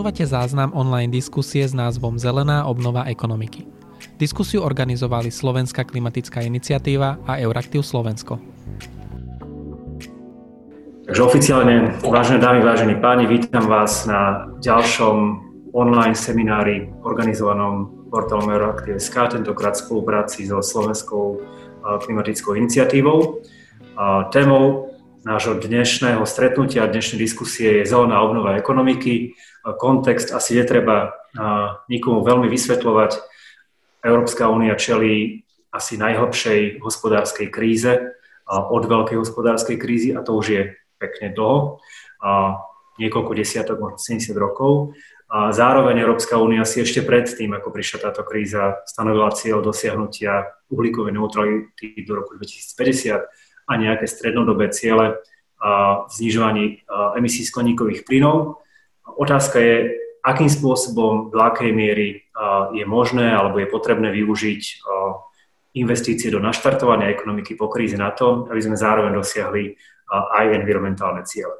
Počúvate 0.00 0.24
záznam 0.24 0.72
online 0.72 1.12
diskusie 1.12 1.60
s 1.60 1.76
názvom 1.76 2.16
Zelená 2.16 2.64
obnova 2.64 3.04
ekonomiky. 3.04 3.68
Diskusiu 4.16 4.64
organizovali 4.64 5.28
Slovenská 5.28 5.84
klimatická 5.84 6.40
iniciatíva 6.40 7.20
a 7.28 7.36
Euraktiv 7.36 7.84
Slovensko. 7.84 8.40
Takže 11.04 11.20
oficiálne, 11.20 12.00
vážené 12.00 12.40
dámy, 12.40 12.64
vážení 12.64 12.96
páni, 12.96 13.28
vítam 13.28 13.68
vás 13.68 14.08
na 14.08 14.48
ďalšom 14.64 15.16
online 15.76 16.16
seminári 16.16 16.88
organizovanom 17.04 18.08
portálom 18.08 18.48
Euraktiv.sk, 18.48 19.36
tentokrát 19.36 19.76
v 19.76 19.84
spolupráci 19.84 20.48
so 20.48 20.64
Slovenskou 20.64 21.44
klimatickou 22.08 22.56
iniciatívou. 22.56 23.44
Témou 24.32 24.96
nášho 25.28 25.60
dnešného 25.60 26.24
stretnutia, 26.24 26.88
dnešnej 26.88 27.20
diskusie 27.20 27.84
je 27.84 27.92
zelená 27.92 28.16
obnova 28.24 28.56
ekonomiky. 28.56 29.36
Kontext 29.60 30.32
asi 30.32 30.56
netreba 30.56 31.12
nikomu 31.86 32.24
veľmi 32.24 32.48
vysvetľovať. 32.48 33.12
Európska 34.00 34.48
únia 34.48 34.74
čelí 34.80 35.44
asi 35.70 36.00
najhlbšej 36.00 36.80
hospodárskej 36.80 37.52
kríze 37.52 38.16
od 38.50 38.82
veľkej 38.82 39.20
hospodárskej 39.20 39.76
krízy 39.78 40.10
a 40.16 40.24
to 40.24 40.34
už 40.34 40.46
je 40.50 40.62
pekne 40.98 41.30
dlho, 41.36 41.78
niekoľko 42.98 43.32
desiatok, 43.36 43.78
možno 43.78 43.96
70 44.00 44.34
rokov. 44.36 44.96
A 45.30 45.54
zároveň 45.54 46.02
Európska 46.02 46.42
únia 46.42 46.66
si 46.66 46.82
ešte 46.82 47.06
predtým, 47.06 47.54
ako 47.54 47.70
prišla 47.70 48.10
táto 48.10 48.26
kríza, 48.26 48.82
stanovila 48.84 49.30
cieľ 49.30 49.62
dosiahnutia 49.62 50.50
uhlíkovej 50.68 51.14
neutrality 51.14 52.02
do 52.02 52.18
roku 52.18 52.34
2050 52.34 53.30
a 53.70 53.72
nejaké 53.78 54.10
strednodobé 54.10 54.74
ciele 54.74 55.22
v 55.60 56.10
znižovaní 56.10 56.82
emisí 57.14 57.46
skleníkových 57.46 58.02
plynov. 58.08 58.59
Otázka 59.20 59.60
je, 59.60 60.00
akým 60.24 60.48
spôsobom, 60.48 61.28
do 61.28 61.38
akej 61.44 61.76
miery 61.76 62.24
je 62.72 62.84
možné 62.88 63.36
alebo 63.36 63.60
je 63.60 63.68
potrebné 63.68 64.08
využiť 64.08 64.80
investície 65.76 66.32
do 66.32 66.40
naštartovania 66.40 67.12
ekonomiky 67.12 67.52
po 67.52 67.68
kríze 67.68 68.00
na 68.00 68.16
to, 68.16 68.48
aby 68.48 68.60
sme 68.64 68.80
zároveň 68.80 69.12
dosiahli 69.12 69.76
aj 70.08 70.56
environmentálne 70.64 71.20
ciele. 71.28 71.52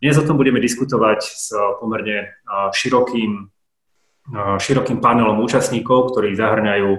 Dnes 0.00 0.16
o 0.16 0.24
tom 0.24 0.40
budeme 0.40 0.64
diskutovať 0.64 1.20
s 1.22 1.52
pomerne 1.76 2.40
širokým, 2.72 3.52
širokým 4.56 4.98
panelom 5.04 5.44
účastníkov, 5.44 6.16
ktorí 6.16 6.32
zahrňajú 6.34 6.90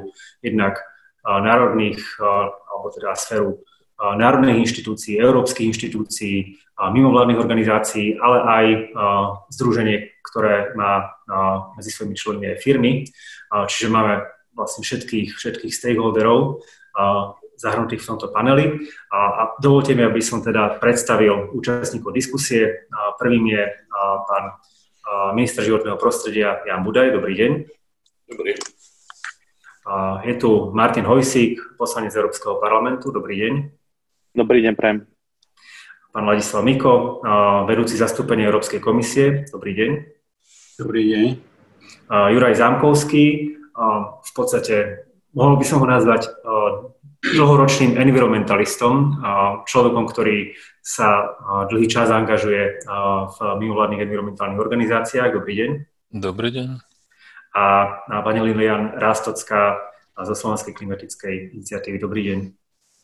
jednak 0.46 0.86
národných, 1.26 2.00
alebo 2.22 2.88
teda 2.94 3.18
sféru 3.18 3.66
národných 3.98 4.62
inštitúcií, 4.70 5.18
európskych 5.18 5.74
inštitúcií, 5.74 6.62
mimovládnych 6.76 7.40
organizácií, 7.40 8.20
ale 8.20 8.38
aj 8.44 8.66
združenie, 9.52 10.12
ktoré 10.28 10.76
má 10.76 11.16
medzi 11.80 11.92
svojimi 11.96 12.16
členmi 12.20 12.46
aj 12.52 12.58
firmy. 12.60 12.92
Čiže 13.48 13.88
máme 13.88 14.28
vlastne 14.52 14.84
všetkých, 14.84 15.40
všetkých 15.40 15.72
stakeholderov 15.72 16.64
zahrnutých 17.56 18.04
v 18.04 18.10
tomto 18.12 18.28
paneli. 18.36 18.92
A 19.16 19.56
dovolte 19.64 19.96
mi, 19.96 20.04
aby 20.04 20.20
som 20.20 20.44
teda 20.44 20.76
predstavil 20.84 21.56
účastníkov 21.56 22.12
diskusie. 22.12 22.88
Prvým 23.16 23.48
je 23.48 23.64
pán 24.28 24.60
minister 25.32 25.64
životného 25.64 25.96
prostredia 25.96 26.60
Jan 26.68 26.84
Budaj. 26.84 27.16
Dobrý 27.16 27.34
deň. 27.40 27.52
Dobrý. 28.36 28.52
Je 30.28 30.34
tu 30.36 30.76
Martin 30.76 31.08
Hojsík, 31.08 31.80
poslanec 31.80 32.12
Európskeho 32.12 32.60
parlamentu. 32.60 33.14
Dobrý 33.16 33.40
deň. 33.40 33.54
Dobrý 34.36 34.60
deň, 34.66 34.74
prajem. 34.76 35.15
Pán 36.16 36.32
Ladislav 36.32 36.64
Miko, 36.64 37.20
vedúci 37.68 38.00
zastúpenia 38.00 38.48
Európskej 38.48 38.80
komisie. 38.80 39.44
Dobrý 39.52 39.76
deň. 39.76 39.92
Dobrý 40.80 41.12
deň. 41.12 41.26
Juraj 42.32 42.56
Zámkovský, 42.56 43.60
v 44.24 44.32
podstate 44.32 45.04
mohol 45.36 45.60
by 45.60 45.68
som 45.68 45.84
ho 45.84 45.88
nazvať 45.92 46.32
dlhoročným 47.20 48.00
environmentalistom, 48.00 49.20
človekom, 49.68 50.08
ktorý 50.08 50.56
sa 50.80 51.36
dlhý 51.68 51.92
čas 51.92 52.08
angažuje 52.08 52.80
v 53.28 53.38
mimovládnych 53.60 54.08
environmentálnych 54.08 54.64
organizáciách. 54.64 55.36
Dobrý 55.36 55.54
deň. 55.60 55.70
Dobrý 56.16 56.48
deň. 56.56 56.80
A 57.60 58.24
pani 58.24 58.40
Lilian 58.40 58.96
Rástocká 58.96 59.84
zo 60.16 60.32
Slovenskej 60.32 60.80
klimatickej 60.80 61.60
iniciatívy. 61.60 62.00
Dobrý 62.00 62.24
deň. 62.32 62.40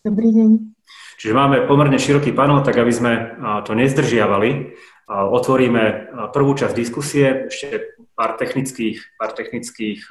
Dobrý 0.01 0.33
deň. 0.33 0.81
Čiže 1.21 1.37
máme 1.37 1.69
pomerne 1.69 2.01
široký 2.01 2.33
panel, 2.33 2.65
tak 2.65 2.73
aby 2.81 2.89
sme 2.89 3.37
to 3.69 3.77
nezdržiavali. 3.77 4.73
Otvoríme 5.05 6.09
prvú 6.33 6.57
časť 6.57 6.73
diskusie, 6.73 7.45
ešte 7.53 8.01
pár 8.17 8.33
technických, 8.33 8.97
pár 9.21 9.37
technických 9.37 10.01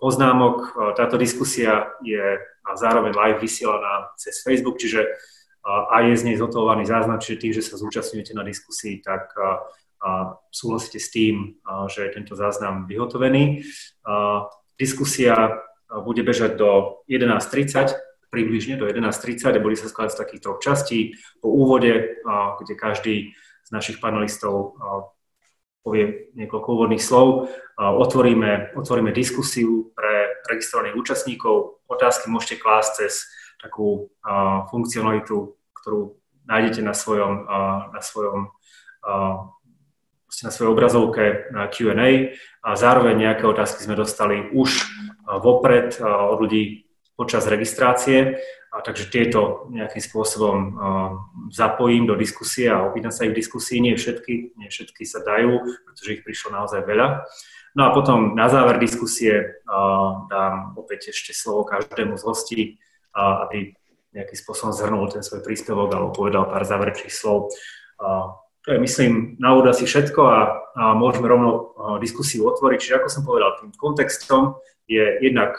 poznámok. 0.00 0.72
Táto 0.96 1.20
diskusia 1.20 1.92
je 2.00 2.40
zároveň 2.80 3.12
live 3.12 3.44
vysielaná 3.44 4.16
cez 4.16 4.40
Facebook, 4.40 4.80
čiže 4.80 5.04
aj 5.92 6.08
je 6.08 6.16
z 6.16 6.24
nej 6.24 6.36
zotovaný 6.40 6.88
záznam, 6.88 7.20
čiže 7.20 7.44
tým, 7.44 7.52
že 7.52 7.60
sa 7.60 7.76
zúčastňujete 7.76 8.32
na 8.32 8.40
diskusii, 8.40 9.04
tak 9.04 9.36
súhlasíte 10.48 10.96
s 10.96 11.12
tým, 11.12 11.60
že 11.92 12.08
je 12.08 12.14
tento 12.16 12.32
záznam 12.32 12.88
vyhotovený. 12.88 13.68
Diskusia 14.80 15.60
bude 15.92 16.24
bežať 16.24 16.56
do 16.56 17.04
11.30 17.04 18.13
približne 18.34 18.74
do 18.74 18.90
11.30 18.90 19.54
a 19.54 19.62
boli 19.62 19.78
sa 19.78 19.86
skladať 19.86 20.10
z 20.10 20.20
takých 20.26 20.42
troch 20.42 20.58
častí. 20.58 21.14
Po 21.38 21.54
úvode, 21.54 22.18
kde 22.58 22.74
každý 22.74 23.14
z 23.62 23.70
našich 23.70 24.02
panelistov 24.02 24.74
povie 25.86 26.34
niekoľko 26.34 26.68
úvodných 26.74 26.98
slov, 26.98 27.46
otvoríme, 27.78 28.74
otvoríme 28.74 29.14
diskusiu 29.14 29.94
pre 29.94 30.42
registrovaných 30.50 30.98
účastníkov. 30.98 31.86
Otázky 31.86 32.26
môžete 32.26 32.58
klásť 32.58 32.90
cez 33.06 33.30
takú 33.62 34.10
funkcionalitu, 34.74 35.54
ktorú 35.78 36.18
nájdete 36.50 36.82
na 36.82 36.98
svojom, 36.98 37.46
na 37.94 38.00
svojom 38.02 38.50
na 40.42 40.50
svojej 40.50 40.72
obrazovke 40.72 41.46
na 41.54 41.70
Q&A 41.70 42.34
a 42.64 42.68
zároveň 42.74 43.28
nejaké 43.28 43.46
otázky 43.46 43.86
sme 43.86 43.94
dostali 43.94 44.50
už 44.50 44.82
vopred 45.38 45.94
od 46.02 46.42
ľudí, 46.42 46.90
počas 47.14 47.46
registrácie, 47.46 48.42
a 48.74 48.82
takže 48.82 49.06
tieto 49.06 49.70
nejakým 49.70 50.02
spôsobom 50.02 50.56
uh, 50.58 50.74
zapojím 51.54 52.10
do 52.10 52.18
diskusie 52.18 52.66
a 52.66 52.82
opýtam 52.82 53.14
sa 53.14 53.22
ich 53.22 53.30
v 53.30 53.38
diskusii. 53.38 53.78
Nie 53.78 53.94
všetky, 53.94 54.58
nie 54.58 54.66
všetky 54.66 55.06
sa 55.06 55.22
dajú, 55.22 55.62
pretože 55.86 56.18
ich 56.18 56.26
prišlo 56.26 56.58
naozaj 56.58 56.82
veľa. 56.82 57.22
No 57.78 57.86
a 57.86 57.94
potom 57.94 58.34
na 58.34 58.50
záver 58.50 58.82
diskusie 58.82 59.62
uh, 59.62 60.26
dám 60.26 60.74
opäť 60.74 61.14
ešte 61.14 61.30
slovo 61.30 61.62
každému 61.62 62.18
z 62.18 62.22
hostí, 62.26 62.60
uh, 63.14 63.46
aby 63.46 63.78
nejakým 64.10 64.38
spôsobom 64.42 64.74
zhrnul 64.74 65.06
ten 65.06 65.22
svoj 65.22 65.42
príspevok 65.46 65.94
alebo 65.94 66.10
povedal 66.14 66.46
pár 66.46 66.62
záverečných 66.62 67.10
slov. 67.10 67.50
To 68.64 68.68
je, 68.70 68.78
myslím, 68.78 69.34
na 69.42 69.58
úvod 69.58 69.74
asi 69.74 69.90
všetko 69.90 70.20
a, 70.22 70.38
môžeme 70.94 71.26
rovno 71.26 71.74
diskusiu 71.98 72.46
otvoriť. 72.46 72.78
Čiže 72.78 72.96
ako 73.02 73.08
som 73.10 73.26
povedal, 73.26 73.58
tým 73.58 73.74
kontextom 73.74 74.54
je 74.86 75.02
jednak 75.18 75.58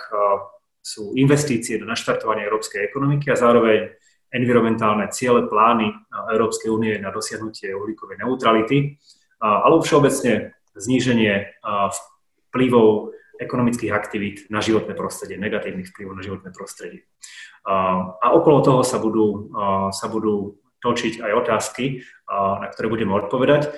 sú 0.85 1.17
investície 1.17 1.81
do 1.81 1.89
naštartovania 1.89 2.45
európskej 2.45 2.85
ekonomiky 2.85 3.33
a 3.33 3.39
zároveň 3.41 3.97
environmentálne 4.29 5.09
ciele, 5.09 5.49
plány 5.49 5.89
Európskej 6.29 6.69
únie 6.69 6.93
na 7.01 7.09
dosiahnutie 7.09 7.73
uhlíkovej 7.73 8.21
neutrality, 8.21 9.01
alebo 9.41 9.81
všeobecne 9.81 10.53
zníženie 10.77 11.57
vplyvov 12.53 13.17
ekonomických 13.41 13.91
aktivít 13.91 14.37
na 14.53 14.61
životné 14.61 14.93
prostredie, 14.93 15.41
negatívnych 15.41 15.89
vplyvov 15.89 16.13
na 16.13 16.23
životné 16.23 16.53
prostredie. 16.53 17.09
A 18.21 18.31
okolo 18.37 18.61
toho 18.61 18.81
sa 18.85 19.01
budú, 19.01 19.49
sa 19.89 20.05
budú 20.05 20.61
točiť 20.85 21.25
aj 21.25 21.31
otázky, 21.33 22.05
na 22.29 22.69
ktoré 22.69 22.93
budeme 22.93 23.17
odpovedať. 23.17 23.73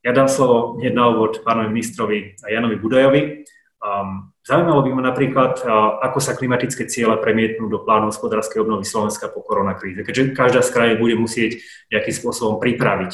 Ja 0.00 0.10
dám 0.16 0.32
slovo 0.32 0.80
hneď 0.80 0.96
na 0.96 1.12
úvod 1.12 1.44
pánovi 1.44 1.68
ministrovi 1.68 2.40
Janovi 2.48 2.80
Budajovi, 2.80 3.44
zaujímalo 4.44 4.84
by 4.84 4.90
ma 4.92 5.02
napríklad, 5.10 5.64
ako 6.04 6.18
sa 6.20 6.36
klimatické 6.36 6.84
ciele 6.86 7.16
premietnú 7.16 7.66
do 7.72 7.80
plánu 7.80 8.12
hospodárskej 8.12 8.60
obnovy 8.60 8.84
Slovenska 8.84 9.32
po 9.32 9.40
koronakríze, 9.40 10.04
keďže 10.04 10.36
každá 10.36 10.60
z 10.60 10.70
krajín 10.70 11.00
bude 11.00 11.16
musieť 11.16 11.64
nejakým 11.88 12.14
spôsobom 12.14 12.60
pripraviť 12.60 13.12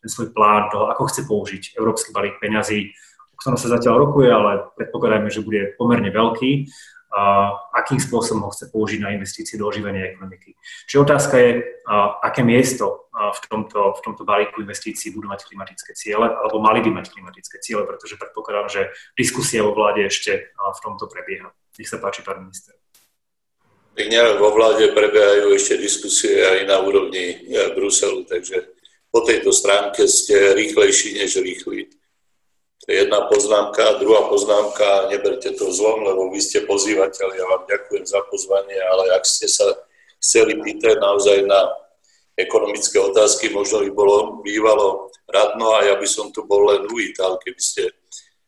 ten 0.00 0.08
svoj 0.10 0.34
plán 0.34 0.72
toho, 0.72 0.90
ako 0.90 1.02
chce 1.06 1.22
použiť 1.28 1.62
európsky 1.78 2.10
balík 2.10 2.42
peňazí, 2.42 2.90
o 3.30 3.36
ktorom 3.38 3.56
sa 3.56 3.72
zatiaľ 3.72 4.10
rokuje, 4.10 4.28
ale 4.32 4.68
predpokladajme, 4.74 5.30
že 5.30 5.44
bude 5.44 5.76
pomerne 5.78 6.10
veľký 6.10 6.66
akým 7.74 7.98
spôsobom 7.98 8.46
ho 8.46 8.50
chce 8.54 8.70
použiť 8.70 9.02
na 9.02 9.10
investície 9.10 9.58
do 9.58 9.66
oživenia 9.66 10.14
ekonomiky. 10.14 10.54
Čiže 10.86 11.02
otázka 11.02 11.34
je, 11.42 11.50
aké 12.22 12.46
miesto 12.46 13.10
v 13.10 13.40
tomto, 13.50 13.98
v 13.98 14.00
tomto 14.06 14.22
balíku 14.22 14.62
investícií 14.62 15.10
budú 15.10 15.26
mať 15.26 15.50
klimatické 15.50 15.92
ciele, 15.98 16.30
alebo 16.30 16.62
mali 16.62 16.78
by 16.80 17.02
mať 17.02 17.10
klimatické 17.10 17.58
ciele, 17.58 17.82
pretože 17.82 18.14
predpokladám, 18.14 18.68
že 18.70 18.82
diskusia 19.18 19.66
vo 19.66 19.74
vláde 19.74 20.06
ešte 20.06 20.54
v 20.54 20.80
tomto 20.80 21.10
prebieha. 21.10 21.50
Nech 21.78 21.90
sa 21.90 21.98
páči, 21.98 22.22
pán 22.22 22.46
minister. 22.46 22.78
Tak 23.90 24.06
nielen 24.06 24.38
vo 24.38 24.54
vláde 24.54 24.94
prebiehajú 24.94 25.50
ešte 25.50 25.74
diskusie 25.76 26.38
aj 26.40 26.64
na 26.64 26.78
úrovni 26.78 27.42
e, 27.42 27.74
Bruselu, 27.74 28.22
takže 28.22 28.70
po 29.10 29.26
tejto 29.26 29.50
stránke 29.50 30.06
ste 30.06 30.54
rýchlejší 30.54 31.18
než 31.18 31.42
rýchli. 31.42 31.90
To 32.80 32.86
je 32.88 32.96
jedna 33.04 33.28
poznámka. 33.28 34.00
Druhá 34.00 34.28
poznámka, 34.32 35.12
neberte 35.12 35.52
to 35.52 35.68
zlom, 35.68 36.00
lebo 36.00 36.32
vy 36.32 36.40
ste 36.40 36.64
pozývateľ, 36.64 37.28
ja 37.36 37.44
vám 37.44 37.62
ďakujem 37.68 38.04
za 38.08 38.20
pozvanie, 38.32 38.78
ale 38.80 39.12
ak 39.12 39.24
ste 39.28 39.46
sa 39.52 39.68
chceli 40.20 40.56
pýtať 40.64 40.96
naozaj 40.96 41.44
na 41.44 41.60
ekonomické 42.40 42.96
otázky, 42.96 43.52
možno 43.52 43.84
by 43.84 43.90
bolo 43.92 44.16
bývalo 44.40 45.12
radno 45.28 45.76
a 45.76 45.92
ja 45.92 45.94
by 46.00 46.08
som 46.08 46.32
tu 46.32 46.48
bol 46.48 46.72
len 46.72 46.88
uvítal, 46.88 47.36
keby 47.36 47.60
ste 47.60 47.92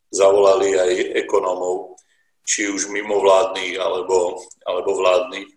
zavolali 0.09 0.81
aj 0.81 0.93
ekonómov, 1.25 2.01
či 2.45 2.73
už 2.73 2.89
mimovládnych 2.89 3.77
alebo, 3.81 4.41
alebo 4.65 4.97
vládnych 4.97 5.49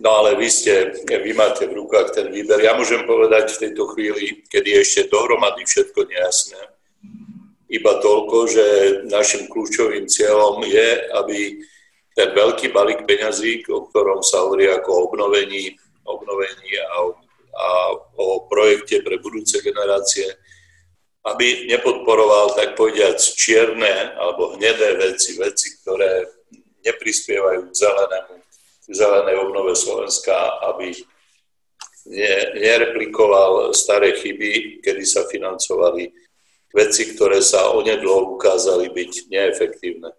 No 0.00 0.24
ale 0.24 0.32
vy 0.32 0.48
ste, 0.48 0.96
vy 1.04 1.32
máte 1.36 1.68
v 1.68 1.76
rukách 1.76 2.16
ten 2.16 2.32
výber. 2.32 2.56
Ja 2.64 2.72
môžem 2.72 3.04
povedať 3.04 3.52
v 3.52 3.68
tejto 3.68 3.84
chvíli, 3.92 4.48
kedy 4.48 4.72
je 4.72 4.80
ešte 4.80 5.12
dohromady 5.12 5.60
všetko 5.68 6.08
nejasné, 6.08 6.60
iba 7.70 7.92
toľko, 8.02 8.36
že 8.50 8.66
našim 9.06 9.46
kľúčovým 9.46 10.10
cieľom 10.10 10.66
je, 10.66 10.88
aby 11.14 11.38
ten 12.18 12.34
veľký 12.34 12.74
balík 12.74 13.06
peňazí, 13.06 13.62
o 13.70 13.86
ktorom 13.86 14.26
sa 14.26 14.42
hovorí 14.42 14.66
ako 14.66 14.90
o 14.90 15.02
obnovení, 15.06 15.78
obnovení 16.02 16.70
a, 16.82 17.06
o, 17.06 17.14
a 17.54 17.66
o 18.18 18.44
projekte 18.50 19.00
pre 19.06 19.22
budúce 19.22 19.62
generácie, 19.62 20.26
aby 21.30 21.70
nepodporoval, 21.70 22.58
tak 22.58 22.74
povediať, 22.74 23.38
čierne 23.38 24.18
alebo 24.18 24.58
hnedé 24.58 24.98
veci, 24.98 25.38
veci, 25.38 25.78
ktoré 25.80 26.26
neprispievajú 26.82 27.70
k 27.70 27.76
zelenému 27.76 28.34
zelenej 28.90 29.36
obnove 29.38 29.78
Slovenska, 29.78 30.34
aby 30.66 30.90
nereplikoval 32.58 33.70
staré 33.70 34.18
chyby, 34.18 34.82
kedy 34.82 35.04
sa 35.06 35.28
financovali 35.30 36.10
veci, 36.70 37.14
ktoré 37.14 37.42
sa 37.42 37.74
onedlo 37.74 38.38
ukázali 38.38 38.90
byť 38.90 39.12
neefektívne. 39.30 40.10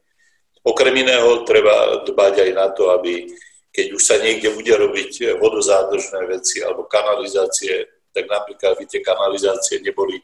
Okrem 0.61 0.93
iného 0.93 1.41
treba 1.47 2.05
dbať 2.05 2.33
aj 2.47 2.51
na 2.53 2.67
to, 2.69 2.93
aby 2.93 3.25
keď 3.71 3.87
už 3.95 4.03
sa 4.03 4.19
niekde 4.19 4.51
bude 4.51 4.69
robiť 4.75 5.39
vodozádržné 5.39 6.27
veci 6.27 6.59
alebo 6.59 6.91
kanalizácie, 6.91 7.87
tak 8.11 8.27
napríklad 8.27 8.75
aby 8.75 8.83
tie 8.83 8.99
kanalizácie 8.99 9.79
neboli 9.79 10.19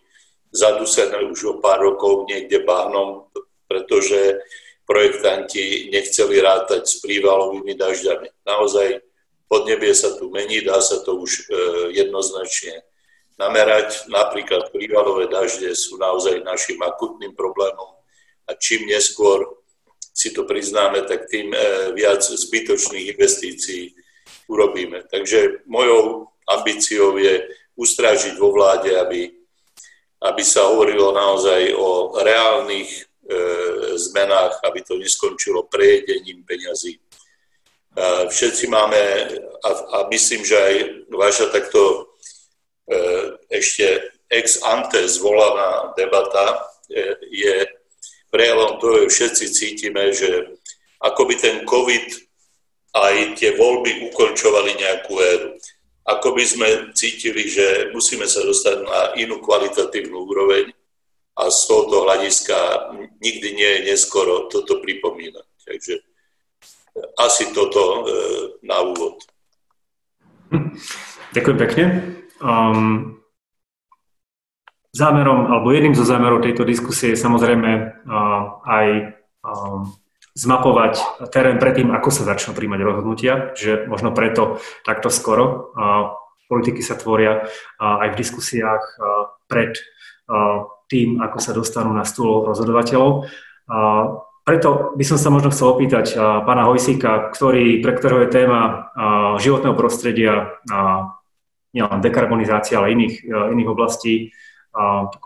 zadusené 0.52 1.24
už 1.32 1.40
o 1.48 1.54
pár 1.64 1.80
rokov 1.80 2.28
niekde 2.28 2.68
bahnom, 2.68 3.32
pretože 3.72 4.44
projektanti 4.88 5.92
nechceli 5.92 6.40
rátať 6.44 6.88
s 6.88 7.04
prívalovými 7.04 7.76
dažďami. 7.76 8.28
Naozaj 8.48 9.04
podnebie 9.48 9.92
sa 9.96 10.16
tu 10.16 10.32
mení, 10.32 10.64
dá 10.64 10.80
sa 10.80 11.04
to 11.04 11.20
už 11.20 11.32
e, 11.32 11.42
jednoznačne 12.04 12.84
namerať. 13.38 14.10
Napríklad 14.10 14.74
prívalové 14.74 15.30
dažde 15.32 15.72
sú 15.78 15.98
naozaj 15.98 16.44
našim 16.44 16.82
akutným 16.82 17.38
problémom 17.38 17.98
a 18.50 18.52
čím 18.58 18.90
neskôr 18.90 19.46
si 20.14 20.34
to 20.34 20.50
priznáme, 20.50 21.06
tak 21.06 21.30
tým 21.30 21.54
e, 21.54 21.58
viac 21.94 22.26
zbytočných 22.26 23.14
investícií 23.14 23.94
urobíme. 24.50 25.06
Takže 25.06 25.62
mojou 25.70 26.26
ambíciou 26.50 27.22
je 27.22 27.46
ustrážiť 27.78 28.34
vo 28.42 28.50
vláde, 28.50 28.98
aby, 28.98 29.30
aby 30.26 30.42
sa 30.42 30.66
hovorilo 30.74 31.14
naozaj 31.14 31.70
o 31.78 32.18
reálnych 32.18 33.08
E, 33.28 33.36
zmenách, 33.98 34.64
aby 34.64 34.80
to 34.88 34.96
neskončilo 34.96 35.68
prejedením 35.68 36.48
peňazí. 36.48 36.96
Všetci 38.30 38.72
máme, 38.72 39.02
a, 39.68 39.70
a 39.70 39.98
myslím, 40.08 40.48
že 40.48 40.56
aj 40.56 40.76
vaša 41.12 41.52
takto 41.52 41.82
e, 41.84 42.02
ešte 43.52 44.16
ex 44.30 44.60
ante 44.64 45.08
zvolaná 45.08 45.96
debata 45.96 46.68
e, 46.92 47.16
je 47.32 47.56
prejavom 48.32 48.80
toho, 48.80 49.08
že 49.08 49.08
všetci 49.08 49.46
cítime, 49.52 50.12
že 50.12 50.60
ako 51.00 51.32
by 51.32 51.36
ten 51.40 51.56
COVID 51.64 52.08
aj 52.98 53.16
tie 53.40 53.56
voľby 53.56 54.12
ukončovali 54.12 54.76
nejakú 54.76 55.14
éru. 55.16 55.50
Ako 56.08 56.32
by 56.36 56.44
sme 56.48 56.68
cítili, 56.96 57.52
že 57.52 57.92
musíme 57.92 58.28
sa 58.28 58.40
dostať 58.44 58.78
na 58.84 59.00
inú 59.20 59.44
kvalitatívnu 59.44 60.24
úroveň 60.24 60.72
a 61.38 61.52
z 61.52 61.60
tohoto 61.68 62.08
hľadiska 62.08 62.56
nikdy 63.20 63.48
nie 63.54 63.70
je 63.80 63.86
neskoro 63.92 64.48
toto 64.48 64.80
pripomínať. 64.80 65.48
Takže 65.68 65.96
asi 67.20 67.52
toto 67.52 67.82
e, 67.84 68.00
na 68.64 68.82
úvod. 68.82 69.22
Ďakujem 71.36 71.58
pekne. 71.60 71.84
Um, 72.38 73.18
zámerom, 74.94 75.50
alebo 75.50 75.74
jedným 75.74 75.98
zo 75.98 76.06
zámerov 76.06 76.46
tejto 76.46 76.66
diskusie 76.66 77.14
je 77.14 77.20
samozrejme 77.20 77.70
uh, 78.06 78.42
aj 78.66 78.88
um, 79.42 79.90
zmapovať 80.38 81.26
terén 81.34 81.58
predtým, 81.58 81.90
ako 81.90 82.10
sa 82.14 82.30
začnú 82.30 82.54
príjmať 82.54 82.82
rozhodnutia, 82.86 83.34
že 83.58 83.90
možno 83.90 84.14
preto 84.14 84.62
takto 84.86 85.10
skoro. 85.10 85.74
Uh, 85.74 86.14
politiky 86.46 86.86
sa 86.86 86.94
tvoria 86.94 87.44
uh, 87.44 88.06
aj 88.06 88.14
v 88.14 88.20
diskusiách 88.22 88.84
uh, 88.98 89.34
pred 89.50 89.74
uh, 90.30 90.70
tým, 90.88 91.20
ako 91.20 91.38
sa 91.42 91.52
dostanú 91.52 91.92
na 91.92 92.08
stôl 92.08 92.48
rozhodovateľov. 92.48 93.28
A 93.68 93.78
preto 94.48 94.96
by 94.96 95.04
som 95.04 95.20
sa 95.20 95.28
možno 95.28 95.52
chcel 95.52 95.76
opýtať 95.76 96.16
pána 96.48 96.72
Hojsíka, 96.72 97.36
ktorý, 97.36 97.84
pre 97.84 98.00
ktorého 98.00 98.24
je 98.24 98.32
téma 98.32 98.88
životného 99.44 99.76
prostredia, 99.76 100.56
nielen 101.78 102.02
dekarbonizácia, 102.02 102.82
ale 102.82 102.98
iných, 102.98 103.30
iných 103.30 103.70
oblastí, 103.70 104.34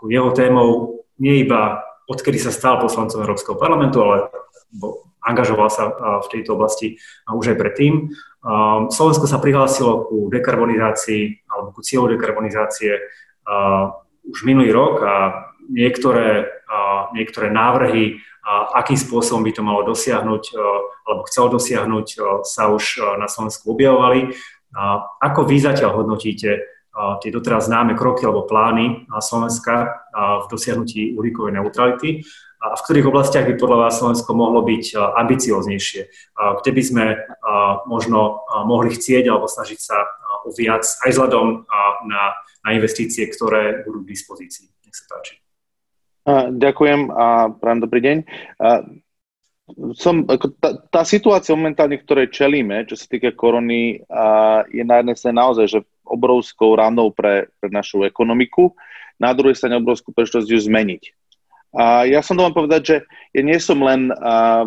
jeho 0.04 0.30
témou 0.36 1.00
nie 1.16 1.40
iba 1.40 1.80
odkedy 2.04 2.36
sa 2.36 2.52
stal 2.52 2.76
poslancom 2.76 3.24
Európskeho 3.24 3.56
parlamentu, 3.56 4.04
ale 4.04 4.28
angažoval 5.22 5.70
sa 5.70 5.88
v 6.20 6.26
tejto 6.28 6.58
oblasti 6.58 6.98
už 7.30 7.54
aj 7.54 7.56
predtým. 7.56 8.10
Slovensko 8.90 9.30
sa 9.30 9.38
prihlásilo 9.38 10.10
ku 10.10 10.26
dekarbonizácii 10.28 11.46
alebo 11.46 11.72
ku 11.72 11.80
cieľu 11.80 12.18
dekarbonizácie 12.18 12.98
už 14.26 14.38
minulý 14.42 14.74
rok 14.74 14.98
a 15.06 15.46
niektoré, 15.70 16.50
niektoré 17.14 17.54
návrhy, 17.54 18.18
akým 18.74 18.98
spôsobom 18.98 19.46
by 19.46 19.52
to 19.54 19.62
malo 19.62 19.86
dosiahnuť 19.86 20.58
alebo 21.06 21.22
chcel 21.30 21.46
dosiahnuť, 21.54 22.06
sa 22.42 22.70
už 22.74 22.98
na 23.18 23.30
Slovensku 23.30 23.70
objavovali. 23.70 24.34
Ako 25.20 25.44
vy 25.44 25.60
zatiaľ 25.60 26.00
hodnotíte 26.00 26.50
tie 26.92 27.30
doteraz 27.32 27.72
známe 27.72 27.96
kroky 27.96 28.28
alebo 28.28 28.44
plány 28.44 29.08
Slovenska 29.20 30.04
v 30.12 30.46
dosiahnutí 30.52 31.16
uhlíkovej 31.16 31.56
neutrality 31.56 32.20
a 32.60 32.76
v 32.76 32.80
ktorých 32.84 33.08
oblastiach 33.08 33.48
by 33.48 33.56
podľa 33.56 33.78
vás 33.88 33.96
Slovensko 33.96 34.36
mohlo 34.36 34.60
byť 34.60 34.96
ambicioznejšie, 34.96 36.02
kde 36.36 36.70
by 36.72 36.82
sme 36.84 37.04
možno 37.88 38.44
mohli 38.68 38.92
chcieť 38.92 39.24
alebo 39.32 39.48
snažiť 39.48 39.80
sa 39.80 40.04
o 40.44 40.52
viac 40.52 40.84
aj 40.84 41.10
vzhľadom 41.16 41.64
na, 42.06 42.22
na 42.60 42.70
investície, 42.76 43.24
ktoré 43.24 43.82
budú 43.88 44.04
k 44.04 44.12
dispozícii. 44.12 44.68
Nech 44.84 44.94
sa 44.94 45.04
páči. 45.10 45.40
Ďakujem 46.54 47.10
a 47.10 47.50
prajem 47.50 47.80
dobrý 47.82 48.00
deň. 48.04 48.16
Som, 49.94 50.26
ako 50.26 50.58
tá, 50.58 50.74
tá 50.90 51.02
situácia 51.06 51.54
momentálne, 51.54 51.94
ktorej 51.96 52.34
čelíme, 52.34 52.82
čo 52.84 52.98
sa 52.98 53.06
týka 53.06 53.30
korony, 53.30 54.02
je 54.74 54.82
na 54.82 55.00
jednej 55.00 55.16
strane 55.16 55.38
naozaj 55.38 55.66
že 55.70 55.80
obrovskou 56.02 56.74
ranou 56.74 57.14
pre, 57.14 57.46
pre 57.62 57.70
našu 57.70 58.02
ekonomiku, 58.02 58.74
na 59.22 59.30
druhej 59.30 59.54
strane 59.54 59.78
obrovskú 59.78 60.10
príležitosť 60.10 60.50
ju 60.50 60.60
zmeniť. 60.66 61.02
A 61.72 62.04
ja 62.04 62.20
som 62.20 62.36
to 62.36 62.44
vám 62.44 62.52
povedať, 62.52 62.82
že 62.84 62.96
ja 63.32 63.42
nie 63.46 63.56
som 63.56 63.80
len 63.80 64.12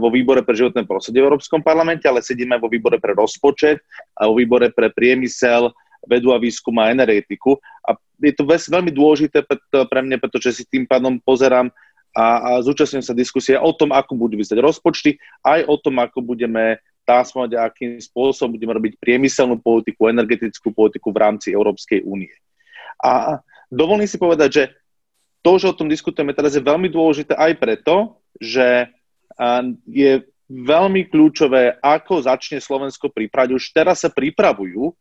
vo 0.01 0.09
výbore 0.09 0.41
pre 0.41 0.57
životné 0.57 0.89
prostredie 0.89 1.21
v 1.21 1.29
Európskom 1.29 1.61
parlamente, 1.61 2.09
ale 2.09 2.25
sedím 2.25 2.57
aj 2.57 2.65
vo 2.65 2.71
výbore 2.71 2.97
pre 2.97 3.13
rozpočet 3.13 3.83
a 4.17 4.25
vo 4.25 4.39
výbore 4.41 4.73
pre 4.73 4.89
priemysel, 4.89 5.69
vedu 6.09 6.33
a 6.33 6.41
výskum 6.41 6.73
a 6.81 6.89
energetiku. 6.89 7.61
A 7.85 7.93
je 8.23 8.33
to 8.33 8.47
veľmi 8.49 8.89
dôležité 8.89 9.45
pre 9.69 10.01
mňa, 10.01 10.17
pretože 10.17 10.57
si 10.57 10.63
tým 10.65 10.89
pádom 10.89 11.21
pozerám 11.21 11.69
a, 12.15 12.25
a 12.39 12.49
zúčastňujem 12.63 13.05
sa 13.05 13.11
diskusie 13.11 13.59
o 13.59 13.75
tom, 13.75 13.91
ako 13.91 14.15
budú 14.15 14.39
vyzerať 14.39 14.63
rozpočty, 14.63 15.19
aj 15.43 15.67
o 15.67 15.75
tom, 15.75 15.99
ako 15.99 16.23
budeme 16.23 16.79
transformovať 17.03 17.51
a 17.59 17.69
akým 17.69 18.01
spôsobom 18.01 18.57
budeme 18.57 18.73
robiť 18.73 18.97
priemyselnú 18.97 19.61
politiku, 19.61 20.09
energetickú 20.09 20.73
politiku 20.73 21.13
v 21.13 21.21
rámci 21.21 21.53
Európskej 21.53 22.01
únie. 22.01 22.33
A 23.03 23.43
dovolím 23.69 24.09
si 24.09 24.17
povedať, 24.17 24.49
že 24.49 24.63
to, 25.45 25.61
že 25.61 25.69
o 25.69 25.77
tom 25.77 25.85
diskutujeme 25.85 26.33
teraz, 26.33 26.57
je 26.57 26.65
veľmi 26.65 26.89
dôležité 26.89 27.37
aj 27.37 27.53
preto, 27.61 28.17
že 28.41 28.89
je 29.85 30.25
veľmi 30.49 31.05
kľúčové, 31.13 31.77
ako 31.83 32.25
začne 32.25 32.57
Slovensko 32.57 33.13
pripravať. 33.13 33.49
Už 33.53 33.69
teraz 33.69 34.01
sa 34.01 34.09
pripravujú 34.09 34.95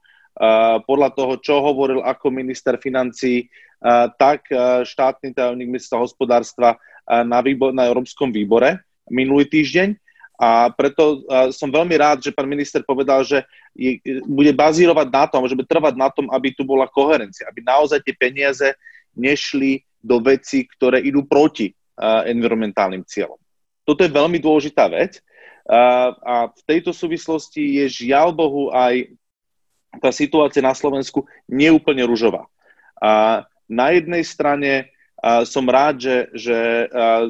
podľa 0.85 1.09
toho, 1.14 1.40
čo 1.40 1.64
hovoril 1.64 2.04
ako 2.04 2.28
minister 2.28 2.76
financí, 2.76 3.49
tak 4.21 4.49
štátny 4.85 5.33
tajomník 5.33 5.73
ministra 5.73 6.00
hospodárstva 6.00 6.76
na, 7.08 7.38
výbor, 7.44 7.76
na 7.76 7.84
Európskom 7.84 8.32
výbore 8.32 8.80
minulý 9.08 9.44
týždeň. 9.49 9.96
A 10.34 10.66
preto 10.75 11.23
som 11.54 11.70
veľmi 11.70 11.94
rád, 11.94 12.26
že 12.26 12.34
pán 12.34 12.50
minister 12.50 12.82
povedal, 12.82 13.23
že 13.23 13.46
bude 14.26 14.50
bazírovať 14.50 15.06
na 15.06 15.25
tom, 15.30 15.46
že 15.46 15.54
bude 15.54 15.70
trvať 15.70 15.94
na 15.94 16.11
tom, 16.11 16.26
aby 16.34 16.50
tu 16.50 16.66
bola 16.66 16.90
koherencia, 16.90 17.46
aby 17.46 17.62
naozaj 17.62 18.02
tie 18.02 18.14
peniaze 18.18 18.75
nešli 19.14 19.87
do 20.02 20.18
veci, 20.18 20.66
ktoré 20.66 20.99
idú 20.99 21.23
proti 21.23 21.70
environmentálnym 22.26 23.06
cieľom. 23.06 23.38
Toto 23.87 24.02
je 24.02 24.11
veľmi 24.11 24.42
dôležitá 24.42 24.90
vec 24.90 25.23
a 26.25 26.50
v 26.50 26.62
tejto 26.66 26.90
súvislosti 26.90 27.78
je 27.80 28.04
žiaľ 28.04 28.34
Bohu 28.34 28.75
aj 28.75 29.14
tá 30.02 30.11
situácia 30.11 30.58
na 30.58 30.75
Slovensku 30.75 31.23
neúplne 31.46 32.02
ružová. 32.02 32.50
A 32.99 33.46
na 33.70 33.94
jednej 33.94 34.26
strane 34.26 34.90
som 35.49 35.64
rád, 35.64 36.04
že, 36.04 36.16
že 36.37 36.59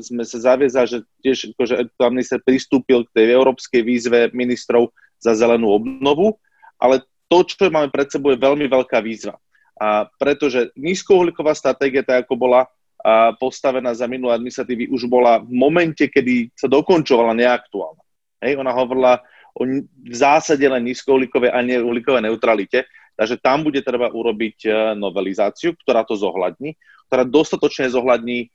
sme 0.03 0.27
sa 0.27 0.39
zaviazali, 0.53 0.87
že 0.91 0.99
tiež 1.23 1.39
akože 1.55 1.75
pán 1.95 2.11
minister 2.11 2.43
pristúpil 2.43 3.07
k 3.07 3.15
tej 3.15 3.27
európskej 3.39 3.87
výzve 3.87 4.19
ministrov 4.35 4.91
za 5.23 5.39
zelenú 5.39 5.71
obnovu, 5.71 6.35
ale 6.77 7.07
to, 7.31 7.47
čo 7.47 7.71
máme 7.71 7.95
pred 7.95 8.11
sebou, 8.11 8.35
je 8.35 8.43
veľmi 8.43 8.67
veľká 8.67 8.99
výzva. 8.99 9.39
A 9.79 10.07
pretože 10.19 10.75
nízkouhlíková 10.75 11.55
stratégia, 11.55 12.03
tak 12.03 12.27
ako 12.27 12.35
bola 12.35 12.67
a 13.05 13.37
postavená 13.37 13.93
za 13.93 14.09
minulé 14.09 14.33
administratívy, 14.33 14.89
už 14.89 15.05
bola 15.13 15.37
v 15.37 15.53
momente, 15.53 16.09
kedy 16.09 16.57
sa 16.57 16.73
dokončovala 16.73 17.37
neaktuálna. 17.37 18.01
Hej, 18.41 18.57
ona 18.57 18.73
hovorila 18.73 19.21
o 19.53 19.69
v 19.69 20.17
zásade 20.17 20.65
len 20.65 20.81
nízkouhlíkovej 20.89 21.53
a 21.53 21.61
neuhlíkovej 21.61 22.25
neutralite, 22.25 22.89
takže 23.15 23.39
tam 23.39 23.63
bude 23.63 23.81
treba 23.81 24.11
urobiť 24.11 24.59
e, 24.67 24.71
novelizáciu, 24.99 25.75
ktorá 25.79 26.03
to 26.03 26.19
zohľadní 26.19 26.75
ktorá 27.15 27.23
dostatočne 27.31 27.87
zohľadní 27.95 28.51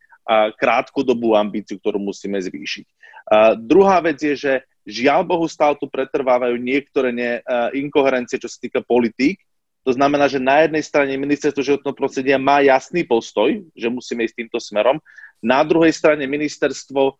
krátkodobú 0.60 1.34
ambíciu, 1.34 1.82
ktorú 1.82 1.98
musíme 1.98 2.38
zvýšiť. 2.38 2.86
Druhá 3.66 3.98
vec 4.04 4.20
je, 4.22 4.36
že 4.36 4.54
žiaľ 4.86 5.26
Bohu 5.26 5.48
stále 5.50 5.80
tu 5.80 5.90
pretrvávajú 5.90 6.60
niektoré 6.60 7.10
ne, 7.10 7.32
inkoherencie, 7.74 8.36
čo 8.36 8.52
sa 8.52 8.60
týka 8.62 8.84
politík. 8.86 9.42
To 9.88 9.96
znamená, 9.96 10.30
že 10.30 10.44
na 10.44 10.68
jednej 10.68 10.84
strane 10.86 11.16
ministerstvo 11.16 11.64
životného 11.66 11.96
prostredia 11.96 12.38
má 12.38 12.62
jasný 12.62 13.08
postoj, 13.08 13.64
že 13.74 13.88
musíme 13.90 14.28
ísť 14.28 14.44
týmto 14.44 14.60
smerom. 14.62 15.02
Na 15.40 15.64
druhej 15.64 15.96
strane 15.96 16.28
ministerstvo 16.30 17.16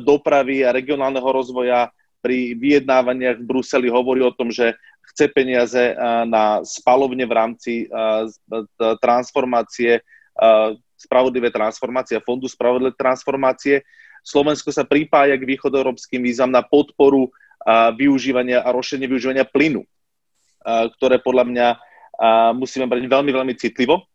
dopravy 0.00 0.62
a 0.62 0.72
regionálneho 0.72 1.26
rozvoja 1.26 1.90
pri 2.24 2.56
vyjednávaniach 2.56 3.42
v 3.42 3.48
Bruseli 3.50 3.92
hovorí 3.92 4.24
o 4.24 4.32
tom, 4.32 4.48
že 4.48 4.78
chce 5.14 5.30
peniaze 5.30 5.94
na 6.26 6.66
spalovne 6.66 7.22
v 7.22 7.32
rámci 7.32 7.72
transformácie 8.98 10.02
spravodlivé 10.98 11.54
transformácie 11.54 12.18
Fondu 12.18 12.50
spravodlivé 12.50 12.90
transformácie. 12.98 13.86
Slovensko 14.26 14.74
sa 14.74 14.82
pripája 14.82 15.38
k 15.38 15.46
východoeurópskym 15.46 16.18
výzvam 16.18 16.50
na 16.50 16.66
podporu 16.66 17.30
využívania 17.94 18.66
a 18.66 18.74
rozšírenie 18.74 19.06
využívania 19.06 19.46
plynu, 19.46 19.86
ktoré 20.98 21.22
podľa 21.22 21.44
mňa 21.46 21.66
musíme 22.58 22.90
brať 22.90 23.06
veľmi, 23.06 23.30
veľmi 23.30 23.54
citlivo, 23.54 24.10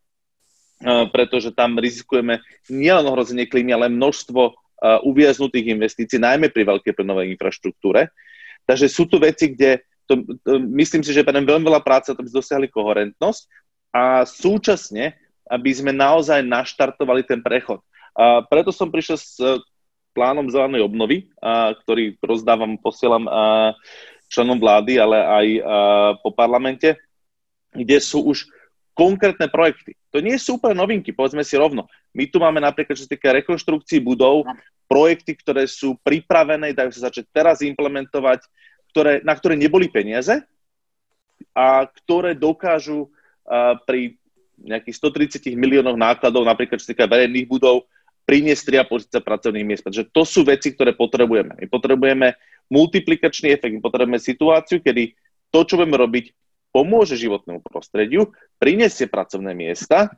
pretože 1.15 1.55
tam 1.55 1.79
rizikujeme 1.79 2.43
nielen 2.67 3.07
ohrozenie 3.07 3.47
klímy, 3.47 3.71
ale 3.71 3.87
množstvo 3.87 4.41
uviaznutých 5.05 5.75
investícií, 5.75 6.19
najmä 6.19 6.51
pri 6.51 6.67
veľkej 6.67 6.93
plynovej 6.95 7.31
infraštruktúre. 7.37 8.11
Takže 8.65 8.87
sú 8.89 9.05
tu 9.05 9.19
veci, 9.21 9.53
kde 9.53 9.85
to, 10.09 10.25
to, 10.41 10.57
myslím 10.73 11.05
si, 11.05 11.13
že 11.13 11.21
je 11.21 11.29
veľmi 11.29 11.61
veľa 11.69 11.85
práce, 11.85 12.09
aby 12.09 12.25
sme 12.25 12.41
dosiahli 12.41 12.67
koherentnosť 12.73 13.45
a 13.93 14.25
súčasne 14.25 15.13
aby 15.49 15.69
sme 15.73 15.89
naozaj 15.89 16.45
naštartovali 16.45 17.25
ten 17.25 17.41
prechod. 17.41 17.81
A 18.13 18.45
preto 18.45 18.69
som 18.69 18.93
prišiel 18.93 19.17
s 19.17 19.41
e, 19.41 19.57
plánom 20.13 20.45
zelenej 20.45 20.85
obnovy, 20.85 21.33
a, 21.41 21.73
ktorý 21.73 22.15
rozdávam, 22.21 22.77
posielam 22.77 23.25
a, 23.25 23.73
členom 24.29 24.61
vlády, 24.61 25.01
ale 25.01 25.17
aj 25.17 25.47
a, 25.49 25.61
po 26.21 26.29
parlamente, 26.29 26.93
kde 27.73 27.97
sú 27.97 28.29
už 28.29 28.45
konkrétne 28.93 29.49
projekty. 29.49 29.97
To 30.13 30.21
nie 30.21 30.37
sú 30.37 30.61
úplne 30.61 30.77
novinky, 30.77 31.09
povedzme 31.15 31.41
si 31.41 31.57
rovno. 31.57 31.89
My 32.13 32.29
tu 32.29 32.37
máme 32.37 32.61
napríklad, 32.61 32.93
čo 32.93 33.09
sa 33.09 33.13
týka 33.13 33.33
rekonštrukcií 33.33 34.03
budov, 34.03 34.45
projekty, 34.89 35.37
ktoré 35.37 35.69
sú 35.69 35.97
pripravené, 36.01 36.73
dajú 36.73 36.93
sa 36.97 37.09
začať 37.09 37.29
teraz 37.29 37.61
implementovať, 37.61 38.41
ktoré, 38.99 39.23
na 39.23 39.31
ktoré 39.31 39.55
neboli 39.55 39.87
peniaze 39.87 40.43
a 41.55 41.87
ktoré 41.87 42.35
dokážu 42.35 43.07
uh, 43.07 43.79
pri 43.87 44.19
nejakých 44.59 45.39
130 45.39 45.55
miliónov 45.55 45.95
nákladov, 45.95 46.43
napríklad 46.43 46.83
čo 46.83 46.91
týka 46.91 47.07
verejných 47.07 47.47
budov, 47.47 47.87
priniesť 48.27 48.83
3,5 48.83 49.23
pracovných 49.23 49.63
miest. 49.63 49.87
Pretože 49.87 50.11
to 50.11 50.27
sú 50.27 50.43
veci, 50.43 50.75
ktoré 50.75 50.91
potrebujeme. 50.91 51.55
My 51.55 51.65
potrebujeme 51.71 52.35
multiplikačný 52.67 53.55
efekt, 53.55 53.71
my 53.71 53.79
potrebujeme 53.79 54.19
situáciu, 54.19 54.83
kedy 54.83 55.15
to, 55.47 55.63
čo 55.63 55.79
budeme 55.79 55.95
robiť, 55.95 56.35
pomôže 56.75 57.15
životnému 57.15 57.63
prostrediu, 57.63 58.35
priniesie 58.59 59.07
pracovné 59.07 59.55
miesta 59.55 60.11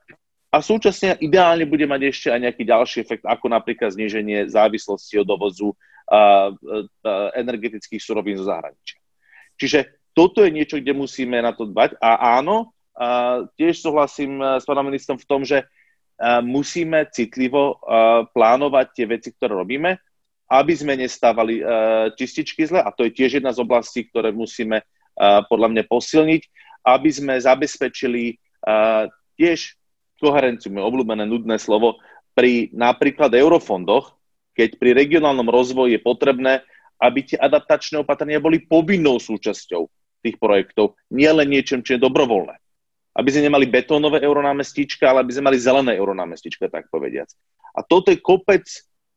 a 0.52 0.58
súčasne 0.60 1.16
ideálne 1.22 1.64
bude 1.64 1.88
mať 1.88 2.02
ešte 2.12 2.28
aj 2.28 2.40
nejaký 2.50 2.64
ďalší 2.66 2.98
efekt, 3.06 3.24
ako 3.30 3.46
napríklad 3.48 3.94
zníženie 3.96 4.52
závislosti 4.52 5.22
od 5.22 5.28
dovozu 5.30 5.78
energetických 7.36 8.04
surovín 8.04 8.36
zo 8.36 8.44
zahraničia. 8.52 9.00
Čiže 9.56 9.80
toto 10.12 10.44
je 10.44 10.52
niečo, 10.52 10.76
kde 10.76 10.92
musíme 10.92 11.40
na 11.40 11.56
to 11.56 11.64
dbať 11.64 11.96
a 12.04 12.36
áno, 12.40 12.76
tiež 13.56 13.82
súhlasím 13.82 14.40
eh, 14.40 14.60
s 14.60 14.68
pánom 14.68 14.86
ministrom 14.86 15.18
v 15.18 15.28
tom, 15.28 15.42
že 15.48 15.64
eh, 15.64 16.42
musíme 16.44 17.08
citlivo 17.10 17.78
eh, 17.78 18.28
plánovať 18.32 18.88
tie 18.94 19.06
veci, 19.08 19.30
ktoré 19.34 19.56
robíme, 19.56 19.98
aby 20.52 20.74
sme 20.76 21.00
nestávali 21.00 21.64
čističky 22.20 22.68
zle, 22.68 22.84
a 22.84 22.92
to 22.92 23.08
je 23.08 23.16
tiež 23.16 23.40
jedna 23.40 23.56
z 23.56 23.64
oblastí, 23.64 24.04
ktoré 24.12 24.36
musíme 24.36 24.84
podľa 25.48 25.72
mňa 25.72 25.84
posilniť, 25.88 26.42
aby 26.92 27.08
sme 27.08 27.40
zabezpečili 27.40 28.36
tiež 29.40 29.60
koherenciu, 30.20 30.76
moje 30.76 30.92
obľúbené 30.92 31.24
nudné 31.24 31.56
slovo, 31.56 32.04
pri 32.36 32.68
napríklad 32.76 33.32
eurofondoch, 33.32 34.12
keď 34.58 34.78
pri 34.78 34.92
regionálnom 34.96 35.48
rozvoji 35.48 35.98
je 35.98 36.02
potrebné, 36.02 36.54
aby 37.02 37.26
tie 37.26 37.38
adaptačné 37.40 38.02
opatrenia 38.04 38.38
boli 38.38 38.62
povinnou 38.62 39.18
súčasťou 39.18 39.90
tých 40.22 40.38
projektov, 40.38 40.94
nie 41.10 41.30
len 41.30 41.50
niečím, 41.50 41.82
čo 41.82 41.98
je 41.98 42.06
dobrovoľné 42.06 42.62
aby 43.12 43.28
sme 43.28 43.52
nemali 43.52 43.68
betónové 43.68 44.24
euronámestička, 44.24 45.04
ale 45.04 45.28
aby 45.28 45.32
sme 45.36 45.52
mali 45.52 45.58
zelené 45.60 46.00
euronámestička, 46.00 46.72
tak 46.72 46.88
povediac. 46.88 47.28
A 47.76 47.84
toto 47.84 48.12
je 48.12 48.20
kopec 48.20 48.64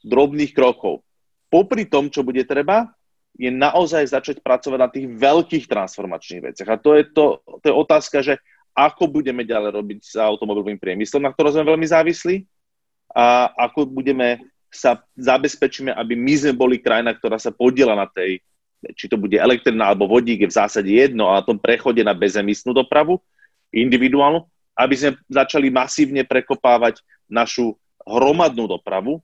drobných 0.02 0.50
krokov. 0.50 1.06
Popri 1.46 1.86
tom, 1.86 2.10
čo 2.10 2.26
bude 2.26 2.42
treba, 2.42 2.90
je 3.38 3.50
naozaj 3.50 4.14
začať 4.14 4.36
pracovať 4.42 4.78
na 4.78 4.90
tých 4.90 5.06
veľkých 5.10 5.64
transformačných 5.70 6.42
veciach. 6.42 6.68
A 6.70 6.78
to 6.78 6.98
je, 6.98 7.02
to, 7.10 7.24
to 7.62 7.66
je 7.70 7.74
otázka, 7.74 8.22
že 8.22 8.34
ako 8.74 9.06
budeme 9.06 9.46
ďalej 9.46 9.70
robiť 9.70 9.98
s 10.02 10.14
automobilovým 10.18 10.78
priemyslom, 10.78 11.22
na 11.22 11.30
ktorom 11.30 11.54
sme 11.54 11.70
veľmi 11.70 11.86
závislí, 11.86 12.36
a 13.14 13.46
ako 13.70 13.94
budeme 13.94 14.42
sa 14.76 15.02
zabezpečíme, 15.14 15.94
aby 15.94 16.14
my 16.18 16.34
sme 16.34 16.52
boli 16.54 16.76
krajina, 16.82 17.14
ktorá 17.14 17.38
sa 17.38 17.54
podiela 17.54 17.94
na 17.94 18.06
tej, 18.10 18.42
či 18.94 19.08
to 19.08 19.16
bude 19.16 19.34
elektrina 19.38 19.88
alebo 19.90 20.10
vodík, 20.10 20.44
je 20.44 20.50
v 20.50 20.58
zásade 20.58 20.90
jedno, 20.90 21.30
a 21.30 21.40
na 21.40 21.46
tom 21.46 21.56
prechode 21.56 22.04
na 22.04 22.12
bezemisnú 22.12 22.76
dopravu, 22.76 23.22
individuálnu, 23.72 24.44
aby 24.74 24.94
sme 24.94 25.10
začali 25.30 25.70
masívne 25.70 26.22
prekopávať 26.26 27.00
našu 27.30 27.78
hromadnú 28.04 28.68
dopravu, 28.68 29.22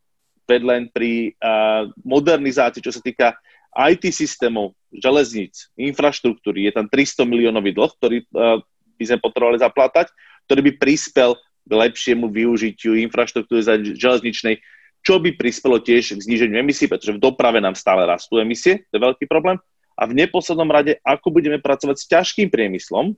veď 0.48 0.60
len 0.66 0.82
pri 0.90 1.36
uh, 1.38 1.86
modernizácii, 2.02 2.82
čo 2.82 2.90
sa 2.90 3.02
týka 3.04 3.38
IT 3.70 4.10
systémov, 4.10 4.74
železníc, 4.90 5.70
infraštruktúry, 5.78 6.66
je 6.66 6.72
tam 6.74 6.90
300 6.90 7.22
miliónový 7.22 7.70
dlh, 7.70 7.92
ktorý 8.02 8.16
uh, 8.34 8.58
by 8.98 9.04
sme 9.06 9.18
potrebovali 9.22 9.62
zaplatať, 9.62 10.10
ktorý 10.50 10.60
by 10.66 10.72
prispel 10.82 11.38
k 11.62 11.72
lepšiemu 11.72 12.26
využitiu 12.26 12.98
infraštruktúry 12.98 13.62
železničnej, 13.94 14.58
čo 15.00 15.16
by 15.18 15.32
prispelo 15.36 15.80
tiež 15.80 16.16
k 16.16 16.24
zníženiu 16.24 16.60
emisí, 16.60 16.84
pretože 16.84 17.16
v 17.16 17.22
doprave 17.22 17.58
nám 17.58 17.76
stále 17.76 18.04
rastú 18.04 18.36
emisie, 18.36 18.84
to 18.92 19.00
je 19.00 19.06
veľký 19.06 19.24
problém. 19.24 19.56
A 19.96 20.08
v 20.08 20.16
neposlednom 20.16 20.68
rade, 20.68 20.96
ako 21.04 21.28
budeme 21.32 21.60
pracovať 21.60 21.96
s 21.96 22.08
ťažkým 22.08 22.48
priemyslom, 22.48 23.16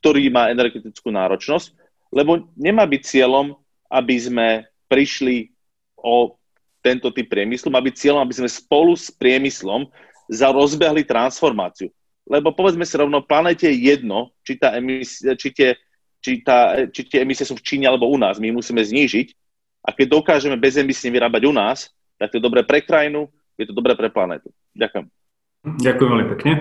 ktorý 0.00 0.32
má 0.32 0.48
energetickú 0.48 1.12
náročnosť, 1.12 1.76
lebo 2.12 2.48
nemá 2.56 2.84
byť 2.88 3.02
cieľom, 3.04 3.56
aby 3.88 4.16
sme 4.16 4.48
prišli 4.88 5.52
o 6.00 6.36
tento 6.80 7.12
typ 7.12 7.28
priemyslu, 7.28 7.68
má 7.68 7.80
byť 7.84 7.94
cieľom, 7.94 8.24
aby 8.24 8.34
sme 8.40 8.48
spolu 8.48 8.96
s 8.96 9.12
priemyslom 9.12 9.88
rozbehli 10.30 11.04
transformáciu. 11.04 11.92
Lebo 12.24 12.54
povedzme 12.54 12.86
si 12.86 12.94
rovno, 12.96 13.26
planete 13.26 13.68
je 13.68 13.90
jedno, 13.90 14.30
či, 14.46 14.56
tá 14.56 14.72
emis, 14.78 15.18
či, 15.20 15.48
tie, 15.50 15.74
či, 16.22 16.40
tá, 16.46 16.86
či 16.88 17.02
tie 17.10 17.26
emisie 17.26 17.42
sú 17.42 17.58
v 17.58 17.66
Číne 17.66 17.90
alebo 17.90 18.06
u 18.06 18.16
nás. 18.16 18.38
My 18.38 18.54
musíme 18.54 18.80
znížiť. 18.80 19.34
A 19.80 19.96
keď 19.96 20.20
dokážeme 20.20 20.60
bezemisne 20.60 21.08
vyrábať 21.08 21.42
u 21.48 21.52
nás, 21.56 21.88
tak 22.20 22.30
to 22.30 22.36
je 22.36 22.44
dobré 22.44 22.60
pre 22.62 22.84
krajinu, 22.84 23.32
je 23.56 23.64
to 23.64 23.72
dobré 23.72 23.96
pre 23.96 24.12
planetu. 24.12 24.52
Ďakujem. 24.76 25.08
Ďakujem 25.60 26.08
veľmi 26.08 26.28
pekne. 26.36 26.52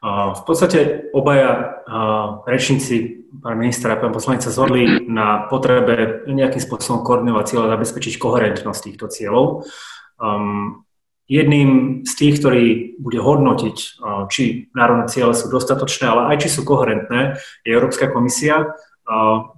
V 0.00 0.42
podstate 0.48 1.12
obaja 1.12 1.80
rečníci, 2.48 3.28
pán 3.36 3.60
minister 3.60 3.92
a 3.92 4.00
pán 4.00 4.16
poslanec 4.16 4.40
sa 4.40 4.48
zhodli 4.48 5.04
na 5.04 5.44
potrebe 5.52 6.24
nejakým 6.24 6.60
spôsobom 6.60 7.04
koordinovať 7.04 7.44
cieľ 7.52 7.68
a 7.68 7.72
zabezpečiť 7.76 8.16
koherentnosť 8.16 8.80
týchto 8.80 9.12
cieľov. 9.12 9.68
Jedným 11.30 12.02
z 12.08 12.12
tých, 12.16 12.40
ktorý 12.40 12.64
bude 12.96 13.20
hodnotiť, 13.20 13.76
či 14.32 14.72
národné 14.72 15.06
ciele 15.12 15.36
sú 15.36 15.52
dostatočné, 15.52 16.08
ale 16.08 16.22
aj 16.32 16.36
či 16.42 16.48
sú 16.48 16.64
koherentné, 16.64 17.36
je 17.62 17.70
Európska 17.70 18.08
komisia. 18.08 18.72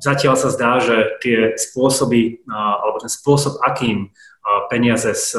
Zatiaľ 0.00 0.34
sa 0.40 0.48
zdá, 0.48 0.80
že 0.80 1.20
tie 1.20 1.60
spôsoby, 1.60 2.40
alebo 2.48 3.04
ten 3.04 3.12
spôsob, 3.12 3.60
akým 3.60 4.08
peniaze 4.72 5.12
z 5.12 5.36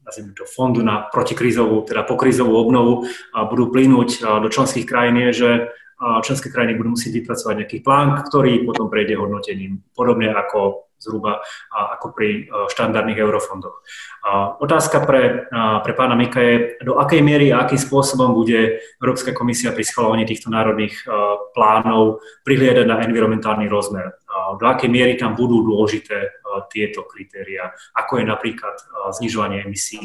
nazvime 0.00 0.34
to, 0.34 0.42
fondu 0.42 0.82
na 0.82 1.06
protikrízovú, 1.06 1.86
teda 1.86 2.02
pokrízovú 2.02 2.56
obnovu 2.56 3.06
budú 3.30 3.70
plynúť 3.70 4.26
do 4.42 4.48
členských 4.50 4.88
krajín, 4.88 5.22
je, 5.28 5.30
že 5.30 5.50
členské 6.00 6.48
krajiny 6.48 6.74
budú 6.80 6.98
musieť 6.98 7.22
vypracovať 7.22 7.54
nejaký 7.62 7.78
plán, 7.84 8.24
ktorý 8.26 8.64
potom 8.66 8.88
prejde 8.88 9.20
hodnotením, 9.20 9.84
podobne 9.94 10.32
ako 10.32 10.89
zhruba 11.00 11.40
ako 11.72 12.12
pri 12.12 12.52
štandardných 12.68 13.16
eurofondoch. 13.16 13.80
Otázka 14.60 15.08
pre, 15.08 15.48
pre 15.80 15.92
pána 15.96 16.12
Mika 16.12 16.44
je, 16.44 16.76
do 16.84 17.00
akej 17.00 17.24
miery 17.24 17.48
a 17.50 17.64
akým 17.64 17.80
spôsobom 17.80 18.36
bude 18.36 18.84
Európska 19.00 19.32
komisia 19.32 19.72
pri 19.72 19.88
schvalovaní 19.88 20.28
týchto 20.28 20.52
národných 20.52 20.92
plánov 21.56 22.20
prihliadať 22.44 22.84
na 22.84 23.00
environmentálny 23.00 23.64
rozmer. 23.66 24.20
Do 24.60 24.64
akej 24.68 24.92
miery 24.92 25.16
tam 25.16 25.32
budú 25.32 25.64
dôležité 25.64 26.44
tieto 26.68 27.08
kritéria, 27.08 27.72
ako 27.96 28.20
je 28.20 28.24
napríklad 28.28 28.76
znižovanie 29.16 29.64
emisí. 29.64 30.04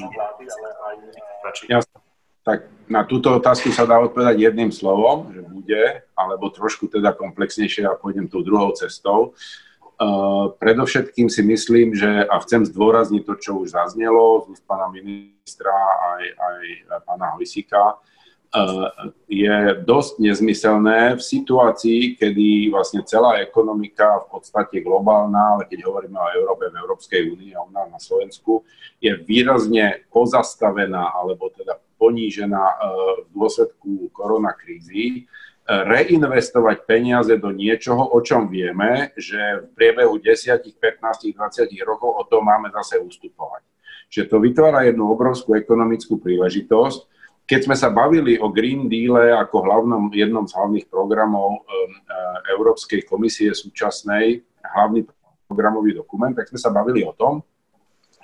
Jasne. 1.68 2.00
Tak 2.46 2.70
na 2.86 3.02
túto 3.10 3.34
otázku 3.34 3.74
sa 3.74 3.90
dá 3.90 3.98
odpovedať 3.98 4.38
jedným 4.38 4.70
slovom, 4.70 5.34
že 5.34 5.42
bude, 5.42 6.06
alebo 6.14 6.54
trošku 6.54 6.86
teda 6.86 7.18
komplexnejšie 7.18 7.90
a 7.90 7.98
pôjdem 7.98 8.30
tou 8.30 8.46
druhou 8.46 8.70
cestou. 8.78 9.34
Uh, 9.96 10.52
predovšetkým 10.60 11.32
si 11.32 11.40
myslím, 11.40 11.96
že, 11.96 12.28
a 12.28 12.36
chcem 12.44 12.68
zdôrazniť 12.68 13.24
to, 13.24 13.34
čo 13.40 13.52
už 13.64 13.80
zaznelo 13.80 14.44
z 14.52 14.60
pána 14.68 14.92
ministra 14.92 15.72
aj, 16.20 16.24
aj 16.36 16.64
pána 17.08 17.32
Hojsika, 17.40 17.96
uh, 17.96 18.92
je 19.32 19.80
dosť 19.88 20.20
nezmyselné 20.20 21.16
v 21.16 21.22
situácii, 21.24 22.20
kedy 22.20 22.76
vlastne 22.76 23.08
celá 23.08 23.40
ekonomika 23.40 24.28
v 24.28 24.36
podstate 24.36 24.84
globálna, 24.84 25.56
ale 25.56 25.64
keď 25.64 25.88
hovoríme 25.88 26.20
o 26.20 26.34
Európe, 26.44 26.68
v 26.68 26.76
Európskej 26.76 27.32
únii 27.32 27.52
a 27.56 27.64
u 27.64 27.72
nás 27.72 27.88
na 27.88 28.00
Slovensku, 28.04 28.68
je 29.00 29.16
výrazne 29.16 30.04
pozastavená 30.12 31.16
alebo 31.16 31.56
teda 31.56 31.80
ponížená 31.96 32.64
e, 32.64 32.78
v 33.24 33.28
dôsledku 33.32 34.12
koronakrízy, 34.12 35.28
reinvestovať 35.66 36.86
peniaze 36.86 37.34
do 37.42 37.50
niečoho, 37.50 38.14
o 38.14 38.22
čom 38.22 38.46
vieme, 38.46 39.10
že 39.18 39.66
v 39.66 39.68
priebehu 39.74 40.22
10, 40.22 40.62
15, 40.62 41.34
20 41.34 41.90
rokov 41.90 42.12
o 42.14 42.24
tom 42.30 42.46
máme 42.46 42.70
zase 42.70 43.02
ustupovať. 43.02 43.66
Čiže 44.14 44.30
to 44.30 44.38
vytvára 44.38 44.86
jednu 44.86 45.10
obrovskú 45.10 45.58
ekonomickú 45.58 46.22
príležitosť. 46.22 47.10
Keď 47.50 47.60
sme 47.66 47.76
sa 47.78 47.90
bavili 47.90 48.38
o 48.38 48.50
Green 48.54 48.86
Deal 48.90 49.18
ako 49.18 49.66
hlavnom, 49.66 50.14
jednom 50.14 50.46
z 50.46 50.54
hlavných 50.54 50.86
programov 50.90 51.62
e, 51.62 51.82
Európskej 52.54 53.06
komisie 53.06 53.54
súčasnej, 53.54 54.46
hlavný 54.62 55.06
programový 55.46 55.94
dokument, 55.98 56.34
tak 56.34 56.50
sme 56.50 56.62
sa 56.62 56.74
bavili 56.74 57.06
o 57.06 57.14
tom, 57.14 57.42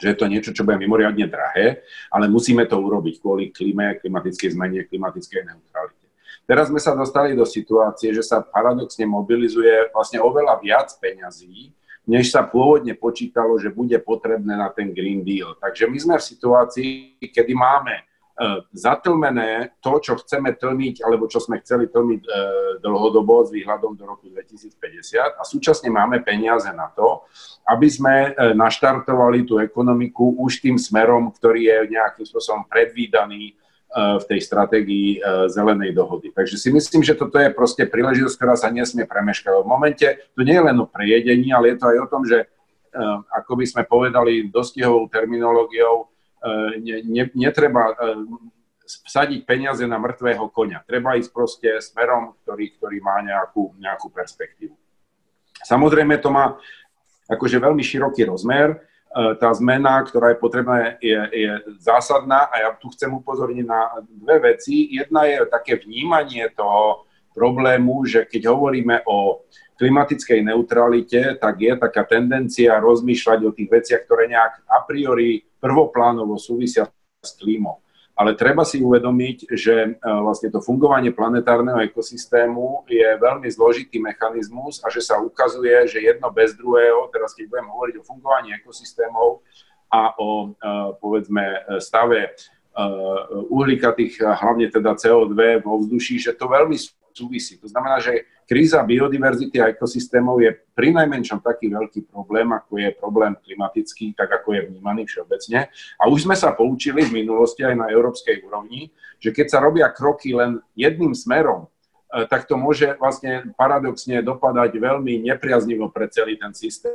že 0.01 0.13
je 0.13 0.17
to 0.17 0.25
niečo, 0.25 0.49
čo 0.53 0.65
bude 0.65 0.81
mimoriadne 0.81 1.29
drahé, 1.29 1.85
ale 2.09 2.25
musíme 2.25 2.65
to 2.65 2.81
urobiť 2.81 3.21
kvôli 3.21 3.53
klíme, 3.53 4.01
klimatickej 4.01 4.49
zmene, 4.57 4.89
klimatickej 4.89 5.41
neutralite. 5.45 6.00
Teraz 6.51 6.67
sme 6.67 6.83
sa 6.83 6.91
dostali 6.91 7.31
do 7.31 7.47
situácie, 7.47 8.11
že 8.11 8.27
sa 8.27 8.43
paradoxne 8.43 9.07
mobilizuje 9.07 9.87
vlastne 9.95 10.19
oveľa 10.19 10.59
viac 10.59 10.91
peňazí, 10.99 11.71
než 12.03 12.27
sa 12.27 12.43
pôvodne 12.43 12.91
počítalo, 12.91 13.55
že 13.55 13.71
bude 13.71 13.95
potrebné 14.03 14.59
na 14.59 14.67
ten 14.67 14.91
Green 14.91 15.23
Deal. 15.23 15.55
Takže 15.55 15.87
my 15.87 15.95
sme 15.95 16.15
v 16.19 16.27
situácii, 16.27 16.91
kedy 17.31 17.55
máme 17.55 18.03
E, 18.41 18.63
zatlmené 18.73 19.77
to, 19.85 20.01
čo 20.01 20.17
chceme 20.17 20.57
tlmiť, 20.57 21.05
alebo 21.05 21.29
čo 21.29 21.37
sme 21.37 21.61
chceli 21.61 21.91
tlmiť 21.91 22.21
e, 22.25 22.29
dlhodobo 22.81 23.45
s 23.45 23.53
výhľadom 23.53 23.93
do 23.93 24.07
roku 24.09 24.33
2050 24.33 25.37
a 25.37 25.43
súčasne 25.45 25.93
máme 25.93 26.25
peniaze 26.25 26.71
na 26.73 26.89
to, 26.89 27.21
aby 27.69 27.85
sme 27.85 28.33
e, 28.33 28.55
naštartovali 28.57 29.45
tú 29.45 29.61
ekonomiku 29.61 30.41
už 30.41 30.57
tým 30.57 30.81
smerom, 30.81 31.29
ktorý 31.29 31.69
je 31.69 31.77
nejakým 31.93 32.25
spôsobom 32.25 32.65
predvídaný 32.65 33.53
v 33.91 34.23
tej 34.23 34.39
stratégii 34.39 35.19
zelenej 35.51 35.91
dohody. 35.91 36.31
Takže 36.31 36.55
si 36.55 36.71
myslím, 36.71 37.03
že 37.03 37.11
toto 37.11 37.35
je 37.35 37.51
proste 37.51 37.83
príležitosť, 37.83 38.35
ktorá 38.39 38.55
sa 38.55 38.71
nesmie 38.71 39.03
premeškať. 39.03 39.51
V 39.51 39.67
momente 39.67 40.07
to 40.31 40.41
nie 40.47 40.55
je 40.55 40.63
len 40.63 40.79
o 40.79 40.87
prejedení, 40.87 41.51
ale 41.51 41.75
je 41.75 41.77
to 41.83 41.85
aj 41.91 41.97
o 41.99 42.07
tom, 42.07 42.23
že 42.23 42.47
ako 43.35 43.59
by 43.59 43.65
sme 43.67 43.83
povedali 43.83 44.47
dostihovou 44.47 45.11
terminológiou, 45.11 46.07
ne, 46.79 47.03
ne, 47.03 47.23
netreba 47.35 47.91
vsadiť 49.07 49.47
peniaze 49.47 49.83
na 49.87 49.99
mŕtvého 49.99 50.51
konia. 50.51 50.83
Treba 50.83 51.15
ísť 51.15 51.31
proste 51.31 51.69
smerom, 51.79 52.35
ktorý, 52.43 52.75
ktorý 52.75 52.97
má 52.99 53.19
nejakú, 53.23 53.75
nejakú 53.79 54.11
perspektívu. 54.11 54.75
Samozrejme 55.63 56.19
to 56.19 56.31
má 56.31 56.59
akože 57.31 57.59
veľmi 57.59 57.79
široký 57.79 58.27
rozmer. 58.27 58.83
E, 59.11 59.35
tá 59.35 59.51
zmena, 59.51 59.99
ktorá 60.07 60.31
je 60.31 60.39
potrebná, 60.39 60.95
je, 61.03 61.19
je 61.35 61.51
zásadná 61.83 62.47
a 62.47 62.55
ja 62.63 62.69
tu 62.79 62.87
chcem 62.95 63.11
upozorniť 63.11 63.65
na 63.67 63.99
dve 64.07 64.55
veci. 64.55 64.87
Jedna 64.87 65.27
je 65.27 65.43
také 65.51 65.75
vnímanie 65.75 66.47
toho 66.55 67.03
problému, 67.35 68.07
že 68.07 68.23
keď 68.23 68.55
hovoríme 68.55 69.03
o 69.03 69.43
klimatickej 69.75 70.47
neutralite, 70.47 71.35
tak 71.43 71.59
je 71.59 71.73
taká 71.75 72.07
tendencia 72.07 72.79
rozmýšľať 72.79 73.39
o 73.43 73.51
tých 73.51 73.67
veciach, 73.67 74.01
ktoré 74.07 74.31
nejak 74.31 74.63
a 74.63 74.79
priori 74.87 75.43
prvoplánovo 75.59 76.39
súvisia 76.39 76.87
s 77.19 77.35
klímou. 77.35 77.83
Ale 78.15 78.35
treba 78.35 78.67
si 78.67 78.83
uvedomiť, 78.83 79.55
že 79.55 79.75
e, 79.87 79.89
vlastne 80.03 80.51
to 80.51 80.59
fungovanie 80.59 81.15
planetárneho 81.15 81.79
ekosystému 81.87 82.85
je 82.85 83.07
veľmi 83.17 83.47
zložitý 83.47 84.03
mechanizmus 84.03 84.83
a 84.83 84.91
že 84.91 85.01
sa 85.01 85.17
ukazuje, 85.17 85.87
že 85.87 86.03
jedno 86.03 86.27
bez 86.29 86.53
druhého, 86.53 87.07
teraz 87.09 87.31
keď 87.33 87.47
budem 87.49 87.67
hovoriť 87.71 87.95
o 87.97 88.05
fungovaní 88.05 88.53
ekosystémov 88.59 89.41
a 89.89 90.11
o 90.19 90.29
e, 90.29 90.69
povedzme 90.99 91.43
stave 91.79 92.19
e, 92.27 92.31
uhlíkatých, 93.47 94.21
hlavne 94.21 94.67
teda 94.67 94.93
CO2 94.99 95.63
vo 95.63 95.79
vzduší, 95.81 96.19
že 96.19 96.35
to 96.35 96.51
veľmi 96.51 96.75
súvisí. 97.15 97.59
To 97.59 97.67
znamená, 97.67 97.99
že 97.99 98.27
kríza 98.51 98.83
biodiverzity 98.83 99.63
a 99.63 99.71
ekosystémov 99.71 100.43
je 100.43 100.51
pri 100.75 100.91
najmenšom 100.91 101.39
taký 101.39 101.71
veľký 101.71 102.11
problém, 102.11 102.51
ako 102.51 102.83
je 102.83 102.89
problém 102.99 103.31
klimatický, 103.39 104.11
tak 104.11 104.27
ako 104.27 104.59
je 104.59 104.61
vnímaný 104.67 105.07
všeobecne. 105.07 105.71
A 105.95 106.03
už 106.11 106.27
sme 106.27 106.35
sa 106.35 106.51
poučili 106.51 107.07
v 107.07 107.23
minulosti 107.23 107.63
aj 107.63 107.79
na 107.79 107.87
európskej 107.87 108.43
úrovni, 108.43 108.91
že 109.23 109.31
keď 109.31 109.47
sa 109.55 109.63
robia 109.63 109.87
kroky 109.87 110.35
len 110.35 110.59
jedným 110.75 111.15
smerom, 111.15 111.71
e, 112.11 112.27
tak 112.27 112.43
to 112.43 112.59
môže 112.59 112.91
vlastne 112.99 113.55
paradoxne 113.55 114.19
dopadať 114.19 114.75
veľmi 114.75 115.23
nepriaznivo 115.31 115.87
pre 115.87 116.11
celý 116.11 116.35
ten 116.35 116.51
systém. 116.51 116.91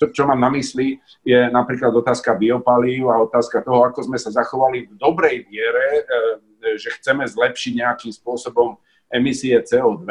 To, 0.00 0.08
čo 0.08 0.24
mám 0.24 0.40
na 0.40 0.48
mysli, 0.56 0.96
je 1.20 1.36
napríklad 1.52 1.92
otázka 1.92 2.32
biopalív 2.40 3.12
a 3.12 3.20
otázka 3.20 3.60
toho, 3.60 3.84
ako 3.84 4.00
sme 4.00 4.16
sa 4.16 4.32
zachovali 4.32 4.88
v 4.88 4.96
dobrej 4.96 5.44
viere, 5.44 5.88
e, 5.92 6.80
že 6.80 6.88
chceme 6.96 7.28
zlepšiť 7.28 7.84
nejakým 7.84 8.16
spôsobom 8.16 8.80
emisie 9.10 9.58
CO2, 9.62 10.06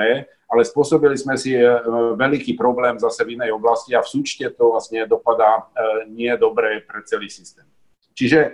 ale 0.46 0.62
spôsobili 0.62 1.18
sme 1.18 1.36
si 1.36 1.58
e, 1.58 1.66
veľký 2.16 2.54
problém 2.54 2.96
zase 3.02 3.26
v 3.26 3.36
inej 3.36 3.58
oblasti 3.58 3.98
a 3.98 4.06
v 4.06 4.08
súčte 4.08 4.46
to 4.54 4.72
vlastne 4.72 5.04
dopadá 5.10 5.60
e, 5.60 5.64
nie 6.14 6.32
dobre 6.38 6.86
pre 6.86 7.02
celý 7.04 7.28
systém. 7.28 7.66
Čiže 8.14 8.40
e, 8.40 8.52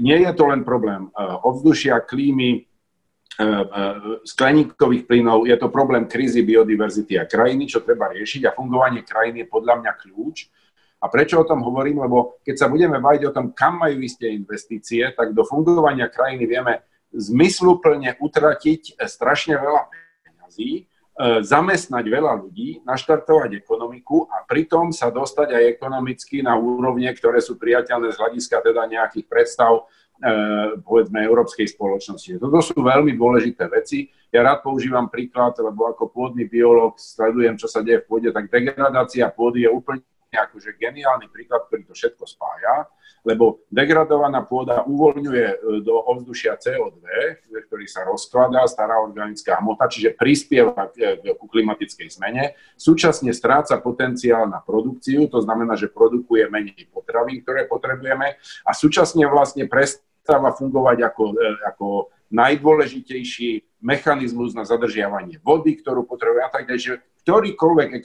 nie 0.00 0.24
je 0.24 0.32
to 0.32 0.48
len 0.48 0.64
problém 0.64 1.12
ovzdušia, 1.46 2.02
klímy, 2.02 2.66
skleníkových 4.26 5.08
plynov, 5.08 5.48
je 5.48 5.56
to 5.56 5.72
problém 5.72 6.04
krízy 6.04 6.44
biodiverzity 6.44 7.16
a 7.16 7.24
krajiny, 7.24 7.64
čo 7.64 7.80
treba 7.80 8.12
riešiť 8.12 8.44
a 8.44 8.52
fungovanie 8.52 9.00
krajiny 9.00 9.46
je 9.46 9.48
podľa 9.48 9.80
mňa 9.80 9.92
kľúč. 9.96 10.36
A 11.00 11.08
prečo 11.08 11.40
o 11.40 11.48
tom 11.48 11.64
hovorím? 11.64 12.04
Lebo 12.04 12.42
keď 12.44 12.54
sa 12.60 12.68
budeme 12.68 13.00
baviť 13.00 13.22
o 13.24 13.32
tom, 13.32 13.56
kam 13.56 13.80
majú 13.80 13.96
tie 13.96 14.36
investície, 14.36 15.08
tak 15.16 15.32
do 15.32 15.48
fungovania 15.48 16.12
krajiny 16.12 16.44
vieme 16.44 16.84
zmysluplne 17.14 18.14
utratiť 18.18 19.02
strašne 19.02 19.58
veľa 19.58 19.82
peňazí, 20.22 20.70
e, 20.78 20.82
zamestnať 21.42 22.04
veľa 22.06 22.32
ľudí, 22.38 22.82
naštartovať 22.86 23.58
ekonomiku 23.58 24.30
a 24.30 24.46
pritom 24.46 24.94
sa 24.94 25.10
dostať 25.10 25.54
aj 25.54 25.64
ekonomicky 25.74 26.42
na 26.42 26.54
úrovne, 26.54 27.10
ktoré 27.10 27.42
sú 27.42 27.58
priateľné 27.58 28.14
z 28.14 28.18
hľadiska 28.18 28.62
teda 28.62 28.86
nejakých 28.86 29.26
predstav 29.26 29.72
e, 29.78 29.82
povedzme 30.80 31.18
európskej 31.26 31.66
spoločnosti. 31.74 32.38
Toto 32.38 32.58
sú 32.62 32.78
veľmi 32.78 33.18
dôležité 33.18 33.66
veci. 33.66 34.06
Ja 34.30 34.46
rád 34.46 34.62
používam 34.62 35.10
príklad, 35.10 35.58
lebo 35.58 35.90
ako 35.90 36.14
pôdny 36.14 36.46
biolog 36.46 36.94
sledujem, 36.94 37.58
čo 37.58 37.66
sa 37.66 37.82
deje 37.82 38.06
v 38.06 38.06
pôde, 38.06 38.28
tak 38.30 38.46
degradácia 38.46 39.26
pôdy 39.34 39.66
je 39.66 39.70
úplne 39.74 40.06
akože 40.30 40.78
geniálny 40.78 41.26
príklad, 41.26 41.66
ktorý 41.66 41.90
to 41.90 41.94
všetko 41.98 42.22
spája, 42.22 42.86
lebo 43.20 43.60
degradovaná 43.68 44.40
pôda 44.44 44.82
uvoľňuje 44.88 45.46
e, 45.46 45.56
do 45.84 45.94
ovzdušia 45.96 46.56
CO2, 46.56 47.04
ktorý 47.68 47.86
sa 47.86 48.08
rozkladá, 48.08 48.64
stará 48.64 48.96
organická 49.00 49.60
hmota, 49.60 49.88
čiže 49.92 50.16
prispieva 50.16 50.88
ku 51.36 51.46
klimatickej 51.46 52.08
zmene. 52.16 52.56
Súčasne 52.80 53.30
stráca 53.36 53.76
potenciál 53.78 54.48
na 54.48 54.64
produkciu, 54.64 55.28
to 55.28 55.44
znamená, 55.44 55.76
že 55.76 55.92
produkuje 55.92 56.48
menej 56.48 56.88
potravín, 56.88 57.44
ktoré 57.44 57.68
potrebujeme 57.68 58.40
a 58.64 58.70
súčasne 58.72 59.28
vlastne 59.28 59.68
prestáva 59.68 60.56
fungovať 60.56 60.98
ako, 61.04 61.24
e, 61.36 61.46
ako 61.68 61.86
najdôležitejší 62.30 63.82
mechanizmus 63.82 64.54
na 64.54 64.62
zadržiavanie 64.62 65.42
vody, 65.42 65.76
ktorú 65.82 66.06
potrebujeme 66.06 66.46
a 66.46 66.52
tak 66.52 66.64
ďalej. 66.70 67.02
Ktorýkoľvek 67.20 67.88
e, 67.92 67.98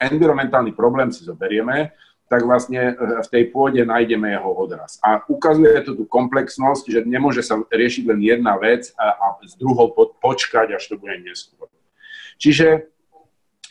environmentálny 0.00 0.72
problém 0.72 1.12
si 1.12 1.24
zoberieme, 1.24 1.92
tak 2.26 2.42
vlastne 2.42 2.92
e, 2.92 3.22
v 3.22 3.28
tej 3.30 3.44
pôde 3.54 3.82
nájdeme 3.86 4.34
jeho 4.34 4.50
odraz. 4.50 4.98
A 5.02 5.22
ukazuje 5.30 5.78
to 5.86 5.94
tú 5.94 6.04
komplexnosť, 6.10 6.84
že 6.90 7.00
nemôže 7.06 7.46
sa 7.46 7.62
riešiť 7.62 8.04
len 8.10 8.20
jedna 8.22 8.58
vec 8.58 8.90
a, 8.98 9.14
a 9.14 9.26
s 9.46 9.54
druhou 9.54 9.94
počkať, 10.18 10.74
až 10.74 10.84
to 10.90 10.94
bude 10.98 11.14
neskôr. 11.22 11.70
Čiže 12.36 12.90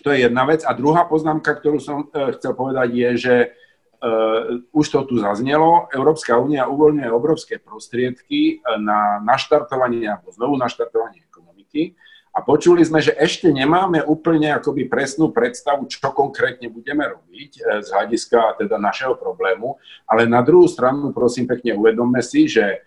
to 0.02 0.16
je 0.16 0.26
jedna 0.26 0.48
vec. 0.48 0.64
A 0.64 0.72
druhá 0.72 1.04
poznámka, 1.04 1.52
ktorú 1.52 1.84
som 1.84 2.08
e, 2.10 2.36
chcel 2.40 2.56
povedať, 2.56 2.90
je, 2.96 3.10
že 3.18 3.36
uh, 3.50 4.62
už 4.70 4.86
to 4.86 5.00
tu 5.10 5.16
zaznelo, 5.18 5.90
Európska 5.90 6.38
únia 6.38 6.70
uvoľňuje 6.70 7.10
obrovské 7.10 7.58
prostriedky 7.58 8.62
na 8.78 9.18
naštartovanie 9.24 10.06
alebo 10.06 10.30
znovu 10.30 10.62
naštartovanie 10.62 11.26
ekonomiky. 11.26 11.98
A 12.36 12.44
počuli 12.44 12.84
sme, 12.84 13.00
že 13.00 13.16
ešte 13.16 13.48
nemáme 13.48 14.04
úplne 14.04 14.52
akoby 14.52 14.92
presnú 14.92 15.32
predstavu, 15.32 15.88
čo 15.88 16.12
konkrétne 16.12 16.68
budeme 16.68 17.08
robiť 17.08 17.52
e, 17.56 17.62
z 17.80 17.88
hľadiska 17.96 18.60
teda 18.60 18.76
našeho 18.76 19.16
problému, 19.16 19.80
ale 20.04 20.28
na 20.28 20.44
druhú 20.44 20.68
stranu 20.68 21.16
prosím 21.16 21.48
pekne 21.48 21.80
uvedomme 21.80 22.20
si, 22.20 22.52
že 22.52 22.66
e, 22.68 22.78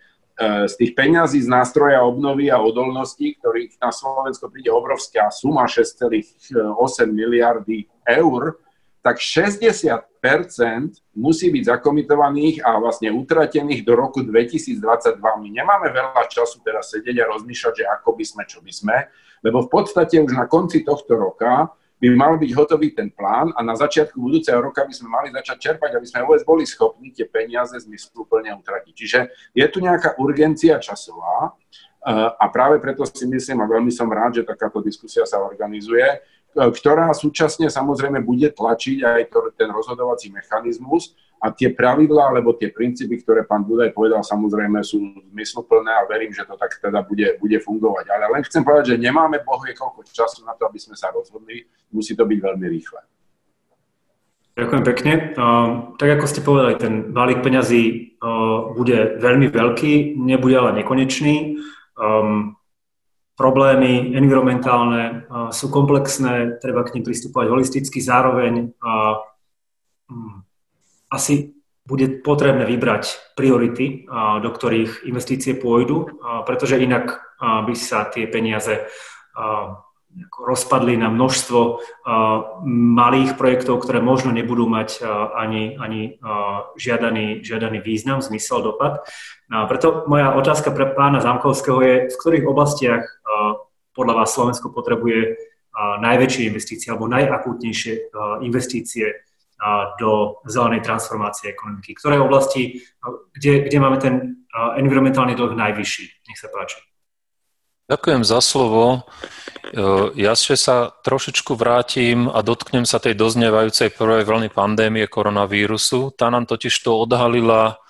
z 0.68 0.74
tých 0.76 0.92
peňazí 0.92 1.40
z 1.40 1.48
nástroja 1.48 2.04
obnovy 2.04 2.52
a 2.52 2.60
odolnosti, 2.60 3.24
ktorých 3.40 3.80
na 3.80 3.88
Slovensko 3.88 4.52
príde 4.52 4.68
obrovská 4.68 5.32
suma 5.32 5.64
6,8 5.64 6.68
miliardy 7.08 7.88
eur, 8.04 8.60
tak 9.00 9.16
60% 9.16 10.04
musí 11.16 11.48
byť 11.48 11.62
zakomitovaných 11.72 12.60
a 12.60 12.76
vlastne 12.76 13.08
utratených 13.16 13.80
do 13.80 13.96
roku 13.96 14.20
2022. 14.20 15.16
My 15.16 15.48
nemáme 15.48 15.88
veľa 15.88 16.28
času 16.28 16.60
teraz 16.60 16.92
sedieť 16.92 17.24
a 17.24 17.30
rozmýšľať, 17.32 17.72
že 17.80 17.84
ako 17.88 18.12
by 18.12 18.24
sme, 18.28 18.42
čo 18.44 18.60
by 18.60 18.72
sme, 18.76 19.08
lebo 19.44 19.66
v 19.66 19.70
podstate 19.70 20.18
už 20.18 20.34
na 20.34 20.46
konci 20.46 20.82
tohto 20.82 21.14
roka 21.14 21.70
by 21.98 22.06
mal 22.14 22.38
byť 22.38 22.50
hotový 22.54 22.94
ten 22.94 23.10
plán 23.10 23.50
a 23.58 23.60
na 23.62 23.74
začiatku 23.74 24.14
budúceho 24.14 24.62
roka 24.62 24.86
by 24.86 24.94
sme 24.94 25.10
mali 25.10 25.34
začať 25.34 25.56
čerpať, 25.58 25.98
aby 25.98 26.06
sme 26.06 26.22
vôbec 26.22 26.42
boli 26.46 26.62
schopní 26.62 27.10
tie 27.10 27.26
peniaze 27.26 27.74
zmysluplne 27.74 28.54
utratiť. 28.54 28.94
Čiže 28.94 29.18
je 29.50 29.66
tu 29.66 29.82
nejaká 29.82 30.14
urgencia 30.22 30.78
časová 30.78 31.50
eh, 31.50 32.30
a 32.30 32.44
práve 32.54 32.78
preto 32.78 33.02
si 33.02 33.26
myslím 33.26 33.66
a 33.66 33.70
veľmi 33.70 33.90
som 33.90 34.06
rád, 34.06 34.38
že 34.38 34.46
takáto 34.46 34.78
diskusia 34.78 35.26
sa 35.26 35.42
organizuje, 35.42 36.06
eh, 36.06 36.20
ktorá 36.54 37.10
súčasne 37.10 37.66
samozrejme 37.66 38.22
bude 38.22 38.46
tlačiť 38.54 38.98
aj 39.02 39.20
ten 39.58 39.68
rozhodovací 39.74 40.30
mechanizmus, 40.30 41.18
a 41.38 41.54
tie 41.54 41.70
pravidlá 41.70 42.34
alebo 42.34 42.50
tie 42.58 42.74
princípy, 42.74 43.22
ktoré 43.22 43.46
pán 43.46 43.62
Budaj 43.62 43.94
povedal, 43.94 44.26
samozrejme 44.26 44.82
sú 44.82 44.98
zmysluplné 45.30 45.90
a 45.94 46.02
verím, 46.10 46.34
že 46.34 46.42
to 46.42 46.58
tak 46.58 46.74
teda 46.82 47.06
bude, 47.06 47.38
bude 47.38 47.58
fungovať. 47.62 48.10
Ale 48.10 48.24
len 48.34 48.42
chcem 48.42 48.66
povedať, 48.66 48.94
že 48.94 49.02
nemáme 49.02 49.38
bohvie 49.46 49.70
koľko 49.78 50.02
času 50.10 50.42
na 50.42 50.58
to, 50.58 50.66
aby 50.66 50.82
sme 50.82 50.98
sa 50.98 51.14
rozhodli. 51.14 51.62
Musí 51.94 52.18
to 52.18 52.26
byť 52.26 52.38
veľmi 52.42 52.66
rýchle. 52.66 53.00
Ďakujem 54.58 54.82
pekne. 54.82 55.12
Tak 55.94 56.08
ako 56.18 56.26
ste 56.26 56.42
povedali, 56.42 56.74
ten 56.74 57.14
balík 57.14 57.46
peňazí 57.46 58.18
bude 58.74 59.22
veľmi 59.22 59.46
veľký, 59.54 60.18
nebude 60.18 60.58
ale 60.58 60.82
nekonečný. 60.82 61.62
Um, 61.94 62.58
problémy 63.38 64.18
environmentálne 64.18 65.30
sú 65.54 65.70
komplexné, 65.70 66.58
treba 66.58 66.82
k 66.82 66.98
nim 66.98 67.06
pristupovať 67.06 67.46
holisticky, 67.46 68.02
zároveň 68.02 68.74
um, 70.10 70.42
asi 71.08 71.56
bude 71.88 72.20
potrebné 72.20 72.68
vybrať 72.68 73.32
priority, 73.32 74.04
do 74.44 74.50
ktorých 74.52 75.08
investície 75.08 75.56
pôjdu, 75.56 76.20
pretože 76.44 76.76
inak 76.76 77.16
by 77.40 77.72
sa 77.72 78.04
tie 78.12 78.28
peniaze 78.28 78.84
rozpadli 80.36 81.00
na 81.00 81.08
množstvo 81.08 81.80
malých 82.68 83.40
projektov, 83.40 83.80
ktoré 83.80 84.04
možno 84.04 84.36
nebudú 84.36 84.68
mať 84.68 85.00
ani, 85.32 85.80
ani 85.80 86.20
žiadaný, 86.76 87.40
žiadaný 87.40 87.80
význam, 87.80 88.20
zmysel, 88.20 88.60
dopad. 88.60 89.08
Preto 89.48 90.04
moja 90.08 90.36
otázka 90.36 90.72
pre 90.76 90.92
pána 90.92 91.24
Zamkovského 91.24 91.80
je, 91.80 91.94
v 92.12 92.18
ktorých 92.20 92.48
oblastiach 92.48 93.04
podľa 93.96 94.14
vás 94.24 94.36
Slovensko 94.36 94.72
potrebuje 94.76 95.40
najväčšie 95.78 96.42
investície 96.52 96.92
alebo 96.92 97.08
najakútnejšie 97.08 98.12
investície 98.42 99.24
do 99.98 100.38
zelenej 100.46 100.86
transformácie 100.86 101.50
ekonomiky? 101.50 101.98
Ktoré 101.98 102.22
oblasti, 102.22 102.78
kde, 103.34 103.66
kde 103.66 103.78
máme 103.82 103.98
ten 103.98 104.14
environmentálny 104.54 105.34
dlh 105.34 105.58
najvyšší? 105.58 106.04
Nech 106.30 106.38
sa 106.38 106.46
páči. 106.48 106.78
Ďakujem 107.88 108.22
za 108.22 108.38
slovo. 108.44 109.08
Ja 110.14 110.36
ešte 110.36 110.60
sa 110.60 110.92
trošičku 110.92 111.56
vrátim 111.56 112.28
a 112.28 112.44
dotknem 112.44 112.84
sa 112.84 113.00
tej 113.00 113.16
doznievajúcej 113.16 113.96
prvej 113.96 114.28
vlny 114.28 114.48
pandémie 114.52 115.08
koronavírusu. 115.08 116.12
Tá 116.12 116.28
nám 116.28 116.44
totiž 116.44 116.72
to 116.84 116.94
odhalila 116.94 117.80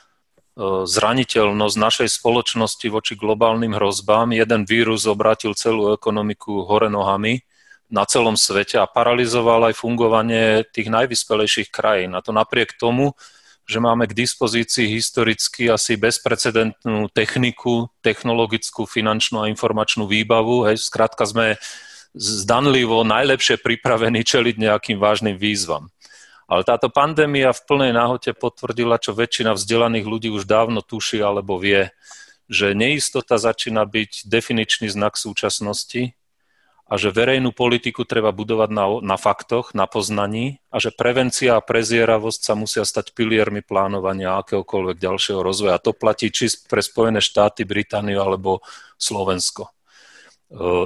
zraniteľnosť 0.87 1.77
našej 1.79 2.09
spoločnosti 2.15 2.87
voči 2.91 3.19
globálnym 3.19 3.75
hrozbám. 3.75 4.35
Jeden 4.35 4.67
vírus 4.67 5.07
obratil 5.07 5.55
celú 5.59 5.91
ekonomiku 5.95 6.67
hore 6.67 6.87
nohami 6.91 7.43
na 7.89 8.05
celom 8.05 8.37
svete 8.37 8.77
a 8.77 8.89
paralizoval 8.89 9.73
aj 9.73 9.81
fungovanie 9.81 10.65
tých 10.69 10.93
najvyspelejších 10.93 11.73
krajín. 11.73 12.13
A 12.13 12.21
to 12.21 12.37
napriek 12.37 12.77
tomu, 12.77 13.17
že 13.69 13.81
máme 13.81 14.09
k 14.09 14.17
dispozícii 14.17 14.89
historicky 14.89 15.69
asi 15.69 15.97
bezprecedentnú 16.01 17.13
techniku, 17.13 17.93
technologickú, 18.01 18.89
finančnú 18.89 19.45
a 19.45 19.49
informačnú 19.53 20.09
výbavu. 20.09 20.69
Hej, 20.69 20.89
skrátka 20.89 21.29
sme 21.29 21.61
zdanlivo 22.17 23.05
najlepšie 23.05 23.61
pripravení 23.61 24.25
čeliť 24.25 24.57
nejakým 24.57 24.97
vážnym 24.97 25.37
výzvam. 25.37 25.93
Ale 26.49 26.65
táto 26.65 26.89
pandémia 26.89 27.53
v 27.53 27.61
plnej 27.69 27.93
náhote 27.93 28.33
potvrdila, 28.33 28.97
čo 28.97 29.13
väčšina 29.13 29.53
vzdelaných 29.53 30.07
ľudí 30.09 30.29
už 30.33 30.49
dávno 30.49 30.81
tuší 30.81 31.21
alebo 31.21 31.61
vie, 31.61 31.93
že 32.49 32.73
neistota 32.73 33.37
začína 33.37 33.85
byť 33.85 34.25
definičný 34.25 34.89
znak 34.89 35.21
súčasnosti 35.21 36.17
a 36.89 36.97
že 36.97 37.13
verejnú 37.13 37.53
politiku 37.53 38.09
treba 38.09 38.33
budovať 38.33 38.73
na, 38.73 38.87
na 39.05 39.17
faktoch, 39.21 39.77
na 39.77 39.85
poznaní 39.85 40.65
a 40.73 40.81
že 40.81 40.89
prevencia 40.89 41.61
a 41.61 41.65
prezieravosť 41.65 42.41
sa 42.41 42.57
musia 42.57 42.89
stať 42.89 43.13
piliermi 43.13 43.61
plánovania 43.61 44.41
akéhokoľvek 44.41 44.97
ďalšieho 44.97 45.45
rozvoja. 45.45 45.77
A 45.77 45.85
to 45.85 45.93
platí 45.93 46.33
či 46.33 46.49
pre 46.65 46.81
Spojené 46.81 47.21
štáty, 47.21 47.69
Britániu 47.69 48.25
alebo 48.25 48.65
Slovensko. 48.97 49.69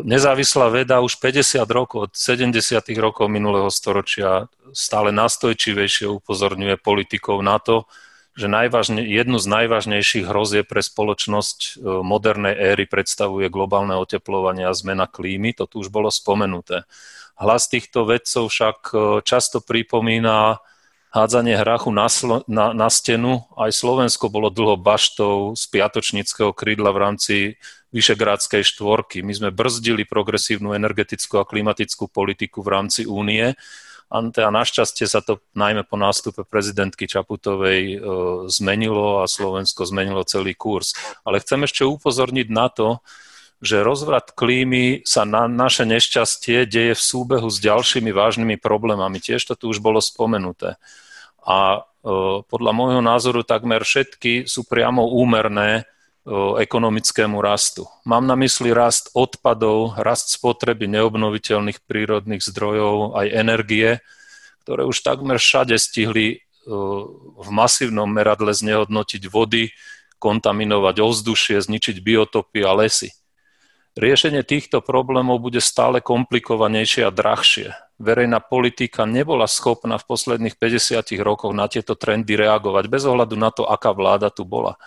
Nezávislá 0.02 0.74
veda 0.74 0.98
už 0.98 1.22
50 1.22 1.62
rokov, 1.70 2.10
od 2.10 2.12
70. 2.18 2.82
rokov 2.98 3.30
minulého 3.30 3.70
storočia 3.70 4.50
stále 4.74 5.14
nastojčivejšie 5.14 6.10
upozorňuje 6.10 6.82
politikov 6.82 7.46
na 7.46 7.62
to, 7.62 7.86
že 8.32 8.48
najvážne, 8.48 9.04
jednu 9.04 9.36
z 9.36 9.46
najvážnejších 9.46 10.24
hrozie 10.24 10.64
pre 10.64 10.80
spoločnosť 10.80 11.58
e, 11.60 11.70
modernej 12.00 12.56
éry 12.56 12.88
predstavuje 12.88 13.52
globálne 13.52 13.92
oteplovanie 14.00 14.64
a 14.64 14.72
zmena 14.72 15.04
klímy, 15.04 15.52
to 15.52 15.68
tu 15.68 15.84
už 15.84 15.92
bolo 15.92 16.08
spomenuté. 16.08 16.88
Hlas 17.36 17.68
týchto 17.68 18.08
vedcov 18.08 18.48
však 18.48 18.78
e, 18.92 18.96
často 19.20 19.60
pripomína 19.60 20.64
hádzanie 21.12 21.60
hrachu 21.60 21.92
na, 21.92 22.08
slo, 22.08 22.40
na, 22.48 22.72
na 22.72 22.88
stenu. 22.88 23.44
Aj 23.52 23.68
Slovensko 23.68 24.32
bolo 24.32 24.48
dlho 24.48 24.80
baštou 24.80 25.52
z 25.52 25.64
piatočníckého 25.68 26.56
krídla 26.56 26.88
v 26.96 27.02
rámci 27.04 27.36
Vyšegrádskej 27.92 28.64
štvorky. 28.64 29.20
My 29.20 29.36
sme 29.36 29.50
brzdili 29.52 30.08
progresívnu 30.08 30.72
energetickú 30.72 31.36
a 31.36 31.44
klimatickú 31.44 32.08
politiku 32.08 32.64
v 32.64 32.72
rámci 32.72 33.04
únie 33.04 33.52
a 34.12 34.52
našťastie 34.52 35.08
sa 35.08 35.24
to 35.24 35.40
najmä 35.56 35.88
po 35.88 35.96
nástupe 35.96 36.44
prezidentky 36.44 37.08
Čaputovej 37.08 37.96
e, 37.96 37.98
zmenilo 38.52 39.24
a 39.24 39.30
Slovensko 39.30 39.88
zmenilo 39.88 40.20
celý 40.28 40.52
kurz. 40.52 40.92
Ale 41.24 41.40
chcem 41.40 41.64
ešte 41.64 41.88
upozorniť 41.88 42.48
na 42.52 42.68
to, 42.68 43.00
že 43.64 43.80
rozvrat 43.80 44.36
klímy 44.36 45.00
sa 45.08 45.24
na 45.24 45.48
naše 45.48 45.88
nešťastie 45.88 46.68
deje 46.68 46.92
v 46.92 47.02
súbehu 47.02 47.48
s 47.48 47.56
ďalšími 47.64 48.12
vážnymi 48.12 48.60
problémami. 48.60 49.16
Tiež 49.16 49.48
to 49.48 49.56
tu 49.56 49.72
už 49.72 49.80
bolo 49.80 50.04
spomenuté. 50.04 50.76
A 51.40 51.80
e, 51.80 51.80
podľa 52.44 52.72
môjho 52.76 53.00
názoru 53.00 53.48
takmer 53.48 53.80
všetky 53.80 54.44
sú 54.44 54.68
priamo 54.68 55.08
úmerné 55.08 55.88
ekonomickému 56.30 57.42
rastu. 57.42 57.90
Mám 58.06 58.30
na 58.30 58.38
mysli 58.38 58.70
rast 58.70 59.10
odpadov, 59.10 59.98
rast 59.98 60.30
spotreby 60.30 60.86
neobnoviteľných 60.86 61.82
prírodných 61.82 62.42
zdrojov, 62.46 63.18
aj 63.18 63.26
energie, 63.34 63.98
ktoré 64.62 64.86
už 64.86 65.02
takmer 65.02 65.42
všade 65.42 65.74
stihli 65.82 66.46
v 66.62 67.48
masívnom 67.50 68.06
meradle 68.06 68.54
znehodnotiť 68.54 69.26
vody, 69.26 69.74
kontaminovať 70.22 71.02
ovzdušie, 71.02 71.58
zničiť 71.58 71.98
biotopy 71.98 72.62
a 72.62 72.70
lesy. 72.78 73.10
Riešenie 73.98 74.46
týchto 74.46 74.80
problémov 74.80 75.42
bude 75.42 75.58
stále 75.58 75.98
komplikovanejšie 75.98 77.02
a 77.04 77.12
drahšie. 77.12 77.74
Verejná 77.98 78.38
politika 78.38 79.04
nebola 79.04 79.50
schopná 79.50 79.98
v 79.98 80.06
posledných 80.06 80.54
50 80.54 81.18
rokoch 81.20 81.50
na 81.52 81.66
tieto 81.66 81.98
trendy 81.98 82.38
reagovať, 82.38 82.84
bez 82.86 83.02
ohľadu 83.04 83.34
na 83.34 83.50
to, 83.50 83.66
aká 83.66 83.90
vláda 83.90 84.30
tu 84.30 84.46
bola. 84.46 84.78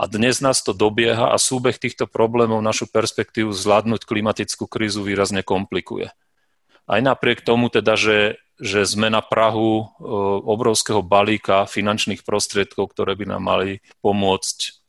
A 0.00 0.08
dnes 0.08 0.40
nás 0.40 0.64
to 0.64 0.72
dobieha 0.72 1.28
a 1.28 1.36
súbeh 1.36 1.76
týchto 1.76 2.08
problémov 2.08 2.64
našu 2.64 2.88
perspektívu 2.88 3.52
zvládnuť 3.52 4.08
klimatickú 4.08 4.64
krízu 4.64 5.04
výrazne 5.04 5.44
komplikuje. 5.44 6.08
Aj 6.88 7.00
napriek 7.04 7.44
tomu 7.44 7.68
teda, 7.68 8.00
že, 8.00 8.40
že 8.56 8.88
sme 8.88 9.12
na 9.12 9.20
Prahu 9.20 9.84
e, 9.84 9.84
obrovského 10.48 11.04
balíka 11.04 11.68
finančných 11.68 12.24
prostriedkov, 12.24 12.96
ktoré 12.96 13.12
by 13.12 13.36
nám 13.36 13.44
mali 13.44 13.84
pomôcť 14.00 14.80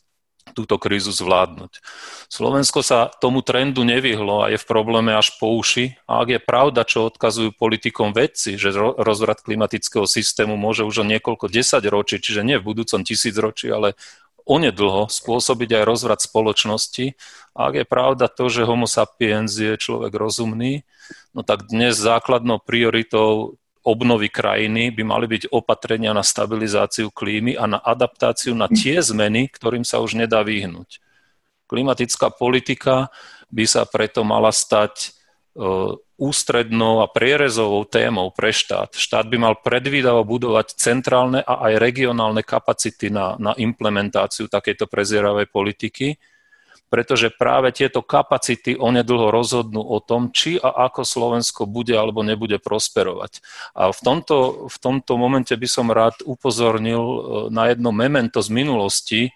túto 0.55 0.79
krízu 0.79 1.11
zvládnuť. 1.11 1.83
Slovensko 2.31 2.79
sa 2.79 3.11
tomu 3.11 3.43
trendu 3.43 3.83
nevyhlo 3.83 4.47
a 4.47 4.49
je 4.49 4.57
v 4.57 4.65
probléme 4.67 5.11
až 5.11 5.35
po 5.37 5.51
uši. 5.59 5.99
A 6.07 6.23
ak 6.23 6.27
je 6.33 6.39
pravda, 6.39 6.87
čo 6.87 7.11
odkazujú 7.11 7.51
politikom 7.55 8.15
vedci, 8.15 8.55
že 8.55 8.73
rozvrat 8.75 9.43
klimatického 9.43 10.07
systému 10.07 10.55
môže 10.55 10.87
už 10.87 11.03
o 11.03 11.09
niekoľko 11.09 11.51
desať 11.51 11.83
ročí, 11.91 12.17
čiže 12.17 12.47
nie 12.47 12.57
v 12.57 12.67
budúcom 12.73 13.03
tisícročí, 13.03 13.69
ale 13.69 13.99
onedlho 14.45 15.07
spôsobiť 15.07 15.81
aj 15.81 15.83
rozvrat 15.83 16.19
spoločnosti. 16.23 17.15
A 17.53 17.59
ak 17.69 17.73
je 17.81 17.85
pravda 17.85 18.25
to, 18.31 18.47
že 18.47 18.67
homo 18.67 18.87
sapiens 18.89 19.51
je 19.51 19.75
človek 19.75 20.13
rozumný, 20.15 20.87
no 21.35 21.41
tak 21.43 21.67
dnes 21.67 21.99
základnou 21.99 22.63
prioritou 22.63 23.59
obnovy 23.81 24.29
krajiny 24.29 24.93
by 24.93 25.03
mali 25.03 25.25
byť 25.25 25.49
opatrenia 25.49 26.13
na 26.13 26.21
stabilizáciu 26.21 27.09
klímy 27.09 27.57
a 27.57 27.65
na 27.65 27.79
adaptáciu 27.81 28.53
na 28.53 28.69
tie 28.69 29.01
zmeny, 29.01 29.49
ktorým 29.49 29.81
sa 29.81 29.97
už 29.97 30.13
nedá 30.13 30.45
vyhnúť. 30.45 31.01
Klimatická 31.65 32.29
politika 32.29 33.09
by 33.49 33.65
sa 33.65 33.89
preto 33.89 34.21
mala 34.21 34.53
stať 34.53 34.93
e, 35.01 35.09
ústrednou 36.21 37.01
a 37.01 37.09
prierezovou 37.09 37.89
témou 37.89 38.29
pre 38.29 38.53
štát. 38.53 38.93
Štát 38.93 39.25
by 39.25 39.37
mal 39.41 39.55
predvídavo 39.57 40.21
budovať 40.21 40.77
centrálne 40.77 41.41
a 41.41 41.65
aj 41.65 41.81
regionálne 41.81 42.45
kapacity 42.45 43.09
na, 43.09 43.33
na 43.41 43.57
implementáciu 43.57 44.45
takejto 44.45 44.85
prezieravej 44.85 45.49
politiky 45.49 46.21
pretože 46.91 47.31
práve 47.31 47.71
tieto 47.71 48.03
kapacity 48.03 48.75
onedlho 48.75 49.31
rozhodnú 49.31 49.79
o 49.79 50.03
tom, 50.03 50.35
či 50.35 50.59
a 50.59 50.91
ako 50.91 51.07
Slovensko 51.07 51.63
bude 51.63 51.95
alebo 51.95 52.19
nebude 52.19 52.59
prosperovať. 52.59 53.39
A 53.79 53.95
v 53.95 53.99
tomto, 54.03 54.67
v 54.67 54.77
tomto 54.77 55.15
momente 55.15 55.55
by 55.55 55.67
som 55.71 55.87
rád 55.87 56.19
upozornil 56.27 56.99
e, 56.99 57.19
na 57.47 57.71
jedno 57.71 57.95
memento 57.95 58.43
z 58.43 58.51
minulosti, 58.51 59.31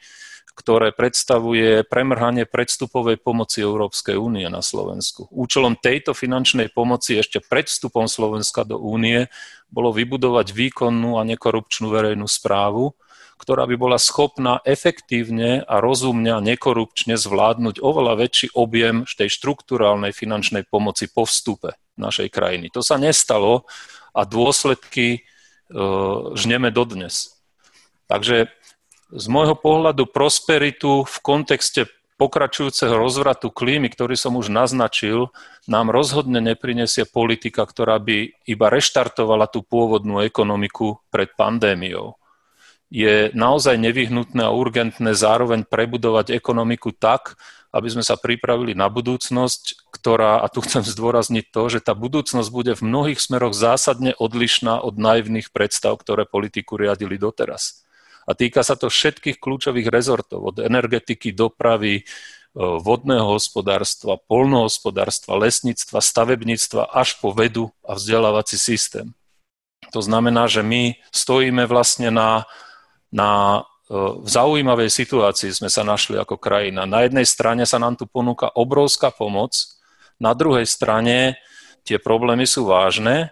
ktoré 0.55 0.95
predstavuje 0.95 1.83
premrhanie 1.83 2.47
predstupovej 2.47 3.19
pomoci 3.19 3.59
Európskej 3.59 4.15
únie 4.15 4.47
na 4.47 4.63
Slovensku. 4.63 5.27
Účelom 5.27 5.75
tejto 5.75 6.15
finančnej 6.15 6.71
pomoci 6.71 7.19
ešte 7.19 7.43
pred 7.43 7.67
vstupom 7.67 8.07
Slovenska 8.07 8.63
do 8.63 8.79
únie 8.79 9.27
bolo 9.67 9.91
vybudovať 9.91 10.55
výkonnú 10.55 11.19
a 11.19 11.27
nekorupčnú 11.27 11.91
verejnú 11.91 12.23
správu, 12.31 12.95
ktorá 13.35 13.67
by 13.67 13.75
bola 13.75 13.99
schopná 13.99 14.63
efektívne 14.63 15.59
a 15.67 15.83
rozumne 15.83 16.31
a 16.31 16.39
nekorupčne 16.39 17.19
zvládnuť 17.19 17.83
oveľa 17.83 18.23
väčší 18.23 18.55
objem 18.55 19.03
tej 19.03 19.27
štruktúrálnej 19.27 20.15
finančnej 20.15 20.63
pomoci 20.71 21.11
po 21.11 21.27
vstupe 21.27 21.75
našej 21.99 22.31
krajiny. 22.31 22.71
To 22.71 22.79
sa 22.79 22.95
nestalo 22.95 23.67
a 24.15 24.23
dôsledky 24.23 25.19
e, 25.19 25.21
žneme 26.39 26.71
dodnes. 26.71 27.35
Takže 28.07 28.47
z 29.15 29.25
môjho 29.31 29.55
pohľadu 29.55 30.11
prosperitu 30.11 31.07
v 31.07 31.17
kontexte 31.23 31.87
pokračujúceho 32.15 32.95
rozvratu 32.95 33.51
klímy, 33.51 33.91
ktorý 33.91 34.15
som 34.15 34.39
už 34.39 34.47
naznačil, 34.51 35.31
nám 35.67 35.91
rozhodne 35.91 36.39
neprinesie 36.39 37.03
politika, 37.07 37.63
ktorá 37.67 37.99
by 37.99 38.31
iba 38.47 38.67
reštartovala 38.71 39.47
tú 39.51 39.63
pôvodnú 39.63 40.23
ekonomiku 40.23 40.99
pred 41.11 41.31
pandémiou 41.35 42.15
je 42.93 43.33
naozaj 43.33 43.75
nevyhnutné 43.81 44.45
a 44.45 44.55
urgentné 44.55 45.17
zároveň 45.17 45.65
prebudovať 45.65 46.31
ekonomiku 46.31 46.93
tak, 46.93 47.35
aby 47.75 47.91
sme 47.91 48.07
sa 48.07 48.15
pripravili 48.15 48.71
na 48.71 48.87
budúcnosť, 48.87 49.91
ktorá, 49.91 50.39
a 50.39 50.47
tu 50.47 50.63
chcem 50.63 50.79
zdôrazniť 50.79 51.51
to, 51.51 51.67
že 51.67 51.83
tá 51.83 51.91
budúcnosť 51.91 52.47
bude 52.47 52.71
v 52.71 52.87
mnohých 52.87 53.19
smeroch 53.19 53.51
zásadne 53.51 54.15
odlišná 54.15 54.79
od 54.79 54.95
naivných 54.95 55.51
predstav, 55.51 55.99
ktoré 55.99 56.23
politiku 56.23 56.79
riadili 56.79 57.19
doteraz. 57.19 57.84
A 58.25 58.33
týka 58.33 58.65
sa 58.65 58.73
to 58.73 58.89
všetkých 58.89 59.37
kľúčových 59.37 59.87
rezortov, 59.93 60.41
od 60.41 60.57
energetiky, 60.61 61.31
dopravy, 61.31 62.01
e, 62.01 62.03
vodného 62.57 63.37
hospodárstva, 63.37 64.17
polnohospodárstva, 64.17 65.37
lesníctva, 65.37 66.01
stavebníctva 66.01 66.89
až 66.89 67.21
po 67.21 67.31
vedu 67.31 67.69
a 67.85 67.93
vzdelávací 67.93 68.57
systém. 68.57 69.13
To 69.93 70.01
znamená, 70.01 70.49
že 70.49 70.65
my 70.65 70.97
stojíme 71.13 71.69
vlastne 71.69 72.09
na 72.09 72.49
na, 73.15 73.63
e, 73.87 73.95
v 73.95 74.27
zaujímavej 74.27 74.91
situácii 74.91 75.55
sme 75.55 75.71
sa 75.71 75.87
našli 75.87 76.19
ako 76.19 76.35
krajina. 76.35 76.83
Na 76.83 77.07
jednej 77.07 77.23
strane 77.23 77.63
sa 77.63 77.79
nám 77.79 77.95
tu 77.95 78.03
ponúka 78.03 78.51
obrovská 78.51 79.15
pomoc, 79.15 79.55
na 80.19 80.35
druhej 80.35 80.67
strane 80.67 81.39
tie 81.87 81.99
problémy 81.99 82.43
sú 82.43 82.67
vážne 82.67 83.31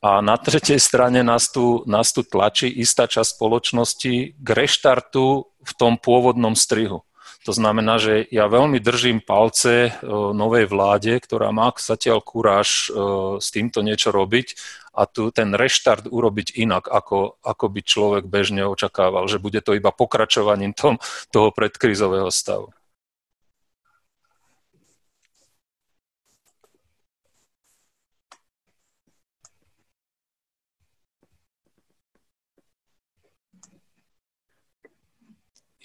a 0.00 0.24
na 0.24 0.40
tretej 0.40 0.80
strane 0.80 1.20
nás 1.20 1.52
tu, 1.52 1.84
nás 1.84 2.08
tu 2.16 2.24
tlačí 2.24 2.72
istá 2.72 3.04
časť 3.04 3.36
spoločnosti 3.36 4.14
k 4.32 4.48
reštartu 4.48 5.44
v 5.44 5.72
tom 5.76 6.00
pôvodnom 6.00 6.56
strihu. 6.56 7.04
To 7.48 7.52
znamená, 7.56 7.96
že 7.96 8.28
ja 8.28 8.48
veľmi 8.52 8.80
držím 8.84 9.24
palce 9.24 9.88
e, 9.88 9.90
novej 10.36 10.68
vláde, 10.68 11.16
ktorá 11.20 11.52
má 11.56 11.72
zatiaľ 11.72 12.20
kúraž 12.20 12.92
e, 12.92 13.00
s 13.40 13.48
týmto 13.48 13.80
niečo 13.80 14.12
robiť 14.12 14.56
a 14.92 15.08
tu 15.08 15.32
ten 15.32 15.56
reštart 15.56 16.08
urobiť 16.08 16.60
inak, 16.60 16.88
ako, 16.88 17.40
ako 17.40 17.64
by 17.72 17.80
človek 17.80 18.24
bežne 18.28 18.68
očakával, 18.68 19.24
že 19.24 19.40
bude 19.40 19.64
to 19.64 19.72
iba 19.72 19.88
pokračovaním 19.88 20.76
tom, 20.76 21.00
toho 21.32 21.48
predkrizového 21.48 22.28
stavu. 22.28 22.72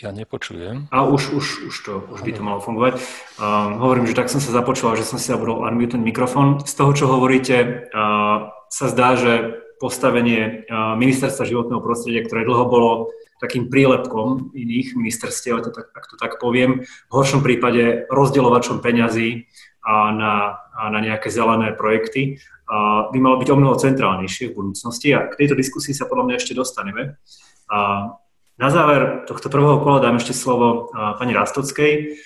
Ja 0.06 0.14
nepočujem. 0.14 0.86
A 0.94 1.02
už, 1.10 1.34
už, 1.34 1.46
už, 1.66 1.76
to, 1.82 1.94
už 2.14 2.22
by 2.22 2.32
to 2.38 2.46
malo 2.46 2.62
fungovať. 2.62 3.02
Uh, 3.42 3.74
hovorím, 3.82 4.06
že 4.06 4.14
tak 4.14 4.30
som 4.30 4.38
sa 4.38 4.54
započul, 4.54 4.94
že 4.94 5.02
som 5.02 5.18
si 5.18 5.34
zabudol 5.34 5.66
unmute 5.66 5.98
mikrofón. 5.98 6.62
Z 6.62 6.78
toho, 6.78 6.94
čo 6.94 7.10
hovoríte, 7.10 7.90
uh, 7.90 8.54
sa 8.70 8.86
zdá, 8.86 9.18
že 9.18 9.66
postavenie 9.82 10.70
uh, 10.70 10.94
ministerstva 10.94 11.50
životného 11.50 11.82
prostredia, 11.82 12.22
ktoré 12.22 12.46
dlho 12.46 12.70
bolo 12.70 12.90
takým 13.42 13.66
prílepkom 13.66 14.54
iných 14.54 14.94
ministerstiev, 14.94 15.66
to 15.66 15.74
tak, 15.74 15.90
ak 15.90 16.06
to 16.06 16.22
tak 16.22 16.38
poviem, 16.38 16.86
v 16.86 17.14
horšom 17.14 17.42
prípade 17.42 18.06
rozdielovačom 18.06 18.86
peňazí 18.86 19.50
a 19.82 20.14
na, 20.14 20.34
a 20.70 20.94
na 20.94 21.02
nejaké 21.02 21.34
zelené 21.34 21.74
projekty, 21.74 22.38
uh, 22.70 23.10
by 23.10 23.18
malo 23.18 23.42
byť 23.42 23.50
o 23.50 23.58
mnoho 23.58 23.74
centrálnejšie 23.82 24.54
v 24.54 24.70
budúcnosti. 24.70 25.18
A 25.18 25.34
k 25.34 25.42
tejto 25.42 25.58
diskusii 25.58 25.98
sa 25.98 26.06
podľa 26.06 26.30
mňa 26.30 26.36
ešte 26.38 26.54
dostaneme. 26.54 27.18
Uh, 27.66 28.14
na 28.56 28.70
záver 28.72 29.28
tohto 29.28 29.52
prvého 29.52 29.84
kola 29.84 30.00
dám 30.00 30.20
ešte 30.20 30.32
slovo 30.32 30.90
pani 31.20 31.36
Rastockej. 31.36 32.20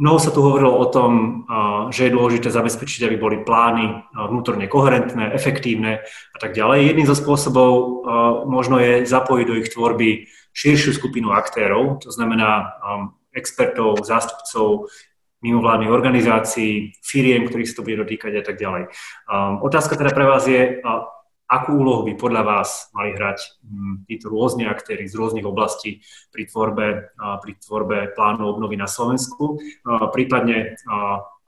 Mnoho 0.00 0.18
sa 0.20 0.32
tu 0.32 0.40
hovorilo 0.40 0.80
o 0.80 0.86
tom, 0.88 1.44
že 1.92 2.08
je 2.08 2.16
dôležité 2.16 2.48
zabezpečiť, 2.48 3.04
aby 3.04 3.16
boli 3.20 3.36
plány 3.44 4.00
vnútorne 4.16 4.64
koherentné, 4.64 5.32
efektívne 5.36 6.00
a 6.06 6.38
tak 6.40 6.56
ďalej. 6.56 6.88
Jedným 6.88 7.08
zo 7.08 7.16
spôsobov 7.16 8.04
možno 8.48 8.80
je 8.80 9.04
zapojiť 9.04 9.44
do 9.44 9.58
ich 9.60 9.68
tvorby 9.68 10.24
širšiu 10.56 10.96
skupinu 10.96 11.36
aktérov, 11.36 12.00
to 12.00 12.08
znamená 12.08 12.80
expertov, 13.36 14.00
zástupcov 14.02 14.88
mimovládnych 15.40 15.92
organizácií, 15.92 16.96
firiem, 17.00 17.48
ktorých 17.48 17.68
sa 17.72 17.80
to 17.80 17.84
bude 17.84 18.00
dotýkať 18.00 18.40
a 18.40 18.44
tak 18.44 18.56
ďalej. 18.60 18.92
Otázka 19.64 19.96
teda 19.96 20.12
pre 20.12 20.24
vás 20.28 20.44
je, 20.44 20.80
akú 21.50 21.82
úlohu 21.82 22.06
by 22.06 22.14
podľa 22.14 22.42
vás 22.46 22.94
mali 22.94 23.10
hrať 23.18 23.38
hm, 23.66 24.06
títo 24.06 24.30
rôzne 24.30 24.70
aktéry 24.70 25.10
z 25.10 25.18
rôznych 25.18 25.42
oblastí 25.42 26.00
pri 26.30 26.46
tvorbe, 26.46 27.10
pri 27.18 27.52
tvorbe 27.58 28.14
plánu 28.14 28.46
obnovy 28.46 28.78
na 28.78 28.86
Slovensku. 28.86 29.58
Prípadne, 30.14 30.78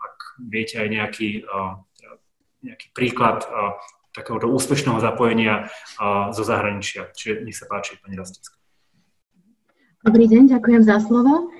ak 0.03 0.17
viete 0.43 0.83
aj 0.83 0.89
nejaký, 0.91 1.47
nejaký 2.67 2.87
príklad 2.91 3.47
takéhoto 4.13 4.51
úspešného 4.51 5.01
zapojenia 5.01 5.71
zo 6.35 6.43
zahraničia. 6.45 7.09
Čiže 7.15 7.47
nech 7.47 7.57
sa 7.57 7.71
páči, 7.71 7.97
pani 8.03 8.19
Rastická. 8.19 8.59
Dobrý 10.03 10.27
deň, 10.27 10.59
ďakujem 10.59 10.83
za 10.83 10.99
slovo. 10.99 11.55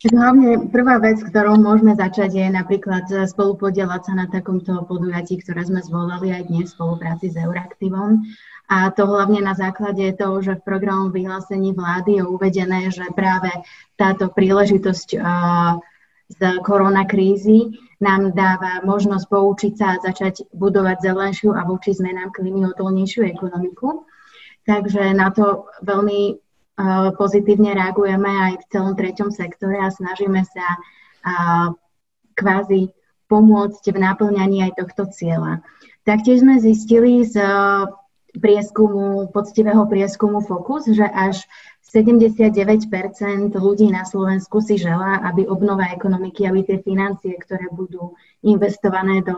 Hlavne 0.00 0.72
prvá 0.72 0.96
vec, 0.96 1.20
ktorou 1.20 1.60
môžeme 1.60 1.92
začať, 1.92 2.32
je 2.32 2.48
napríklad 2.48 3.04
spolupodielať 3.04 4.00
sa 4.08 4.12
na 4.16 4.32
takomto 4.32 4.80
podujatí, 4.88 5.44
ktoré 5.44 5.60
sme 5.68 5.84
zvolali 5.84 6.32
aj 6.32 6.48
dnes 6.48 6.72
v 6.72 6.76
spolupráci 6.80 7.28
s 7.28 7.36
Euraktivom. 7.36 8.24
A 8.72 8.88
to 8.96 9.04
hlavne 9.04 9.44
na 9.44 9.52
základe 9.52 10.08
toho, 10.16 10.40
že 10.40 10.56
v 10.56 10.64
programu 10.64 11.12
vyhlásení 11.12 11.76
vlády 11.76 12.16
je 12.16 12.24
uvedené, 12.24 12.88
že 12.88 13.12
práve 13.12 13.52
táto 14.00 14.32
príležitosť 14.32 15.20
z 16.32 16.40
koronakrízy 16.64 17.76
nám 18.00 18.32
dáva 18.32 18.80
možnosť 18.80 19.28
poučiť 19.28 19.72
sa 19.76 20.00
a 20.00 20.00
začať 20.00 20.48
budovať 20.56 21.12
zelenšiu 21.12 21.52
a 21.52 21.68
voči 21.68 21.92
zmenám 21.92 22.32
klímy 22.32 22.72
odolnejšiu 22.72 23.28
ekonomiku. 23.36 24.08
Takže 24.64 25.12
na 25.12 25.28
to 25.28 25.68
veľmi 25.84 26.40
pozitívne 27.16 27.76
reagujeme 27.76 28.28
aj 28.28 28.52
v 28.60 28.68
celom 28.72 28.94
treťom 28.96 29.28
sektore 29.28 29.76
a 29.80 29.92
snažíme 29.92 30.42
sa 30.48 30.66
kvázi 32.34 32.92
pomôcť 33.28 33.84
v 33.94 33.98
naplňaní 34.00 34.64
aj 34.66 34.72
tohto 34.80 35.06
cieľa. 35.12 35.62
Taktiež 36.02 36.40
sme 36.40 36.58
zistili 36.58 37.22
z 37.28 37.38
prieskumu, 38.30 39.28
poctivého 39.34 39.84
prieskumu 39.90 40.38
Focus, 40.40 40.86
že 40.86 41.02
až 41.02 41.42
79% 41.90 42.86
ľudí 43.58 43.90
na 43.90 44.06
Slovensku 44.06 44.62
si 44.62 44.78
želá, 44.78 45.18
aby 45.26 45.50
obnova 45.50 45.90
ekonomiky, 45.90 46.46
aby 46.46 46.62
tie 46.62 46.78
financie, 46.78 47.34
ktoré 47.34 47.66
budú 47.74 48.14
investované 48.46 49.26
do 49.26 49.34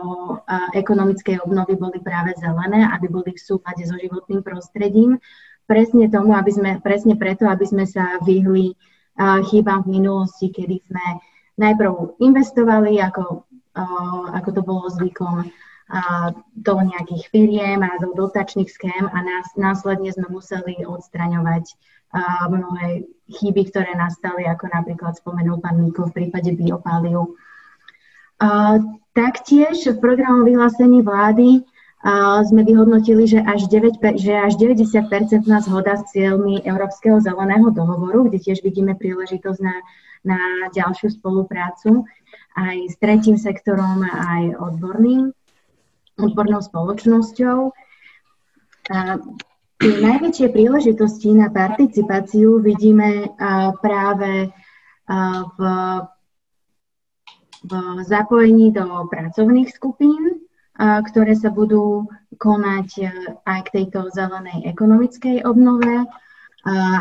ekonomickej 0.77 1.41
obnovy, 1.41 1.73
boli 1.73 1.97
práve 2.05 2.37
zelené, 2.37 2.85
aby 2.93 3.09
boli 3.09 3.33
v 3.33 3.41
súlade 3.41 3.81
so 3.81 3.97
životným 3.97 4.45
prostredím 4.45 5.17
presne 5.65 6.11
tomu, 6.11 6.35
aby 6.35 6.51
sme, 6.51 6.71
presne 6.83 7.15
preto, 7.15 7.47
aby 7.47 7.65
sme 7.65 7.85
sa 7.87 8.19
vyhli 8.23 8.75
chýbam 9.49 9.85
v 9.85 10.01
minulosti, 10.01 10.49
kedy 10.49 10.81
sme 10.89 11.05
najprv 11.61 12.17
investovali, 12.17 12.97
ako, 12.97 13.45
ako 14.33 14.49
to 14.49 14.61
bolo 14.65 14.89
zvykom, 14.89 15.45
do 16.57 16.75
nejakých 16.81 17.29
firiem 17.29 17.85
a 17.85 18.01
do 18.01 18.17
dotačných 18.17 18.71
schém 18.71 19.05
a 19.05 19.19
nás, 19.21 19.53
následne 19.53 20.09
sme 20.09 20.25
museli 20.31 20.81
odstraňovať 20.81 21.77
mnohé 22.49 23.05
chyby, 23.29 23.69
ktoré 23.69 23.93
nastali, 23.93 24.49
ako 24.49 24.73
napríklad 24.73 25.13
spomenul 25.17 25.61
pán 25.61 25.77
Miko 25.77 26.09
v 26.09 26.15
prípade 26.17 26.49
biopáliu. 26.57 27.37
Taktiež 29.13 29.85
v 29.85 30.01
programu 30.01 30.41
vyhlásení 30.41 31.05
vlády 31.05 31.61
sme 32.43 32.67
vyhodnotili, 32.67 33.23
že 33.23 33.39
až, 33.39 33.71
9, 33.71 34.19
že 34.19 34.35
až 34.35 34.59
90% 34.59 35.47
nás 35.47 35.63
zhoda 35.63 35.95
s 35.95 36.11
cieľmi 36.11 36.59
Európskeho 36.67 37.23
zeleného 37.23 37.71
dohovoru, 37.71 38.27
kde 38.27 38.43
tiež 38.43 38.59
vidíme 38.59 38.91
príležitosť 38.99 39.59
na, 39.63 39.75
na 40.27 40.39
ďalšiu 40.75 41.15
spoluprácu 41.15 42.03
aj 42.53 42.77
s 42.91 42.95
tretím 43.01 43.37
sektorom, 43.37 44.05
aj 44.05 44.59
odborným, 44.59 45.33
odbornou 46.19 46.61
spoločnosťou. 46.61 47.73
A 48.93 48.97
tie 49.79 49.93
najväčšie 50.03 50.47
príležitosti 50.53 51.33
na 51.33 51.49
participáciu 51.49 52.61
vidíme 52.61 53.31
práve 53.81 54.53
v, 55.55 55.59
v 57.63 57.71
zapojení 58.05 58.75
do 58.75 59.07
pracovných 59.07 59.71
skupín, 59.71 60.42
ktoré 60.79 61.37
sa 61.37 61.53
budú 61.53 62.09
konať 62.41 62.89
e, 62.97 63.05
aj 63.45 63.59
k 63.69 63.73
tejto 63.81 64.09
zelenej 64.09 64.65
ekonomickej 64.73 65.45
obnove, 65.45 66.09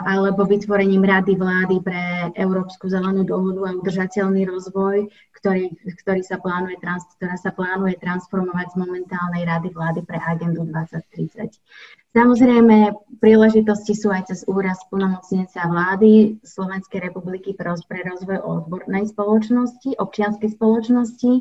alebo 0.03 0.43
vytvorením 0.43 1.07
Rady 1.07 1.39
vlády 1.39 1.77
pre 1.87 2.35
Európsku 2.35 2.91
zelenú 2.91 3.23
dohodu 3.23 3.71
a 3.71 3.79
udržateľný 3.79 4.43
rozvoj, 4.51 5.07
ktorý, 5.39 5.71
ktorý 6.03 6.23
sa 6.27 6.43
plánuje, 6.43 6.83
ktorá 6.83 7.39
sa 7.39 7.55
plánuje 7.55 7.95
transformovať 8.03 8.75
z 8.75 8.77
momentálnej 8.83 9.47
Rady 9.47 9.71
vlády 9.71 10.01
pre 10.03 10.19
agendu 10.19 10.67
2030. 10.67 11.63
Samozrejme, 12.11 12.93
príležitosti 13.23 13.95
sú 13.95 14.11
aj 14.11 14.35
cez 14.35 14.43
úraz 14.51 14.83
plnomocnenca 14.91 15.65
vlády 15.71 16.43
Slovenskej 16.43 17.09
republiky 17.09 17.55
pre 17.55 18.03
rozvoj 18.03 18.43
odbornej 18.43 19.15
spoločnosti, 19.15 19.95
občianskej 19.97 20.59
spoločnosti. 20.59 21.33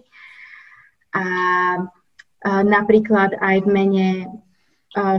A 1.12 1.26
napríklad 2.46 3.38
aj 3.38 3.58
v 3.64 3.70
mene 3.70 4.08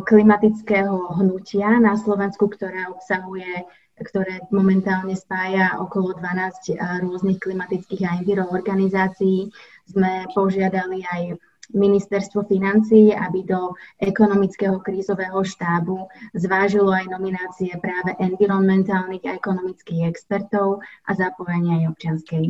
klimatického 0.05 1.17
hnutia 1.17 1.81
na 1.81 1.97
Slovensku, 1.97 2.51
ktoré 2.53 2.85
obsahuje, 2.93 3.65
ktoré 3.97 4.43
momentálne 4.53 5.17
spája 5.17 5.81
okolo 5.81 6.13
12 6.19 6.77
rôznych 7.07 7.39
klimatických 7.41 8.03
a 8.05 8.21
enviro 8.21 8.45
organizácií, 8.51 9.49
sme 9.89 10.27
požiadali 10.37 11.07
aj 11.09 11.41
ministerstvo 11.73 12.45
financií, 12.45 13.17
aby 13.17 13.49
do 13.49 13.73
ekonomického 13.97 14.77
krízového 14.85 15.41
štábu 15.41 16.05
zvážilo 16.37 16.93
aj 16.93 17.09
nominácie 17.09 17.73
práve 17.81 18.13
environmentálnych 18.21 19.25
a 19.25 19.41
ekonomických 19.41 20.05
expertov 20.05 20.85
a 21.09 21.11
zapojenie 21.17 21.81
aj 21.81 21.97
občianskej 21.97 22.45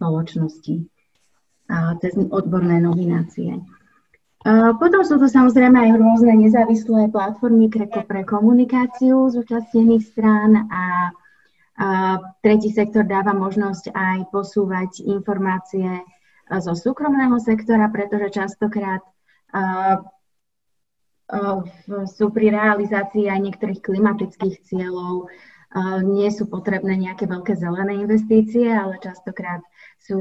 spoločnosti 0.00 0.74
cez 2.00 2.12
odborné 2.32 2.80
nominácie. 2.80 3.60
Potom 4.44 5.00
sú 5.08 5.16
to 5.16 5.24
samozrejme 5.24 5.72
aj 5.72 5.90
rôzne 5.96 6.36
nezávislé 6.36 7.08
platformy 7.08 7.72
pre, 7.72 8.20
komunikáciu 8.28 9.32
zúčastnených 9.32 10.04
strán 10.04 10.68
a, 10.68 10.84
tretí 12.44 12.70
sektor 12.70 13.02
dáva 13.02 13.34
možnosť 13.34 13.90
aj 13.90 14.18
posúvať 14.30 15.02
informácie 15.10 16.04
zo 16.46 16.76
súkromného 16.76 17.34
sektora, 17.40 17.88
pretože 17.88 18.36
častokrát 18.36 19.00
a, 19.56 20.04
sú 22.04 22.28
pri 22.28 22.52
realizácii 22.52 23.32
aj 23.32 23.40
niektorých 23.40 23.80
klimatických 23.80 24.60
cieľov 24.60 25.32
nie 26.04 26.30
sú 26.30 26.46
potrebné 26.46 26.94
nejaké 26.94 27.26
veľké 27.26 27.58
zelené 27.58 27.98
investície, 27.98 28.70
ale 28.70 29.02
častokrát 29.02 29.64
sú 29.98 30.20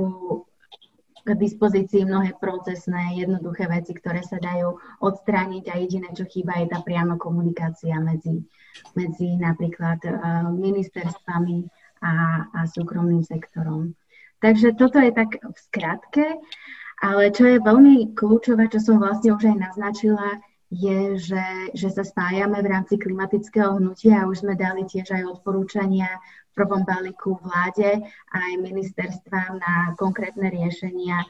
k 1.24 1.30
dispozícii 1.40 2.04
mnohé 2.04 2.36
procesné, 2.36 3.16
jednoduché 3.16 3.72
veci, 3.72 3.96
ktoré 3.96 4.20
sa 4.28 4.36
dajú 4.44 4.76
odstrániť 5.00 5.64
a 5.72 5.80
jediné, 5.80 6.12
čo 6.12 6.28
chýba, 6.28 6.60
je 6.60 6.68
tá 6.68 6.84
priama 6.84 7.16
komunikácia 7.16 7.96
medzi, 8.04 8.44
medzi 8.92 9.40
napríklad 9.40 10.04
uh, 10.04 10.52
ministerstvami 10.52 11.64
a, 12.04 12.14
a 12.52 12.60
súkromným 12.68 13.24
sektorom. 13.24 13.96
Takže 14.44 14.76
toto 14.76 15.00
je 15.00 15.16
tak 15.16 15.40
v 15.40 15.58
skratke, 15.72 16.26
ale 17.00 17.32
čo 17.32 17.48
je 17.48 17.64
veľmi 17.64 18.12
kľúčové, 18.12 18.68
čo 18.68 18.84
som 18.84 19.00
vlastne 19.00 19.32
už 19.32 19.48
aj 19.48 19.58
naznačila, 19.72 20.44
je, 20.74 21.16
že, 21.22 21.46
že 21.78 21.88
sa 21.94 22.04
spájame 22.04 22.60
v 22.60 22.68
rámci 22.68 22.98
klimatického 22.98 23.78
hnutia 23.78 24.26
a 24.26 24.28
už 24.28 24.44
sme 24.44 24.58
dali 24.58 24.84
tiež 24.90 25.14
aj 25.14 25.40
odporúčania 25.40 26.10
prvom 26.54 26.86
balíku 26.86 27.38
vláde 27.42 28.02
aj 28.34 28.52
ministerstvám 28.62 29.58
na 29.58 29.98
konkrétne 29.98 30.50
riešenia, 30.54 31.26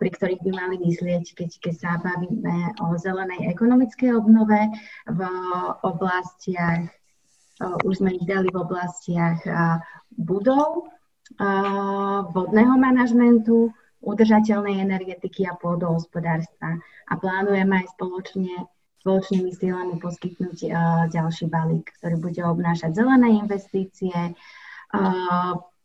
pri 0.00 0.08
ktorých 0.08 0.40
by 0.40 0.52
mali 0.56 0.76
myslieť, 0.80 1.36
keď, 1.36 1.50
keď 1.60 1.74
sa 1.76 1.92
bavíme 2.00 2.72
o 2.80 2.96
zelenej 2.96 3.52
ekonomickej 3.52 4.16
obnove 4.16 4.72
v 5.04 5.20
oblastiach, 5.84 6.88
už 7.84 8.00
sme 8.00 8.16
ich 8.16 8.24
dali 8.24 8.48
v 8.48 8.56
oblastiach 8.56 9.44
budov, 10.16 10.88
vodného 12.32 12.74
manažmentu, 12.80 13.68
udržateľnej 14.00 14.80
energetiky 14.80 15.44
a 15.44 15.52
pôdohospodárstva. 15.60 16.80
A 16.80 17.12
plánujeme 17.20 17.84
aj 17.84 17.92
spoločne 18.00 18.64
spoločnými 19.00 19.50
silami 19.56 19.96
poskytnúť 19.96 20.68
ďalší 21.08 21.48
balík, 21.48 21.88
ktorý 21.98 22.16
bude 22.20 22.42
obnášať 22.44 22.92
zelené 22.92 23.40
investície, 23.40 24.12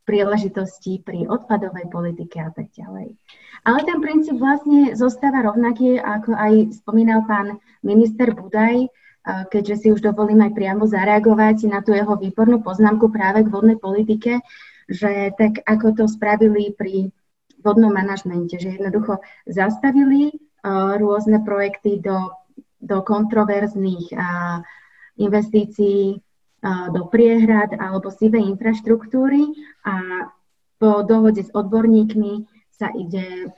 príležitosti 0.06 1.01
pri 1.01 1.25
odpadovej 1.25 1.89
politike 1.89 2.38
a 2.38 2.54
tak 2.54 2.69
ďalej. 2.78 3.17
Ale 3.65 3.80
ten 3.82 3.97
princíp 3.97 4.38
vlastne 4.38 4.93
zostáva 4.93 5.41
rovnaký, 5.41 5.97
ako 5.97 6.38
aj 6.38 6.54
spomínal 6.78 7.25
pán 7.25 7.58
minister 7.82 8.30
Budaj, 8.30 8.86
keďže 9.25 9.75
si 9.82 9.88
už 9.89 10.06
dovolím 10.06 10.45
aj 10.45 10.54
priamo 10.54 10.86
zareagovať 10.86 11.73
na 11.73 11.82
tú 11.82 11.97
jeho 11.97 12.13
výbornú 12.13 12.62
poznámku 12.62 13.10
práve 13.10 13.41
k 13.41 13.49
vodnej 13.49 13.82
politike, 13.82 14.45
že 14.86 15.34
tak 15.34 15.65
ako 15.65 15.97
to 15.97 16.06
spravili 16.06 16.69
pri 16.78 17.10
vodnom 17.65 17.89
manažmente, 17.89 18.62
že 18.62 18.78
jednoducho 18.78 19.17
zastavili 19.49 20.38
rôzne 21.01 21.41
projekty 21.41 21.97
do 21.97 22.30
do 22.81 23.01
kontroverzných 23.01 24.11
investícií 25.15 26.19
do 26.91 27.01
priehrad 27.07 27.78
alebo 27.78 28.09
sivej 28.09 28.45
infraštruktúry. 28.55 29.53
A 29.86 30.28
po 30.76 31.05
dohode 31.07 31.45
s 31.45 31.51
odborníkmi 31.55 32.45
sa 32.73 32.91
ide 32.91 33.53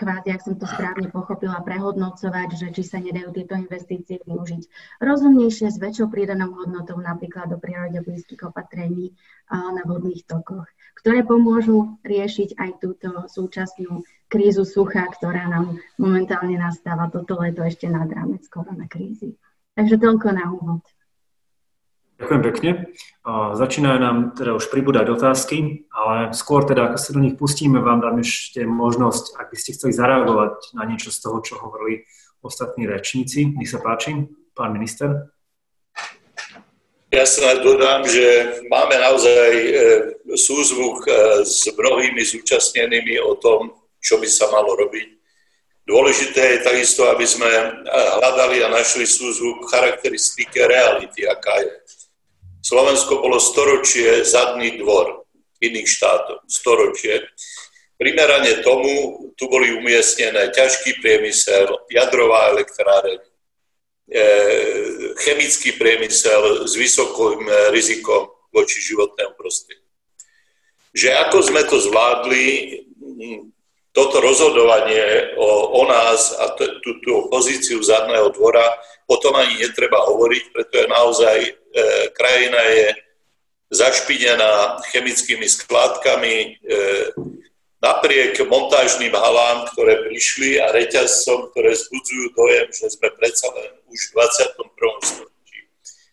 kvázi, 0.00 0.32
ak 0.32 0.40
som 0.40 0.56
to 0.56 0.64
správne 0.64 1.12
pochopila, 1.12 1.60
prehodnocovať, 1.60 2.48
že 2.56 2.66
či 2.72 2.82
sa 2.88 2.96
nedajú 2.96 3.36
tieto 3.36 3.52
investície 3.60 4.16
využiť 4.24 4.62
rozumnejšie 5.04 5.68
s 5.68 5.76
väčšou 5.76 6.08
prídanou 6.08 6.56
hodnotou 6.56 6.96
napríklad 6.96 7.52
do 7.52 7.60
prírode 7.60 8.00
blízkych 8.00 8.40
opatrení 8.48 9.12
na 9.52 9.84
vodných 9.84 10.24
tokoch, 10.24 10.64
ktoré 10.96 11.20
pomôžu 11.20 12.00
riešiť 12.00 12.56
aj 12.56 12.70
túto 12.80 13.28
súčasnú 13.28 14.00
krízu 14.32 14.64
sucha, 14.64 15.04
ktorá 15.04 15.44
nám 15.52 15.76
momentálne 16.00 16.56
nastáva 16.56 17.12
toto 17.12 17.36
leto 17.36 17.60
ešte 17.60 17.84
nad 17.90 18.08
rámec 18.08 18.48
korona 18.48 18.88
krízy. 18.88 19.36
Takže 19.76 20.00
toľko 20.00 20.28
na 20.32 20.44
úvod. 20.48 20.82
Ďakujem 22.20 22.42
pekne. 22.52 22.70
Začínajú 23.56 23.96
nám 23.96 24.36
teda 24.36 24.52
už 24.52 24.68
pribúdať 24.68 25.08
otázky, 25.08 25.88
ale 25.88 26.36
skôr 26.36 26.68
teda, 26.68 26.92
ako 26.92 26.98
sa 27.00 27.16
do 27.16 27.24
nich 27.24 27.40
pustíme, 27.40 27.80
vám 27.80 28.04
dám 28.04 28.20
ešte 28.20 28.60
možnosť, 28.68 29.40
ak 29.40 29.48
by 29.48 29.56
ste 29.56 29.72
chceli 29.72 29.96
zareagovať 29.96 30.76
na 30.76 30.84
niečo 30.84 31.08
z 31.08 31.18
toho, 31.24 31.40
čo 31.40 31.56
hovorili 31.56 32.04
ostatní 32.44 32.84
rečníci. 32.84 33.56
Nech 33.56 33.72
sa 33.72 33.80
páči, 33.80 34.28
pán 34.52 34.76
minister. 34.76 35.32
Ja 37.08 37.24
sa 37.24 37.56
dodám, 37.58 38.04
že 38.04 38.60
máme 38.68 38.94
naozaj 39.00 39.50
e, 39.50 39.72
súzvuk 40.36 41.02
e, 41.08 41.42
s 41.42 41.66
mnohými 41.72 42.22
zúčastnenými 42.22 43.18
o 43.26 43.34
tom, 43.34 43.74
čo 43.98 44.20
by 44.20 44.28
sa 44.30 44.46
malo 44.54 44.78
robiť. 44.78 45.18
Dôležité 45.90 46.38
je 46.38 46.66
takisto, 46.68 47.10
aby 47.10 47.26
sme 47.26 47.50
e, 47.50 47.66
hľadali 47.90 48.62
a 48.62 48.70
našli 48.70 49.10
súzvuk 49.10 49.66
charakteristike 49.66 50.62
reality, 50.70 51.26
aká 51.26 51.66
je 51.66 51.70
Slovensko 52.60 53.24
bolo 53.24 53.40
storočie 53.40 54.24
zadný 54.24 54.78
dvor 54.80 55.24
iných 55.60 55.88
štátov. 55.88 56.44
Storočie. 56.48 57.24
Primerane 58.00 58.64
tomu 58.64 59.28
tu 59.36 59.48
boli 59.48 59.76
umiestnené 59.76 60.48
ťažký 60.56 61.04
priemysel, 61.04 61.68
jadrová 61.92 62.56
elektráreň, 62.56 63.20
e, 63.20 64.22
chemický 65.20 65.76
priemysel 65.76 66.64
s 66.64 66.72
vysokým 66.80 67.44
rizikom 67.72 68.32
voči 68.48 68.80
životnému 68.80 69.36
prostrediu. 69.36 69.84
Že 70.96 71.08
ako 71.28 71.38
sme 71.44 71.62
to 71.68 71.76
zvládli, 71.76 72.46
toto 73.90 74.22
rozhodovanie 74.22 75.34
o, 75.34 75.82
o 75.82 75.82
nás 75.90 76.30
a 76.38 76.54
túto 76.54 77.26
pozíciu 77.26 77.82
zadného 77.82 78.30
dvora, 78.30 78.62
potom 79.10 79.34
ani 79.34 79.58
netreba 79.58 79.98
hovoriť, 80.06 80.44
pretože 80.54 80.86
naozaj 80.86 81.38
e, 81.42 81.50
krajina 82.14 82.62
je 82.70 82.86
zašpinená 83.74 84.78
chemickými 84.94 85.46
skládkami, 85.46 86.34
e, 86.38 86.50
napriek 87.82 88.38
montážnym 88.46 89.10
halám, 89.10 89.66
ktoré 89.74 90.06
prišli 90.06 90.62
a 90.62 90.70
reťazcom, 90.70 91.50
ktoré 91.50 91.74
zbudzujú 91.74 92.26
dojem, 92.36 92.68
že 92.70 92.86
sme 92.94 93.08
predsa 93.18 93.48
len 93.56 93.72
už 93.90 94.00
v 94.06 94.14
21. 94.14 94.70
storočí. 95.02 95.60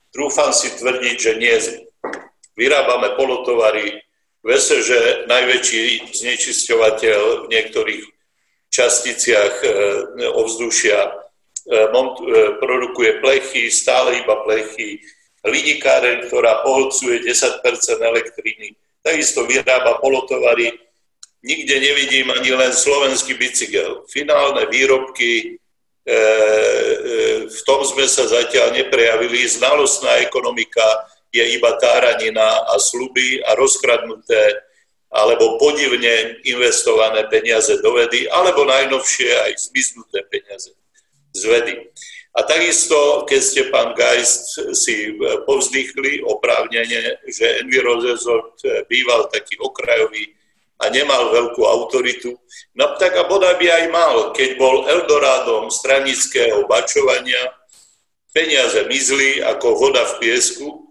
Trúfam 0.09 0.51
si 0.55 0.73
tvrdiť, 0.73 1.17
že 1.19 1.32
nie. 1.38 1.55
Vyrábame 2.57 3.13
polotovary, 3.13 4.01
Vese, 4.48 4.80
že 4.80 5.28
najväčší 5.28 6.16
znečisťovateľ 6.16 7.20
v 7.43 7.48
niektorých 7.52 8.04
časticiach 8.72 9.54
e, 9.60 9.68
ovzdušia 10.24 11.00
e, 11.04 11.12
e, 11.68 11.84
produkuje 12.56 13.20
plechy, 13.20 13.68
stále 13.68 14.24
iba 14.24 14.39
plechy, 14.48 15.04
lidikáreň, 15.43 16.32
ktorá 16.32 16.64
poholcuje 16.64 17.28
10% 17.28 17.60
elektriny, 18.00 18.72
takisto 19.04 19.43
vyrába 19.43 20.00
polotovary. 20.00 20.72
Nikde 21.43 21.76
nevidím 21.84 22.32
ani 22.32 22.56
len 22.56 22.72
slovenský 22.72 23.36
bicykel. 23.36 24.08
Finálne 24.08 24.68
výrobky, 24.68 25.60
v 27.48 27.60
tom 27.68 27.84
sme 27.84 28.08
sa 28.08 28.26
zatiaľ 28.28 28.74
neprejavili. 28.74 29.43
Znalostná 29.48 30.24
ekonomika, 30.24 30.84
je 31.32 31.43
iba 31.57 31.75
táranina 31.78 32.67
a 32.71 32.75
sluby 32.80 33.43
a 33.43 33.53
rozkradnuté 33.55 34.67
alebo 35.07 35.55
podivne 35.55 36.43
investované 36.43 37.23
peniaze 37.32 37.80
do 37.80 37.95
vedy, 37.95 38.28
alebo 38.28 38.67
najnovšie 38.67 39.32
aj 39.47 39.71
zmiznuté 39.71 40.19
peniaze 40.28 40.75
z 41.32 41.43
vedy. 41.47 41.73
A 42.38 42.43
takisto, 42.45 43.25
keď 43.25 43.41
ste, 43.41 43.61
pán 43.73 43.97
Geist, 43.97 44.61
si 44.78 45.15
povzdychli 45.47 46.21
oprávnene, 46.21 47.23
že 47.25 47.65
Envirozezort 47.65 48.61
býval 48.86 49.32
taký 49.34 49.57
okrajový 49.57 50.38
a 50.78 50.93
nemal 50.93 51.34
veľkú 51.34 51.65
autoritu, 51.65 52.38
no 52.78 52.93
tak 53.01 53.17
a 53.17 53.25
bodaj 53.25 53.57
by 53.57 53.67
aj 53.73 53.86
mal, 53.89 54.15
keď 54.38 54.49
bol 54.61 54.86
Eldorádom 54.86 55.73
stranického 55.73 56.69
bačovania, 56.69 57.57
peniaze 58.30 58.86
mizli 58.86 59.41
ako 59.41 59.73
voda 59.73 60.05
v 60.05 60.13
piesku 60.21 60.87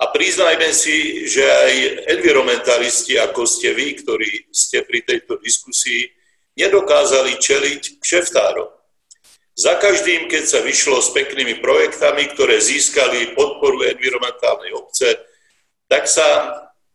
a 0.00 0.04
priznajme 0.08 0.72
si, 0.72 1.28
že 1.28 1.44
aj 1.44 1.74
environmentalisti, 2.16 3.20
ako 3.20 3.44
ste 3.44 3.76
vy, 3.76 4.00
ktorí 4.00 4.48
ste 4.48 4.82
pri 4.82 5.04
tejto 5.04 5.36
diskusii, 5.38 6.08
nedokázali 6.56 7.36
čeliť 7.36 8.00
kšeftárom. 8.00 8.68
Za 9.52 9.76
každým, 9.76 10.32
keď 10.32 10.44
sa 10.48 10.60
vyšlo 10.64 11.04
s 11.04 11.12
peknými 11.12 11.60
projektami, 11.60 12.24
ktoré 12.32 12.56
získali 12.56 13.36
podporu 13.36 13.84
environmentálnej 13.84 14.72
obce, 14.72 15.20
tak 15.92 16.08
sa 16.08 16.24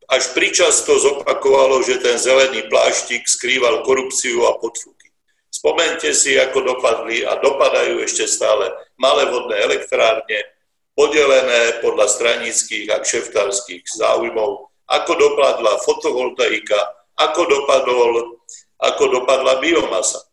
až 0.09 0.33
pričasto 0.33 0.97
zopakovalo, 0.97 1.85
že 1.85 2.01
ten 2.01 2.17
zelený 2.17 2.65
pláštik 2.65 3.29
skrýval 3.29 3.85
korupciu 3.85 4.49
a 4.49 4.57
podfuky. 4.57 5.13
Spomente 5.53 6.17
si, 6.17 6.33
ako 6.33 6.65
dopadli 6.65 7.21
a 7.21 7.37
dopadajú 7.37 8.01
ešte 8.01 8.25
stále 8.25 8.73
malé 8.97 9.29
vodné 9.29 9.57
elektrárne, 9.61 10.56
podelené 10.97 11.77
podľa 11.85 12.09
stranických 12.09 12.89
a 12.89 12.97
kšeftárských 13.05 13.85
záujmov, 13.85 14.73
ako 14.89 15.11
dopadla 15.13 15.77
fotovoltaika, 15.85 17.05
ako, 17.21 17.45
dopadol, 17.45 18.41
ako 18.81 19.03
dopadla 19.13 19.61
biomasa. 19.61 20.25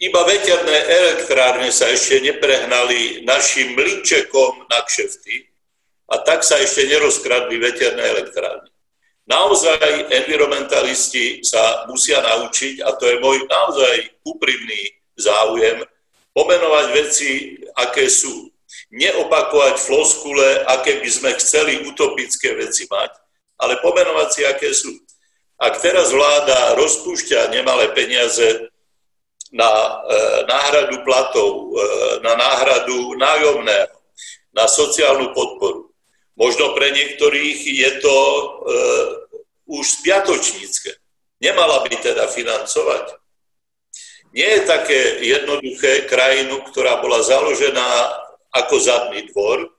Iba 0.00 0.24
veterné 0.24 0.72
elektrárne 0.88 1.68
sa 1.68 1.92
ešte 1.92 2.24
neprehnali 2.24 3.20
našim 3.28 3.76
mlinčekom 3.76 4.64
na 4.72 4.80
kšefty 4.88 5.44
a 6.08 6.24
tak 6.24 6.40
sa 6.40 6.56
ešte 6.56 6.88
nerozkradli 6.88 7.60
veterné 7.60 8.00
elektrárne. 8.00 8.72
Naozaj 9.28 10.10
environmentalisti 10.10 11.44
sa 11.44 11.86
musia 11.86 12.18
naučiť, 12.24 12.82
a 12.82 12.96
to 12.96 13.04
je 13.06 13.22
môj 13.22 13.46
naozaj 13.46 14.10
úprimný 14.26 14.96
záujem, 15.14 15.84
pomenovať 16.34 16.86
veci, 16.96 17.30
aké 17.78 18.10
sú 18.10 18.49
neopakovať 18.90 19.78
floskule, 19.78 20.66
aké 20.66 20.98
by 20.98 21.10
sme 21.10 21.30
chceli 21.38 21.86
utopické 21.86 22.58
veci 22.58 22.90
mať, 22.90 23.10
ale 23.62 23.78
pomenovať 23.78 24.28
si, 24.30 24.40
aké 24.42 24.68
sú. 24.74 24.90
Ak 25.60 25.78
teraz 25.78 26.10
vláda 26.10 26.74
rozpúšťa 26.74 27.54
nemalé 27.54 27.92
peniaze 27.94 28.72
na 29.52 29.68
e, 29.68 29.90
náhradu 30.48 31.04
platov, 31.06 31.70
e, 31.70 31.82
na 32.24 32.32
náhradu 32.34 33.14
nájomného, 33.14 33.94
na 34.50 34.66
sociálnu 34.66 35.30
podporu, 35.30 35.94
možno 36.34 36.74
pre 36.74 36.90
niektorých 36.90 37.58
je 37.62 37.90
to 38.02 38.16
e, 38.16 38.42
už 39.70 40.02
spiatočnícke. 40.02 40.90
Nemala 41.38 41.86
by 41.86 41.94
teda 41.94 42.26
financovať. 42.26 43.20
Nie 44.34 44.58
je 44.58 44.62
také 44.66 45.00
jednoduché 45.22 46.06
krajinu, 46.06 46.62
ktorá 46.70 46.98
bola 47.02 47.22
založená 47.22 47.86
ako 48.50 48.74
zadný 48.82 49.30
dvor 49.30 49.70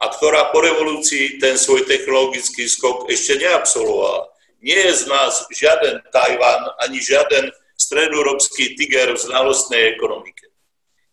a 0.00 0.06
ktorá 0.08 0.48
po 0.48 0.64
revolúcii 0.64 1.36
ten 1.42 1.60
svoj 1.60 1.84
technologický 1.84 2.64
skok 2.64 3.10
ešte 3.12 3.36
neabsolvovala. 3.36 4.32
Nie 4.64 4.88
je 4.88 4.92
z 4.92 5.04
nás 5.08 5.44
žiaden 5.52 6.00
Tajván 6.12 6.72
ani 6.80 7.00
žiaden 7.00 7.52
stredoeurópsky 7.76 8.76
tiger 8.76 9.16
v 9.16 9.20
znalostnej 9.20 9.96
ekonomike. 9.96 10.52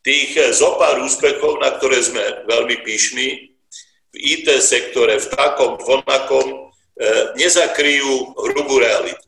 Tých 0.03 0.55
zopár 0.55 0.99
úspechov, 1.03 1.59
na 1.59 1.75
ktoré 1.75 1.99
sme 1.99 2.47
veľmi 2.47 2.83
píšni, 2.83 3.57
v 4.11 4.15
IT 4.15 4.47
sektore, 4.63 5.19
v 5.19 5.27
takom, 5.35 5.75
v 5.75 5.87
onakom, 5.99 6.47
e, 6.47 6.55
nezakryjú 7.35 8.39
hrubú 8.39 8.79
realitu. 8.79 9.27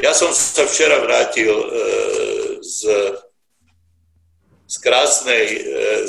Ja 0.00 0.16
som 0.16 0.32
sa 0.32 0.64
včera 0.64 1.00
vrátil 1.04 1.52
e, 1.52 1.66
z 2.64 2.80
z 4.66 4.76
krásnej, 4.82 5.46
e, 5.46 5.60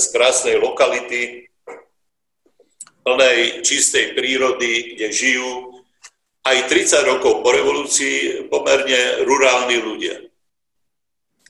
z 0.02 0.06
krásnej 0.10 0.58
lokality, 0.58 1.46
plnej 3.08 3.64
čistej 3.64 4.20
prírody, 4.20 4.98
kde 4.98 5.08
žijú 5.16 5.80
aj 6.44 6.68
30 6.68 7.08
rokov 7.08 7.40
po 7.40 7.50
revolúcii 7.56 8.48
pomerne 8.52 9.24
rurálni 9.24 9.80
ľudia. 9.80 10.28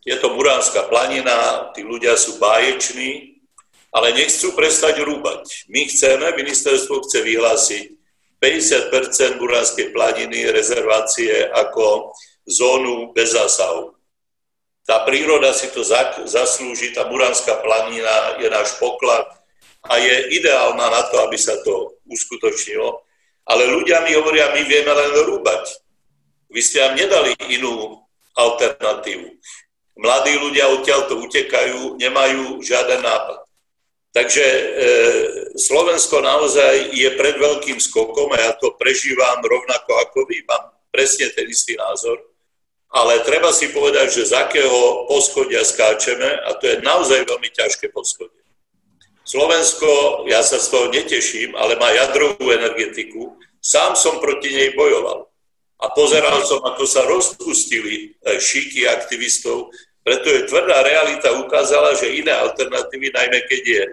Je 0.05 0.15
to 0.21 0.37
Muránska 0.37 0.87
planina, 0.87 1.69
tí 1.73 1.81
ľudia 1.81 2.13
sú 2.15 2.37
báječní, 2.37 3.41
ale 3.91 4.13
nechcú 4.13 4.53
prestať 4.53 5.01
rúbať. 5.01 5.67
My 5.73 5.89
chceme, 5.89 6.29
ministerstvo 6.37 7.03
chce 7.09 7.19
vyhlásiť 7.25 7.83
50% 8.37 9.41
Muránskej 9.41 9.89
planiny 9.91 10.53
rezervácie 10.53 11.49
ako 11.49 12.13
zónu 12.45 13.11
bez 13.17 13.33
zásahov. 13.33 13.96
Tá 14.87 15.03
príroda 15.03 15.51
si 15.51 15.67
to 15.75 15.83
zaslúži, 16.23 16.95
tá 16.95 17.03
Muranská 17.11 17.59
planina 17.59 18.39
je 18.39 18.47
náš 18.47 18.79
poklad 18.79 19.27
a 19.83 19.99
je 19.99 20.31
ideálna 20.39 20.87
na 20.87 21.03
to, 21.11 21.27
aby 21.27 21.35
sa 21.35 21.59
to 21.67 21.99
uskutočnilo. 22.07 23.03
Ale 23.43 23.67
ľudia 23.67 23.99
mi 24.07 24.15
hovoria, 24.15 24.55
my 24.55 24.63
vieme 24.63 24.91
len 24.95 25.11
rúbať. 25.27 25.83
Vy 26.47 26.59
ste 26.63 26.79
nám 26.87 26.95
nedali 26.95 27.35
inú 27.51 27.99
alternatívu. 28.39 29.27
Mladí 29.99 30.39
ľudia 30.39 30.71
odtiaľ 30.71 31.11
to 31.11 31.19
utekajú, 31.19 31.99
nemajú 31.99 32.63
žiaden 32.63 33.03
nápad. 33.03 33.43
Takže 34.15 34.45
e, 34.45 34.63
Slovensko 35.59 36.23
naozaj 36.23 36.95
je 36.95 37.09
pred 37.19 37.35
veľkým 37.35 37.75
skokom 37.75 38.31
a 38.33 38.39
ja 38.39 38.51
to 38.55 38.71
prežívam 38.79 39.43
rovnako 39.43 39.99
ako 39.99 40.23
vy, 40.31 40.47
mám 40.47 40.71
presne 40.89 41.27
ten 41.35 41.43
istý 41.51 41.75
názor 41.75 42.17
ale 42.87 43.19
treba 43.27 43.51
si 43.51 43.67
povedať, 43.71 44.07
že 44.21 44.31
z 44.31 44.33
akého 44.33 45.07
poschodia 45.11 45.63
skáčeme 45.63 46.27
a 46.47 46.55
to 46.55 46.71
je 46.71 46.75
naozaj 46.83 47.27
veľmi 47.27 47.49
ťažké 47.51 47.91
poschodie. 47.91 48.43
Slovensko, 49.27 50.23
ja 50.31 50.39
sa 50.39 50.55
z 50.55 50.71
toho 50.71 50.87
neteším, 50.87 51.51
ale 51.59 51.75
má 51.75 51.91
jadrovú 51.91 52.47
energetiku. 52.47 53.35
Sám 53.59 53.99
som 53.99 54.23
proti 54.23 54.55
nej 54.55 54.71
bojoval. 54.71 55.27
A 55.83 55.91
pozeral 55.91 56.41
som, 56.47 56.63
ako 56.63 56.87
sa 56.87 57.03
rozpustili 57.03 58.17
e, 58.23 58.39
šíky 58.39 58.87
aktivistov, 58.87 59.69
preto 60.01 60.31
je 60.31 60.47
tvrdá 60.47 60.79
realita 60.81 61.35
ukázala, 61.43 61.91
že 61.99 62.15
iné 62.15 62.31
alternatívy, 62.31 63.11
najmä 63.11 63.39
keď 63.51 63.61
je 63.67 63.83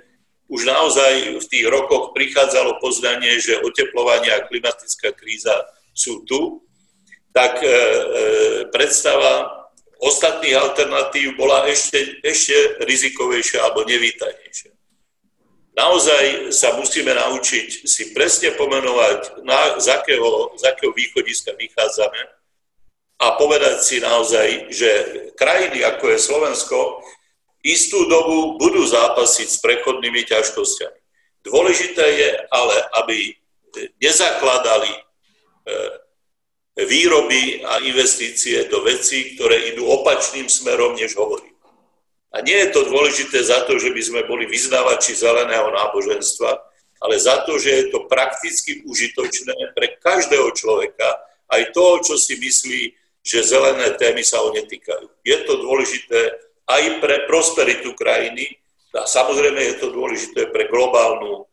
už 0.46 0.62
naozaj 0.64 1.42
v 1.42 1.46
tých 1.50 1.66
rokoch 1.66 2.14
prichádzalo 2.14 2.78
poznanie, 2.78 3.42
že 3.42 3.58
oteplovanie 3.58 4.30
a 4.32 4.46
klimatická 4.46 5.10
kríza 5.12 5.52
sú 5.90 6.22
tu, 6.22 6.63
tak 7.34 7.58
e, 7.60 7.66
e, 7.66 7.74
predstava 8.70 9.66
ostatných 9.98 10.54
alternatív 10.54 11.34
bola 11.34 11.66
ešte, 11.66 12.22
ešte 12.22 12.78
rizikovejšia 12.86 13.58
alebo 13.58 13.82
nevítanejšia. 13.82 14.70
Naozaj 15.74 16.54
sa 16.54 16.78
musíme 16.78 17.10
naučiť 17.10 17.82
si 17.82 18.14
presne 18.14 18.54
pomenovať, 18.54 19.42
na, 19.42 19.82
z, 19.82 19.90
akého, 19.90 20.54
z 20.54 20.62
akého 20.70 20.94
východiska 20.94 21.58
vychádzame 21.58 22.22
a 23.18 23.26
povedať 23.34 23.82
si 23.82 23.98
naozaj, 23.98 24.70
že 24.70 24.90
krajiny 25.34 25.82
ako 25.82 26.14
je 26.14 26.18
Slovensko 26.22 27.02
istú 27.66 28.06
dobu 28.06 28.54
budú 28.62 28.86
zápasiť 28.86 29.48
s 29.50 29.58
prechodnými 29.58 30.22
ťažkosťami. 30.22 31.00
Dôležité 31.42 32.04
je 32.06 32.30
ale, 32.54 32.76
aby 33.02 33.34
nezakladali 33.98 34.94
e, 34.94 35.00
výroby 36.74 37.62
a 37.62 37.78
investície 37.86 38.66
do 38.66 38.82
vecí, 38.82 39.38
ktoré 39.38 39.70
idú 39.70 39.86
opačným 39.86 40.50
smerom, 40.50 40.98
než 40.98 41.14
hovorí. 41.14 41.54
A 42.34 42.42
nie 42.42 42.58
je 42.66 42.74
to 42.74 42.90
dôležité 42.90 43.46
za 43.46 43.62
to, 43.62 43.78
že 43.78 43.94
by 43.94 44.02
sme 44.02 44.20
boli 44.26 44.50
vyznávači 44.50 45.14
zeleného 45.14 45.70
náboženstva, 45.70 46.50
ale 46.98 47.14
za 47.14 47.46
to, 47.46 47.62
že 47.62 47.70
je 47.70 47.84
to 47.94 48.10
prakticky 48.10 48.82
užitočné 48.82 49.54
pre 49.70 49.94
každého 50.02 50.50
človeka, 50.50 51.14
aj 51.46 51.70
toho, 51.70 52.02
čo 52.02 52.14
si 52.18 52.34
myslí, 52.34 52.82
že 53.22 53.46
zelené 53.46 53.94
témy 53.94 54.26
sa 54.26 54.42
ho 54.42 54.50
netýkajú. 54.50 55.06
Je 55.22 55.36
to 55.46 55.62
dôležité 55.62 56.34
aj 56.66 56.82
pre 56.98 57.22
prosperitu 57.30 57.94
krajiny 57.94 58.58
a 58.98 59.06
samozrejme 59.06 59.60
je 59.62 59.74
to 59.78 59.94
dôležité 59.94 60.50
pre 60.50 60.66
globálnu 60.66 61.46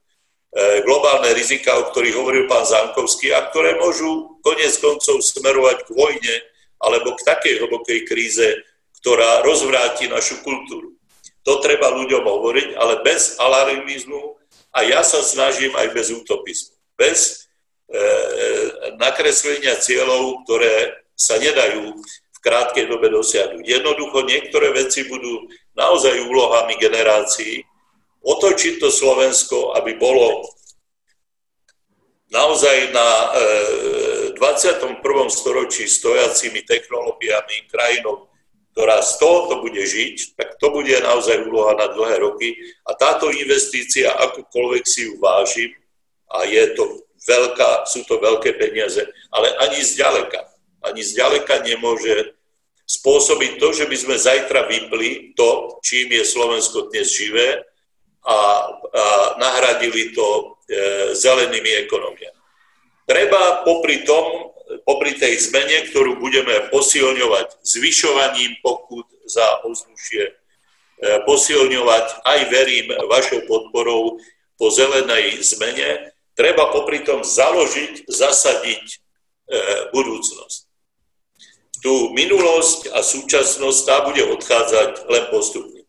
globálne 0.84 1.32
rizika, 1.32 1.80
o 1.80 1.88
ktorých 1.88 2.18
hovoril 2.18 2.44
pán 2.52 2.68
Zankovský 2.68 3.32
a 3.32 3.48
ktoré 3.48 3.80
môžu 3.80 4.36
konec 4.44 4.76
koncov 4.84 5.24
smerovať 5.24 5.88
k 5.88 5.90
vojne 5.96 6.36
alebo 6.82 7.16
k 7.16 7.24
takej 7.24 7.64
hlbokej 7.64 8.00
kríze, 8.04 8.60
ktorá 9.00 9.46
rozvráti 9.48 10.12
našu 10.12 10.44
kultúru. 10.44 10.98
To 11.42 11.58
treba 11.64 11.90
ľuďom 11.90 12.22
hovoriť, 12.22 12.70
ale 12.78 13.02
bez 13.02 13.42
alarmizmu 13.42 14.38
a 14.78 14.86
ja 14.86 15.02
sa 15.02 15.26
snažím 15.26 15.74
aj 15.74 15.88
bez 15.96 16.14
utopizmu. 16.14 16.78
Bez 16.94 17.50
e, 17.90 17.98
e, 17.98 18.06
nakreslenia 19.02 19.74
cieľov, 19.82 20.46
ktoré 20.46 21.02
sa 21.18 21.42
nedajú 21.42 21.98
v 21.98 22.38
krátkej 22.46 22.86
dobe 22.90 23.10
dosiahnuť. 23.10 23.66
Jednoducho 23.66 24.22
niektoré 24.26 24.70
veci 24.74 25.10
budú 25.10 25.50
naozaj 25.74 26.30
úlohami 26.30 26.78
generácií, 26.78 27.66
otočiť 28.22 28.78
to 28.78 28.94
Slovensko, 28.94 29.74
aby 29.78 29.98
bolo 29.98 30.46
naozaj 32.32 32.78
na 32.96 33.10
e, 33.36 34.40
21. 34.40 35.04
storočí 35.30 35.90
stojacimi 35.90 36.64
technológiami 36.64 37.68
krajinou, 37.68 38.32
ktorá 38.72 39.04
z 39.04 39.20
tohoto 39.20 39.60
bude 39.60 39.84
žiť, 39.84 40.40
tak 40.40 40.56
to 40.56 40.72
bude 40.72 40.96
naozaj 41.04 41.44
úloha 41.44 41.76
na 41.76 41.92
dlhé 41.92 42.24
roky. 42.24 42.56
A 42.88 42.96
táto 42.96 43.28
investícia, 43.28 44.16
akúkoľvek 44.16 44.84
si 44.88 45.12
ju 45.12 45.20
vážim, 45.20 45.76
a 46.32 46.48
je 46.48 46.64
to 46.80 47.04
veľká, 47.28 47.84
sú 47.84 48.08
to 48.08 48.16
veľké 48.18 48.56
peniaze, 48.56 49.04
ale 49.36 49.52
ani 49.60 49.84
zďaleka, 49.84 50.48
ani 50.88 51.04
zďaleka 51.04 51.60
nemôže 51.68 52.32
spôsobiť 52.88 53.60
to, 53.60 53.68
že 53.76 53.86
by 53.92 53.98
sme 54.00 54.16
zajtra 54.16 54.68
vypli 54.72 55.36
to, 55.36 55.80
čím 55.84 56.16
je 56.16 56.24
Slovensko 56.24 56.88
dnes 56.88 57.12
živé, 57.12 57.60
a, 58.22 58.38
a 58.38 58.38
nahradili 59.42 60.14
to 60.14 60.28
e, 60.38 60.44
zelenými 61.18 61.86
ekonomiami. 61.88 62.40
Treba 63.10 63.66
popri 63.66 64.06
tom, 64.06 64.54
popri 64.86 65.18
tej 65.18 65.42
zmene, 65.42 65.90
ktorú 65.92 66.22
budeme 66.22 66.70
posilňovať 66.70 67.66
zvyšovaním 67.66 68.62
pokut 68.62 69.10
za 69.26 69.66
ovzdušie, 69.66 70.24
e, 70.30 70.34
posilňovať 71.26 72.06
aj 72.24 72.40
verím 72.54 72.88
vašou 73.10 73.44
podporou 73.50 74.22
po 74.62 74.68
zelenej 74.70 75.42
zmene, 75.42 76.14
treba 76.38 76.70
popri 76.70 77.02
tom 77.02 77.26
založiť, 77.26 78.06
zasadiť 78.06 78.86
e, 78.86 78.98
budúcnosť. 79.90 80.70
Tu 81.82 81.94
minulosť 82.14 82.94
a 82.94 83.02
súčasnosť 83.02 83.80
tá 83.90 84.06
bude 84.06 84.22
odchádzať 84.30 85.10
len 85.10 85.24
postupne. 85.34 85.81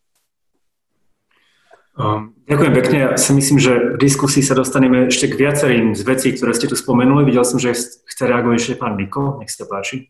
Um, 1.92 2.32
ďakujem 2.48 2.72
pekne. 2.72 2.96
Ja 3.04 3.10
si 3.20 3.36
myslím, 3.36 3.60
že 3.60 3.72
v 3.76 4.00
diskusii 4.00 4.40
sa 4.40 4.56
dostaneme 4.56 5.12
ešte 5.12 5.28
k 5.28 5.36
viacerým 5.36 5.92
z 5.92 6.00
vecí, 6.08 6.32
ktoré 6.32 6.56
ste 6.56 6.64
tu 6.64 6.72
spomenuli. 6.72 7.28
Videl 7.28 7.44
som, 7.44 7.60
že 7.60 7.76
chce 7.76 8.24
reagovať 8.24 8.56
ešte 8.56 8.74
pán 8.80 8.96
Niko. 8.96 9.36
Nech 9.44 9.52
sa 9.52 9.68
páči. 9.68 10.08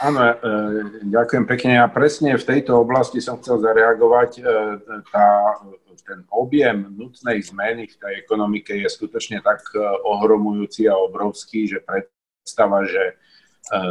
Áno, 0.00 0.16
e, 0.16 0.34
ďakujem 1.12 1.44
pekne. 1.44 1.84
A 1.84 1.92
presne 1.92 2.40
v 2.40 2.48
tejto 2.48 2.80
oblasti 2.80 3.20
som 3.20 3.36
chcel 3.36 3.60
zareagovať. 3.60 4.40
E, 4.40 4.42
tá, 5.12 5.60
ten 6.08 6.24
objem 6.32 6.88
nutnej 6.88 7.44
zmeny 7.44 7.84
v 7.84 7.96
tej 8.00 8.12
ekonomike 8.24 8.72
je 8.80 8.88
skutočne 8.88 9.44
tak 9.44 9.60
e, 9.76 9.84
ohromujúci 10.08 10.88
a 10.88 10.96
obrovský, 10.96 11.68
že 11.68 11.84
predstava, 11.84 12.88
že 12.88 13.20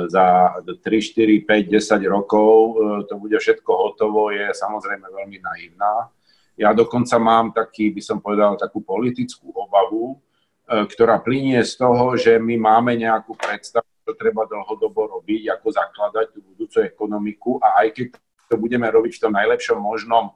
za 0.09 0.59
3, 0.65 0.75
4, 0.81 1.47
5, 1.47 1.71
10 1.71 2.03
rokov 2.11 2.75
to 3.07 3.15
bude 3.15 3.37
všetko 3.39 3.71
hotovo, 3.71 4.27
je 4.27 4.51
samozrejme 4.51 5.07
veľmi 5.07 5.39
naivná. 5.39 6.11
Ja 6.59 6.75
dokonca 6.75 7.15
mám 7.15 7.55
taký, 7.55 7.95
by 7.95 8.01
som 8.03 8.19
povedal, 8.19 8.59
takú 8.59 8.83
politickú 8.83 9.55
obavu, 9.55 10.19
e, 10.67 10.83
ktorá 10.91 11.23
plinie 11.23 11.63
z 11.63 11.79
toho, 11.79 12.19
že 12.19 12.35
my 12.35 12.59
máme 12.59 12.99
nejakú 12.99 13.31
predstavu, 13.39 13.87
čo 14.03 14.11
treba 14.19 14.43
dlhodobo 14.43 15.07
robiť, 15.15 15.55
ako 15.55 15.67
zakladať 15.71 16.35
tú 16.35 16.43
budúcu 16.43 16.77
ekonomiku 16.83 17.51
a 17.63 17.87
aj 17.87 17.87
keď 17.95 18.07
to 18.51 18.55
budeme 18.59 18.91
robiť 18.91 19.15
v 19.15 19.23
tom 19.23 19.33
najlepšom 19.39 19.79
možnom 19.79 20.25
e, 20.27 20.33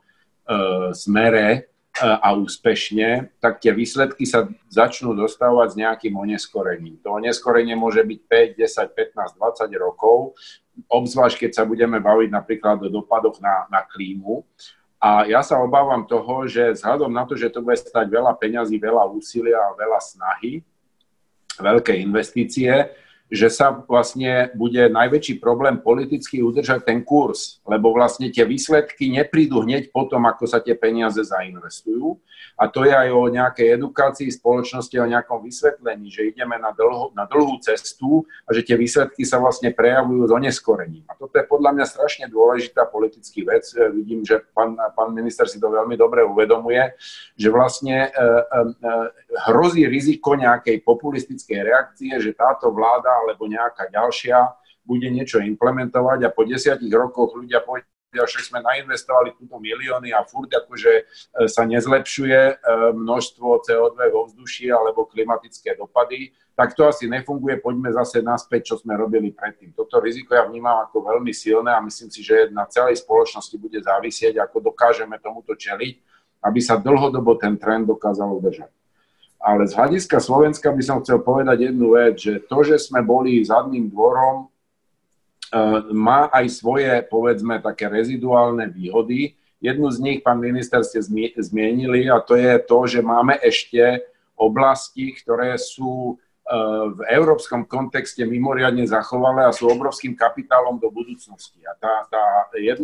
smere 0.95 1.47
e, 1.51 1.59
a 2.07 2.31
úspešne, 2.39 3.35
tak 3.43 3.59
tie 3.59 3.75
výsledky 3.75 4.23
sa 4.23 4.47
začnú 4.71 5.11
dostávať 5.11 5.75
s 5.75 5.79
nejakým 5.81 6.15
oneskorením. 6.15 7.03
To 7.03 7.19
oneskorenie 7.19 7.75
môže 7.75 7.99
byť 7.99 8.19
5, 8.55 8.63
10, 8.63 9.35
15, 9.35 9.43
20 9.43 9.75
rokov, 9.75 10.39
obzvlášť 10.87 11.45
keď 11.45 11.51
sa 11.51 11.63
budeme 11.67 11.99
baviť 11.99 12.29
napríklad 12.31 12.79
o 12.85 12.89
dopadoch 12.89 13.43
na, 13.43 13.67
na 13.67 13.83
klímu. 13.83 14.47
A 15.03 15.27
ja 15.27 15.43
sa 15.43 15.59
obávam 15.59 16.07
toho, 16.07 16.47
že 16.47 16.79
vzhľadom 16.79 17.11
na 17.11 17.27
to, 17.27 17.35
že 17.35 17.51
to 17.51 17.59
bude 17.59 17.75
stať 17.75 18.07
veľa 18.07 18.39
peňazí, 18.39 18.79
veľa 18.79 19.03
úsilia 19.11 19.59
a 19.59 19.75
veľa 19.75 19.99
snahy, 19.99 20.63
veľké 21.59 21.99
investície, 21.99 22.71
že 23.33 23.49
sa 23.49 23.73
vlastne 23.73 24.53
bude 24.53 24.93
najväčší 24.93 25.41
problém 25.41 25.81
politicky 25.81 26.45
udržať 26.45 26.85
ten 26.85 27.01
kurz, 27.01 27.57
lebo 27.65 27.89
vlastne 27.89 28.29
tie 28.29 28.45
výsledky 28.45 29.09
neprídu 29.09 29.65
hneď 29.65 29.89
potom, 29.89 30.29
ako 30.29 30.45
sa 30.45 30.61
tie 30.61 30.77
peniaze 30.77 31.17
zainvestujú. 31.17 32.21
A 32.53 32.69
to 32.69 32.85
je 32.85 32.93
aj 32.93 33.09
o 33.09 33.33
nejakej 33.33 33.73
edukácii 33.81 34.29
spoločnosti, 34.29 34.93
o 35.01 35.09
nejakom 35.09 35.41
vysvetlení, 35.41 36.13
že 36.13 36.29
ideme 36.29 36.61
na, 36.61 36.69
dlho, 36.69 37.09
na 37.17 37.25
dlhú 37.25 37.57
cestu 37.57 38.29
a 38.45 38.53
že 38.53 38.61
tie 38.61 38.77
výsledky 38.77 39.25
sa 39.25 39.41
vlastne 39.41 39.73
prejavujú 39.73 40.29
s 40.29 40.31
oneskorením. 40.31 41.01
A 41.09 41.17
toto 41.17 41.33
je 41.41 41.49
podľa 41.49 41.73
mňa 41.73 41.85
strašne 41.89 42.25
dôležitá 42.29 42.85
politický 42.85 43.41
vec. 43.41 43.73
E, 43.73 43.89
vidím, 43.89 44.21
že 44.21 44.45
pán, 44.53 44.77
pán 44.93 45.17
minister 45.17 45.49
si 45.49 45.57
to 45.57 45.73
veľmi 45.73 45.97
dobre 45.97 46.21
uvedomuje, 46.21 46.93
že 47.33 47.49
vlastne 47.49 48.05
e, 48.05 48.09
e, 48.13 48.59
hrozí 49.49 49.89
riziko 49.89 50.37
nejakej 50.37 50.85
populistickej 50.85 51.59
reakcie, 51.65 52.13
že 52.21 52.37
táto 52.37 52.69
vláda 52.69 53.09
alebo 53.23 53.47
nejaká 53.47 53.87
ďalšia 53.87 54.51
bude 54.83 55.07
niečo 55.07 55.39
implementovať 55.39 56.27
a 56.27 56.33
po 56.33 56.43
desiatich 56.43 56.91
rokoch 56.91 57.31
ľudia 57.39 57.63
povedia, 57.63 57.87
však 58.13 58.43
sme 58.45 58.59
nainvestovali 58.61 59.33
túto 59.39 59.57
milióny 59.57 60.13
a 60.13 60.21
furt 60.27 60.51
akože 60.51 60.93
e, 60.93 61.03
sa 61.49 61.65
nezlepšuje 61.65 62.39
e, 62.51 62.53
množstvo 62.93 63.63
CO2 63.65 63.97
vo 64.13 64.29
vzduši 64.29 64.69
alebo 64.69 65.09
klimatické 65.09 65.73
dopady, 65.73 66.29
tak 66.53 66.77
to 66.77 66.85
asi 66.85 67.09
nefunguje, 67.09 67.57
poďme 67.57 67.89
zase 67.89 68.21
naspäť, 68.21 68.69
čo 68.69 68.75
sme 68.77 68.93
robili 68.93 69.33
predtým. 69.33 69.73
Toto 69.73 69.97
riziko 69.97 70.37
ja 70.37 70.45
vnímam 70.45 70.85
ako 70.85 71.01
veľmi 71.01 71.33
silné 71.33 71.73
a 71.73 71.81
myslím 71.81 72.13
si, 72.13 72.21
že 72.21 72.53
na 72.53 72.69
celej 72.69 73.01
spoločnosti 73.01 73.57
bude 73.57 73.81
závisieť, 73.81 74.37
ako 74.37 74.69
dokážeme 74.69 75.17
tomuto 75.17 75.57
čeliť, 75.57 75.95
aby 76.45 76.59
sa 76.61 76.77
dlhodobo 76.77 77.39
ten 77.41 77.57
trend 77.57 77.89
dokázal 77.89 78.29
udržať. 78.37 78.69
Ale 79.43 79.67
z 79.67 79.75
hľadiska 79.75 80.23
Slovenska 80.23 80.71
by 80.71 80.83
som 80.83 81.03
chcel 81.03 81.19
povedať 81.19 81.67
jednu 81.67 81.99
vec, 81.99 82.15
že 82.15 82.39
to, 82.47 82.63
že 82.63 82.79
sme 82.79 83.03
boli 83.03 83.43
zadným 83.43 83.91
dvorom 83.91 84.47
Eh, 85.53 85.81
má 85.93 86.33
aj 86.33 86.49
svoje, 86.49 86.89
povedzme, 87.05 87.61
také 87.61 87.85
reziduálne 87.85 88.73
výhody. 88.73 89.37
Jednu 89.61 89.85
z 89.93 89.97
nich, 90.01 90.19
pán 90.25 90.41
minister, 90.41 90.81
ste 90.81 90.97
zmienili 91.37 92.09
a 92.09 92.17
to 92.17 92.33
je 92.33 92.57
to, 92.65 92.89
že 92.89 93.05
máme 93.05 93.37
ešte 93.37 94.01
oblasti, 94.33 95.13
ktoré 95.13 95.53
sú 95.61 96.17
eh, 96.17 96.89
v 96.89 97.05
európskom 97.05 97.69
kontexte 97.69 98.25
mimoriadne 98.25 98.81
zachovalé 98.89 99.45
a 99.45 99.53
sú 99.53 99.69
obrovským 99.69 100.17
kapitálom 100.17 100.81
do 100.81 100.89
budúcnosti. 100.89 101.61
A 101.69 101.77
tá, 101.77 102.09
tá 102.09 102.49
1,1 102.57 102.81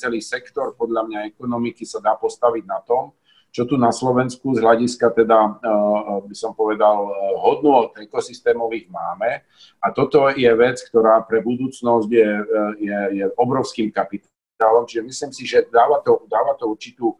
celý 0.00 0.24
sektor 0.24 0.72
podľa 0.72 1.04
mňa 1.04 1.28
ekonomiky 1.28 1.84
sa 1.84 2.00
dá 2.00 2.16
postaviť 2.16 2.64
na 2.64 2.80
tom, 2.88 3.12
čo 3.52 3.68
tu 3.68 3.76
na 3.76 3.92
Slovensku 3.92 4.56
z 4.56 4.64
hľadiska 4.64 5.12
teda, 5.12 5.60
eh, 5.60 6.18
by 6.24 6.34
som 6.34 6.56
povedal, 6.56 7.04
eh, 7.04 7.12
hodnú 7.36 7.70
od 7.84 7.88
ekosystémových 8.00 8.88
máme. 8.88 9.44
A 9.84 9.86
toto 9.92 10.32
je 10.32 10.48
vec, 10.56 10.80
ktorá 10.80 11.20
pre 11.28 11.44
budúcnosť 11.44 12.08
je, 12.08 12.30
eh, 12.32 12.72
je, 12.80 12.98
je 13.20 13.24
obrovským 13.36 13.92
kapitálom. 13.92 14.88
Čiže 14.88 15.04
myslím 15.04 15.32
si, 15.36 15.44
že 15.44 15.68
dáva 15.68 16.00
to, 16.00 16.24
dáva 16.26 16.56
to 16.56 16.72
určitú 16.72 17.14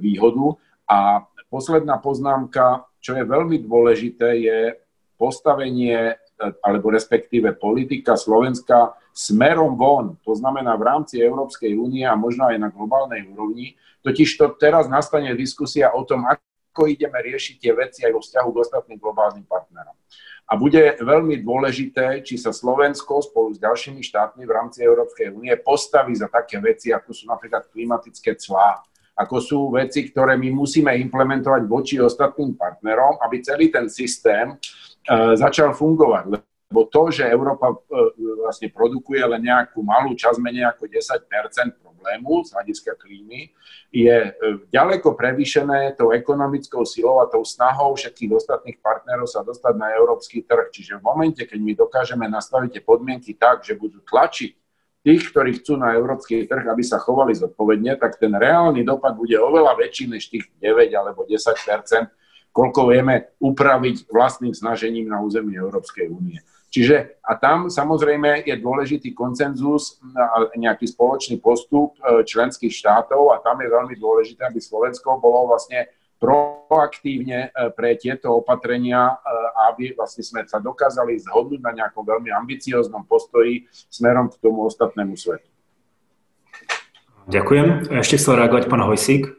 výhodu. 0.00 0.56
A 0.88 1.28
posledná 1.52 2.00
poznámka, 2.00 2.88
čo 3.04 3.12
je 3.12 3.20
veľmi 3.20 3.60
dôležité, 3.68 4.40
je 4.40 4.80
postavenie 5.20 6.16
alebo 6.64 6.88
respektíve 6.88 7.52
politika 7.52 8.16
Slovenska 8.16 8.96
smerom 9.18 9.74
von, 9.74 10.14
to 10.22 10.38
znamená 10.38 10.78
v 10.78 10.86
rámci 10.86 11.18
Európskej 11.18 11.74
únie 11.74 12.06
a 12.06 12.14
možno 12.14 12.46
aj 12.46 12.62
na 12.62 12.70
globálnej 12.70 13.26
úrovni, 13.26 13.74
Totiž 14.02 14.38
to 14.38 14.54
teraz 14.54 14.86
nastane 14.86 15.34
diskusia 15.34 15.90
o 15.90 16.06
tom, 16.06 16.24
ako 16.24 16.86
ideme 16.86 17.18
riešiť 17.18 17.54
tie 17.58 17.72
veci 17.74 18.06
aj 18.06 18.12
vo 18.14 18.22
vzťahu 18.22 18.48
k 18.54 18.60
ostatným 18.62 18.98
globálnym 19.02 19.44
partnerom. 19.44 19.92
A 20.48 20.56
bude 20.56 20.96
veľmi 20.96 21.44
dôležité, 21.44 22.24
či 22.24 22.40
sa 22.40 22.56
Slovensko 22.56 23.20
spolu 23.20 23.52
s 23.52 23.60
ďalšími 23.60 24.00
štátmi 24.00 24.48
v 24.48 24.54
rámci 24.54 24.80
Európskej 24.80 25.28
únie 25.28 25.52
postaví 25.60 26.16
za 26.16 26.30
také 26.32 26.56
veci, 26.56 26.88
ako 26.88 27.12
sú 27.12 27.28
napríklad 27.28 27.68
klimatické 27.68 28.32
clá, 28.40 28.80
ako 29.12 29.36
sú 29.44 29.58
veci, 29.76 30.08
ktoré 30.08 30.40
my 30.40 30.48
musíme 30.48 30.88
implementovať 31.04 31.62
voči 31.68 32.00
ostatným 32.00 32.56
partnerom, 32.56 33.20
aby 33.20 33.44
celý 33.44 33.68
ten 33.68 33.92
systém 33.92 34.56
uh, 34.56 35.36
začal 35.36 35.76
fungovať. 35.76 36.40
Lebo 36.68 36.84
to, 36.92 37.08
že 37.08 37.24
Európa 37.24 37.72
uh, 37.72 37.80
vlastne 38.44 38.68
produkuje 38.68 39.24
len 39.24 39.40
nejakú 39.40 39.80
malú 39.80 40.12
časť, 40.12 40.36
menej 40.36 40.68
ako 40.68 40.84
10% 40.84 41.80
problému 41.98 42.44
z 42.44 42.54
hľadiska 42.54 42.92
klímy 42.94 43.50
je 43.88 44.16
e, 44.28 44.30
ďaleko 44.70 45.16
prevýšené 45.16 45.96
tou 45.98 46.14
ekonomickou 46.14 46.84
silou 46.84 47.18
a 47.18 47.28
tou 47.28 47.42
snahou 47.42 47.96
všetkých 47.96 48.30
ostatných 48.36 48.78
partnerov 48.78 49.26
sa 49.26 49.40
dostať 49.40 49.74
na 49.74 49.96
európsky 49.96 50.44
trh. 50.46 50.70
Čiže 50.70 51.00
v 51.00 51.06
momente, 51.08 51.42
keď 51.42 51.58
my 51.58 51.72
dokážeme 51.74 52.26
nastaviť 52.30 52.78
tie 52.78 52.82
podmienky 52.84 53.34
tak, 53.34 53.66
že 53.66 53.74
budú 53.74 54.04
tlačiť 54.04 54.52
tých, 55.02 55.22
ktorí 55.32 55.58
chcú 55.60 55.80
na 55.80 55.96
európsky 55.96 56.44
trh, 56.44 56.68
aby 56.68 56.84
sa 56.84 57.00
chovali 57.00 57.32
zodpovedne, 57.32 57.96
tak 57.96 58.20
ten 58.20 58.32
reálny 58.36 58.84
dopad 58.84 59.16
bude 59.16 59.34
oveľa 59.40 59.74
väčší 59.80 60.04
než 60.12 60.28
tých 60.28 60.46
9 60.60 60.92
alebo 60.94 61.24
10% 61.24 61.48
koľko 62.48 62.90
vieme 62.90 63.38
upraviť 63.38 64.10
vlastným 64.10 64.50
snažením 64.50 65.06
na 65.06 65.22
území 65.22 65.54
Európskej 65.54 66.10
únie. 66.10 66.42
Čiže 66.68 67.16
a 67.24 67.32
tam 67.40 67.72
samozrejme 67.72 68.44
je 68.44 68.52
dôležitý 68.60 69.16
koncenzus 69.16 69.96
a 70.12 70.52
nejaký 70.52 70.84
spoločný 70.84 71.40
postup 71.40 71.96
e, 71.96 72.20
členských 72.28 72.68
štátov 72.68 73.32
a 73.32 73.40
tam 73.40 73.64
je 73.64 73.72
veľmi 73.72 73.96
dôležité, 73.96 74.44
aby 74.44 74.60
Slovensko 74.60 75.16
bolo 75.16 75.48
vlastne 75.48 75.88
proaktívne 76.20 77.48
e, 77.48 77.72
pre 77.72 77.96
tieto 77.96 78.36
opatrenia, 78.36 79.00
e, 79.00 79.16
aby 79.72 79.96
vlastne 79.96 80.20
sme 80.20 80.44
sa 80.44 80.60
dokázali 80.60 81.16
zhodnúť 81.16 81.64
na 81.64 81.72
nejakom 81.72 82.04
veľmi 82.04 82.28
ambicioznom 82.36 83.08
postoji 83.08 83.64
smerom 83.88 84.28
k 84.28 84.36
tomu 84.36 84.68
ostatnému 84.68 85.16
svetu. 85.16 85.48
Ďakujem. 87.32 87.96
Ešte 87.96 88.20
chcel 88.20 88.44
reagovať 88.44 88.68
pán 88.68 88.84
Hojsík. 88.84 89.37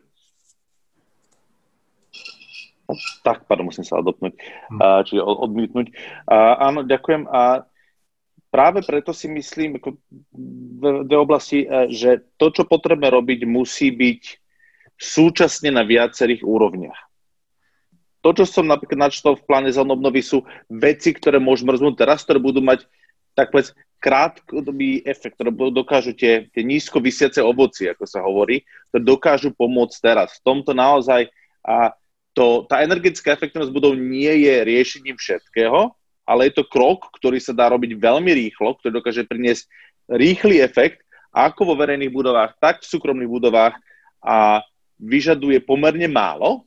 Tak, 3.22 3.46
pardon, 3.46 3.70
musím 3.70 3.86
sa 3.86 4.00
odopnúť, 4.00 4.34
hm. 4.38 4.80
uh, 4.80 5.02
čiže 5.06 5.22
odmietnúť. 5.22 5.88
Uh, 6.26 6.56
áno, 6.58 6.80
ďakujem. 6.86 7.30
A 7.30 7.66
práve 8.50 8.82
preto 8.82 9.14
si 9.14 9.30
myslím, 9.30 9.78
ako 9.78 9.98
v 10.80 10.84
dve 11.06 11.18
oblasti, 11.20 11.66
uh, 11.66 11.90
že 11.90 12.24
to, 12.40 12.50
čo 12.50 12.64
potrebujeme 12.66 13.10
robiť, 13.10 13.40
musí 13.46 13.94
byť 13.94 14.22
súčasne 15.00 15.72
na 15.72 15.88
viacerých 15.88 16.44
úrovniach. 16.44 17.00
To, 18.20 18.36
čo 18.36 18.44
som 18.44 18.68
napríklad 18.68 19.08
načítal 19.08 19.40
v 19.40 19.48
pláne 19.48 19.72
za 19.72 19.80
obnovy, 19.80 20.20
sú 20.20 20.44
veci, 20.68 21.16
ktoré 21.16 21.40
môžeme 21.40 21.72
rozhodnúť 21.72 22.04
teraz, 22.04 22.28
ktoré 22.28 22.36
budú 22.36 22.60
mať 22.60 22.84
tak 23.40 23.56
povedz, 23.56 23.72
krátkodobý 24.00 25.04
efekt, 25.04 25.36
ktoré 25.40 25.52
dokážu 25.52 26.16
tie, 26.16 26.48
tie 26.52 26.64
nízko 26.64 27.04
vysiace 27.04 27.44
ovoci, 27.44 27.88
ako 27.88 28.04
sa 28.08 28.24
hovorí, 28.24 28.64
ktoré 28.92 29.02
dokážu 29.04 29.50
pomôcť 29.56 29.96
teraz. 30.00 30.40
V 30.40 30.44
tomto 30.44 30.72
naozaj 30.72 31.28
a 31.64 31.92
to, 32.34 32.66
tá 32.70 32.86
energetická 32.86 33.34
efektivnosť 33.36 33.74
budov 33.74 33.98
nie 33.98 34.46
je 34.46 34.56
riešením 34.64 35.18
všetkého, 35.18 35.92
ale 36.30 36.50
je 36.50 36.62
to 36.62 36.70
krok, 36.70 37.10
ktorý 37.18 37.42
sa 37.42 37.58
dá 37.58 37.74
robiť 37.74 37.98
veľmi 37.98 38.30
rýchlo, 38.30 38.78
ktorý 38.78 39.02
dokáže 39.02 39.26
priniesť 39.26 39.66
rýchly 40.10 40.62
efekt 40.62 41.02
ako 41.34 41.74
vo 41.74 41.76
verejných 41.78 42.14
budovách, 42.14 42.58
tak 42.62 42.82
v 42.82 42.90
súkromných 42.90 43.30
budovách 43.30 43.76
a 44.22 44.62
vyžaduje 45.00 45.62
pomerne 45.64 46.06
málo 46.10 46.66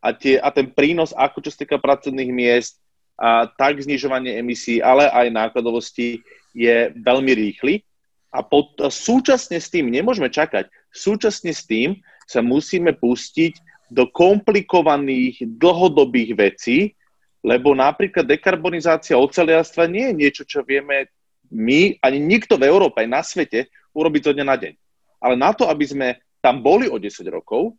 a, 0.00 0.12
tie, 0.12 0.40
a 0.40 0.48
ten 0.52 0.68
prínos, 0.68 1.12
ako 1.16 1.44
čo 1.44 1.52
sa 1.52 1.60
týka 1.64 1.76
pracovných 1.76 2.32
miest, 2.32 2.80
a 3.20 3.44
tak 3.52 3.84
znižovanie 3.84 4.40
emisí, 4.40 4.80
ale 4.80 5.04
aj 5.12 5.28
nákladovosti 5.28 6.24
je 6.56 6.88
veľmi 6.96 7.32
rýchly. 7.36 7.84
A 8.32 8.40
pod, 8.40 8.80
súčasne 8.80 9.60
s 9.60 9.68
tým, 9.68 9.92
nemôžeme 9.92 10.32
čakať, 10.32 10.72
súčasne 10.88 11.52
s 11.52 11.68
tým 11.68 12.00
sa 12.24 12.40
musíme 12.40 12.96
pustiť 12.96 13.60
do 13.90 14.06
komplikovaných 14.06 15.42
dlhodobých 15.58 16.30
vecí, 16.38 16.94
lebo 17.42 17.74
napríklad 17.74 18.24
dekarbonizácia 18.24 19.18
oceliarstva 19.18 19.90
nie 19.90 20.12
je 20.12 20.14
niečo, 20.14 20.42
čo 20.46 20.62
vieme 20.62 21.10
my, 21.50 21.98
ani 21.98 22.18
nikto 22.22 22.54
v 22.54 22.70
Európe, 22.70 23.02
aj 23.02 23.08
na 23.10 23.22
svete, 23.26 23.66
urobiť 23.90 24.30
zo 24.30 24.32
dňa 24.38 24.46
na 24.46 24.56
deň. 24.56 24.72
Ale 25.20 25.34
na 25.34 25.50
to, 25.50 25.66
aby 25.66 25.84
sme 25.84 26.08
tam 26.38 26.62
boli 26.62 26.86
o 26.86 26.96
10 26.96 27.26
rokov 27.28 27.74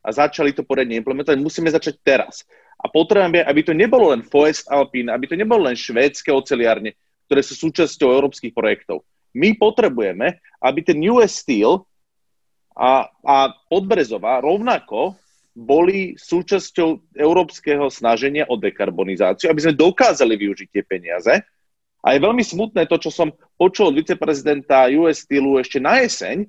a 0.00 0.08
začali 0.14 0.54
to 0.54 0.62
poriadne 0.62 0.96
implementovať, 1.02 1.36
musíme 1.42 1.68
začať 1.68 1.98
teraz. 2.00 2.46
A 2.78 2.86
potrebujeme, 2.86 3.42
aby 3.42 3.60
to 3.66 3.74
nebolo 3.74 4.14
len 4.14 4.22
Forest 4.22 4.70
Alpine, 4.70 5.10
aby 5.10 5.26
to 5.26 5.34
nebolo 5.34 5.66
len 5.66 5.74
švédske 5.74 6.30
oceliárne, 6.30 6.94
ktoré 7.26 7.42
sú 7.42 7.58
súčasťou 7.58 8.08
európskych 8.14 8.54
projektov. 8.54 9.02
My 9.34 9.52
potrebujeme, 9.58 10.40
aby 10.62 10.80
ten 10.80 10.96
US 11.10 11.42
Steel 11.42 11.84
a, 12.72 13.10
a 13.10 13.36
Podbrezová 13.68 14.40
rovnako 14.40 15.18
boli 15.58 16.14
súčasťou 16.14 17.18
európskeho 17.18 17.90
snaženia 17.90 18.46
o 18.46 18.54
dekarbonizáciu, 18.54 19.50
aby 19.50 19.66
sme 19.66 19.74
dokázali 19.74 20.38
využiť 20.38 20.68
tie 20.70 20.84
peniaze. 20.86 21.34
A 21.98 22.14
je 22.14 22.22
veľmi 22.22 22.46
smutné 22.46 22.86
to, 22.86 22.94
čo 23.02 23.10
som 23.10 23.34
počul 23.58 23.90
od 23.90 23.98
viceprezidenta 23.98 24.86
US 25.02 25.26
Steelu 25.26 25.58
ešte 25.58 25.82
na 25.82 25.98
jeseň, 25.98 26.46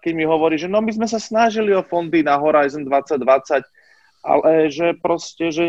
keď 0.00 0.12
mi 0.16 0.24
hovorí, 0.24 0.56
že 0.56 0.64
no 0.64 0.80
my 0.80 0.88
sme 0.96 1.04
sa 1.04 1.20
snažili 1.20 1.76
o 1.76 1.84
fondy 1.84 2.24
na 2.24 2.40
Horizon 2.40 2.88
2020, 2.88 3.60
ale 4.24 4.72
že 4.72 4.96
proste, 4.96 5.52
že 5.52 5.66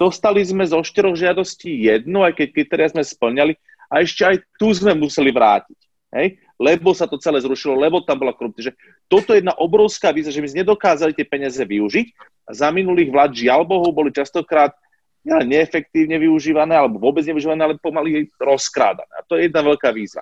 dostali 0.00 0.40
sme 0.40 0.64
zo 0.64 0.80
štyroch 0.80 1.20
žiadostí 1.20 1.84
jednu, 1.84 2.24
aj 2.24 2.40
keď 2.40 2.48
kritéria 2.48 2.88
sme 2.88 3.04
splňali, 3.04 3.52
a 3.92 4.00
ešte 4.00 4.24
aj 4.24 4.36
tu 4.56 4.72
sme 4.72 4.96
museli 4.96 5.28
vrátiť. 5.36 5.78
Hej? 6.16 6.40
Lebo 6.60 6.92
sa 6.92 7.08
to 7.08 7.16
celé 7.16 7.40
zrušilo, 7.40 7.72
lebo 7.72 8.04
tam 8.04 8.20
bola 8.20 8.36
korupcia. 8.36 8.68
Že 8.68 8.72
toto 9.08 9.32
je 9.32 9.40
jedna 9.40 9.56
obrovská 9.56 10.12
výzva, 10.12 10.28
že 10.28 10.44
my 10.44 10.60
nedokázali 10.60 11.16
tie 11.16 11.24
peniaze 11.24 11.56
využiť. 11.56 12.06
A 12.44 12.50
za 12.52 12.68
minulých 12.68 13.08
vlád, 13.08 13.30
žiaľ 13.32 13.64
Bohu, 13.64 13.88
boli 13.88 14.12
častokrát 14.12 14.76
nielen 15.24 15.48
neefektívne 15.48 16.20
využívané, 16.20 16.76
alebo 16.76 17.00
vôbec 17.00 17.24
nevyužívané, 17.24 17.64
ale 17.64 17.80
pomaly 17.80 18.28
rozkrádané. 18.36 19.08
A 19.16 19.24
to 19.24 19.40
je 19.40 19.48
jedna 19.48 19.64
veľká 19.64 19.88
výzva. 19.88 20.20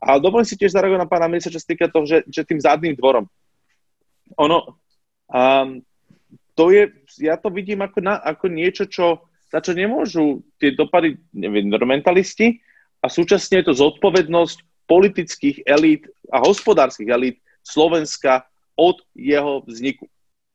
A 0.00 0.16
dovolím 0.16 0.48
si 0.48 0.56
tiež 0.56 0.76
zareagovať 0.76 1.00
na 1.04 1.08
pána 1.08 1.28
ministra, 1.28 1.52
čo 1.52 1.60
sa 1.60 1.68
týka 1.72 1.88
toho, 1.88 2.04
že, 2.04 2.24
že 2.28 2.44
tým 2.44 2.60
zadným 2.60 2.96
dvorom. 2.96 3.24
Ono, 4.36 4.80
um, 5.28 5.80
to 6.52 6.72
je, 6.72 6.92
ja 7.20 7.36
to 7.40 7.48
vidím 7.48 7.84
ako, 7.84 8.00
na, 8.04 8.20
ako 8.20 8.48
niečo, 8.48 8.84
čo, 8.88 9.24
na 9.52 9.60
čo 9.60 9.72
nemôžu 9.72 10.44
tie 10.60 10.72
dopady 10.76 11.16
environmentalisti 11.32 12.60
a 13.00 13.08
súčasne 13.08 13.60
je 13.60 13.72
to 13.72 13.74
zodpovednosť 13.76 14.58
politických 14.86 15.66
elít 15.66 16.06
a 16.32 16.38
hospodárskych 16.42 17.08
elít 17.08 17.36
Slovenska 17.62 18.46
od 18.78 19.02
jeho 19.14 19.62
vzniku 19.66 20.06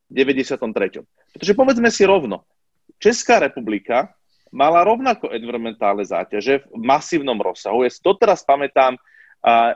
v 0.09 0.13
93. 0.13 1.03
Pretože 1.35 1.53
povedzme 1.55 1.91
si 1.91 2.03
rovno, 2.07 2.43
Česká 2.99 3.39
republika 3.39 4.13
mala 4.51 4.83
rovnako 4.83 5.31
environmentálne 5.31 6.03
záťaže 6.03 6.67
v 6.67 6.81
masívnom 6.83 7.39
rozsahu. 7.39 7.87
Ja 7.87 7.91
si 7.91 8.03
doteraz 8.03 8.43
pamätám, 8.43 8.99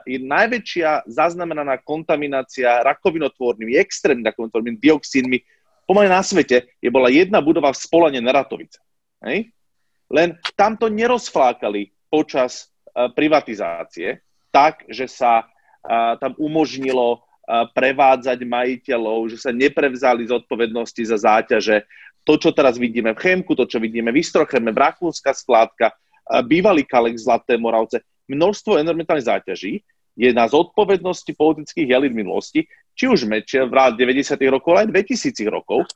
je 0.06 0.22
najväčšia 0.22 1.10
zaznamenaná 1.10 1.82
kontaminácia 1.82 2.84
rakovinotvornými, 2.86 3.74
extrémne 3.74 4.30
rakovinotvornými 4.30 4.78
dioxínmi 4.78 5.38
pomaly 5.86 6.06
na 6.06 6.22
svete 6.22 6.70
je 6.78 6.90
bola 6.92 7.10
jedna 7.10 7.42
budova 7.42 7.74
v 7.74 7.82
Spolane 7.82 8.20
Neratovice. 8.22 8.78
Hej? 9.26 9.50
Len 10.06 10.38
tam 10.54 10.78
to 10.78 10.86
nerozflákali 10.86 11.90
počas 12.06 12.70
privatizácie 12.94 14.22
tak, 14.56 14.88
že 14.88 15.04
sa 15.04 15.44
tam 16.16 16.32
umožnilo 16.40 17.20
prevádzať 17.76 18.40
majiteľov, 18.40 19.28
že 19.28 19.36
sa 19.36 19.52
neprevzali 19.52 20.24
zodpovednosti 20.24 21.02
za 21.04 21.20
záťaže. 21.20 21.84
To, 22.24 22.40
čo 22.40 22.50
teraz 22.56 22.80
vidíme 22.80 23.12
v 23.12 23.22
Chemku, 23.22 23.54
to, 23.54 23.68
čo 23.68 23.78
vidíme 23.78 24.10
v 24.10 24.24
Istrocheme, 24.24 24.72
v 24.72 24.82
Rakúnska 24.82 25.36
skládka, 25.36 25.92
bývalý 26.48 26.82
Kalek 26.82 27.20
Zlaté 27.20 27.54
Moravce, 27.54 28.02
množstvo 28.26 28.82
environmentálnych 28.82 29.30
záťaží 29.30 29.84
je 30.16 30.32
na 30.32 30.48
zodpovednosti 30.50 31.28
politických 31.36 31.92
elit 31.92 32.10
minulosti, 32.10 32.66
či 32.96 33.04
už 33.06 33.28
Mečer 33.28 33.68
v 33.68 33.94
90. 33.94 34.40
rokov, 34.48 34.74
ale 34.74 34.88
aj 34.88 35.06
2000 35.12 35.46
rokov, 35.52 35.86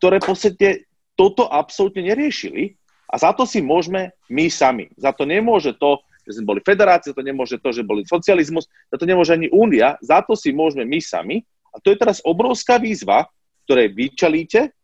ktoré 0.00 0.18
v 0.18 0.26
podstate 0.32 0.68
toto 1.14 1.46
absolútne 1.46 2.10
neriešili 2.10 2.74
a 3.06 3.20
za 3.20 3.30
to 3.36 3.44
si 3.46 3.62
môžeme 3.62 4.10
my 4.32 4.50
sami. 4.50 4.88
Za 4.96 5.14
to 5.14 5.28
nemôže 5.28 5.76
to, 5.76 6.02
že 6.28 6.36
sme 6.36 6.52
boli 6.52 6.60
federácia, 6.60 7.16
to 7.16 7.24
nemôže 7.24 7.56
to, 7.56 7.72
že 7.72 7.80
boli 7.80 8.04
socializmus, 8.04 8.68
za 8.92 9.00
to 9.00 9.08
nemôže 9.08 9.32
ani 9.32 9.48
únia, 9.48 9.96
za 10.04 10.20
to 10.20 10.36
si 10.36 10.52
môžeme 10.52 10.84
my 10.84 11.00
sami. 11.00 11.40
A 11.72 11.80
to 11.80 11.88
je 11.88 11.96
teraz 11.96 12.20
obrovská 12.20 12.76
výzva, 12.76 13.24
ktoré 13.64 13.88
vy 13.88 14.12
čelíte, 14.12 14.76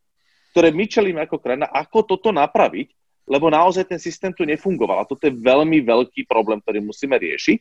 ktoré 0.57 0.73
my 0.73 0.89
čelíme 0.89 1.21
ako 1.21 1.37
krajina, 1.37 1.69
ako 1.69 2.17
toto 2.17 2.33
napraviť, 2.33 2.89
lebo 3.29 3.53
naozaj 3.53 3.85
ten 3.85 4.01
systém 4.01 4.33
tu 4.33 4.49
nefungoval. 4.49 5.05
A 5.05 5.09
toto 5.09 5.29
je 5.29 5.37
veľmi 5.37 5.85
veľký 5.85 6.25
problém, 6.25 6.65
ktorý 6.65 6.81
musíme 6.81 7.21
riešiť. 7.21 7.59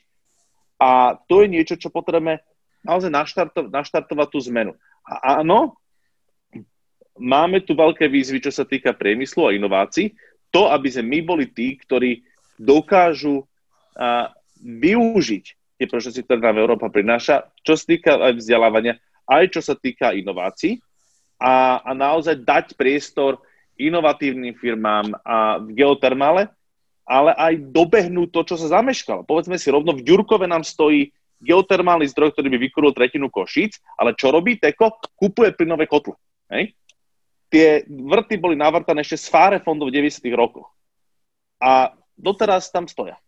A 0.80 1.20
to 1.28 1.44
je 1.44 1.52
niečo, 1.52 1.76
čo 1.76 1.92
potrebujeme 1.92 2.40
naozaj 2.84 3.12
naštarto, 3.12 3.72
naštartovať 3.72 4.28
tú 4.32 4.40
zmenu. 4.52 4.76
A 5.08 5.40
áno, 5.40 5.80
máme 7.16 7.64
tu 7.64 7.76
veľké 7.76 8.08
výzvy, 8.12 8.44
čo 8.44 8.52
sa 8.52 8.68
týka 8.68 8.92
priemyslu 8.92 9.48
a 9.48 9.56
inovácií. 9.56 10.16
To, 10.52 10.70
aby 10.70 10.92
sme 10.92 11.18
my 11.18 11.20
boli 11.24 11.46
tí, 11.50 11.80
ktorí 11.80 12.22
dokážu 12.60 13.48
využiť 14.64 15.46
tie 15.78 15.88
procesy, 15.90 16.24
ktoré 16.24 16.40
nám 16.40 16.62
Európa 16.62 16.88
prináša, 16.88 17.50
čo 17.66 17.76
sa 17.76 17.86
týka 17.86 18.12
aj 18.16 18.40
vzdelávania, 18.40 18.98
aj 19.28 19.44
čo 19.52 19.62
sa 19.64 19.76
týka 19.76 20.16
inovácií 20.16 20.80
a, 21.44 21.84
a 21.84 21.92
naozaj 21.92 22.40
dať 22.40 22.80
priestor 22.80 23.42
inovatívnym 23.76 24.54
firmám 24.56 25.12
a 25.26 25.60
v 25.60 25.76
geotermále, 25.76 26.48
ale 27.04 27.36
aj 27.36 27.54
dobehnúť 27.74 28.30
to, 28.32 28.42
čo 28.54 28.56
sa 28.56 28.80
zameškalo. 28.80 29.28
Povedzme 29.28 29.60
si 29.60 29.68
rovno, 29.68 29.92
v 29.92 30.06
Ďurkove 30.06 30.48
nám 30.48 30.64
stojí 30.64 31.12
geotermálny 31.44 32.08
zdroj, 32.08 32.32
ktorý 32.32 32.48
by 32.56 32.58
vykuril 32.64 32.96
tretinu 32.96 33.28
Košíc, 33.28 33.84
ale 34.00 34.16
čo 34.16 34.32
robí 34.32 34.56
Teko? 34.56 35.04
Kupuje 35.20 35.52
plynové 35.52 35.90
kotle. 35.90 36.16
Hej? 36.48 36.72
Tie 37.52 37.84
vrty 37.86 38.40
boli 38.40 38.56
navrtané 38.56 39.04
ešte 39.04 39.20
z 39.20 39.28
fáre 39.28 39.58
fondov 39.60 39.92
v 39.92 40.00
90. 40.00 40.24
rokoch. 40.32 40.72
A 41.60 41.92
doteraz 42.16 42.72
tam 42.72 42.88
stoja. 42.88 43.20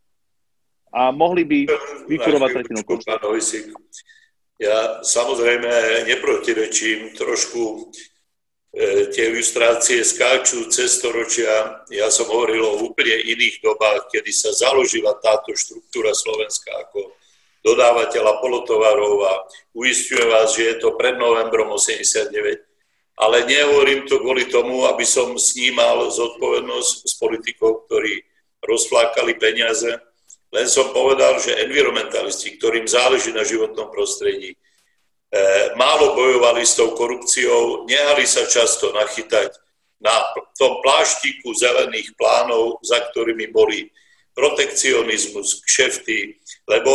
A 0.96 1.12
mohli 1.12 1.44
by 1.44 1.60
vykurovať 2.08 2.50
tretinu. 2.56 2.80
Ja 4.56 5.04
samozrejme 5.04 6.08
neprotirečím 6.08 7.12
trošku 7.20 7.92
E, 8.76 9.08
tie 9.08 9.32
ilustrácie 9.32 10.04
skáču 10.04 10.68
cez 10.68 11.00
storočia. 11.00 11.80
Ja 11.88 12.12
som 12.12 12.28
hovoril 12.28 12.60
o 12.60 12.84
úplne 12.84 13.24
iných 13.24 13.64
dobách, 13.64 14.12
kedy 14.12 14.36
sa 14.36 14.52
založila 14.52 15.16
táto 15.24 15.56
štruktúra 15.56 16.12
Slovenska 16.12 16.76
ako 16.84 17.16
dodávateľa 17.64 18.44
polotovarov 18.44 19.16
a 19.32 19.34
uistujem 19.80 20.28
vás, 20.28 20.60
že 20.60 20.76
je 20.76 20.84
to 20.84 21.00
pred 21.00 21.16
novembrom 21.16 21.72
89. 21.72 22.36
Ale 23.16 23.48
nehovorím 23.48 24.12
to 24.12 24.20
kvôli 24.20 24.44
tomu, 24.52 24.84
aby 24.92 25.08
som 25.08 25.40
snímal 25.40 26.12
zodpovednosť 26.12 26.96
s 27.08 27.16
politikov, 27.16 27.88
ktorí 27.88 28.28
rozflákali 28.60 29.40
peniaze. 29.40 30.04
Len 30.56 30.72
som 30.72 30.96
povedal, 30.96 31.36
že 31.44 31.60
environmentalisti, 31.68 32.56
ktorým 32.56 32.88
záleží 32.88 33.36
na 33.36 33.44
životnom 33.44 33.92
prostredí, 33.92 34.56
E, 35.36 35.40
málo 35.76 36.16
bojovali 36.16 36.64
s 36.64 36.80
tou 36.80 36.96
korupciou, 36.96 37.84
nehali 37.90 38.24
sa 38.24 38.48
často 38.48 38.96
nachytať 38.96 39.52
na 40.00 40.16
tom 40.56 40.80
pláštiku 40.80 41.52
zelených 41.52 42.16
plánov, 42.16 42.80
za 42.80 43.04
ktorými 43.12 43.52
boli 43.52 43.92
protekcionizmus, 44.32 45.60
kšefty, 45.66 46.40
lebo 46.72 46.92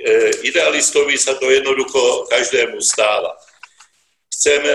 e, 0.00 0.42
idealistovi 0.42 1.14
sa 1.14 1.38
to 1.38 1.46
jednoducho 1.54 2.26
každému 2.26 2.82
stáva. 2.82 3.38
Chcem 4.26 4.58
e, 4.66 4.74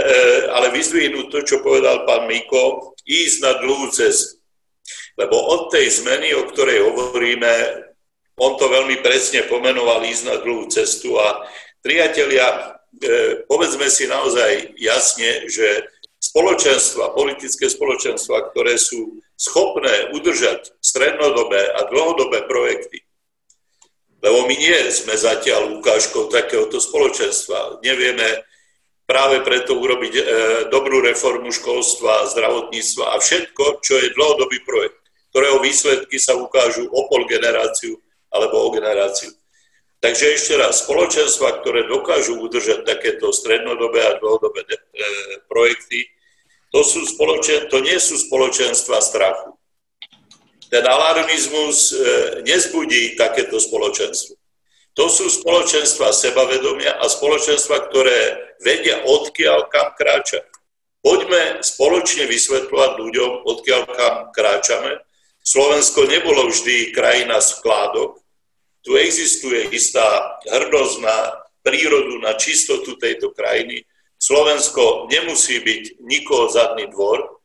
ale 0.55 0.71
vyzdvihnúť 0.71 1.27
to, 1.27 1.39
čo 1.43 1.65
povedal 1.65 2.07
pán 2.07 2.23
Miko, 2.23 2.95
ísť 3.03 3.37
na 3.43 3.51
dlhú 3.59 3.91
cestu. 3.91 4.39
Lebo 5.19 5.35
od 5.35 5.75
tej 5.75 5.91
zmeny, 5.91 6.31
o 6.39 6.47
ktorej 6.47 6.87
hovoríme, 6.87 7.51
on 8.39 8.55
to 8.55 8.65
veľmi 8.71 9.03
presne 9.03 9.45
pomenoval 9.45 10.01
ísť 10.07 10.23
na 10.25 10.35
dlhú 10.39 10.71
cestu 10.71 11.19
a 11.19 11.43
priatelia, 11.83 12.79
E, 12.97 13.45
povedzme 13.45 13.85
si 13.85 14.09
naozaj 14.09 14.73
jasne, 14.81 15.45
že 15.45 15.85
spoločenstva, 16.17 17.13
politické 17.13 17.69
spoločenstva, 17.69 18.49
ktoré 18.49 18.81
sú 18.81 19.21
schopné 19.37 20.09
udržať 20.17 20.73
strednodobé 20.81 21.69
a 21.69 21.85
dlhodobé 21.85 22.49
projekty, 22.49 23.05
lebo 24.25 24.49
my 24.49 24.55
nie 24.57 24.79
sme 24.89 25.13
zatiaľ 25.13 25.79
ukážkou 25.79 26.33
takéhoto 26.33 26.81
spoločenstva. 26.81 27.79
Nevieme 27.85 28.41
práve 29.05 29.45
preto 29.45 29.77
urobiť 29.77 30.13
e, 30.17 30.23
dobrú 30.73 31.05
reformu 31.05 31.53
školstva, 31.53 32.25
zdravotníctva 32.33 33.05
a 33.05 33.21
všetko, 33.21 33.85
čo 33.85 34.01
je 34.01 34.15
dlhodobý 34.17 34.65
projekt, 34.65 34.97
ktorého 35.29 35.61
výsledky 35.61 36.17
sa 36.17 36.33
ukážu 36.33 36.89
o 36.89 37.05
pol 37.05 37.29
generáciu 37.29 38.01
alebo 38.29 38.65
o 38.65 38.73
generáciu. 38.73 39.33
Takže 39.99 40.25
ešte 40.31 40.55
raz, 40.55 40.87
spoločenstva, 40.87 41.59
ktoré 41.59 41.83
dokážu 41.91 42.39
udržať 42.39 42.87
takéto 42.87 43.35
strednodobé 43.35 43.99
a 43.99 44.15
dlhodobé 44.15 44.63
e, 44.63 44.79
projekty, 45.51 46.07
to, 46.71 46.85
sú 46.87 47.03
spoločen, 47.03 47.67
to 47.67 47.83
nie 47.83 47.99
sú 47.99 48.15
spoločenstva 48.15 49.03
strachu. 49.03 49.59
Ten 50.71 50.85
alarmizmus 50.87 51.91
e, 51.91 51.95
nezbudí 52.47 53.19
takéto 53.19 53.59
spoločenstvo. 53.59 54.39
To 54.95 55.05
sú 55.11 55.27
spoločenstva 55.27 56.15
sebavedomia 56.15 56.95
a 56.95 57.05
spoločenstva, 57.11 57.91
ktoré 57.91 58.19
vedia 58.63 59.03
odkiaľ 59.03 59.67
kam 59.67 59.95
kráča. 59.99 60.47
Poďme 60.99 61.63
spoločne 61.63 62.27
vysvetľovať 62.27 62.91
ľuďom, 62.99 63.31
odkiaľ 63.47 63.81
kam 63.95 64.15
kráčame. 64.35 64.99
Slovensko 65.43 66.05
nebolo 66.05 66.51
vždy 66.51 66.93
krajina 66.93 67.41
skládok, 67.41 68.19
tu 68.85 68.95
existuje 68.95 69.69
istá 69.75 70.39
hrdosť 70.47 70.95
na 71.03 71.17
prírodu, 71.63 72.19
na 72.23 72.33
čistotu 72.39 72.95
tejto 72.95 73.35
krajiny. 73.35 73.83
Slovensko 74.19 75.07
nemusí 75.11 75.59
byť 75.59 75.83
nikoho 76.03 76.47
zadný 76.51 76.87
dvor. 76.91 77.39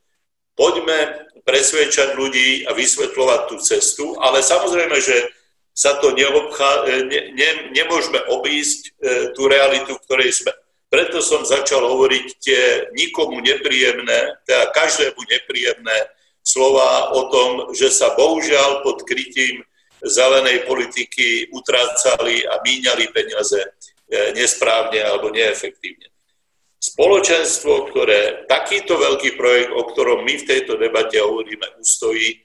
Poďme 0.55 1.26
presvedčať 1.42 2.14
ľudí 2.14 2.66
a 2.66 2.74
vysvetľovať 2.74 3.40
tú 3.51 3.57
cestu, 3.59 4.14
ale 4.22 4.42
samozrejme, 4.42 4.97
že 5.03 5.16
sa 5.74 5.99
to 5.99 6.14
neobchá, 6.14 6.86
ne, 6.86 7.34
ne, 7.34 7.51
nemôžeme 7.74 8.22
obísť 8.30 8.80
e, 8.86 8.90
tú 9.34 9.51
realitu, 9.51 9.99
v 9.99 10.03
ktorej 10.07 10.30
sme. 10.30 10.55
Preto 10.86 11.18
som 11.18 11.42
začal 11.42 11.82
hovoriť 11.82 12.26
tie 12.38 12.62
nikomu 12.95 13.42
nepríjemné, 13.42 14.38
teda 14.47 14.70
každému 14.70 15.18
nepríjemné 15.18 16.14
slova 16.45 17.16
o 17.16 17.32
tom, 17.32 17.51
že 17.72 17.88
sa 17.88 18.12
bohužiaľ 18.12 18.84
pod 18.84 19.03
krytím 19.09 19.64
zelenej 20.05 20.68
politiky 20.68 21.49
utrácali 21.49 22.45
a 22.45 22.61
míňali 22.61 23.09
peniaze 23.09 23.57
e, 23.57 23.68
nesprávne 24.36 25.01
alebo 25.01 25.32
neefektívne. 25.32 26.12
Spoločenstvo, 26.76 27.88
ktoré 27.88 28.45
takýto 28.45 29.01
veľký 29.01 29.40
projekt, 29.40 29.72
o 29.72 29.88
ktorom 29.88 30.20
my 30.28 30.36
v 30.36 30.45
tejto 30.45 30.76
debate 30.76 31.16
hovoríme, 31.16 31.80
ustojí, 31.80 32.45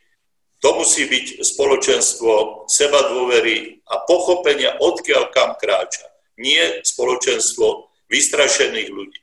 to 0.64 0.70
musí 0.80 1.08
byť 1.12 1.44
spoločenstvo 1.44 2.64
seba 2.72 3.12
dôvery 3.12 3.84
a 3.84 4.00
pochopenia, 4.08 4.80
odkiaľ 4.80 5.32
kam 5.36 5.60
kráča. 5.60 6.08
Nie 6.40 6.80
spoločenstvo 6.88 7.92
vystrašených 8.08 8.90
ľudí. 8.92 9.20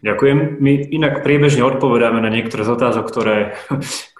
Ďakujem. 0.00 0.62
My 0.62 0.72
inak 0.94 1.26
priebežne 1.26 1.66
odpovedáme 1.66 2.22
na 2.22 2.30
niektoré 2.30 2.62
z 2.62 2.70
otázok, 2.70 3.04
ktoré, 3.10 3.38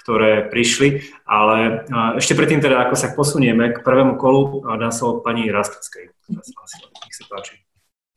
ktoré 0.03 0.51
prišli, 0.51 1.07
ale 1.23 1.87
ešte 2.19 2.35
predtým 2.35 2.59
teda, 2.59 2.83
ako 2.83 2.95
sa 2.99 3.15
posunieme 3.15 3.71
k 3.71 3.83
prvému 3.87 4.19
kolu, 4.19 4.67
dám 4.67 4.91
slovo 4.91 5.23
pani 5.23 5.47
Rastickej. 5.49 6.11
Nech 6.35 7.15
sa 7.15 7.25
páči. 7.31 7.63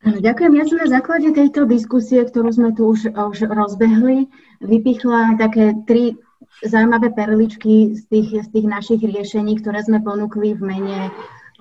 Ďakujem. 0.04 0.52
Ja 0.52 0.64
som 0.68 0.78
na 0.84 0.88
základe 0.90 1.32
tejto 1.32 1.64
diskusie, 1.64 2.28
ktorú 2.28 2.52
sme 2.52 2.76
tu 2.76 2.92
už, 2.92 3.16
už 3.16 3.48
rozbehli, 3.48 4.28
vypichla 4.60 5.40
také 5.40 5.72
tri 5.88 6.20
zaujímavé 6.60 7.08
perličky 7.16 7.96
z 7.96 8.02
tých, 8.12 8.28
z 8.44 8.48
tých 8.52 8.66
našich 8.68 9.00
riešení, 9.00 9.56
ktoré 9.64 9.80
sme 9.80 10.04
ponúkli 10.04 10.52
v 10.54 10.60
mene 10.60 10.98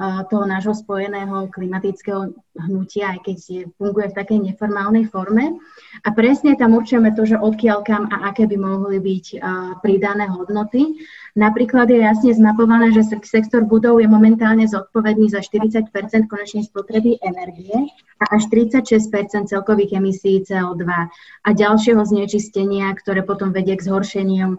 toho 0.02 0.46
nášho 0.50 0.74
spojeného 0.74 1.54
klimatického 1.54 2.34
hnutia, 2.58 3.14
aj 3.14 3.20
keď 3.30 3.38
je, 3.46 3.62
funguje 3.78 4.10
v 4.10 4.18
takej 4.18 4.40
neformálnej 4.52 5.06
forme. 5.06 5.62
A 6.02 6.10
presne 6.18 6.58
tam 6.58 6.74
určujeme 6.74 7.14
to, 7.14 7.30
že 7.30 7.38
odkiaľ 7.38 7.86
kam 7.86 8.10
a 8.10 8.34
aké 8.34 8.50
by 8.50 8.58
mohli 8.58 8.98
byť 8.98 9.26
pridané 9.86 10.26
hodnoty. 10.34 10.98
Napríklad 11.34 11.90
je 11.90 11.98
jasne 11.98 12.30
zmapované, 12.30 12.94
že 12.94 13.10
sektor 13.26 13.66
budov 13.66 13.98
je 13.98 14.06
momentálne 14.06 14.70
zodpovedný 14.70 15.34
za 15.34 15.42
40% 15.42 15.90
konečnej 16.30 16.62
spotreby 16.62 17.18
energie 17.26 17.90
a 18.22 18.38
až 18.38 18.46
36% 18.54 19.50
celkových 19.50 19.98
emisí 19.98 20.46
CO2 20.46 20.86
a 20.86 21.50
ďalšieho 21.50 22.06
znečistenia, 22.06 22.94
ktoré 22.94 23.26
potom 23.26 23.50
vedie 23.50 23.74
k 23.74 23.82
zhoršeniu 23.82 24.54
e, 24.54 24.58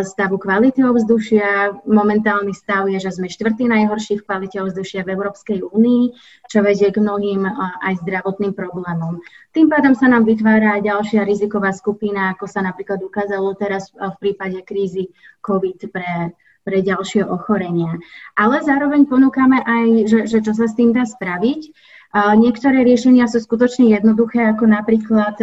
stavu 0.00 0.40
kvality 0.40 0.80
ovzdušia. 0.80 1.84
Momentálny 1.84 2.56
stav 2.56 2.88
je, 2.88 3.04
že 3.04 3.20
sme 3.20 3.28
štvrtý 3.28 3.68
najhorší 3.68 4.24
v 4.24 4.24
kvalite 4.24 4.64
ovzdušia 4.64 5.04
v 5.04 5.12
Európskej 5.12 5.60
únii, 5.60 6.04
čo 6.48 6.64
vedie 6.64 6.88
k 6.88 7.04
mnohým 7.04 7.44
e, 7.44 7.52
aj 7.84 8.00
zdravotným 8.00 8.56
problémom. 8.56 9.20
Tým 9.54 9.70
pádom 9.70 9.94
sa 9.94 10.10
nám 10.10 10.26
vytvára 10.26 10.76
aj 10.76 10.82
ďalšia 10.82 11.22
riziková 11.22 11.70
skupina, 11.70 12.34
ako 12.34 12.50
sa 12.50 12.58
napríklad 12.58 12.98
ukázalo 12.98 13.54
teraz 13.54 13.94
e, 13.94 14.02
v 14.02 14.16
prípade 14.18 14.58
krízy 14.66 15.14
COVID 15.46 15.94
pre, 15.94 16.34
pre 16.66 16.78
ďalšie 16.82 17.22
ochorenia. 17.22 17.94
Ale 18.34 18.66
zároveň 18.66 19.06
ponúkame 19.06 19.62
aj, 19.62 19.86
že, 20.10 20.20
že 20.26 20.38
čo 20.42 20.58
sa 20.58 20.66
s 20.66 20.74
tým 20.74 20.90
dá 20.90 21.06
spraviť. 21.06 21.70
Niektoré 22.14 22.86
riešenia 22.86 23.26
sú 23.26 23.42
skutočne 23.42 23.90
jednoduché, 23.90 24.46
ako 24.54 24.70
napríklad 24.70 25.34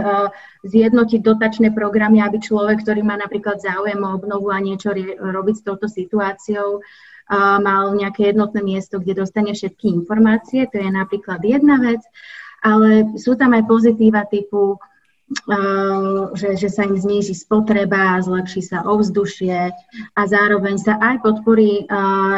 zjednotiť 0.64 1.20
dotačné 1.20 1.76
programy, 1.76 2.24
aby 2.24 2.40
človek, 2.40 2.88
ktorý 2.88 3.04
má 3.04 3.20
napríklad 3.20 3.60
záujem 3.60 4.00
o 4.00 4.16
obnovu 4.16 4.56
a 4.56 4.64
niečo 4.64 4.96
robiť 5.20 5.56
s 5.60 5.66
touto 5.68 5.92
situáciou, 5.92 6.80
mal 7.60 7.92
nejaké 7.92 8.32
jednotné 8.32 8.64
miesto, 8.64 9.04
kde 9.04 9.20
dostane 9.20 9.52
všetky 9.52 9.92
informácie. 9.92 10.64
To 10.72 10.80
je 10.80 10.88
napríklad 10.88 11.44
jedna 11.44 11.76
vec, 11.76 12.00
ale 12.62 13.18
sú 13.18 13.34
tam 13.36 13.58
aj 13.58 13.64
pozitíva 13.66 14.26
typu 14.30 14.78
že, 16.36 16.60
že 16.60 16.68
sa 16.68 16.84
im 16.84 17.00
zníži 17.00 17.32
spotreba, 17.32 18.20
zlepší 18.20 18.60
sa 18.60 18.84
ovzdušie 18.84 19.72
a 20.16 20.22
zároveň 20.28 20.76
sa 20.76 21.00
aj 21.00 21.24
podporí 21.24 21.88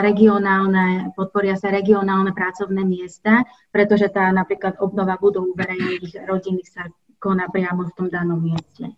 regionálne, 0.05 1.09
podporia 1.17 1.57
sa 1.57 1.73
regionálne 1.73 2.37
pracovné 2.37 2.85
miesta, 2.85 3.41
pretože 3.73 4.13
tá 4.13 4.29
napríklad 4.29 4.77
obnova 4.77 5.17
budov 5.17 5.57
verejných 5.57 6.29
rodinných 6.29 6.69
sa 6.69 6.85
koná 7.17 7.49
priamo 7.49 7.89
v 7.89 7.95
tom 7.97 8.07
danom 8.13 8.37
mieste. 8.37 8.93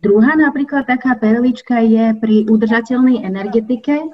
Druhá 0.00 0.36
napríklad 0.36 0.88
taká 0.88 1.16
perlička 1.16 1.80
je 1.80 2.16
pri 2.16 2.44
udržateľnej 2.48 3.24
energetike, 3.24 4.08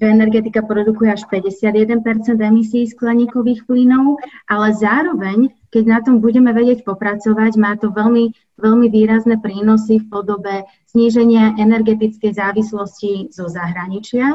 že 0.00 0.10
energetika 0.10 0.62
produkuje 0.66 1.14
až 1.14 1.22
51% 1.30 2.02
emisí 2.42 2.82
skleníkových 2.86 3.62
plynov, 3.66 4.18
ale 4.50 4.74
zároveň, 4.74 5.54
keď 5.70 5.84
na 5.86 5.98
tom 6.02 6.18
budeme 6.18 6.50
vedieť 6.50 6.82
popracovať, 6.82 7.52
má 7.56 7.78
to 7.78 7.94
veľmi, 7.94 8.34
veľmi 8.58 8.86
výrazné 8.90 9.38
prínosy 9.38 10.02
v 10.02 10.10
podobe 10.10 10.66
zníženia 10.90 11.54
energetickej 11.58 12.34
závislosti 12.34 13.30
zo 13.30 13.46
zahraničia 13.46 14.34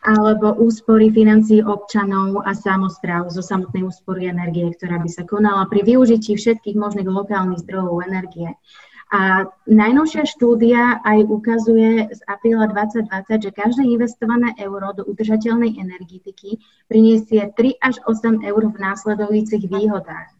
alebo 0.00 0.56
úspory 0.56 1.12
financií 1.12 1.60
občanov 1.60 2.40
a 2.48 2.56
samozpráv 2.56 3.28
zo 3.28 3.44
samotnej 3.44 3.84
úspory 3.84 4.32
energie, 4.32 4.72
ktorá 4.72 4.96
by 4.96 5.10
sa 5.12 5.28
konala 5.28 5.68
pri 5.68 5.84
využití 5.84 6.40
všetkých 6.40 6.72
možných 6.72 7.04
lokálnych 7.04 7.60
zdrojov 7.60 8.08
energie. 8.08 8.48
A 9.10 9.50
najnovšia 9.66 10.22
štúdia 10.22 11.02
aj 11.02 11.26
ukazuje 11.26 12.14
z 12.14 12.20
apríla 12.30 12.70
2020, 12.70 13.10
že 13.42 13.50
každé 13.50 13.82
investované 13.82 14.54
euro 14.62 14.94
do 14.94 15.02
udržateľnej 15.02 15.82
energetiky 15.82 16.62
priniesie 16.86 17.50
3 17.50 17.74
až 17.82 17.98
8 18.06 18.46
eur 18.46 18.62
v 18.70 18.76
následujúcich 18.78 19.66
výhodách. 19.66 20.30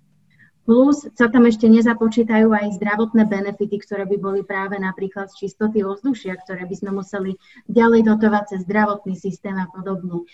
Plus 0.71 1.03
sa 1.19 1.27
tam 1.27 1.51
ešte 1.51 1.67
nezapočítajú 1.67 2.47
aj 2.55 2.79
zdravotné 2.79 3.27
benefity, 3.27 3.83
ktoré 3.83 4.07
by 4.07 4.17
boli 4.23 4.47
práve 4.47 4.79
napríklad 4.79 5.27
z 5.35 5.51
čistoty 5.51 5.83
ovzdušia, 5.83 6.39
ktoré 6.39 6.63
by 6.63 6.75
sme 6.79 6.95
museli 6.95 7.35
ďalej 7.67 8.07
dotovať 8.07 8.55
cez 8.55 8.61
zdravotný 8.71 9.19
systém 9.19 9.59
a 9.59 9.67
podobne. 9.67 10.31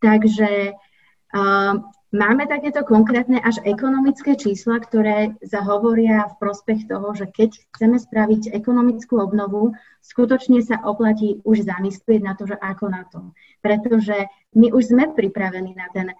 Takže 0.00 0.72
uh, 0.72 1.84
Máme 2.14 2.46
takéto 2.46 2.86
konkrétne 2.86 3.42
až 3.42 3.58
ekonomické 3.66 4.38
čísla, 4.38 4.78
ktoré 4.78 5.34
zahovoria 5.42 6.30
v 6.30 6.38
prospech 6.38 6.86
toho, 6.86 7.10
že 7.10 7.26
keď 7.26 7.58
chceme 7.74 7.98
spraviť 7.98 8.54
ekonomickú 8.54 9.18
obnovu, 9.18 9.74
skutočne 9.98 10.62
sa 10.62 10.78
oplatí 10.86 11.42
už 11.42 11.66
zamyslieť 11.66 12.22
na 12.22 12.38
to, 12.38 12.46
že 12.46 12.54
ako 12.62 12.86
na 12.86 13.02
to. 13.10 13.34
Pretože 13.66 14.30
my 14.54 14.70
už 14.70 14.94
sme 14.94 15.10
pripravení 15.10 15.74
na 15.74 15.90
ten 15.90 16.14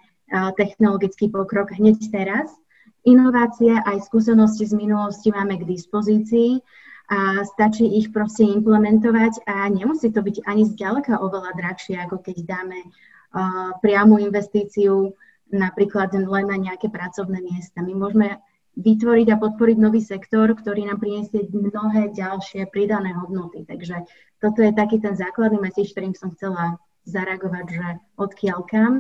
technologický 0.59 1.31
pokrok 1.31 1.71
hneď 1.79 2.11
teraz. 2.11 2.51
Inovácie 3.07 3.79
aj 3.79 4.11
skúsenosti 4.11 4.67
z 4.67 4.75
minulosti 4.75 5.31
máme 5.31 5.63
k 5.63 5.69
dispozícii 5.69 6.59
a 7.07 7.47
stačí 7.47 7.87
ich 8.03 8.11
proste 8.11 8.43
implementovať 8.43 9.47
a 9.47 9.71
nemusí 9.71 10.11
to 10.11 10.27
byť 10.27 10.43
ani 10.43 10.67
zďaleka 10.75 11.23
oveľa 11.23 11.55
drahšie, 11.55 12.03
ako 12.03 12.19
keď 12.19 12.37
dáme 12.51 12.83
priamu 13.79 14.19
investíciu 14.19 15.15
napríklad 15.55 16.11
len 16.15 16.47
na 16.51 16.59
nejaké 16.59 16.91
pracovné 16.91 17.39
miesta. 17.41 17.81
My 17.81 17.95
môžeme 17.95 18.43
vytvoriť 18.75 19.29
a 19.31 19.39
podporiť 19.39 19.77
nový 19.79 20.03
sektor, 20.03 20.51
ktorý 20.51 20.91
nám 20.91 20.99
priniesie 20.99 21.47
mnohé 21.47 22.11
ďalšie 22.11 22.67
pridané 22.75 23.15
hodnoty. 23.15 23.63
Takže 23.63 24.03
toto 24.43 24.67
je 24.67 24.75
taký 24.75 24.99
ten 24.99 25.15
základný 25.15 25.63
message, 25.63 25.95
ktorým 25.95 26.13
som 26.19 26.35
chcela 26.35 26.83
zareagovať, 27.07 27.65
že 27.71 27.87
odkiaľ 28.19 28.59
kam 28.67 28.93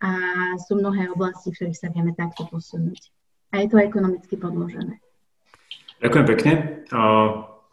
a 0.00 0.12
sú 0.56 0.80
mnohé 0.80 1.12
oblasti, 1.12 1.52
v 1.52 1.56
ktorých 1.60 1.78
sa 1.78 1.92
vieme 1.92 2.16
takto 2.16 2.48
posunúť. 2.48 3.12
A 3.52 3.62
je 3.62 3.68
to 3.70 3.78
ekonomicky 3.78 4.34
podložené. 4.40 4.98
Ďakujem 6.00 6.26
pekne. 6.26 6.52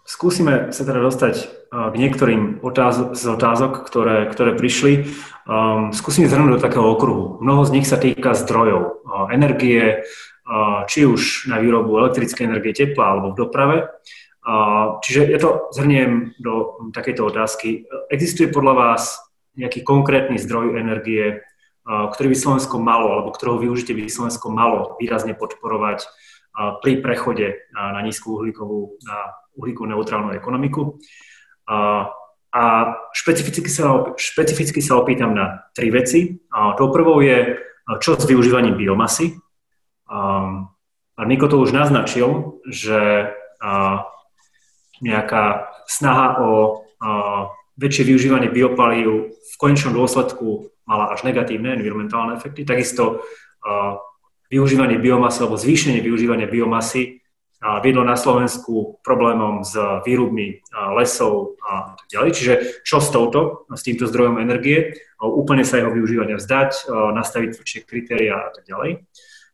Skúsime 0.02 0.74
sa 0.74 0.82
teda 0.82 0.98
dostať 0.98 1.62
k 1.72 1.96
niektorým 1.96 2.60
otáz- 2.66 3.16
z 3.16 3.24
otázok, 3.32 3.88
ktoré, 3.88 4.28
ktoré 4.28 4.52
prišli. 4.60 5.08
Um, 5.48 5.96
skúsim 5.96 6.28
zhrnúť 6.28 6.60
do 6.60 6.64
takého 6.64 6.84
okruhu. 6.84 7.40
Mnoho 7.40 7.64
z 7.64 7.74
nich 7.80 7.88
sa 7.88 7.96
týka 7.96 8.36
zdrojov, 8.36 9.08
uh, 9.08 9.32
energie, 9.32 10.04
uh, 10.04 10.84
či 10.92 11.08
už 11.08 11.48
na 11.48 11.64
výrobu 11.64 11.96
elektrickej 11.96 12.44
energie, 12.44 12.76
tepla 12.76 13.16
alebo 13.16 13.32
v 13.32 13.40
doprave. 13.40 13.78
Uh, 14.44 15.00
čiže 15.00 15.32
ja 15.32 15.40
to 15.40 15.72
zhrniem 15.72 16.36
do 16.44 16.76
takejto 16.92 17.32
otázky. 17.32 17.88
Existuje 18.12 18.52
podľa 18.52 18.74
vás 18.76 19.22
nejaký 19.56 19.88
konkrétny 19.88 20.36
zdroj 20.44 20.76
energie, 20.76 21.40
uh, 21.40 22.12
ktorý 22.12 22.36
by 22.36 22.38
Slovensko 22.38 22.84
malo, 22.84 23.16
alebo 23.16 23.32
ktorého 23.32 23.64
využitie 23.64 23.96
by 23.96 24.12
Slovensko 24.12 24.52
malo 24.52 25.00
výrazne 25.00 25.38
podporovať 25.40 26.04
pri 26.54 27.00
prechode 27.00 27.72
na, 27.72 28.00
nízku 28.04 28.36
uhlíkovú, 28.40 29.00
na 29.08 29.36
uhlíkovú 29.56 29.88
neutrálnu 29.88 30.36
ekonomiku. 30.36 31.00
A, 31.68 32.62
špecificky, 33.16 33.72
sa, 33.72 34.12
špecificky 34.20 34.84
sa 34.84 35.00
opýtam 35.00 35.32
na 35.32 35.64
tri 35.72 35.88
veci. 35.88 36.44
Tou 36.52 36.92
prvou 36.92 37.24
je, 37.24 37.56
čo 38.04 38.20
s 38.20 38.28
využívaním 38.28 38.76
biomasy. 38.76 39.40
A 40.12 41.22
Miko 41.24 41.48
to 41.48 41.64
už 41.64 41.72
naznačil, 41.72 42.60
že 42.68 43.32
nejaká 45.00 45.72
snaha 45.88 46.44
o 46.44 46.84
väčšie 47.80 48.04
využívanie 48.04 48.52
biopalív 48.52 49.32
v 49.32 49.54
konečnom 49.56 49.96
dôsledku 49.96 50.68
mala 50.84 51.16
až 51.16 51.24
negatívne 51.24 51.80
environmentálne 51.80 52.36
efekty. 52.36 52.68
Takisto 52.68 53.24
využívanie 54.52 55.00
biomasy 55.00 55.40
alebo 55.42 55.56
zvýšenie 55.56 56.04
využívania 56.04 56.52
biomasy 56.52 57.24
viedlo 57.86 58.02
na 58.02 58.18
Slovensku 58.18 59.00
problémom 59.06 59.62
s 59.62 59.78
výrubmi 60.02 60.66
lesov 60.98 61.56
a 61.62 61.94
tak 61.94 62.08
ďalej. 62.10 62.30
Čiže 62.34 62.54
čo 62.82 62.98
s 62.98 63.14
touto, 63.14 63.70
s 63.70 63.86
týmto 63.86 64.10
zdrojom 64.10 64.42
energie, 64.42 64.98
úplne 65.22 65.62
sa 65.62 65.78
jeho 65.78 65.94
využívania 65.94 66.42
vzdať, 66.42 66.90
nastaviť 66.90 67.50
tvrdšie 67.54 67.80
kritéria 67.86 68.38
a 68.38 68.50
tak 68.50 68.66
ďalej. 68.66 69.06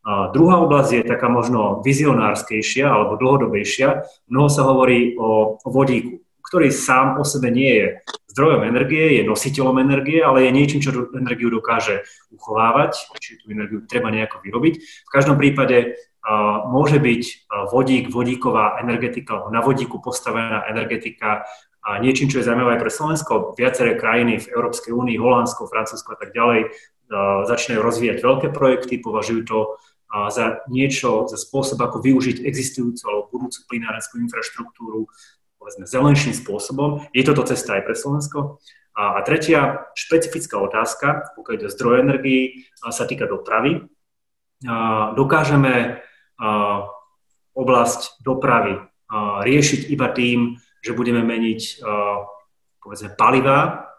A 0.08 0.32
druhá 0.32 0.64
oblasť 0.64 1.04
je 1.04 1.04
taká 1.04 1.28
možno 1.28 1.84
vizionárskejšia 1.84 2.88
alebo 2.88 3.20
dlhodobejšia. 3.20 4.08
Mnoho 4.32 4.48
sa 4.48 4.64
hovorí 4.64 5.20
o 5.20 5.60
vodíku, 5.68 6.24
ktorý 6.48 6.72
sám 6.72 7.20
o 7.20 7.28
sebe 7.28 7.52
nie 7.52 7.72
je 7.76 7.88
zdrojom 8.32 8.64
energie, 8.64 9.20
je 9.20 9.28
nositeľom 9.28 9.84
energie, 9.84 10.24
ale 10.24 10.48
je 10.48 10.52
niečím, 10.56 10.80
čo 10.80 11.12
energiu 11.12 11.52
dokáže 11.52 12.08
uchovávať, 12.32 13.12
či 13.20 13.36
tú 13.42 13.52
energiu 13.52 13.84
treba 13.84 14.08
nejako 14.14 14.40
vyrobiť. 14.46 14.74
V 14.80 15.10
každom 15.12 15.36
prípade 15.36 16.00
môže 16.70 17.00
byť 17.00 17.50
vodík, 17.72 18.12
vodíková 18.14 18.80
energetika, 18.80 19.48
na 19.52 19.60
vodíku 19.60 20.00
postavená 20.00 20.64
energetika 20.70 21.48
a 21.82 22.04
niečím, 22.04 22.28
čo 22.28 22.44
je 22.44 22.48
zaujímavé 22.52 22.76
aj 22.76 22.82
pre 22.84 22.92
Slovensko. 22.92 23.34
Viaceré 23.56 23.96
krajiny 23.96 24.44
v 24.44 24.52
Európskej 24.52 24.92
únii, 24.92 25.16
Holandsko, 25.18 25.72
Francúzsko 25.72 26.14
a 26.14 26.20
tak 26.20 26.36
ďalej 26.36 26.72
začínajú 27.48 27.80
rozvíjať 27.80 28.18
veľké 28.20 28.48
projekty, 28.52 29.00
považujú 29.00 29.42
to 29.48 29.60
za 30.08 30.64
niečo, 30.72 31.28
za 31.32 31.40
spôsob, 31.40 31.80
ako 31.84 32.04
využiť 32.04 32.44
existujúcu 32.44 33.04
alebo 33.08 33.32
budúcu 33.32 33.60
plinárenskú 33.72 34.20
infraštruktúru, 34.20 35.08
povedzme, 35.68 35.84
zelenším 35.84 36.32
spôsobom. 36.32 37.04
Je 37.12 37.28
toto 37.28 37.44
cesta 37.44 37.76
aj 37.76 37.84
pre 37.84 37.92
Slovensko? 37.92 38.64
A, 38.96 39.20
tretia 39.28 39.92
špecifická 40.00 40.56
otázka, 40.64 41.36
pokiaľ 41.36 41.54
ide 41.60 41.68
o 41.68 41.76
zdroj 41.76 42.08
energii, 42.08 42.72
sa 42.88 43.04
týka 43.04 43.28
dopravy. 43.28 43.84
Dokážeme 45.20 46.00
oblasť 47.52 48.24
dopravy 48.24 48.80
riešiť 49.44 49.92
iba 49.92 50.08
tým, 50.16 50.56
že 50.80 50.96
budeme 50.96 51.20
meniť 51.20 51.84
povedzme 52.80 53.20
palivá, 53.20 53.92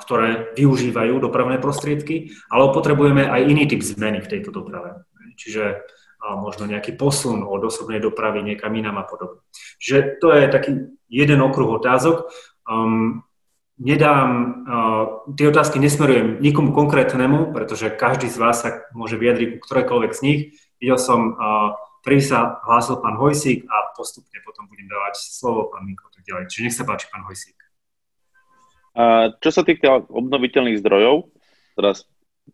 ktoré 0.00 0.56
využívajú 0.56 1.20
dopravné 1.20 1.60
prostriedky, 1.60 2.32
ale 2.48 2.72
potrebujeme 2.72 3.28
aj 3.28 3.44
iný 3.44 3.68
typ 3.68 3.84
zmeny 3.84 4.24
v 4.24 4.30
tejto 4.32 4.56
doprave. 4.56 5.04
Čiže 5.36 5.84
možno 6.20 6.68
nejaký 6.68 6.94
posun 7.00 7.42
od 7.42 7.64
osobnej 7.64 7.98
dopravy 7.98 8.44
niekam 8.44 8.76
inám 8.76 9.00
a 9.00 9.08
podobne. 9.08 9.40
Čiže 9.80 10.20
to 10.20 10.36
je 10.36 10.44
taký 10.52 10.70
jeden 11.08 11.40
okruh 11.40 11.80
otázok. 11.80 12.28
Um, 12.68 13.24
nedám, 13.80 14.28
uh, 14.68 15.04
tie 15.32 15.48
otázky 15.48 15.80
nesmerujem 15.80 16.44
nikomu 16.44 16.76
konkrétnemu, 16.76 17.56
pretože 17.56 17.88
každý 17.88 18.28
z 18.28 18.36
vás 18.36 18.60
sa 18.60 18.84
môže 18.92 19.16
vyjadriť 19.16 19.56
ku 19.56 19.64
ktorejkoľvek 19.64 20.12
z 20.12 20.20
nich. 20.22 20.40
Videl 20.76 21.00
som 21.00 21.34
uh, 21.34 21.72
Prvý 22.00 22.24
sa 22.24 22.64
hlásil 22.64 22.96
pán 23.04 23.20
Hojsík 23.20 23.68
a 23.68 23.92
postupne 23.92 24.40
potom 24.40 24.64
budem 24.72 24.88
dávať 24.88 25.20
slovo 25.20 25.68
pán 25.68 25.84
Miko 25.84 26.08
tak 26.08 26.24
ďalej. 26.24 26.48
Čiže 26.48 26.64
nech 26.64 26.76
sa 26.76 26.88
páči, 26.88 27.12
pán 27.12 27.28
Hojsík. 27.28 27.60
A 28.96 29.36
čo 29.36 29.50
sa 29.52 29.62
týka 29.68 30.08
obnoviteľných 30.08 30.80
zdrojov, 30.80 31.28
teraz 31.76 32.08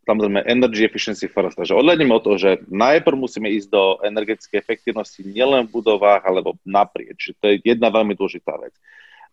samozrejme 0.04 0.44
energy 0.44 0.84
efficiency 0.84 1.30
first, 1.30 1.56
takže 1.56 1.72
odhľadneme 1.72 2.12
od 2.12 2.22
toho, 2.22 2.36
že 2.36 2.50
najprv 2.68 3.16
musíme 3.16 3.48
ísť 3.48 3.68
do 3.72 3.82
energetickej 4.04 4.58
efektivnosti 4.60 5.24
nielen 5.24 5.64
v 5.66 5.74
budovách, 5.80 6.26
alebo 6.26 6.60
naprieč. 6.66 7.32
To 7.40 7.48
je 7.48 7.64
jedna 7.64 7.88
veľmi 7.88 8.12
dôležitá 8.12 8.58
vec. 8.60 8.76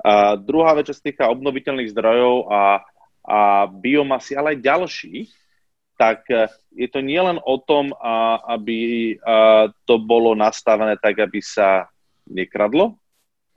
A 0.03 0.39
druhá 0.39 0.73
vec, 0.75 0.87
čo 0.87 0.95
sa 0.95 1.03
týka 1.03 1.31
obnoviteľných 1.31 1.91
zdrojov 1.91 2.35
a, 2.47 2.63
a 3.23 3.39
biomasy, 3.67 4.35
ale 4.39 4.55
aj 4.55 4.65
ďalších, 4.65 5.29
tak 5.99 6.27
e, 6.27 6.49
je 6.73 6.87
to 6.89 6.99
nielen 7.05 7.37
o 7.43 7.55
tom, 7.61 7.93
aby 8.49 9.13
to 9.85 9.95
bolo 10.01 10.33
nastavené 10.33 10.97
tak, 10.97 11.21
aby 11.21 11.37
sa 11.39 11.87
nekradlo, 12.25 12.97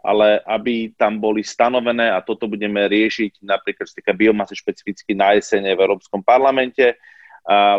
ale 0.07 0.39
aby 0.47 0.95
tam 0.95 1.19
boli 1.19 1.43
stanovené, 1.43 2.15
a 2.15 2.23
toto 2.23 2.47
budeme 2.47 2.87
riešiť 2.87 3.43
napríklad 3.43 3.91
z 3.91 3.99
týka 3.99 4.15
biomasy 4.15 4.55
špecificky 4.55 5.19
na 5.19 5.35
jesene 5.35 5.75
v 5.75 5.83
Európskom 5.83 6.23
parlamente, 6.23 6.95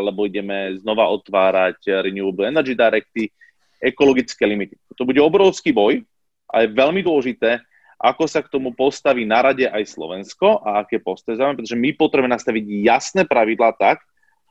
lebo 0.03 0.27
ideme 0.27 0.75
znova 0.75 1.07
otvárať 1.07 2.03
Renewable 2.03 2.51
Energy 2.51 2.75
Directy, 2.75 3.31
ekologické 3.79 4.43
limity. 4.43 4.75
To 4.99 5.07
bude 5.07 5.23
obrovský 5.23 5.71
boj 5.71 6.03
a 6.51 6.67
je 6.67 6.75
veľmi 6.75 6.99
dôležité, 6.99 7.63
ako 7.95 8.27
sa 8.27 8.43
k 8.43 8.51
tomu 8.51 8.75
postaví 8.75 9.23
na 9.23 9.41
rade 9.41 9.63
aj 9.63 9.87
Slovensko 9.87 10.61
a 10.61 10.83
aké 10.83 10.99
postoje 10.99 11.39
pretože 11.39 11.79
my 11.79 11.95
potrebujeme 11.95 12.35
nastaviť 12.35 12.63
jasné 12.83 13.23
pravidlá 13.23 13.73
tak, 13.79 14.03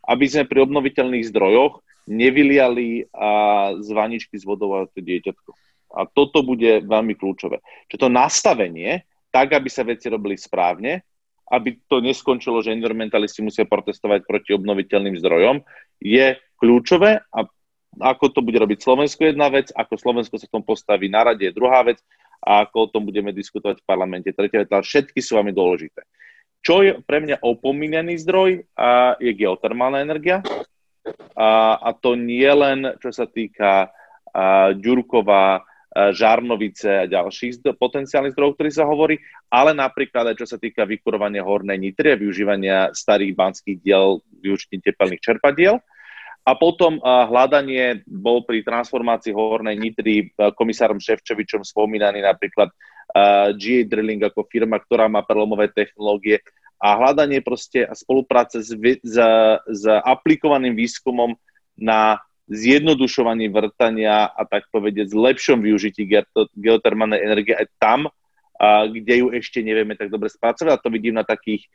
aby 0.06 0.24
sme 0.24 0.48
pri 0.48 0.64
obnoviteľných 0.64 1.28
zdrojoch 1.28 1.82
nevyliali 2.06 3.10
a 3.10 3.30
z 3.82 3.88
vaničky 3.90 4.38
z 4.38 4.46
vodou 4.46 4.86
to 4.86 5.02
dieťatko. 5.02 5.65
A 5.96 6.04
toto 6.04 6.44
bude 6.44 6.84
veľmi 6.84 7.16
kľúčové. 7.16 7.64
Čo 7.88 8.06
to 8.06 8.08
nastavenie, 8.12 9.08
tak, 9.32 9.56
aby 9.56 9.68
sa 9.72 9.82
veci 9.82 10.12
robili 10.12 10.36
správne, 10.36 11.00
aby 11.48 11.78
to 11.86 12.02
neskončilo, 12.02 12.60
že 12.60 12.74
environmentalisti 12.74 13.40
musia 13.40 13.64
protestovať 13.64 14.26
proti 14.26 14.52
obnoviteľným 14.52 15.16
zdrojom, 15.16 15.62
je 16.02 16.36
kľúčové 16.58 17.22
a 17.32 17.38
ako 17.96 18.28
to 18.28 18.40
bude 18.44 18.60
robiť 18.60 18.84
Slovensko 18.84 19.24
jedna 19.24 19.48
vec, 19.48 19.72
ako 19.72 19.96
Slovensko 19.96 20.36
sa 20.36 20.44
k 20.44 20.52
tomu 20.52 20.68
postaví 20.68 21.08
na 21.08 21.24
rade 21.24 21.48
je 21.48 21.54
druhá 21.56 21.80
vec 21.80 21.96
a 22.44 22.68
ako 22.68 22.76
o 22.76 22.90
tom 22.92 23.02
budeme 23.08 23.32
diskutovať 23.32 23.80
v 23.80 23.88
parlamente 23.88 24.28
tretia 24.36 24.60
vec, 24.60 24.68
ale 24.68 24.84
všetky 24.84 25.16
sú 25.24 25.40
veľmi 25.40 25.56
dôležité. 25.56 26.04
Čo 26.60 26.82
je 26.82 26.98
pre 27.06 27.22
mňa 27.22 27.40
opomínaný 27.40 28.20
zdroj, 28.26 28.66
a 28.76 29.16
je 29.22 29.32
geotermálna 29.32 30.02
energia. 30.02 30.42
A, 31.38 31.78
a 31.78 31.90
to 31.94 32.18
nie 32.18 32.48
len, 32.50 32.98
čo 32.98 33.14
sa 33.14 33.30
týka 33.30 33.86
a, 33.86 34.74
Ďurkova, 34.74 35.62
Žarnovice 35.96 37.04
a 37.04 37.08
ďalších 37.08 37.64
potenciálnych 37.80 38.36
zdrojov, 38.36 38.60
ktorých 38.60 38.78
sa 38.78 38.84
hovorí, 38.84 39.16
ale 39.48 39.72
napríklad 39.72 40.28
aj 40.28 40.36
čo 40.44 40.46
sa 40.46 40.60
týka 40.60 40.84
vykurovania 40.84 41.40
hornej 41.40 41.80
nitry 41.80 42.12
a 42.12 42.20
využívania 42.20 42.92
starých 42.92 43.32
banských 43.32 43.80
diel, 43.80 44.20
využitím 44.44 44.84
tepelných 44.84 45.24
čerpadiel. 45.24 45.80
A 46.46 46.54
potom 46.54 47.02
hľadanie 47.02 48.06
bol 48.06 48.46
pri 48.46 48.62
transformácii 48.62 49.34
hornej 49.34 49.74
nitry 49.74 50.30
komisárom 50.54 51.02
Ševčovičom 51.02 51.66
spomínaný 51.66 52.22
napríklad 52.22 52.70
GA 53.56 53.80
Drilling 53.82 54.22
ako 54.22 54.46
firma, 54.46 54.78
ktorá 54.78 55.10
má 55.10 55.26
prelomové 55.26 55.74
technológie 55.74 56.44
a 56.76 56.94
hľadanie 56.94 57.40
proste 57.40 57.88
a 57.88 57.96
spolupráce 57.96 58.60
s, 58.60 58.70
s, 59.02 59.16
s 59.64 59.84
aplikovaným 59.88 60.76
výskumom 60.76 61.34
na 61.80 62.20
zjednodušovaní 62.46 63.50
vrtania 63.50 64.30
a 64.30 64.42
tak 64.46 64.70
povedať 64.70 65.10
lepšom 65.10 65.58
využití 65.58 66.06
geotermálnej 66.54 67.18
energie 67.22 67.54
aj 67.58 67.66
tam, 67.82 68.00
a, 68.56 68.86
kde 68.86 69.22
ju 69.22 69.26
ešte 69.34 69.60
nevieme 69.60 69.98
tak 69.98 70.08
dobre 70.08 70.30
spracovať. 70.30 70.70
A 70.70 70.80
to 70.80 70.88
vidím 70.88 71.18
na 71.18 71.26
takých 71.26 71.66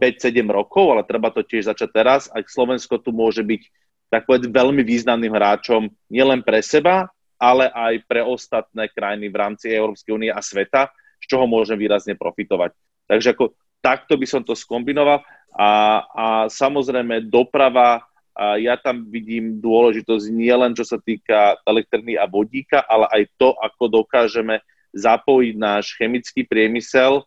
5-7 0.00 0.48
rokov, 0.48 0.96
ale 0.96 1.02
treba 1.04 1.28
to 1.28 1.44
tiež 1.44 1.68
začať 1.68 1.88
teraz. 1.92 2.32
A 2.32 2.40
Slovensko 2.40 2.96
tu 2.98 3.12
môže 3.12 3.44
byť 3.44 3.62
tak 4.08 4.24
povedať 4.24 4.48
veľmi 4.48 4.80
významným 4.80 5.32
hráčom 5.34 5.90
nielen 6.08 6.40
pre 6.40 6.64
seba, 6.64 7.10
ale 7.36 7.68
aj 7.68 8.06
pre 8.08 8.24
ostatné 8.24 8.88
krajiny 8.88 9.28
v 9.28 9.36
rámci 9.36 9.66
Európskej 9.68 10.14
únie 10.14 10.30
a 10.32 10.40
sveta, 10.40 10.88
z 11.20 11.24
čoho 11.28 11.44
môžeme 11.44 11.82
výrazne 11.84 12.16
profitovať. 12.16 12.72
Takže 13.10 13.36
ako 13.36 13.52
takto 13.84 14.16
by 14.16 14.24
som 14.24 14.40
to 14.40 14.56
skombinoval 14.56 15.20
a, 15.52 15.70
a 16.08 16.26
samozrejme 16.48 17.28
doprava, 17.28 18.00
a 18.34 18.58
ja 18.58 18.74
tam 18.74 19.06
vidím 19.06 19.62
dôležitosť 19.62 20.26
nielen 20.34 20.74
čo 20.74 20.82
sa 20.82 20.98
týka 20.98 21.54
elektriny 21.62 22.18
a 22.18 22.26
vodíka, 22.26 22.82
ale 22.82 23.06
aj 23.14 23.22
to, 23.38 23.54
ako 23.54 24.02
dokážeme 24.02 24.58
zapojiť 24.90 25.54
náš 25.54 25.94
chemický 25.94 26.42
priemysel, 26.42 27.22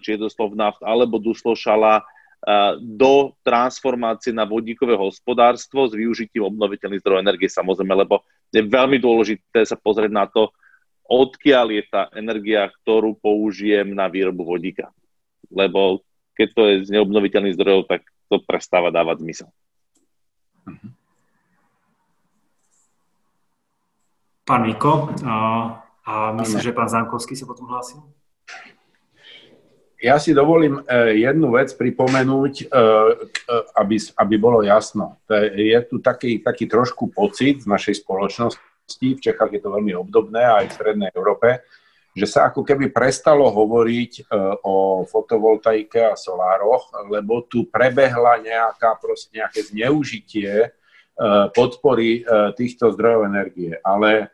či 0.00 0.08
je 0.16 0.18
to 0.20 0.32
Slovnaft 0.32 0.80
alebo 0.80 1.20
Duslošala, 1.20 2.04
do 2.78 3.34
transformácie 3.42 4.30
na 4.30 4.46
vodíkové 4.46 4.94
hospodárstvo 4.94 5.88
s 5.88 5.96
využitím 5.96 6.46
obnoviteľných 6.46 7.02
zdrojov 7.02 7.24
energie 7.24 7.50
samozrejme, 7.50 8.06
lebo 8.06 8.22
je 8.54 8.62
veľmi 8.62 9.02
dôležité 9.02 9.66
sa 9.66 9.74
pozrieť 9.74 10.12
na 10.14 10.30
to, 10.30 10.54
odkiaľ 11.10 11.74
je 11.74 11.82
tá 11.90 12.06
energia, 12.14 12.70
ktorú 12.82 13.18
použijem 13.18 13.90
na 13.90 14.06
výrobu 14.06 14.46
vodíka. 14.46 14.94
Lebo 15.50 16.06
keď 16.38 16.48
to 16.54 16.62
je 16.68 16.74
z 16.86 16.88
neobnoviteľných 16.94 17.56
zdrojov, 17.56 17.82
tak 17.90 18.06
to 18.30 18.38
prestáva 18.42 18.94
dávať 18.94 19.26
zmysel. 19.26 19.48
Pán 24.46 24.62
Miko, 24.62 25.10
a, 25.26 25.34
a 26.06 26.12
myslím, 26.38 26.62
že 26.62 26.76
pán 26.76 26.86
Zankovský 26.86 27.34
sa 27.34 27.50
potom 27.50 27.66
hlásil. 27.66 27.98
Ja 29.96 30.22
si 30.22 30.36
dovolím 30.36 30.78
e, 30.86 31.18
jednu 31.18 31.50
vec 31.50 31.74
pripomenúť, 31.74 32.54
e, 32.62 32.64
e, 32.70 33.54
aby, 33.80 33.96
aby 33.96 34.34
bolo 34.38 34.62
jasno. 34.62 35.18
Je 35.56 35.74
tu 35.88 35.98
taký, 35.98 36.38
taký 36.44 36.70
trošku 36.70 37.10
pocit 37.10 37.64
z 37.64 37.66
našej 37.66 38.06
spoločnosti, 38.06 38.62
v 39.02 39.18
Čechách 39.18 39.50
je 39.50 39.58
to 39.58 39.72
veľmi 39.72 39.98
obdobné, 39.98 40.46
aj 40.46 40.64
v 40.70 40.76
Strednej 40.78 41.10
Európe, 41.10 41.64
že 42.16 42.24
sa 42.24 42.48
ako 42.48 42.64
keby 42.64 42.88
prestalo 42.88 43.52
hovoriť 43.52 44.32
o 44.64 45.04
fotovoltaike 45.04 46.00
a 46.00 46.16
solároch, 46.16 46.88
lebo 47.12 47.44
tu 47.44 47.68
prebehla 47.68 48.40
nejaká, 48.40 48.96
proste 48.96 49.36
nejaké 49.36 49.60
zneužitie 49.68 50.72
podpory 51.52 52.24
týchto 52.56 52.96
zdrojov 52.96 53.28
energie. 53.28 53.76
Ale 53.84 54.32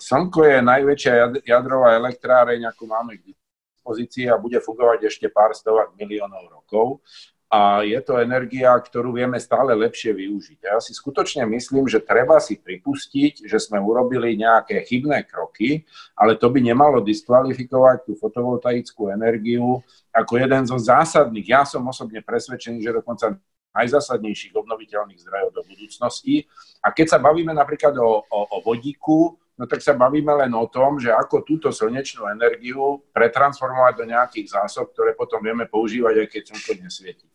Slnko 0.00 0.48
je 0.48 0.58
najväčšia 0.64 1.12
jadrová 1.44 1.92
elektráreň, 2.00 2.72
ako 2.72 2.82
máme 2.88 3.20
k 3.20 3.36
dispozícii 3.36 4.24
a 4.32 4.40
bude 4.40 4.64
fungovať 4.64 5.04
ešte 5.04 5.28
pár 5.28 5.52
stovák 5.52 5.92
miliónov 6.00 6.48
rokov. 6.48 7.04
A 7.52 7.86
je 7.86 8.00
to 8.02 8.18
energia, 8.18 8.74
ktorú 8.74 9.14
vieme 9.14 9.38
stále 9.38 9.76
lepšie 9.78 10.10
využiť. 10.10 10.58
Ja 10.64 10.82
si 10.82 10.90
skutočne 10.90 11.46
myslím, 11.54 11.86
že 11.86 12.02
treba 12.02 12.42
si 12.42 12.58
pripustiť, 12.58 13.46
že 13.46 13.58
sme 13.62 13.78
urobili 13.78 14.34
nejaké 14.34 14.82
chybné 14.82 15.22
kroky, 15.28 15.86
ale 16.18 16.34
to 16.34 16.50
by 16.50 16.58
nemalo 16.58 17.04
diskvalifikovať 17.04 18.10
tú 18.10 18.12
fotovoltaickú 18.18 19.12
energiu 19.12 19.78
ako 20.10 20.32
jeden 20.40 20.66
zo 20.66 20.80
zásadných. 20.80 21.46
Ja 21.46 21.62
som 21.62 21.86
osobne 21.86 22.26
presvedčený, 22.26 22.82
že 22.82 22.96
dokonca 22.96 23.38
najzásadnejších 23.74 24.54
obnoviteľných 24.54 25.18
zdrojov 25.18 25.50
do 25.50 25.62
budúcnosti. 25.66 26.46
A 26.80 26.94
keď 26.94 27.06
sa 27.14 27.18
bavíme 27.18 27.50
napríklad 27.50 27.98
o, 27.98 28.22
o, 28.22 28.40
o 28.50 28.56
vodíku, 28.62 29.34
no 29.58 29.64
tak 29.66 29.82
sa 29.82 29.98
bavíme 29.98 30.30
len 30.46 30.54
o 30.54 30.66
tom, 30.70 31.02
že 31.02 31.10
ako 31.10 31.42
túto 31.42 31.74
slnečnú 31.74 32.30
energiu 32.30 33.02
pretransformovať 33.10 33.94
do 33.98 34.04
nejakých 34.10 34.46
zásob, 34.54 34.94
ktoré 34.94 35.18
potom 35.18 35.42
vieme 35.42 35.66
používať, 35.66 36.14
aj 36.22 36.28
keď 36.30 36.42
slnko 36.54 36.72
nesvieti. 36.86 37.26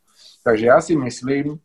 Takže 0.44 0.66
ja 0.66 0.80
si 0.80 0.96
myslím, 0.96 1.60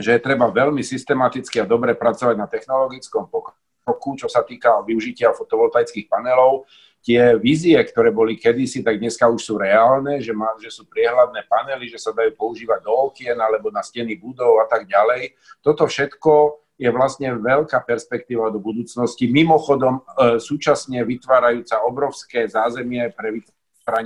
že 0.00 0.16
je 0.16 0.24
treba 0.24 0.48
veľmi 0.48 0.80
systematicky 0.80 1.60
a 1.60 1.68
dobre 1.68 1.92
pracovať 1.92 2.36
na 2.38 2.48
technologickom 2.48 3.28
pokroku, 3.28 4.16
čo 4.16 4.28
sa 4.30 4.40
týka 4.40 4.80
využitia 4.86 5.36
fotovoltaických 5.36 6.08
panelov. 6.08 6.64
Tie 7.00 7.16
vízie, 7.40 7.80
ktoré 7.80 8.12
boli 8.12 8.36
kedysi, 8.36 8.84
tak 8.84 9.00
dneska 9.00 9.24
už 9.28 9.40
sú 9.40 9.54
reálne, 9.56 10.20
že, 10.20 10.36
má, 10.36 10.52
že 10.60 10.68
sú 10.68 10.84
priehľadné 10.84 11.48
panely, 11.48 11.88
že 11.88 11.96
sa 11.96 12.12
dajú 12.12 12.36
používať 12.36 12.84
do 12.84 12.92
okien 13.08 13.36
alebo 13.40 13.72
na 13.72 13.80
steny 13.80 14.20
budov 14.20 14.60
a 14.60 14.68
tak 14.68 14.84
ďalej. 14.84 15.32
Toto 15.64 15.88
všetko 15.88 16.60
je 16.80 16.88
vlastne 16.88 17.36
veľká 17.36 17.84
perspektíva 17.84 18.48
do 18.48 18.60
budúcnosti. 18.60 19.28
Mimochodom, 19.28 20.00
e, 20.00 20.02
súčasne 20.40 21.04
vytvárajúca 21.04 21.84
obrovské 21.84 22.48
zázemie 22.48 23.04
pre 23.12 23.36
vytváranie 23.36 23.59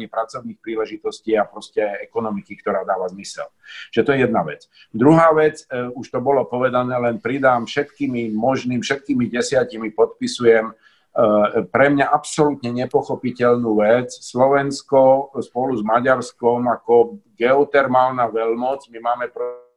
pracovných 0.09 0.59
príležitostí 0.59 1.37
a 1.37 1.45
proste 1.45 1.85
ekonomiky, 2.03 2.57
ktorá 2.59 2.82
dáva 2.82 3.09
zmysel. 3.12 3.47
Čiže 3.93 4.05
to 4.05 4.12
je 4.12 4.18
jedna 4.24 4.43
vec. 4.43 4.66
Druhá 4.91 5.30
vec, 5.37 5.62
e, 5.68 5.93
už 5.93 6.07
to 6.09 6.18
bolo 6.24 6.49
povedané, 6.49 6.97
len 6.97 7.20
pridám 7.20 7.68
všetkými 7.68 8.32
možným, 8.32 8.80
všetkými 8.80 9.28
desiatimi 9.28 9.93
podpisujem 9.93 10.70
e, 10.70 10.74
pre 11.68 11.87
mňa 11.93 12.11
absolútne 12.11 12.72
nepochopiteľnú 12.72 13.70
vec. 13.80 14.12
Slovensko 14.12 15.32
spolu 15.41 15.72
s 15.78 15.82
Maďarskom 15.82 16.68
ako 16.68 17.22
geotermálna 17.35 18.28
veľmoc, 18.28 18.89
my 18.89 18.99
máme 19.01 19.26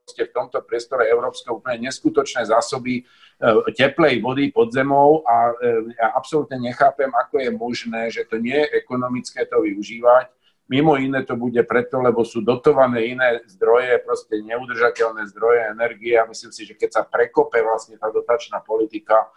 proste 0.08 0.24
v 0.24 0.32
tomto 0.32 0.64
priestore 0.64 1.04
Európskej 1.12 1.52
úplne 1.52 1.92
neskutočné 1.92 2.48
zásoby 2.48 3.04
e, 3.04 3.74
teplej 3.76 4.24
vody 4.24 4.56
pod 4.56 4.72
zemou 4.72 5.20
a 5.28 5.52
e, 5.52 5.92
ja 6.00 6.16
absolútne 6.16 6.56
nechápem, 6.64 7.12
ako 7.12 7.44
je 7.44 7.52
možné, 7.52 8.02
že 8.08 8.24
to 8.24 8.40
nie 8.40 8.56
je 8.56 8.72
ekonomické 8.80 9.44
to 9.44 9.60
využívať. 9.60 10.32
Mimo 10.72 10.96
iné 10.96 11.28
to 11.28 11.36
bude 11.36 11.60
preto, 11.68 12.00
lebo 12.00 12.24
sú 12.24 12.40
dotované 12.40 13.12
iné 13.12 13.44
zdroje, 13.52 14.00
proste 14.08 14.40
neudržateľné 14.40 15.28
zdroje 15.28 15.76
energie 15.76 16.16
a 16.16 16.24
myslím 16.24 16.56
si, 16.56 16.64
že 16.64 16.80
keď 16.80 16.90
sa 16.96 17.04
prekope 17.04 17.60
vlastne 17.60 18.00
tá 18.00 18.08
dotačná 18.08 18.64
politika, 18.64 19.28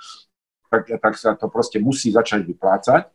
tak, 0.70 0.86
tak 0.86 1.14
sa 1.18 1.34
to 1.34 1.50
proste 1.50 1.82
musí 1.82 2.14
začať 2.14 2.46
vyplácať. 2.46 3.10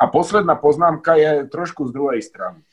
A 0.00 0.08
posledná 0.08 0.56
poznámka 0.56 1.16
je 1.16 1.44
trošku 1.48 1.88
z 1.88 1.92
druhej 1.92 2.24
strany 2.24 2.64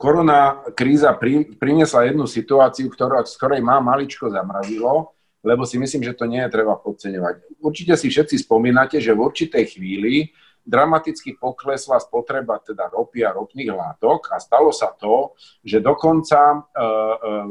korona 0.00 0.64
kríza 0.72 1.12
pri, 1.12 1.44
priniesla 1.60 2.08
jednu 2.08 2.24
situáciu, 2.24 2.88
ktorá, 2.88 3.20
z 3.28 3.36
ktorej 3.36 3.60
má 3.60 3.84
maličko 3.84 4.32
zamrazilo, 4.32 5.12
lebo 5.44 5.68
si 5.68 5.76
myslím, 5.76 6.00
že 6.08 6.16
to 6.16 6.24
nie 6.24 6.40
je 6.40 6.52
treba 6.52 6.80
podceňovať. 6.80 7.60
Určite 7.60 8.00
si 8.00 8.08
všetci 8.08 8.40
spomínate, 8.40 8.96
že 8.96 9.12
v 9.12 9.28
určitej 9.28 9.76
chvíli 9.76 10.32
dramaticky 10.64 11.36
poklesla 11.36 12.00
spotreba 12.00 12.60
teda 12.60 12.88
ropy 12.92 13.24
a 13.24 13.36
ropných 13.36 13.72
látok 13.72 14.32
a 14.32 14.40
stalo 14.40 14.72
sa 14.72 14.92
to, 14.92 15.36
že 15.64 15.80
dokonca 15.84 16.38
e, 16.40 16.58
e, 16.60 16.86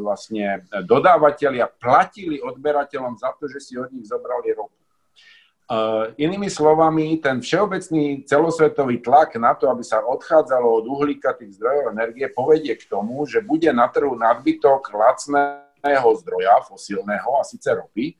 vlastne 0.01 0.45
dodávateľia 0.85 1.69
platili 1.77 2.41
odberateľom 2.41 3.17
za 3.17 3.33
to, 3.37 3.49
že 3.49 3.59
si 3.61 3.73
od 3.77 3.89
nich 3.93 4.05
zobrali 4.05 4.53
ropu. 4.53 4.78
Uh, 5.69 6.09
inými 6.17 6.49
slovami, 6.49 7.21
ten 7.21 7.45
všeobecný 7.45 8.25
celosvetový 8.25 9.05
tlak 9.05 9.37
na 9.37 9.53
to, 9.53 9.69
aby 9.69 9.85
sa 9.85 10.01
odchádzalo 10.01 10.65
od 10.65 10.85
uhlíka 10.89 11.37
tých 11.37 11.61
zdrojov 11.61 11.93
energie, 11.93 12.25
povedie 12.25 12.73
k 12.73 12.89
tomu, 12.89 13.21
že 13.29 13.37
bude 13.45 13.69
na 13.69 13.85
trhu 13.85 14.17
nadbytok 14.17 14.89
lacného 14.89 16.09
zdroja, 16.25 16.65
fosílneho, 16.65 17.37
a 17.37 17.45
síce 17.45 17.69
ropy, 17.69 18.17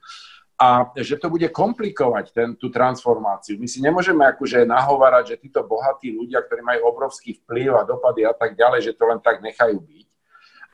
a 0.61 0.93
že 0.93 1.17
to 1.17 1.33
bude 1.33 1.49
komplikovať 1.49 2.25
ten, 2.29 2.53
tú 2.53 2.69
transformáciu. 2.69 3.57
My 3.57 3.65
si 3.65 3.81
nemôžeme 3.81 4.29
akože 4.29 4.69
nahovárať, 4.69 5.33
že 5.33 5.49
títo 5.49 5.65
bohatí 5.65 6.13
ľudia, 6.13 6.45
ktorí 6.45 6.61
majú 6.61 6.85
obrovský 6.85 7.33
vplyv 7.41 7.81
a 7.81 7.81
dopady 7.81 8.29
a 8.29 8.33
tak 8.37 8.53
ďalej, 8.53 8.93
že 8.93 8.93
to 8.93 9.09
len 9.09 9.17
tak 9.25 9.41
nechajú 9.41 9.81
byť. 9.81 10.07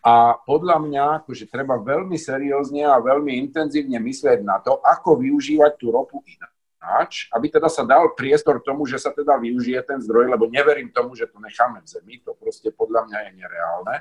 A 0.03 0.43
podľa 0.43 0.83
mňa 0.83 1.03
akože 1.23 1.47
treba 1.47 1.79
veľmi 1.79 2.19
seriózne 2.19 2.83
a 2.83 2.99
veľmi 2.99 3.31
intenzívne 3.47 3.95
myslieť 3.95 4.43
na 4.43 4.59
to, 4.59 4.75
ako 4.83 5.23
využívať 5.23 5.71
tú 5.79 5.95
ropu 5.95 6.19
inak 6.19 6.54
hráč, 6.85 7.25
aby 7.33 7.49
teda 7.49 7.65
sa 7.65 7.81
dal 7.81 8.13
priestor 8.13 8.61
tomu, 8.61 8.85
že 8.85 9.01
sa 9.01 9.09
teda 9.09 9.41
využije 9.41 9.81
ten 9.81 9.97
zdroj, 9.97 10.29
lebo 10.29 10.45
neverím 10.45 10.93
tomu, 10.93 11.17
že 11.17 11.25
to 11.25 11.41
necháme 11.41 11.81
v 11.81 11.87
zemi, 11.89 12.21
to 12.21 12.37
proste 12.37 12.69
podľa 12.77 13.09
mňa 13.09 13.19
je 13.25 13.31
nereálne. 13.41 13.95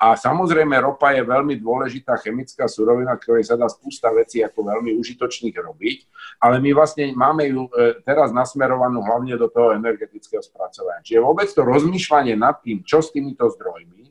A 0.00 0.16
samozrejme 0.16 0.74
ropa 0.80 1.12
je 1.12 1.22
veľmi 1.22 1.60
dôležitá 1.60 2.16
chemická 2.18 2.64
surovina, 2.66 3.14
ktorej 3.14 3.46
sa 3.46 3.60
dá 3.60 3.68
spústa 3.68 4.08
vecí 4.10 4.40
ako 4.40 4.64
veľmi 4.64 4.96
užitočných 4.96 5.54
robiť, 5.54 5.98
ale 6.40 6.58
my 6.58 6.70
vlastne 6.72 7.12
máme 7.12 7.44
ju 7.52 7.68
e, 7.68 8.00
teraz 8.02 8.32
nasmerovanú 8.32 9.04
hlavne 9.04 9.36
do 9.36 9.46
toho 9.52 9.76
energetického 9.76 10.40
spracovania. 10.40 11.04
Čiže 11.04 11.20
vôbec 11.20 11.46
to 11.52 11.62
rozmýšľanie 11.62 12.34
nad 12.34 12.58
tým, 12.64 12.80
čo 12.82 13.04
s 13.04 13.12
týmito 13.12 13.46
zdrojmi, 13.52 14.02
e, 14.08 14.10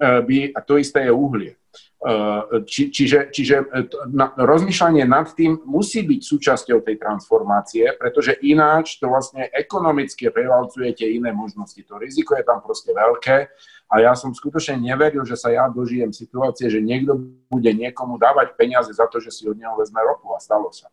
by, 0.00 0.36
a 0.56 0.60
to 0.64 0.80
isté 0.80 1.06
je 1.06 1.12
uhlie. 1.12 1.59
Eh, 2.00 2.64
či, 2.64 2.88
čiže 2.88 3.28
čiže 3.28 3.56
eh, 3.60 3.84
na, 4.08 4.32
rozmýšľanie 4.32 5.04
nad 5.04 5.36
tým 5.36 5.60
musí 5.68 6.00
byť 6.00 6.20
súčasťou 6.24 6.80
tej 6.80 6.96
transformácie, 6.96 7.92
pretože 8.00 8.40
ináč 8.40 8.96
to 8.96 9.12
vlastne 9.12 9.44
ekonomicky 9.52 10.32
prevalcujete 10.32 11.04
iné 11.04 11.28
možnosti. 11.36 11.76
To 11.84 12.00
riziko 12.00 12.40
je 12.40 12.44
tam 12.48 12.64
proste 12.64 12.96
veľké 12.96 13.52
a 13.92 13.94
ja 14.00 14.16
som 14.16 14.32
skutočne 14.32 14.80
neveril, 14.80 15.28
že 15.28 15.36
sa 15.36 15.52
ja 15.52 15.68
dožijem 15.68 16.08
situácie, 16.08 16.72
že 16.72 16.80
niekto 16.80 17.20
bude 17.52 17.68
niekomu 17.68 18.16
dávať 18.16 18.56
peniaze 18.56 18.96
za 18.96 19.04
to, 19.04 19.20
že 19.20 19.28
si 19.28 19.44
od 19.44 19.60
neho 19.60 19.76
vezme 19.76 20.00
ropu 20.00 20.32
a 20.32 20.40
stalo 20.40 20.72
sa. 20.72 20.88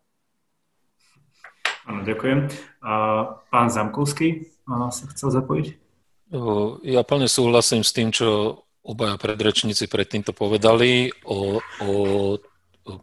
Áno, 1.87 2.03
ďakujem. 2.03 2.51
A 2.83 2.91
pán 3.47 3.71
Zamkovský 3.71 4.43
sa 4.67 5.05
chcel 5.15 5.31
zapojiť? 5.31 5.67
Ja 6.83 7.07
plne 7.07 7.31
súhlasím 7.31 7.87
s 7.87 7.95
tým, 7.95 8.11
čo 8.11 8.59
obaja 8.87 9.19
predrečníci 9.19 9.91
predtým 9.91 10.23
to 10.23 10.31
povedali 10.31 11.11
o, 11.27 11.59
o 11.83 11.91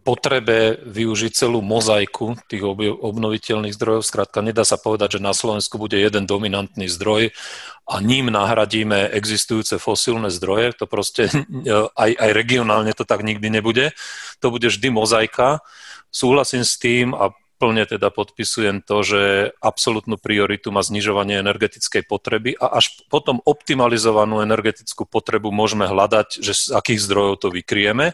potrebe 0.00 0.80
využiť 0.80 1.32
celú 1.36 1.60
mozaiku 1.60 2.40
tých 2.48 2.64
obnoviteľných 3.04 3.76
zdrojov. 3.76 4.00
Skrátka, 4.00 4.40
nedá 4.40 4.64
sa 4.64 4.80
povedať, 4.80 5.20
že 5.20 5.26
na 5.26 5.36
Slovensku 5.36 5.76
bude 5.76 6.00
jeden 6.00 6.24
dominantný 6.24 6.88
zdroj 6.88 7.36
a 7.84 7.94
ním 8.00 8.32
nahradíme 8.32 9.12
existujúce 9.12 9.76
fosílne 9.76 10.32
zdroje. 10.32 10.72
To 10.80 10.88
proste 10.88 11.28
aj, 12.04 12.10
aj 12.16 12.30
regionálne 12.32 12.96
to 12.96 13.04
tak 13.04 13.20
nikdy 13.20 13.52
nebude. 13.52 13.92
To 14.40 14.48
bude 14.48 14.72
vždy 14.72 14.88
mozaika. 14.88 15.60
Súhlasím 16.08 16.64
s 16.64 16.80
tým 16.80 17.12
a 17.12 17.36
plne 17.64 17.88
teda 17.88 18.12
podpisujem 18.12 18.84
to, 18.84 19.00
že 19.00 19.22
absolútnu 19.64 20.20
prioritu 20.20 20.68
má 20.68 20.84
znižovanie 20.84 21.40
energetickej 21.40 22.04
potreby 22.04 22.52
a 22.60 22.76
až 22.76 22.92
potom 23.08 23.40
optimalizovanú 23.40 24.44
energetickú 24.44 25.08
potrebu 25.08 25.48
môžeme 25.48 25.88
hľadať, 25.88 26.44
že 26.44 26.52
z 26.52 26.64
akých 26.76 27.00
zdrojov 27.08 27.34
to 27.40 27.48
vykrieme. 27.48 28.12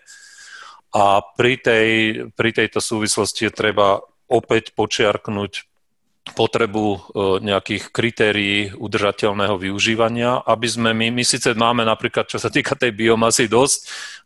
A 0.95 1.05
pri, 1.35 1.59
tej, 1.59 1.89
pri 2.39 2.51
tejto 2.55 2.79
súvislosti 2.79 3.51
je 3.51 3.59
treba 3.59 3.99
opäť 4.31 4.71
počiarknúť 4.79 5.70
potrebu 6.33 6.87
e, 6.95 6.99
nejakých 7.45 7.85
kritérií 7.91 8.59
udržateľného 8.77 9.57
využívania, 9.59 10.41
aby 10.47 10.67
sme 10.67 10.91
my, 10.95 11.11
my 11.11 11.25
síce 11.27 11.53
máme 11.53 11.83
napríklad, 11.83 12.31
čo 12.31 12.39
sa 12.39 12.49
týka 12.49 12.79
tej 12.79 12.95
biomasy 12.95 13.51
dosť, 13.51 13.79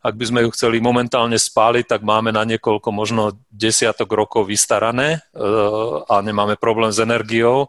ak 0.05 0.13
by 0.13 0.25
sme 0.25 0.39
ju 0.45 0.49
chceli 0.53 0.77
momentálne 0.77 1.35
spáliť, 1.35 1.85
tak 1.97 2.01
máme 2.05 2.29
na 2.29 2.45
niekoľko, 2.45 2.89
možno 2.93 3.35
desiatok 3.49 4.13
rokov 4.13 4.47
vystarané 4.47 5.17
e, 5.17 5.43
a 6.05 6.15
nemáme 6.21 6.55
problém 6.55 6.93
s 6.93 7.01
energiou, 7.01 7.67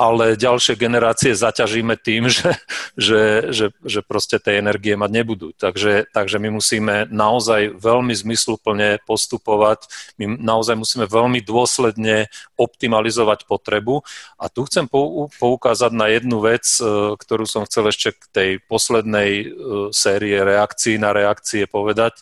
ale 0.00 0.32
ďalšie 0.32 0.80
generácie 0.80 1.36
zaťažíme 1.36 1.92
tým, 2.00 2.28
že, 2.32 2.56
že, 2.96 3.52
že, 3.52 3.66
že 3.84 4.00
proste 4.00 4.40
tej 4.40 4.64
energie 4.64 4.96
mať 4.96 5.10
nebudú. 5.12 5.52
Takže, 5.52 6.08
takže 6.08 6.40
my 6.40 6.48
musíme 6.56 6.94
naozaj 7.12 7.76
veľmi 7.76 8.16
zmysluplne 8.16 9.04
postupovať, 9.04 9.84
my 10.16 10.40
naozaj 10.40 10.80
musíme 10.80 11.04
veľmi 11.04 11.44
dôsledne 11.44 12.32
optimalizovať 12.56 13.44
potrebu. 13.44 14.00
A 14.40 14.48
tu 14.48 14.64
chcem 14.64 14.88
poukázať 15.36 15.92
na 15.92 16.08
jednu 16.08 16.40
vec, 16.40 16.64
e, 16.80 17.16
ktorú 17.20 17.44
som 17.44 17.68
chcel 17.68 17.92
ešte 17.92 18.16
k 18.16 18.24
tej 18.32 18.50
poslednej 18.64 19.30
e, 19.32 19.46
série 19.92 20.40
reakcií 20.40 20.96
na 20.96 21.12
reakcie 21.12 21.68
povedať, 21.68 22.16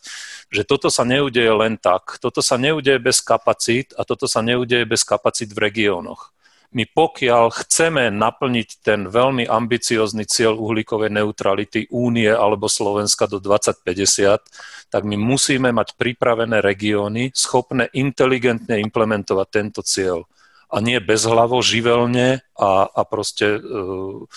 že 0.48 0.64
toto 0.64 0.88
sa 0.88 1.04
neudeje 1.04 1.52
len 1.52 1.76
tak. 1.76 2.16
Toto 2.18 2.40
sa 2.40 2.56
neudeje 2.56 2.98
bez 2.98 3.20
kapacít 3.20 3.92
a 3.94 4.02
toto 4.02 4.24
sa 4.26 4.40
neudeje 4.40 4.82
bez 4.88 5.04
kapacít 5.04 5.52
v 5.52 5.62
regiónoch 5.68 6.32
my 6.68 6.84
pokiaľ 6.84 7.48
chceme 7.64 8.12
naplniť 8.12 8.68
ten 8.84 9.08
veľmi 9.08 9.48
ambiciózny 9.48 10.28
cieľ 10.28 10.60
uhlíkovej 10.60 11.08
neutrality 11.08 11.88
Únie 11.88 12.28
alebo 12.28 12.68
Slovenska 12.68 13.24
do 13.24 13.40
2050, 13.40 14.92
tak 14.92 15.02
my 15.08 15.16
musíme 15.16 15.72
mať 15.72 15.96
pripravené 15.96 16.60
regióny 16.60 17.32
schopné 17.32 17.88
inteligentne 17.96 18.76
implementovať 18.84 19.46
tento 19.48 19.80
cieľ. 19.80 20.28
A 20.68 20.84
nie 20.84 21.00
bezhlavo, 21.00 21.64
živelne 21.64 22.44
a, 22.52 22.70
a 22.84 23.00
proste 23.08 23.56
uh, 23.56 24.28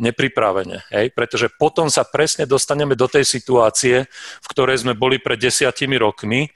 nepripravene. 0.00 0.88
Hej? 0.88 1.12
Pretože 1.12 1.52
potom 1.52 1.92
sa 1.92 2.08
presne 2.08 2.48
dostaneme 2.48 2.96
do 2.96 3.04
tej 3.04 3.28
situácie, 3.28 4.08
v 4.40 4.46
ktorej 4.48 4.80
sme 4.80 4.96
boli 4.96 5.20
pred 5.20 5.36
desiatimi 5.36 6.00
rokmi, 6.00 6.48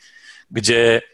kde 0.48 1.04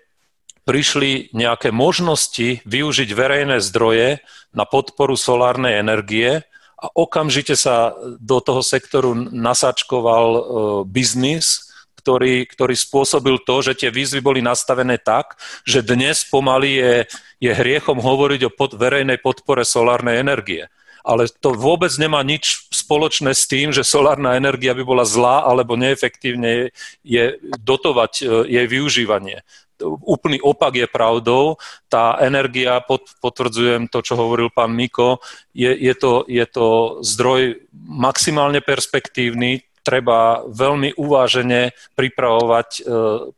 prišli 0.71 1.35
nejaké 1.35 1.75
možnosti 1.75 2.63
využiť 2.63 3.11
verejné 3.11 3.59
zdroje 3.59 4.23
na 4.55 4.63
podporu 4.63 5.19
solárnej 5.19 5.83
energie 5.83 6.47
a 6.79 6.87
okamžite 6.95 7.59
sa 7.59 7.91
do 8.23 8.39
toho 8.39 8.63
sektoru 8.63 9.11
nasačkoval 9.19 10.27
e, 10.31 10.41
biznis, 10.87 11.75
ktorý, 11.99 12.47
ktorý 12.47 12.79
spôsobil 12.79 13.43
to, 13.43 13.67
že 13.67 13.83
tie 13.83 13.91
výzvy 13.91 14.23
boli 14.23 14.41
nastavené 14.47 14.95
tak, 15.03 15.35
že 15.67 15.83
dnes 15.83 16.23
pomaly 16.23 16.71
je, 16.79 16.95
je 17.43 17.51
hriechom 17.51 17.99
hovoriť 17.99 18.41
o 18.47 18.55
pod, 18.55 18.79
verejnej 18.79 19.19
podpore 19.19 19.67
solárnej 19.67 20.23
energie. 20.23 20.71
Ale 21.03 21.27
to 21.43 21.51
vôbec 21.51 21.91
nemá 21.99 22.23
nič 22.23 22.71
spoločné 22.71 23.35
s 23.35 23.51
tým, 23.51 23.75
že 23.75 23.83
solárna 23.83 24.39
energia 24.39 24.71
by 24.71 24.85
bola 24.87 25.03
zlá 25.03 25.43
alebo 25.43 25.75
neefektívne 25.75 26.71
je 27.03 27.25
dotovať 27.59 28.13
e, 28.23 28.25
jej 28.47 28.67
využívanie 28.71 29.43
úplný 29.85 30.41
opak 30.45 30.77
je 30.77 30.87
pravdou. 30.87 31.57
Tá 31.89 32.21
energia, 32.21 32.83
potvrdzujem 33.21 33.89
to, 33.89 34.05
čo 34.05 34.15
hovoril 34.15 34.53
pán 34.53 34.77
Miko, 34.77 35.19
je, 35.57 35.73
je, 35.73 35.95
to, 35.97 36.25
je 36.29 36.45
to 36.47 36.99
zdroj 37.03 37.59
maximálne 37.75 38.61
perspektívny, 38.61 39.70
treba 39.81 40.45
veľmi 40.47 40.97
uvážene 40.97 41.73
pripravovať 41.97 42.69
e, 42.69 42.81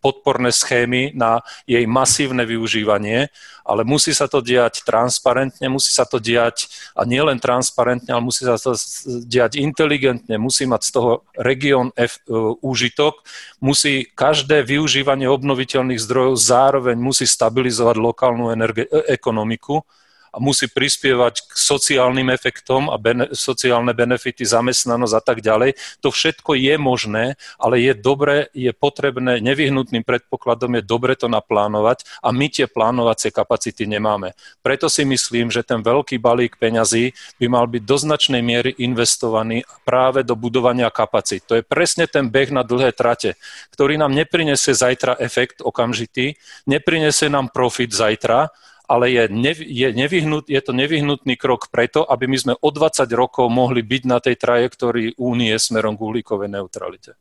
podporné 0.02 0.51
schémy 0.51 1.14
na 1.14 1.40
jej 1.64 1.86
masívne 1.86 2.43
využívanie, 2.43 3.31
ale 3.62 3.86
musí 3.86 4.10
sa 4.10 4.27
to 4.27 4.43
diať 4.43 4.82
transparentne, 4.82 5.70
musí 5.70 5.94
sa 5.94 6.02
to 6.02 6.19
diať 6.19 6.66
a 6.98 7.06
nielen 7.06 7.39
transparentne, 7.39 8.10
ale 8.10 8.23
musí 8.23 8.43
sa 8.43 8.59
to 8.59 8.74
diať 9.23 9.62
inteligentne, 9.62 10.35
musí 10.39 10.66
mať 10.66 10.82
z 10.82 10.90
toho 10.90 11.12
región 11.39 11.94
F, 11.94 12.19
e, 12.27 12.35
úžitok, 12.59 13.23
musí 13.62 14.10
každé 14.10 14.66
využívanie 14.66 15.31
obnoviteľných 15.31 16.02
zdrojov 16.02 16.35
zároveň 16.36 16.98
musí 16.98 17.24
stabilizovať 17.24 17.97
lokálnu 17.97 18.51
energe- 18.51 18.90
e, 18.90 19.14
ekonomiku 19.14 19.86
a 20.32 20.40
musí 20.40 20.64
prispievať 20.64 21.44
k 21.44 21.52
sociálnym 21.52 22.32
efektom 22.32 22.88
a 22.88 22.96
bene, 22.96 23.28
sociálne 23.36 23.92
benefity, 23.92 24.48
zamestnanosť 24.48 25.14
a 25.14 25.22
tak 25.22 25.38
ďalej. 25.44 25.76
To 26.00 26.09
všetko 26.09 26.56
je 26.56 26.74
možné, 26.80 27.36
ale 27.60 27.84
je 27.84 27.92
dobre, 27.92 28.48
je 28.56 28.72
potrebné, 28.72 29.44
nevyhnutným 29.44 30.00
predpokladom 30.00 30.80
je 30.80 30.82
dobre 30.82 31.12
to 31.20 31.28
naplánovať 31.28 32.09
a 32.24 32.32
my 32.32 32.48
tie 32.48 32.64
plánovacie 32.64 33.28
kapacity 33.28 33.84
nemáme. 33.84 34.32
Preto 34.64 34.88
si 34.88 35.04
myslím, 35.04 35.52
že 35.52 35.60
ten 35.60 35.84
veľký 35.84 36.16
balík 36.16 36.56
peňazí 36.56 37.12
by 37.36 37.46
mal 37.52 37.68
byť 37.68 37.82
do 37.84 37.96
značnej 38.00 38.40
miery 38.40 38.72
investovaný 38.80 39.68
práve 39.84 40.24
do 40.24 40.32
budovania 40.32 40.88
kapacít. 40.88 41.44
To 41.52 41.60
je 41.60 41.62
presne 41.62 42.09
ten 42.09 42.32
beh 42.32 42.48
na 42.48 42.64
dlhé 42.64 42.96
trate, 42.96 43.36
ktorý 43.76 44.00
nám 44.00 44.16
neprinesie 44.16 44.72
zajtra 44.72 45.20
efekt 45.20 45.60
okamžitý, 45.60 46.40
neprinesie 46.64 47.28
nám 47.28 47.52
profit 47.52 47.92
zajtra, 47.92 48.48
ale 48.88 49.10
je, 49.10 49.22
nev, 49.30 49.59
je, 49.62 49.88
nevyhnut, 49.92 50.50
je 50.50 50.60
to 50.60 50.72
nevyhnutný 50.74 51.38
krok 51.38 51.70
preto, 51.70 52.02
aby 52.02 52.26
my 52.26 52.38
sme 52.38 52.54
o 52.59 52.68
20 52.68 53.06
rokov 53.14 53.46
mohli 53.48 53.80
byť 53.80 54.02
na 54.04 54.18
tej 54.18 54.36
trajektórii 54.36 55.14
únie 55.16 55.54
smerom 55.56 55.94
k 55.94 56.04
uhlíkovej 56.04 56.50
neutralite. 56.50 57.14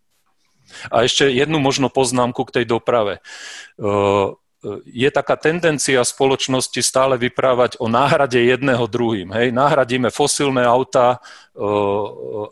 A 0.88 1.04
ešte 1.04 1.28
jednu 1.28 1.60
možno 1.60 1.92
poznámku 1.92 2.48
k 2.48 2.62
tej 2.62 2.66
doprave 2.66 3.20
je 4.86 5.10
taká 5.10 5.34
tendencia 5.42 6.06
spoločnosti 6.06 6.78
stále 6.86 7.18
vyprávať 7.18 7.82
o 7.82 7.90
náhrade 7.90 8.38
jedného 8.38 8.86
druhým. 8.86 9.34
Hej? 9.34 9.50
Nahradíme 9.50 10.14
fosilné 10.14 10.62
auta 10.62 11.18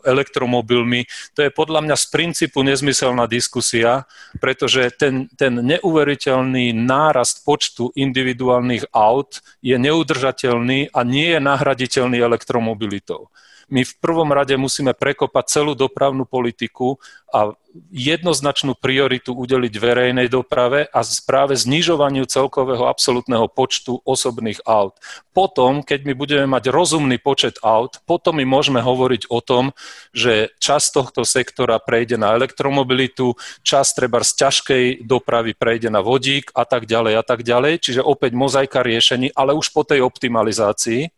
elektromobilmi. 0.04 1.06
To 1.38 1.46
je 1.46 1.50
podľa 1.54 1.80
mňa 1.86 1.96
z 1.96 2.06
princípu 2.10 2.66
nezmyselná 2.66 3.30
diskusia, 3.30 4.04
pretože 4.42 4.90
ten, 4.98 5.30
ten 5.38 5.54
neuveriteľný 5.54 6.74
nárast 6.74 7.46
počtu 7.46 7.94
individuálnych 7.94 8.90
aut 8.90 9.38
je 9.62 9.78
neudržateľný 9.78 10.90
a 10.90 11.00
nie 11.06 11.38
je 11.38 11.40
nahraditeľný 11.40 12.18
elektromobilitou 12.18 13.30
my 13.70 13.86
v 13.86 13.94
prvom 14.02 14.26
rade 14.34 14.52
musíme 14.58 14.92
prekopať 14.92 15.44
celú 15.46 15.72
dopravnú 15.78 16.26
politiku 16.26 16.98
a 17.30 17.54
jednoznačnú 17.90 18.74
prioritu 18.74 19.34
udeliť 19.34 19.74
verejnej 19.78 20.26
doprave 20.26 20.90
a 20.90 21.00
práve 21.22 21.54
znižovaniu 21.54 22.26
celkového 22.26 22.86
absolútneho 22.86 23.46
počtu 23.46 24.02
osobných 24.02 24.62
aut. 24.66 24.98
Potom, 25.30 25.86
keď 25.86 26.00
my 26.06 26.14
budeme 26.18 26.46
mať 26.50 26.74
rozumný 26.74 27.22
počet 27.22 27.62
aut, 27.62 28.02
potom 28.06 28.38
my 28.38 28.46
môžeme 28.46 28.82
hovoriť 28.82 29.30
o 29.30 29.38
tom, 29.38 29.70
že 30.10 30.50
časť 30.58 30.86
tohto 30.90 31.22
sektora 31.22 31.78
prejde 31.78 32.18
na 32.18 32.34
elektromobilitu, 32.34 33.38
časť 33.62 33.90
treba 33.94 34.22
z 34.26 34.32
ťažkej 34.34 34.84
dopravy 35.06 35.54
prejde 35.54 35.88
na 35.90 36.02
vodík 36.02 36.50
a 36.54 36.66
tak 36.66 36.90
ďalej 36.90 37.14
a 37.18 37.24
tak 37.24 37.46
ďalej. 37.46 37.82
Čiže 37.82 38.02
opäť 38.02 38.34
mozaika 38.34 38.82
riešení, 38.82 39.30
ale 39.34 39.54
už 39.54 39.70
po 39.70 39.86
tej 39.86 40.02
optimalizácii. 40.02 41.10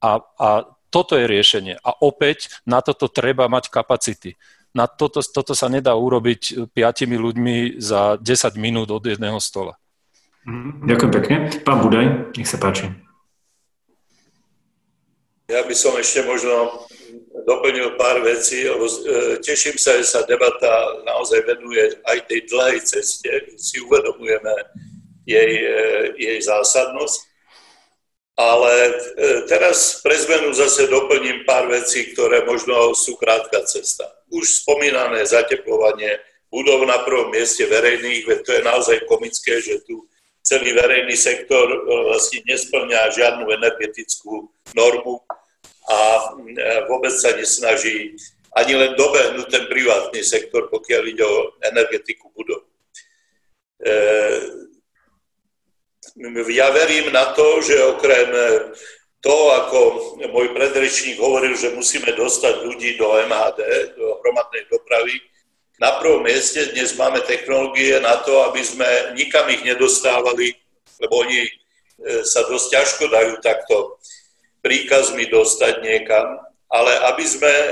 A, 0.00 0.20
a 0.20 0.48
toto 0.92 1.18
je 1.18 1.28
riešenie. 1.28 1.76
A 1.84 1.92
opäť 2.00 2.48
na 2.64 2.80
toto 2.80 3.10
treba 3.10 3.50
mať 3.52 3.68
kapacity. 3.68 4.38
Na 4.76 4.84
toto, 4.84 5.24
toto 5.24 5.56
sa 5.56 5.72
nedá 5.72 5.96
urobiť 5.96 6.68
piatimi 6.76 7.16
ľuďmi 7.16 7.80
za 7.80 8.20
10 8.20 8.60
minút 8.60 8.92
od 8.92 9.00
jedného 9.00 9.40
stola. 9.40 9.80
Mhm. 10.44 10.84
Ďakujem 10.84 11.12
pekne. 11.16 11.36
Pán 11.64 11.80
Budaj, 11.80 12.36
nech 12.36 12.48
sa 12.48 12.60
páči. 12.60 12.86
Ja 15.46 15.62
by 15.62 15.74
som 15.78 15.94
ešte 15.94 16.26
možno 16.26 16.84
doplnil 17.46 17.94
pár 17.94 18.18
vecí, 18.26 18.66
lebo 18.66 18.82
e, 18.82 19.38
teším 19.38 19.78
sa, 19.78 19.94
že 19.94 20.04
sa 20.10 20.26
debata 20.26 20.68
naozaj 21.06 21.46
venuje 21.46 22.02
aj 22.02 22.26
tej 22.26 22.50
dlhej 22.50 22.78
ceste, 22.82 23.30
si 23.54 23.78
uvedomujeme 23.78 24.54
jej, 25.22 25.52
e, 25.62 25.78
jej 26.18 26.38
zásadnosť. 26.42 27.18
Ale 28.36 28.74
teraz 29.48 30.04
pre 30.04 30.12
zmenu 30.12 30.52
zase 30.52 30.92
doplním 30.92 31.48
pár 31.48 31.72
vecí, 31.72 32.12
ktoré 32.12 32.44
možno 32.44 32.92
sú 32.92 33.16
krátka 33.16 33.64
cesta. 33.64 34.04
Už 34.32 34.66
spomínané 34.66 35.22
zateplovanie 35.26 36.18
budov 36.50 36.86
na 36.86 37.02
prvom 37.02 37.30
mieste 37.30 37.66
verejných, 37.66 38.26
veď 38.26 38.38
to 38.42 38.50
je 38.52 38.62
naozaj 38.62 38.96
komické, 39.06 39.58
že 39.62 39.82
tu 39.86 40.06
celý 40.46 40.74
verejný 40.74 41.14
sektor 41.18 41.66
e, 41.66 41.78
vlastne 42.10 42.42
nesplňa 42.46 43.14
žiadnu 43.14 43.44
energetickú 43.50 44.46
normu 44.74 45.22
a 45.90 45.98
e, 45.98 46.56
vôbec 46.86 47.14
sa 47.14 47.34
nesnaží 47.34 48.14
ani 48.56 48.72
len 48.72 48.96
dobehnúť 48.96 49.46
ten 49.52 49.64
privátny 49.68 50.24
sektor, 50.24 50.72
pokiaľ 50.72 51.02
ide 51.12 51.24
o 51.26 51.52
energetiku 51.60 52.32
budov. 52.32 52.64
Ja 56.48 56.72
verím 56.72 57.12
na 57.12 57.36
to, 57.36 57.60
že 57.60 57.76
okrem 57.76 58.32
to, 59.26 59.36
ako 59.58 59.78
môj 60.30 60.54
predrečník 60.54 61.18
hovoril, 61.18 61.58
že 61.58 61.74
musíme 61.74 62.14
dostať 62.14 62.62
ľudí 62.62 62.94
do 62.94 63.10
MHD, 63.26 63.58
do 63.98 64.22
hromadnej 64.22 64.70
dopravy, 64.70 65.18
na 65.82 65.98
prvom 65.98 66.24
mieste 66.24 66.72
dnes 66.72 66.94
máme 66.96 67.20
technológie 67.26 68.00
na 68.00 68.22
to, 68.22 68.46
aby 68.48 68.62
sme 68.64 68.86
nikam 69.12 69.44
ich 69.50 69.60
nedostávali, 69.60 70.56
lebo 71.02 71.26
oni 71.26 71.42
e, 71.44 71.50
sa 72.24 72.48
dosť 72.48 72.66
ťažko 72.72 73.04
dajú 73.12 73.32
takto 73.44 74.00
príkazmi 74.64 75.28
dostať 75.28 75.84
niekam, 75.84 76.40
ale 76.72 76.96
aby 77.12 77.24
sme 77.28 77.52
e, 77.52 77.68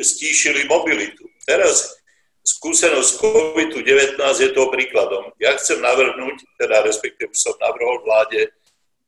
stíšili 0.00 0.64
mobilitu. 0.72 1.28
Teraz 1.44 2.00
skúsenosť 2.48 3.20
COVID-19 3.20 4.16
je 4.16 4.50
toho 4.56 4.72
príkladom. 4.72 5.36
Ja 5.36 5.52
chcem 5.60 5.84
navrhnúť, 5.84 6.40
teda 6.56 6.80
respektíve 6.86 7.36
som 7.36 7.52
navrhol 7.60 8.00
vláde, 8.08 8.48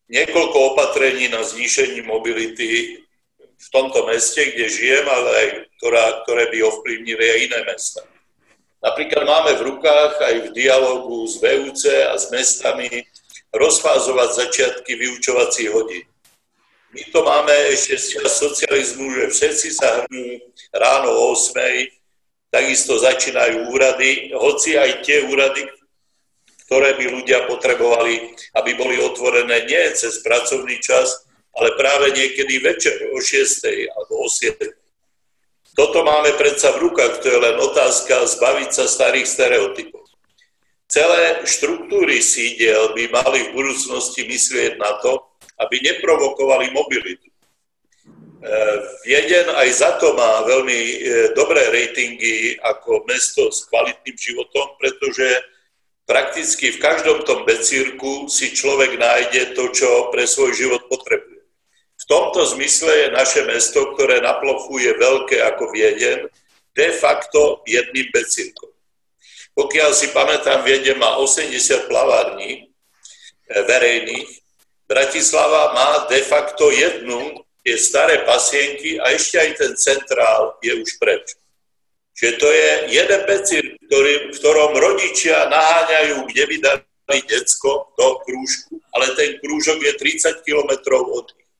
niekoľko 0.08 0.56
opatrení 0.74 1.28
na 1.32 1.40
znížení 1.40 2.04
mobility 2.04 3.00
v 3.38 3.68
tomto 3.72 4.04
meste, 4.08 4.40
kde 4.52 4.68
žijem, 4.68 5.06
ale 5.08 5.30
aj 5.30 5.48
ktorá, 5.78 6.04
ktoré 6.24 6.52
by 6.52 6.58
ovplyvnili 6.68 7.24
aj 7.24 7.38
iné 7.48 7.60
mesta. 7.64 8.00
Napríklad 8.84 9.24
máme 9.24 9.52
v 9.56 9.66
rukách 9.72 10.12
aj 10.20 10.34
v 10.44 10.48
dialogu 10.52 11.24
s 11.24 11.40
VUC 11.40 11.82
a 11.88 12.20
s 12.20 12.28
mestami 12.28 12.88
rozfázovať 13.56 14.28
začiatky 14.44 14.92
vyučovacích 14.92 15.70
hodín. 15.72 16.04
My 16.92 17.02
to 17.10 17.24
máme 17.24 17.54
ešte 17.72 17.96
z 17.96 18.28
socializmu, 18.28 19.08
že 19.18 19.24
všetci 19.32 19.68
sa 19.72 20.04
hrnú 20.04 20.38
ráno 20.70 21.10
o 21.10 21.32
8 21.32 21.56
takisto 22.54 22.94
začínajú 23.02 23.66
úrady, 23.74 24.30
hoci 24.30 24.78
aj 24.78 25.02
tie 25.02 25.26
úrady, 25.26 25.66
ktoré 26.64 26.96
by 26.96 27.04
ľudia 27.20 27.44
potrebovali, 27.44 28.34
aby 28.56 28.70
boli 28.74 28.96
otvorené 29.00 29.68
nie 29.68 29.84
cez 29.92 30.24
pracovný 30.24 30.80
čas, 30.80 31.28
ale 31.54 31.76
práve 31.78 32.10
niekedy 32.16 32.58
večer 32.64 32.96
o 33.14 33.20
6. 33.20 33.92
alebo 33.92 34.12
o 34.24 34.28
7. 34.28 34.56
Toto 35.74 36.06
máme 36.06 36.38
predsa 36.38 36.70
v 36.74 36.86
rukách, 36.88 37.20
to 37.20 37.28
je 37.30 37.38
len 37.38 37.58
otázka 37.58 38.26
zbaviť 38.30 38.70
sa 38.70 38.84
starých 38.86 39.26
stereotypov. 39.26 40.06
Celé 40.86 41.42
štruktúry 41.42 42.22
sídiel 42.22 42.94
by 42.94 43.10
mali 43.10 43.50
v 43.50 43.54
budúcnosti 43.58 44.22
myslieť 44.22 44.78
na 44.78 44.94
to, 45.02 45.18
aby 45.58 45.82
neprovokovali 45.82 46.70
mobilitu. 46.70 47.26
Vieden 49.08 49.48
aj 49.56 49.68
za 49.72 49.90
to 49.96 50.12
má 50.12 50.44
veľmi 50.44 50.76
e, 50.76 50.96
dobré 51.32 51.64
ratingy 51.72 52.60
ako 52.60 53.08
mesto 53.08 53.48
s 53.48 53.64
kvalitným 53.72 54.12
životom, 54.20 54.76
pretože 54.76 55.24
prakticky 56.04 56.76
v 56.76 56.82
každom 56.82 57.24
tom 57.24 57.48
becírku 57.48 58.28
si 58.28 58.52
človek 58.52 58.96
nájde 59.00 59.56
to, 59.56 59.72
čo 59.72 60.12
pre 60.12 60.28
svoj 60.28 60.52
život 60.52 60.84
potrebuje. 60.88 61.42
V 61.94 62.04
tomto 62.04 62.44
zmysle 62.56 62.92
je 63.08 63.16
naše 63.16 63.40
mesto, 63.48 63.96
ktoré 63.96 64.20
na 64.20 64.36
plochu 64.36 64.76
je 64.82 64.92
veľké 64.92 65.40
ako 65.54 65.72
Vieden, 65.72 66.28
de 66.74 66.88
facto 66.92 67.64
jedným 67.64 68.10
becírkom. 68.12 68.68
Pokiaľ 69.54 69.90
si 69.94 70.10
pamätám, 70.10 70.66
Vieden 70.66 70.98
má 70.98 71.16
80 71.16 71.88
plavární 71.88 72.50
e, 72.52 72.62
verejných, 73.48 74.44
Bratislava 74.84 75.72
má 75.72 75.90
de 76.12 76.20
facto 76.20 76.68
jednu, 76.68 77.40
tie 77.64 77.80
staré 77.80 78.20
pasienky 78.28 79.00
a 79.00 79.16
ešte 79.16 79.40
aj 79.40 79.50
ten 79.56 79.72
centrál 79.80 80.60
je 80.60 80.76
už 80.76 81.00
preč. 81.00 81.40
Čiže 82.14 82.32
to 82.38 82.46
je 82.46 82.70
jeden 82.94 83.20
becír, 83.26 83.64
ktorý, 83.90 84.12
v 84.30 84.36
ktorom 84.38 84.72
rodičia 84.78 85.50
naháňajú, 85.50 86.16
kde 86.30 86.44
by 86.46 86.56
dali 86.62 87.18
decko 87.26 87.90
do 87.98 88.22
krúžku, 88.22 88.78
ale 88.94 89.18
ten 89.18 89.34
krúžok 89.42 89.82
je 89.82 89.92
30 89.98 90.46
kilometrov 90.46 91.10
od 91.10 91.26
nich. 91.34 91.50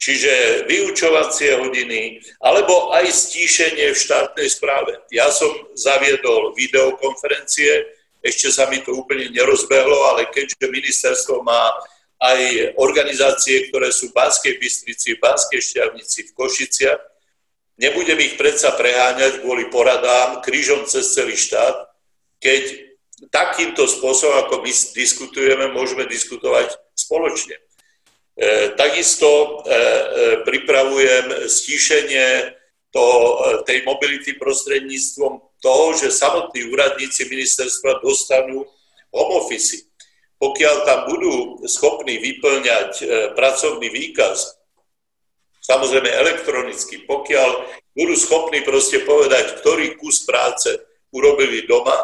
Čiže 0.00 0.64
vyučovacie 0.64 1.60
hodiny, 1.60 2.24
alebo 2.40 2.88
aj 2.96 3.04
stíšenie 3.12 3.92
v 3.92 4.00
štátnej 4.00 4.48
správe. 4.48 4.96
Ja 5.12 5.28
som 5.28 5.52
zaviedol 5.76 6.56
videokonferencie, 6.56 7.84
ešte 8.24 8.48
sa 8.48 8.64
mi 8.72 8.80
to 8.80 8.96
úplne 8.96 9.28
nerozbehlo, 9.28 10.14
ale 10.14 10.32
keďže 10.32 10.72
ministerstvo 10.72 11.44
má 11.44 11.74
aj 12.16 12.72
organizácie, 12.80 13.68
ktoré 13.68 13.92
sú 13.92 14.08
v 14.08 14.16
Banskej 14.16 14.56
Bystrici, 14.56 15.16
v 15.16 15.22
Banskej 15.24 15.60
Šťavnici, 15.60 16.28
v 16.28 16.34
Košiciach, 16.36 17.00
Nebudem 17.80 18.20
ich 18.20 18.36
predsa 18.36 18.76
preháňať 18.76 19.40
kvôli 19.40 19.72
poradám 19.72 20.44
krížom 20.44 20.84
cez 20.84 21.16
celý 21.16 21.32
štát, 21.32 21.88
keď 22.36 22.92
takýmto 23.32 23.88
spôsobom, 23.88 24.36
ako 24.44 24.60
my 24.60 24.72
diskutujeme, 24.92 25.72
môžeme 25.72 26.04
diskutovať 26.04 26.76
spoločne. 26.92 27.56
E, 28.36 28.76
takisto 28.76 29.28
e, 29.28 29.48
e, 29.64 29.84
pripravujem 30.44 31.48
stíšenie 31.48 32.52
to, 32.92 33.04
e, 33.04 33.32
tej 33.64 33.84
mobility 33.88 34.36
prostredníctvom 34.36 35.40
toho, 35.64 35.86
že 35.96 36.12
samotní 36.12 36.68
úradníci 36.68 37.32
ministerstva 37.32 38.04
dostanú 38.04 38.68
home 39.08 39.34
office. 39.40 39.88
Pokiaľ 40.36 40.76
tam 40.84 41.00
budú 41.08 41.64
schopní 41.68 42.16
vyplňať 42.16 43.04
pracovný 43.36 43.92
výkaz 43.92 44.59
samozrejme 45.60 46.08
elektronicky, 46.08 47.04
pokiaľ 47.04 47.50
budú 47.94 48.14
schopní 48.16 48.64
proste 48.64 49.04
povedať, 49.04 49.60
ktorý 49.60 50.00
kus 50.00 50.24
práce 50.24 50.72
urobili 51.12 51.68
doma, 51.68 51.96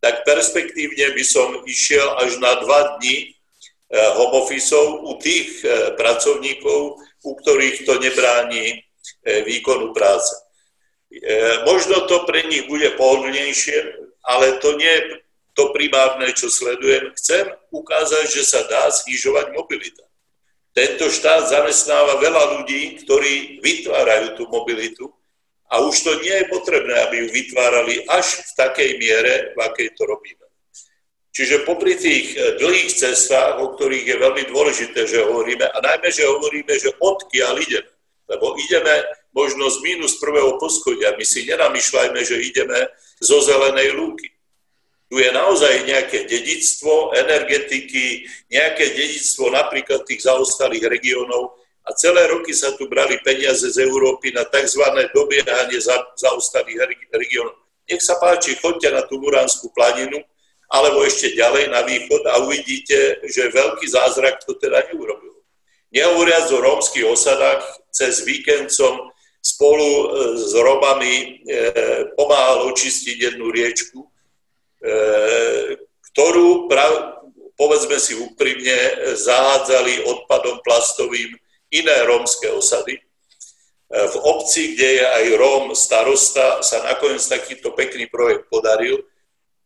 tak 0.00 0.24
perspektívne 0.24 1.12
by 1.12 1.24
som 1.24 1.60
išiel 1.68 2.16
až 2.24 2.40
na 2.40 2.56
dva 2.64 2.96
dni 2.98 3.28
eh, 3.28 4.10
home 4.16 4.40
office 4.40 4.72
u 5.04 5.12
tých 5.20 5.60
eh, 5.64 5.92
pracovníkov, 5.94 6.96
u 7.20 7.32
ktorých 7.36 7.84
to 7.84 8.00
nebráni 8.00 8.80
eh, 8.80 9.44
výkonu 9.44 9.92
práce. 9.92 10.32
Možno 11.66 12.06
to 12.06 12.22
pre 12.22 12.46
nich 12.46 12.70
bude 12.70 12.94
pohodlnejšie, 12.94 13.74
ale 14.22 14.62
to 14.62 14.78
nie 14.78 14.86
je 14.86 15.02
to 15.58 15.74
primárne, 15.74 16.30
čo 16.30 16.46
sledujem. 16.46 17.10
Chcem 17.18 17.50
ukázať, 17.74 18.30
že 18.30 18.46
sa 18.46 18.62
dá 18.70 18.86
znižovať 18.94 19.50
mobilita. 19.50 20.06
Tento 20.70 21.10
štát 21.10 21.50
zamestnáva 21.50 22.22
veľa 22.22 22.58
ľudí, 22.58 23.02
ktorí 23.02 23.58
vytvárajú 23.58 24.38
tú 24.38 24.46
mobilitu 24.46 25.10
a 25.66 25.82
už 25.82 25.94
to 26.02 26.12
nie 26.22 26.30
je 26.30 26.46
potrebné, 26.46 26.94
aby 27.06 27.14
ju 27.22 27.28
vytvárali 27.30 27.94
až 28.06 28.42
v 28.46 28.50
takej 28.54 28.90
miere, 29.02 29.34
v 29.54 29.58
akej 29.66 29.88
to 29.98 30.06
robíme. 30.06 30.46
Čiže 31.30 31.66
popri 31.66 31.94
tých 31.98 32.34
eh, 32.34 32.58
dlhých 32.58 32.90
cestách, 32.90 33.58
o 33.62 33.74
ktorých 33.74 34.06
je 34.14 34.16
veľmi 34.18 34.42
dôležité, 34.50 35.06
že 35.06 35.26
hovoríme, 35.26 35.66
a 35.66 35.78
najmä, 35.78 36.08
že 36.10 36.26
hovoríme, 36.26 36.74
že 36.78 36.94
odkiaľ 36.98 37.54
ideme, 37.66 37.90
lebo 38.30 38.54
ideme 38.58 38.94
možno 39.34 39.70
z 39.70 39.78
mínus 39.82 40.18
prvého 40.18 40.58
poschodia, 40.58 41.14
my 41.14 41.26
si 41.26 41.46
nenamýšľajme, 41.46 42.20
že 42.22 42.46
ideme 42.46 42.90
zo 43.22 43.42
zelenej 43.42 43.94
lúky 43.94 44.30
tu 45.10 45.18
je 45.18 45.26
naozaj 45.34 45.90
nejaké 45.90 46.30
dedictvo 46.30 47.10
energetiky, 47.18 48.30
nejaké 48.46 48.94
dedictvo 48.94 49.50
napríklad 49.50 50.06
tých 50.06 50.22
zaostalých 50.22 50.86
regiónov 50.86 51.58
a 51.82 51.90
celé 51.98 52.30
roky 52.30 52.54
sa 52.54 52.70
tu 52.78 52.86
brali 52.86 53.18
peniaze 53.26 53.66
z 53.66 53.82
Európy 53.82 54.30
na 54.30 54.46
tzv. 54.46 54.86
dobiehanie 55.10 55.82
za, 55.82 55.98
zaostalých 56.14 57.10
regiónov. 57.10 57.58
Nech 57.90 57.98
sa 58.06 58.22
páči, 58.22 58.54
choďte 58.54 58.94
na 58.94 59.02
tú 59.02 59.18
Muránsku 59.18 59.74
planinu, 59.74 60.22
alebo 60.70 61.02
ešte 61.02 61.34
ďalej 61.34 61.74
na 61.74 61.82
východ 61.82 62.22
a 62.30 62.46
uvidíte, 62.46 63.18
že 63.26 63.50
veľký 63.50 63.90
zázrak 63.90 64.46
to 64.46 64.54
teda 64.62 64.86
neurobil. 64.94 65.42
Nehovoriac 65.90 66.46
o 66.54 66.62
rómskych 66.62 67.10
osadách, 67.10 67.66
cez 67.90 68.22
víkend 68.22 68.70
som 68.70 69.10
spolu 69.42 69.82
e, 69.82 70.06
s 70.38 70.54
Romami 70.54 71.14
e, 71.18 71.26
pomáhal 72.14 72.70
očistiť 72.70 73.34
jednu 73.34 73.50
riečku 73.50 74.09
E, 74.80 74.94
ktorú, 76.10 76.66
povedzme 77.54 78.00
si 78.00 78.16
úprimne, 78.16 78.76
zahádzali 79.14 80.08
odpadom 80.08 80.64
plastovým 80.64 81.36
iné 81.68 81.96
rómske 82.08 82.48
osady. 82.48 82.96
E, 82.96 83.02
v 83.90 84.16
obci, 84.24 84.74
kde 84.74 84.88
je 85.00 85.04
aj 85.04 85.24
Róm 85.36 85.64
starosta, 85.76 86.64
sa 86.64 86.80
nakoniec 86.88 87.22
takýto 87.28 87.76
pekný 87.76 88.08
projekt 88.08 88.48
podaril, 88.48 89.04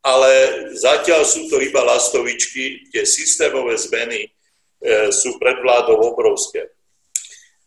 ale 0.05 0.31
zatiaľ 0.77 1.25
sú 1.25 1.49
to 1.49 1.63
iba 1.65 1.81
lastovičky, 1.81 2.93
tie 2.93 3.09
systémové 3.09 3.79
zmeny 3.81 4.29
e, 4.29 4.29
sú 5.15 5.41
pred 5.41 5.57
vládou 5.63 5.97
obrovské. 6.13 6.69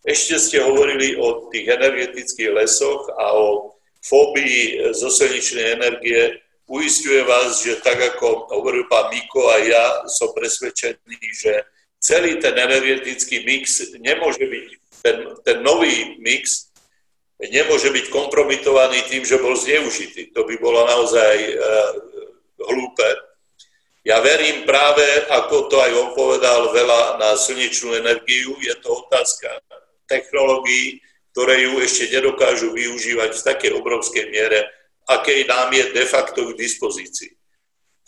Ešte 0.07 0.39
ste 0.39 0.57
hovorili 0.63 1.19
o 1.19 1.51
tých 1.51 1.67
energetických 1.67 2.55
lesoch 2.55 3.11
a 3.17 3.35
o 3.35 3.75
fóbii 4.07 4.93
zo 4.95 5.11
slnečnej 5.11 5.75
energie. 5.75 6.39
Uistujem 6.67 7.23
vás, 7.23 7.63
že 7.63 7.79
tak 7.79 7.95
ako 7.95 8.51
hovoril 8.51 8.91
pán 8.91 9.07
Miko 9.07 9.39
a 9.47 9.55
ja 9.63 9.83
som 10.11 10.35
presvedčený, 10.35 11.15
že 11.31 11.63
celý 11.95 12.43
ten 12.43 12.59
energetický 12.59 13.47
mix 13.47 13.87
nemôže 13.95 14.43
byť, 14.43 14.67
ten, 14.99 15.17
ten 15.47 15.57
nový 15.63 16.19
mix 16.19 16.67
nemôže 17.39 17.87
byť 17.87 18.11
kompromitovaný 18.11 18.99
tým, 19.07 19.23
že 19.23 19.39
bol 19.39 19.55
zneužitý. 19.55 20.35
To 20.35 20.43
by 20.43 20.59
bolo 20.59 20.83
naozaj 20.83 21.35
uh, 21.55 21.91
hlúpe. 22.59 23.09
Ja 24.03 24.19
verím 24.19 24.67
práve, 24.67 25.07
ako 25.31 25.71
to 25.71 25.79
aj 25.79 25.91
on 25.95 26.09
povedal, 26.19 26.75
veľa 26.75 27.15
na 27.15 27.39
slnečnú 27.39 27.95
energiu. 27.95 28.59
Je 28.59 28.75
to 28.83 29.07
otázka 29.07 29.55
technológií, 30.03 30.99
ktoré 31.31 31.63
ju 31.63 31.79
ešte 31.79 32.11
nedokážu 32.11 32.75
využívať 32.75 33.39
v 33.39 33.45
takej 33.55 33.71
obrovskej 33.71 34.35
miere, 34.35 34.67
akej 35.07 35.47
nám 35.47 35.71
je 35.71 35.83
de 35.95 36.05
facto 36.05 36.51
k 36.51 36.59
dispozícii. 36.59 37.31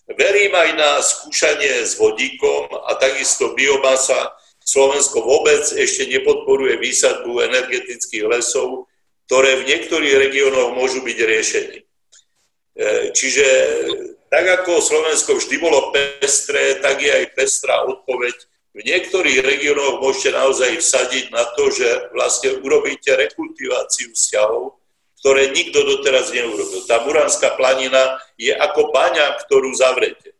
Verím 0.09 0.53
aj 0.57 0.69
na 0.73 0.91
skúšanie 1.05 1.85
s 1.85 1.95
vodíkom 1.95 2.65
a 2.89 2.97
takisto 2.97 3.53
biomasa. 3.53 4.33
Slovensko 4.65 5.21
vôbec 5.21 5.61
ešte 5.65 6.09
nepodporuje 6.09 6.81
výsadbu 6.81 7.45
energetických 7.45 8.25
lesov, 8.25 8.89
ktoré 9.29 9.61
v 9.61 9.67
niektorých 9.69 10.15
regiónoch 10.29 10.73
môžu 10.73 11.05
byť 11.05 11.17
riešení. 11.17 11.77
E, 11.77 11.85
čiže 13.13 13.45
tak 14.33 14.45
ako 14.61 14.81
Slovensko 14.81 15.37
vždy 15.37 15.55
bolo 15.61 15.93
pestré, 15.93 16.81
tak 16.81 17.01
je 17.01 17.09
aj 17.09 17.25
pestrá 17.37 17.85
odpoveď. 17.85 18.33
V 18.73 18.81
niektorých 18.85 19.45
regiónoch 19.45 20.01
môžete 20.01 20.37
naozaj 20.37 20.77
vsadiť 20.77 21.33
na 21.33 21.45
to, 21.53 21.69
že 21.69 22.13
vlastne 22.13 22.57
urobíte 22.61 23.13
rekultiváciu 23.13 24.13
vzťahov 24.13 24.78
ktoré 25.19 25.51
nikto 25.51 25.83
doteraz 25.83 26.31
neurobil. 26.31 26.83
Tá 26.87 27.03
Muránska 27.03 27.59
planina 27.59 28.17
je 28.39 28.55
ako 28.55 28.95
baňa, 28.95 29.35
ktorú 29.45 29.75
zavrete, 29.75 30.31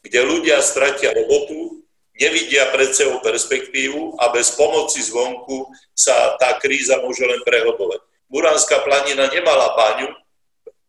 kde 0.00 0.20
ľudia 0.24 0.64
stratia 0.64 1.12
robotu, 1.12 1.84
nevidia 2.16 2.72
pred 2.72 2.96
sebou 2.96 3.20
perspektívu 3.20 4.16
a 4.16 4.32
bez 4.32 4.56
pomoci 4.56 5.04
zvonku 5.04 5.68
sa 5.92 6.40
tá 6.40 6.56
kríza 6.56 6.96
môže 7.04 7.20
len 7.28 7.44
prehlbovať. 7.44 8.00
Muránska 8.32 8.80
planina 8.82 9.28
nemala 9.28 9.76
baňu, 9.76 10.08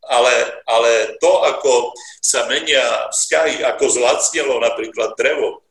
ale, 0.08 0.36
ale 0.64 1.20
to, 1.20 1.32
ako 1.52 1.91
sa 2.24 2.48
menia 2.48 3.12
vzťahy, 3.12 3.60
ako 3.68 3.86
zlacnelo 3.91 4.56
napríklad 4.64 5.20
drevo, 5.20 5.68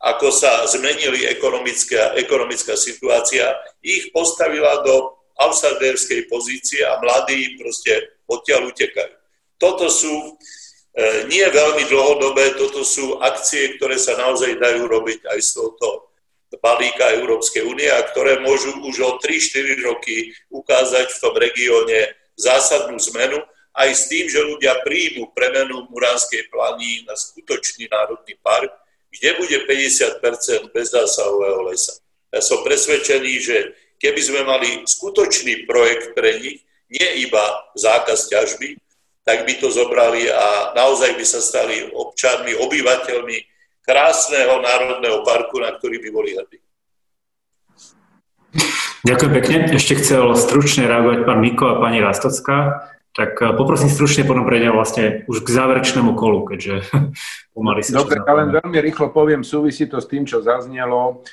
ako 0.00 0.32
sa 0.32 0.64
zmenili 0.68 1.28
ekonomická, 1.28 2.16
ekonomická 2.16 2.76
situácia, 2.80 3.52
ich 3.84 4.08
postavila 4.12 4.80
do 4.84 5.23
outsiderskej 5.38 6.30
pozície 6.30 6.82
a 6.86 6.98
mladí 7.02 7.58
proste 7.58 8.20
odtiaľ 8.30 8.70
utekajú. 8.70 9.14
Toto 9.58 9.90
sú 9.90 10.12
e, 10.14 10.30
nie 11.30 11.44
veľmi 11.44 11.84
dlhodobé, 11.90 12.54
toto 12.54 12.86
sú 12.86 13.18
akcie, 13.18 13.76
ktoré 13.78 13.98
sa 13.98 14.14
naozaj 14.18 14.58
dajú 14.58 14.86
robiť 14.86 15.26
aj 15.26 15.38
z 15.42 15.50
tohoto 15.58 16.14
balíka 16.62 17.18
Európskej 17.18 17.66
únie 17.66 17.90
a 17.90 18.06
ktoré 18.06 18.38
môžu 18.38 18.78
už 18.86 18.96
o 19.02 19.10
3-4 19.18 19.74
roky 19.82 20.30
ukázať 20.54 21.10
v 21.10 21.20
tom 21.20 21.34
regióne 21.34 22.14
zásadnú 22.38 22.98
zmenu 23.10 23.42
aj 23.74 23.90
s 23.90 24.06
tým, 24.06 24.30
že 24.30 24.38
ľudia 24.38 24.86
príjmu 24.86 25.34
premenu 25.34 25.90
Muránskej 25.90 26.46
plány 26.46 27.10
na 27.10 27.18
skutočný 27.18 27.90
národný 27.90 28.38
park, 28.38 28.70
kde 29.10 29.34
bude 29.38 29.58
50 29.66 30.70
bezzásahového 30.70 31.70
lesa. 31.70 31.98
Ja 32.30 32.42
som 32.42 32.62
presvedčený, 32.66 33.32
že 33.42 33.56
keby 34.04 34.20
sme 34.20 34.40
mali 34.44 34.84
skutočný 34.84 35.64
projekt 35.64 36.12
pre 36.12 36.36
nich, 36.44 36.60
nie 36.92 37.08
iba 37.24 37.40
zákaz 37.72 38.28
ťažby, 38.28 38.76
tak 39.24 39.48
by 39.48 39.56
to 39.56 39.72
zobrali 39.72 40.28
a 40.28 40.76
naozaj 40.76 41.16
by 41.16 41.24
sa 41.24 41.40
stali 41.40 41.88
občanmi, 41.88 42.52
obyvateľmi 42.52 43.36
krásneho 43.80 44.60
národného 44.60 45.24
parku, 45.24 45.64
na 45.64 45.72
ktorý 45.72 46.04
by 46.04 46.10
boli 46.12 46.30
hrdí. 46.36 46.60
Ďakujem 49.04 49.32
pekne. 49.36 49.56
Ešte 49.76 50.00
chcel 50.00 50.32
stručne 50.32 50.88
reagovať 50.88 51.28
pán 51.28 51.40
Miko 51.40 51.76
a 51.76 51.80
pani 51.80 52.00
Rastocká. 52.00 52.88
Tak 53.12 53.36
eh, 53.40 53.52
poprosím 53.52 53.92
stručne, 53.92 54.24
potom 54.24 54.48
prejdem 54.48 54.72
vlastne 54.72 55.04
už 55.28 55.44
k 55.44 55.48
záverečnému 55.52 56.16
kolu, 56.16 56.48
keďže 56.48 56.88
pomaly 57.56 57.84
sa... 57.84 58.00
Dobre, 58.00 58.20
ja 58.24 58.32
len 58.32 58.48
veľmi 58.52 58.78
rýchlo 58.80 59.12
poviem, 59.12 59.44
súvisí 59.44 59.84
to 59.84 60.00
s 60.00 60.08
tým, 60.08 60.24
čo 60.24 60.40
zaznelo. 60.40 61.24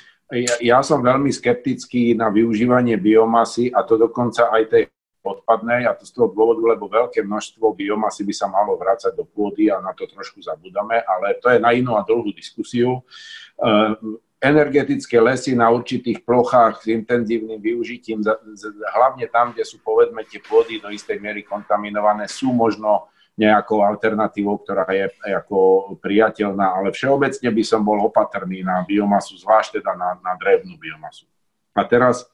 Ja, 0.64 0.80
som 0.80 1.04
veľmi 1.04 1.28
skeptický 1.28 2.16
na 2.16 2.32
využívanie 2.32 2.96
biomasy 2.96 3.68
a 3.68 3.84
to 3.84 4.00
dokonca 4.00 4.48
aj 4.48 4.62
tej 4.72 4.82
odpadnej 5.22 5.86
a 5.86 5.92
to 5.94 6.08
z 6.08 6.12
toho 6.16 6.32
dôvodu, 6.32 6.64
lebo 6.72 6.88
veľké 6.88 7.20
množstvo 7.22 7.76
biomasy 7.76 8.24
by 8.24 8.34
sa 8.34 8.48
malo 8.48 8.74
vrácať 8.80 9.12
do 9.12 9.28
pôdy 9.28 9.68
a 9.68 9.78
na 9.78 9.92
to 9.92 10.08
trošku 10.08 10.40
zabudame, 10.42 10.98
ale 11.04 11.38
to 11.38 11.52
je 11.52 11.60
na 11.60 11.76
inú 11.76 11.94
a 11.94 12.02
dlhú 12.02 12.32
diskusiu. 12.34 13.04
Uh, 13.60 13.94
energetické 14.42 15.22
lesy 15.22 15.54
na 15.54 15.70
určitých 15.70 16.26
plochách 16.26 16.82
s 16.82 16.86
intenzívnym 16.90 17.62
využitím, 17.62 18.26
hlavne 18.90 19.30
tam, 19.30 19.54
kde 19.54 19.62
sú 19.62 19.78
povedzme 19.78 20.26
tie 20.26 20.42
pôdy 20.42 20.82
do 20.82 20.90
istej 20.90 21.22
miery 21.22 21.46
kontaminované, 21.46 22.26
sú 22.26 22.50
možno 22.50 23.06
nejakou 23.32 23.80
alternatívou, 23.80 24.60
ktorá 24.60 24.84
je 24.92 25.08
ako 25.32 25.94
priateľná, 26.04 26.76
ale 26.76 26.92
všeobecne 26.92 27.48
by 27.48 27.64
som 27.64 27.80
bol 27.80 27.96
opatrný 28.04 28.60
na 28.60 28.84
biomasu, 28.84 29.40
zvlášť 29.40 29.80
teda 29.80 29.96
na, 29.96 30.20
na 30.20 30.36
drevnú 30.36 30.76
biomasu. 30.76 31.24
A 31.72 31.88
teraz 31.88 32.28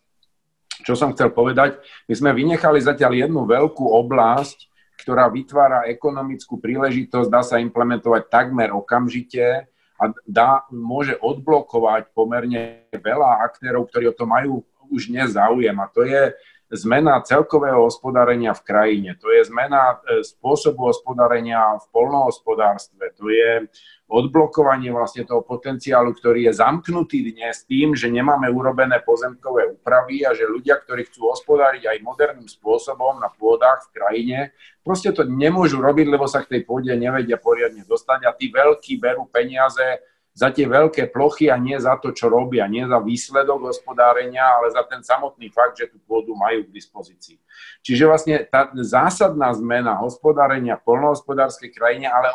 čo 0.82 0.94
som 0.94 1.10
chcel 1.14 1.34
povedať, 1.34 1.78
my 2.06 2.14
sme 2.14 2.30
vynechali 2.34 2.78
zatiaľ 2.78 3.26
jednu 3.26 3.42
veľkú 3.46 3.82
oblasť, 3.82 4.70
ktorá 4.98 5.30
vytvára 5.30 5.86
ekonomickú 5.90 6.58
príležitosť, 6.58 7.28
dá 7.30 7.42
sa 7.42 7.62
implementovať 7.62 8.30
takmer 8.30 8.74
okamžite 8.74 9.66
a 9.98 10.04
dá, 10.26 10.66
môže 10.70 11.18
odblokovať 11.18 12.14
pomerne 12.14 12.86
veľa 12.94 13.42
aktérov, 13.46 13.90
ktorí 13.90 14.10
o 14.10 14.14
to 14.14 14.26
majú 14.26 14.62
už 14.88 15.10
nezáujem. 15.10 15.74
A 15.78 15.86
to 15.90 16.06
je 16.06 16.34
zmena 16.68 17.24
celkového 17.24 17.80
hospodárenia 17.88 18.52
v 18.52 18.62
krajine, 18.64 19.10
to 19.16 19.32
je 19.32 19.48
zmena 19.48 19.96
e, 20.04 20.20
spôsobu 20.20 20.92
hospodárenia 20.92 21.80
v 21.80 21.86
polnohospodárstve, 21.88 23.16
to 23.16 23.32
je 23.32 23.64
odblokovanie 24.08 24.92
vlastne 24.92 25.24
toho 25.24 25.40
potenciálu, 25.44 26.12
ktorý 26.12 26.48
je 26.48 26.60
zamknutý 26.60 27.32
dnes 27.32 27.64
tým, 27.64 27.96
že 27.96 28.12
nemáme 28.12 28.52
urobené 28.52 29.00
pozemkové 29.00 29.68
úpravy 29.80 30.28
a 30.28 30.36
že 30.36 30.48
ľudia, 30.48 30.80
ktorí 30.80 31.08
chcú 31.08 31.32
hospodáriť 31.32 31.88
aj 31.88 32.04
moderným 32.04 32.48
spôsobom 32.48 33.16
na 33.20 33.32
pôdach 33.32 33.88
v 33.88 33.92
krajine, 33.96 34.38
proste 34.84 35.12
to 35.12 35.24
nemôžu 35.24 35.80
robiť, 35.80 36.06
lebo 36.08 36.28
sa 36.28 36.44
k 36.44 36.56
tej 36.56 36.62
pôde 36.68 36.92
nevedia 36.92 37.40
poriadne 37.40 37.84
dostať 37.88 38.28
a 38.28 38.36
tí 38.36 38.52
veľkí 38.52 39.00
berú 39.00 39.24
peniaze 39.28 40.04
za 40.38 40.54
tie 40.54 40.70
veľké 40.70 41.10
plochy 41.10 41.50
a 41.50 41.58
nie 41.58 41.74
za 41.82 41.98
to, 41.98 42.14
čo 42.14 42.30
robia, 42.30 42.70
nie 42.70 42.86
za 42.86 43.02
výsledok 43.02 43.74
hospodárenia, 43.74 44.46
ale 44.46 44.70
za 44.70 44.86
ten 44.86 45.02
samotný 45.02 45.50
fakt, 45.50 45.82
že 45.82 45.90
tú 45.90 45.98
pôdu 46.06 46.38
majú 46.38 46.62
k 46.62 46.70
dispozícii. 46.70 47.42
Čiže 47.82 48.04
vlastne 48.06 48.46
tá 48.46 48.70
zásadná 48.78 49.50
zmena 49.58 49.98
hospodárenia 49.98 50.78
v 50.78 50.86
polnohospodárskej 50.86 51.74
krajine, 51.74 52.06
ale 52.06 52.30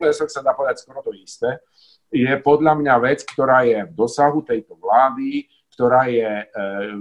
lesoch 0.00 0.32
sa 0.32 0.40
dá 0.40 0.56
povedať 0.56 0.80
skoro 0.80 1.04
to 1.04 1.12
isté, 1.12 1.60
je 2.08 2.32
podľa 2.40 2.72
mňa 2.76 2.94
vec, 3.04 3.20
ktorá 3.24 3.68
je 3.68 3.84
v 3.84 3.92
dosahu 3.92 4.40
tejto 4.44 4.76
vlády, 4.80 5.48
ktorá 5.72 6.04
je, 6.08 6.28
e, 6.28 6.46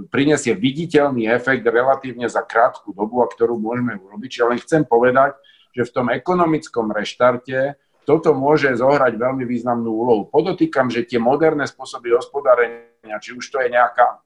prinesie 0.08 0.56
viditeľný 0.56 1.28
efekt 1.28 1.68
relatívne 1.68 2.28
za 2.32 2.40
krátku 2.44 2.96
dobu 2.96 3.20
a 3.20 3.28
ktorú 3.28 3.60
môžeme 3.60 4.00
urobiť. 4.00 4.28
Čiže 4.32 4.48
len 4.48 4.60
chcem 4.64 4.84
povedať, 4.88 5.36
že 5.76 5.84
v 5.84 5.92
tom 5.92 6.08
ekonomickom 6.08 6.92
reštarte 6.96 7.76
toto 8.04 8.34
môže 8.34 8.74
zohrať 8.74 9.14
veľmi 9.14 9.46
významnú 9.46 9.92
úlohu. 9.94 10.24
Podotýkam, 10.28 10.90
že 10.90 11.06
tie 11.06 11.22
moderné 11.22 11.70
spôsoby 11.70 12.12
hospodárenia, 12.18 13.18
či 13.22 13.38
už 13.38 13.46
to 13.46 13.62
je 13.62 13.70
nejaká, 13.70 14.22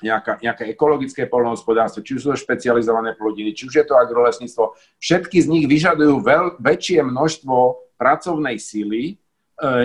nejaká, 0.00 0.32
nejaké 0.40 0.64
ekologické 0.72 1.28
polnohospodárstvo, 1.28 2.00
či 2.00 2.16
už 2.16 2.20
sú 2.24 2.28
to 2.32 2.40
špecializované 2.40 3.12
plodiny, 3.14 3.52
či 3.52 3.68
už 3.68 3.74
je 3.76 3.86
to 3.86 3.94
agrolesníctvo, 4.00 4.72
všetky 4.96 5.38
z 5.44 5.46
nich 5.52 5.64
vyžadujú 5.68 6.16
veľ, 6.24 6.44
väčšie 6.58 7.04
množstvo 7.04 7.56
pracovnej 8.00 8.56
sily, 8.56 9.04
e, 9.12 9.14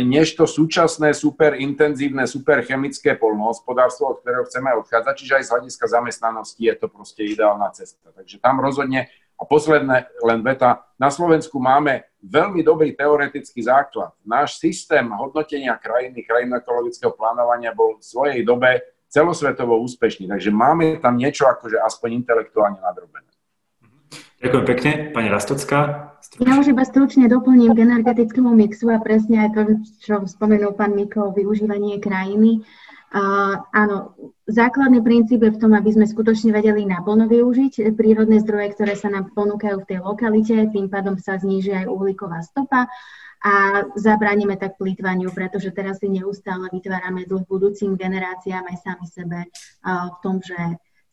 než 0.07 0.39
to 0.39 0.47
súčasné 0.47 1.11
super 1.11 1.59
intenzívne, 1.59 2.23
super 2.23 2.63
chemické 2.63 3.19
polnohospodárstvo, 3.19 4.15
od 4.15 4.17
ktorého 4.23 4.47
chceme 4.47 4.71
odchádzať, 4.79 5.13
čiže 5.19 5.35
aj 5.35 5.43
z 5.43 5.51
hľadiska 5.51 5.85
zamestnanosti 5.91 6.61
je 6.63 6.75
to 6.79 6.87
proste 6.87 7.19
ideálna 7.27 7.67
cesta. 7.75 8.15
Takže 8.15 8.39
tam 8.39 8.63
rozhodne, 8.63 9.11
a 9.35 9.43
posledné 9.43 10.07
len 10.23 10.39
veta, 10.47 10.87
na 10.95 11.11
Slovensku 11.11 11.59
máme 11.59 12.07
veľmi 12.25 12.65
dobrý 12.65 12.97
teoretický 12.97 13.61
základ. 13.61 14.11
Náš 14.25 14.57
systém 14.57 15.05
hodnotenia 15.13 15.77
krajiny, 15.77 16.25
krajino-ekologického 16.25 17.13
plánovania 17.13 17.71
bol 17.71 18.01
v 18.01 18.03
svojej 18.03 18.41
dobe 18.41 18.81
celosvetovo 19.07 19.79
úspešný, 19.85 20.27
takže 20.27 20.49
máme 20.49 20.99
tam 20.99 21.15
niečo 21.15 21.47
akože 21.47 21.79
aspoň 21.79 22.25
intelektuálne 22.25 22.81
nadrobené. 22.81 23.29
Ďakujem 24.43 24.65
pekne. 24.67 24.91
Pani 25.15 25.29
Rastocká. 25.31 25.79
Ja 26.43 26.59
už 26.59 26.75
iba 26.75 26.83
stručne 26.83 27.31
doplním 27.31 27.71
k 27.71 27.87
energetickému 27.87 28.51
mixu 28.51 28.91
a 28.91 28.99
presne 28.99 29.47
aj 29.47 29.49
to, 29.55 29.61
čo 30.03 30.13
spomenul 30.27 30.75
pán 30.75 30.91
Miko, 30.91 31.31
využívanie 31.31 32.03
krajiny. 32.03 32.65
Áno, 33.13 34.17
základný 34.49 34.99
princíp 34.99 35.45
je 35.45 35.53
v 35.53 35.61
tom, 35.61 35.77
aby 35.77 35.93
sme 35.93 36.09
skutočne 36.09 36.51
vedeli 36.51 36.83
naplno 36.83 37.29
využiť 37.29 37.93
prírodné 37.93 38.41
zdroje, 38.41 38.75
ktoré 38.75 38.93
sa 38.97 39.13
nám 39.13 39.31
ponúkajú 39.31 39.85
v 39.85 39.87
tej 39.87 39.99
lokalite, 40.01 40.55
tým 40.73 40.89
pádom 40.89 41.15
sa 41.21 41.37
zníži 41.37 41.71
aj 41.71 41.85
uhlíková 41.87 42.41
stopa 42.43 42.89
a 43.45 43.85
zabránime 43.93 44.57
tak 44.57 44.81
plýtvaniu, 44.81 45.29
pretože 45.29 45.69
teraz 45.69 46.01
si 46.01 46.09
neustále 46.09 46.65
vytvárame 46.73 47.29
dlh 47.29 47.45
budúcim 47.45 47.93
generáciám 47.93 48.65
aj 48.65 48.77
sami 48.81 49.05
sebe 49.05 49.39
uh, 49.45 50.09
v 50.09 50.17
tom, 50.25 50.41
že 50.41 50.57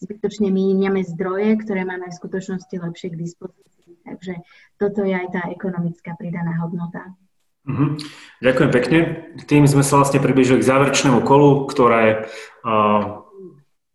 zbytočne 0.01 0.49
míňame 0.49 1.05
zdroje, 1.07 1.61
ktoré 1.61 1.85
máme 1.85 2.09
v 2.09 2.19
skutočnosti 2.19 2.73
lepšie 2.73 3.13
k 3.13 3.21
dispozícii. 3.21 4.01
Takže 4.03 4.41
toto 4.81 5.05
je 5.05 5.15
aj 5.15 5.29
tá 5.29 5.43
ekonomická 5.53 6.17
pridaná 6.17 6.57
hodnota. 6.65 7.13
Mm-hmm. 7.63 7.91
Ďakujem 8.43 8.71
pekne. 8.75 8.99
Tým 9.47 9.71
sme 9.71 9.87
sa 9.87 10.03
vlastne 10.03 10.19
približili 10.19 10.59
k 10.59 10.67
záverečnému 10.67 11.23
kolu, 11.23 11.71
ktoré 11.71 12.27
uh, 12.67 13.23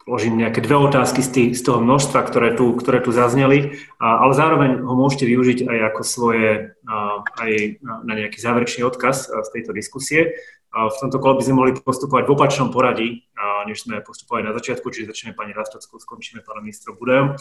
nejaké 0.08 0.64
dve 0.64 0.80
otázky 0.80 1.20
z, 1.20 1.30
tých, 1.36 1.50
z 1.60 1.68
toho 1.68 1.84
množstva, 1.84 2.24
ktoré 2.24 2.56
tu, 2.56 2.72
ktoré 2.80 3.04
tu 3.04 3.12
zazneli, 3.12 3.76
uh, 4.00 4.24
ale 4.24 4.32
zároveň 4.32 4.80
ho 4.80 4.94
môžete 4.96 5.28
využiť 5.28 5.68
aj 5.68 5.78
ako 5.92 6.02
svoje, 6.08 6.80
uh, 6.88 7.28
aj 7.44 7.84
na, 7.84 8.14
nejaký 8.16 8.40
záverečný 8.40 8.88
odkaz 8.88 9.28
uh, 9.28 9.44
z 9.44 9.50
tejto 9.60 9.76
diskusie. 9.76 10.40
V 10.68 10.98
tomto 11.00 11.18
kole 11.24 11.40
by 11.40 11.44
sme 11.48 11.58
mohli 11.58 11.72
postupovať 11.74 12.28
v 12.28 12.34
opačnom 12.38 12.70
poradí, 12.70 13.26
než 13.66 13.88
sme 13.88 14.04
postupovali 14.04 14.46
na 14.46 14.54
začiatku, 14.54 14.92
čiže 14.92 15.10
začneme 15.10 15.34
pani 15.34 15.56
Rastockou, 15.56 15.98
skončíme 15.98 16.44
pánom 16.44 16.62
ministrom 16.62 17.00
Budajom. 17.00 17.40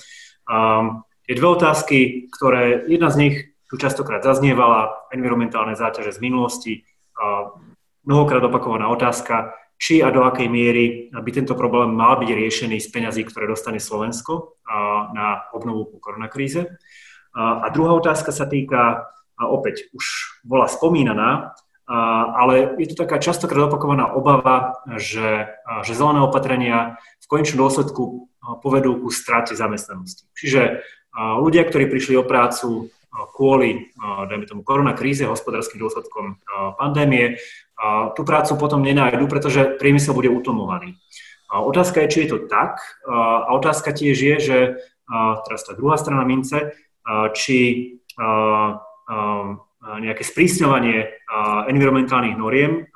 Je 1.26 1.34
dve 1.34 1.48
otázky, 1.50 2.30
ktoré 2.30 2.86
jedna 2.86 3.10
z 3.10 3.16
nich 3.18 3.34
tu 3.66 3.74
častokrát 3.76 4.22
zaznievala, 4.22 5.10
environmentálne 5.10 5.74
záťaže 5.74 6.14
z 6.14 6.22
minulosti, 6.22 6.72
mnohokrát 8.06 8.43
opakovaná 8.47 8.86
otázka, 8.88 9.55
či 9.76 10.01
a 10.01 10.09
do 10.09 10.24
akej 10.24 10.48
miery 10.48 11.12
by 11.12 11.30
tento 11.34 11.52
problém 11.52 11.93
mal 11.93 12.16
byť 12.16 12.30
riešený 12.32 12.80
z 12.80 12.88
peňazí, 12.88 13.28
ktoré 13.28 13.44
dostane 13.44 13.76
Slovensko 13.76 14.56
na 15.12 15.44
obnovu 15.52 15.84
po 15.93 16.01
koronakríze. 16.01 16.80
A 17.36 17.66
druhá 17.68 17.93
otázka 17.93 18.32
sa 18.32 18.48
týka, 18.48 19.12
opäť 19.36 19.93
už 19.93 20.40
bola 20.48 20.64
spomínaná, 20.64 21.52
ale 22.32 22.74
je 22.80 22.88
tu 22.88 22.97
taká 22.97 23.20
častokrát 23.20 23.68
opakovaná 23.68 24.10
obava, 24.16 24.80
že, 24.97 25.52
že 25.84 25.93
zelené 25.93 26.24
opatrenia 26.24 26.97
v 27.20 27.26
konečnom 27.28 27.68
dôsledku 27.68 28.32
povedú 28.64 28.97
ku 28.97 29.12
strate 29.12 29.52
zamestnanosti. 29.52 30.24
Čiže 30.32 30.80
ľudia, 31.16 31.68
ktorí 31.68 31.86
prišli 31.93 32.16
o 32.16 32.24
prácu 32.24 32.88
kvôli, 33.32 33.93
dajme 34.01 34.44
tomu, 34.44 34.60
koronakríze, 34.60 35.24
hospodárskym 35.24 35.80
dôsledkom 35.80 36.36
pandémie, 36.76 37.40
tú 38.16 38.22
prácu 38.24 38.56
potom 38.60 38.80
nenájdu, 38.84 39.24
pretože 39.28 39.76
priemysel 39.80 40.12
bude 40.12 40.28
utlmovaný. 40.28 40.97
Otázka 41.52 42.05
je, 42.05 42.10
či 42.12 42.18
je 42.26 42.28
to 42.34 42.38
tak. 42.51 42.80
A 43.09 43.52
otázka 43.55 43.94
tiež 43.94 44.16
je, 44.16 44.36
že 44.40 44.59
teraz 45.47 45.62
tá 45.64 45.72
druhá 45.78 45.97
strana 45.97 46.26
mince, 46.26 46.74
či 47.36 47.59
nejaké 49.86 50.22
sprísňovanie 50.26 51.14
environmentálnych 51.70 52.34
noriem 52.34 52.90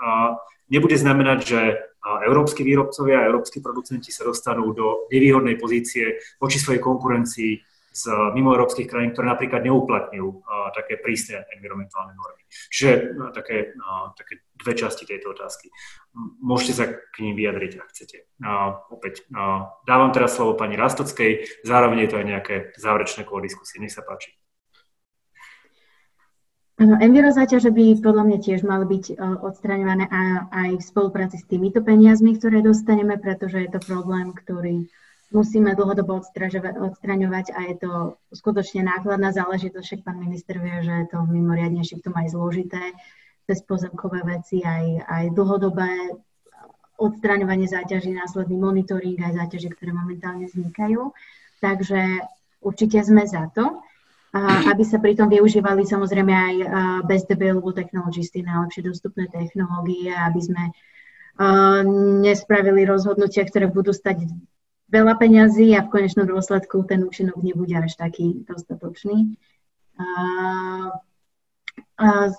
nebude 0.67 0.99
znamenať, 0.99 1.39
že 1.47 1.61
európsky 2.01 2.65
výrobcovia 2.65 3.29
európsky 3.29 3.61
producenti 3.61 4.11
sa 4.11 4.25
dostanú 4.25 4.73
do 4.73 5.07
nevýhodnej 5.13 5.61
pozície 5.61 6.19
voči 6.41 6.57
svojej 6.57 6.81
konkurencii 6.81 7.61
z 7.91 8.07
mimoeurópskych 8.39 8.87
krajín, 8.87 9.11
ktoré 9.11 9.35
napríklad 9.35 9.67
neuplatňujú 9.67 10.47
také 10.79 10.95
prísne 11.03 11.43
environmentálne 11.59 12.15
normy. 12.15 12.47
Čiže 12.71 13.19
také, 13.35 13.75
také 14.15 14.47
dve 14.55 14.73
časti 14.79 15.11
tejto 15.11 15.35
otázky. 15.35 15.75
Môžete 16.39 16.73
sa 16.79 16.85
k 16.87 17.17
ním 17.27 17.35
vyjadriť, 17.35 17.73
ak 17.83 17.91
chcete. 17.91 18.31
Opäť 18.95 19.27
dávam 19.83 20.15
teraz 20.15 20.39
slovo 20.39 20.55
pani 20.55 20.79
Rastockej, 20.79 21.67
zároveň 21.67 22.07
je 22.07 22.11
to 22.15 22.19
aj 22.23 22.27
nejaké 22.31 22.55
záverečné 22.79 23.27
kolo 23.27 23.43
diskusie. 23.43 23.83
Nech 23.83 23.91
sa 23.91 24.07
páči. 24.07 24.39
Enviro 26.81 27.29
záťaže 27.29 27.69
by 27.69 28.01
podľa 28.01 28.25
mňa 28.25 28.39
tiež 28.41 28.65
mali 28.65 28.89
byť 28.89 29.21
odstraňované 29.21 30.09
aj 30.49 30.81
v 30.81 30.87
spolupráci 30.87 31.37
s 31.37 31.45
týmito 31.45 31.85
peniazmi, 31.85 32.39
ktoré 32.41 32.65
dostaneme, 32.65 33.21
pretože 33.21 33.61
je 33.61 33.69
to 33.69 33.85
problém, 33.85 34.33
ktorý 34.33 34.89
musíme 35.31 35.75
dlhodobo 35.79 36.23
odstraňovať 36.91 37.47
a 37.55 37.61
je 37.71 37.77
to 37.79 37.93
skutočne 38.35 38.83
nákladná 38.87 39.31
záležitosť, 39.31 39.87
však 39.87 40.01
pán 40.03 40.19
minister 40.19 40.59
vie, 40.59 40.83
že 40.83 40.95
je 41.05 41.07
to 41.11 41.19
mimoriadne 41.27 41.83
šiptom 41.87 42.15
aj 42.19 42.35
zložité, 42.35 42.83
cez 43.47 43.63
pozemkové 43.67 44.23
veci, 44.27 44.63
aj, 44.63 45.07
aj 45.07 45.25
dlhodobé 45.35 46.19
odstraňovanie 47.01 47.67
záťaží, 47.67 48.13
následný 48.13 48.61
monitoring 48.61 49.17
aj 49.23 49.39
záťaže, 49.41 49.73
ktoré 49.73 49.97
momentálne 49.97 50.47
vznikajú. 50.47 51.15
Takže 51.65 52.27
určite 52.61 53.01
sme 53.01 53.25
za 53.25 53.49
to 53.55 53.81
aby 54.71 54.87
sa 54.87 55.03
pritom 55.03 55.27
využívali 55.27 55.83
samozrejme 55.83 56.31
aj 56.31 56.57
best 57.03 57.27
available 57.35 57.75
technologies, 57.75 58.31
tie 58.31 58.47
najlepšie 58.47 58.87
dostupné 58.87 59.27
technológie, 59.27 60.15
aby 60.15 60.39
sme 60.39 60.65
nespravili 62.23 62.87
rozhodnutia, 62.87 63.43
ktoré 63.43 63.67
budú 63.67 63.91
stať 63.91 64.31
veľa 64.91 65.15
peňazí 65.17 65.73
a 65.79 65.87
v 65.87 65.93
konečnom 65.95 66.27
dôsledku 66.27 66.83
ten 66.85 67.07
účinok 67.07 67.39
nebude 67.41 67.73
až 67.79 67.95
taký 67.95 68.43
dostatočný. 68.45 69.39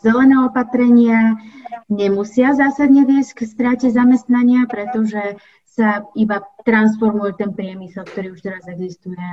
Zelené 0.04 0.36
opatrenia 0.44 1.40
nemusia 1.88 2.52
zásadne 2.58 3.08
viesť 3.08 3.32
k 3.40 3.42
strate 3.48 3.88
zamestnania, 3.88 4.68
pretože 4.68 5.40
sa 5.72 6.04
iba 6.20 6.44
transformuje 6.68 7.40
ten 7.40 7.56
priemysel, 7.56 8.04
ktorý 8.04 8.36
už 8.36 8.42
teraz 8.44 8.68
existuje 8.68 9.24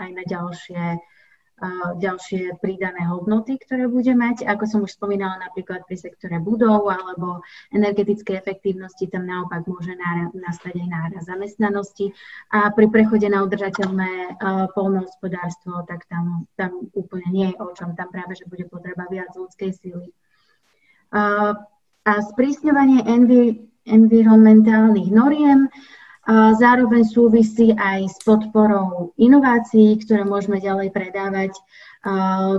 aj 0.00 0.10
na 0.10 0.24
ďalšie 0.26 0.98
ďalšie 1.96 2.60
pridané 2.60 3.08
hodnoty, 3.08 3.56
ktoré 3.56 3.88
bude 3.88 4.12
mať. 4.12 4.44
Ako 4.44 4.64
som 4.68 4.80
už 4.84 4.92
spomínala 4.92 5.40
napríklad 5.40 5.88
pri 5.88 5.96
sektore 5.96 6.36
budov 6.36 6.84
alebo 6.92 7.40
energetickej 7.72 8.36
efektívnosti, 8.36 9.08
tam 9.08 9.24
naopak 9.24 9.64
môže 9.64 9.96
nastať 10.36 10.74
aj 10.76 10.88
náraz 10.92 11.24
zamestnanosti. 11.24 12.12
A 12.52 12.68
pri 12.76 12.92
prechode 12.92 13.24
na 13.32 13.40
udržateľné 13.40 14.36
polnohospodárstvo, 14.76 15.88
tak 15.88 16.04
tam, 16.12 16.44
tam 16.60 16.92
úplne 16.92 17.28
nie 17.32 17.46
je 17.52 17.56
o 17.56 17.72
čom. 17.72 17.96
Tam 17.96 18.12
práve, 18.12 18.36
že 18.36 18.44
bude 18.44 18.68
potreba 18.68 19.08
viac 19.08 19.32
ľudskej 19.32 19.70
síly. 19.72 20.12
A 22.06 22.12
sprísňovanie 22.36 23.00
envi- 23.08 23.64
environmentálnych 23.86 25.08
noriem, 25.08 25.72
Zároveň 26.58 27.06
súvisí 27.06 27.70
aj 27.70 28.10
s 28.10 28.18
podporou 28.26 29.14
inovácií, 29.14 29.94
ktoré 30.02 30.26
môžeme 30.26 30.58
ďalej 30.58 30.90
predávať. 30.90 31.54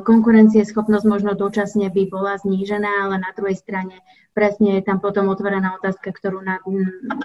Konkurencieschopnosť 0.08 1.06
možno 1.08 1.36
dočasne 1.36 1.92
by 1.92 2.04
bola 2.08 2.40
znížená, 2.40 2.88
ale 3.08 3.20
na 3.20 3.32
druhej 3.36 3.60
strane 3.60 4.00
presne 4.32 4.80
je 4.80 4.88
tam 4.88 5.04
potom 5.04 5.28
otvorená 5.28 5.76
otázka, 5.76 6.16
ktorú 6.16 6.40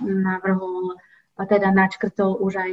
navrhol 0.02 0.98
teda 1.42 1.70
načkrtol 1.74 2.38
už 2.38 2.58
aj 2.58 2.72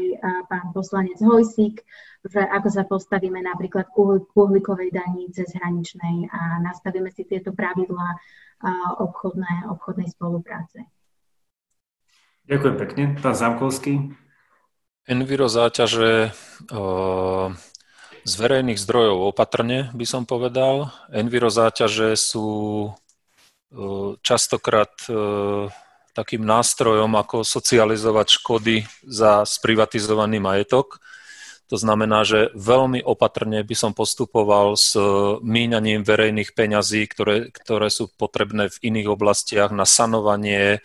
pán 0.50 0.74
poslanec 0.74 1.18
Hojsík, 1.22 1.82
že 2.26 2.42
ako 2.42 2.68
sa 2.74 2.84
postavíme 2.90 3.42
napríklad 3.42 3.90
k 3.90 3.98
uhlíkovej 4.34 4.94
daní 4.94 5.30
cez 5.30 5.50
hraničnej 5.56 6.30
a 6.30 6.58
nastavíme 6.62 7.10
si 7.14 7.26
tieto 7.26 7.54
pravidlá 7.54 8.18
obchodné, 8.98 9.70
obchodnej 9.72 10.10
spolupráce. 10.10 10.86
Ďakujem 12.50 12.76
pekne. 12.82 13.04
Pán 13.22 13.38
Zamkovský. 13.38 14.10
Enviro 15.06 15.46
záťaže 15.46 16.34
z 18.26 18.34
verejných 18.42 18.82
zdrojov 18.82 19.30
opatrne, 19.30 19.94
by 19.94 20.06
som 20.10 20.26
povedal. 20.26 20.90
Enviro 21.14 21.54
záťaže 21.54 22.18
sú 22.18 22.90
častokrát 24.26 24.90
takým 26.18 26.42
nástrojom, 26.42 27.14
ako 27.22 27.46
socializovať 27.46 28.42
škody 28.42 28.82
za 29.06 29.46
sprivatizovaný 29.46 30.42
majetok. 30.42 30.98
To 31.70 31.78
znamená, 31.78 32.26
že 32.26 32.50
veľmi 32.58 33.06
opatrne 33.06 33.62
by 33.62 33.76
som 33.78 33.94
postupoval 33.94 34.74
s 34.74 34.98
míňaním 35.46 36.02
verejných 36.02 36.58
peňazí, 36.58 37.06
ktoré, 37.14 37.54
ktoré 37.54 37.94
sú 37.94 38.10
potrebné 38.10 38.74
v 38.74 38.90
iných 38.90 39.14
oblastiach 39.14 39.70
na 39.70 39.86
sanovanie 39.86 40.82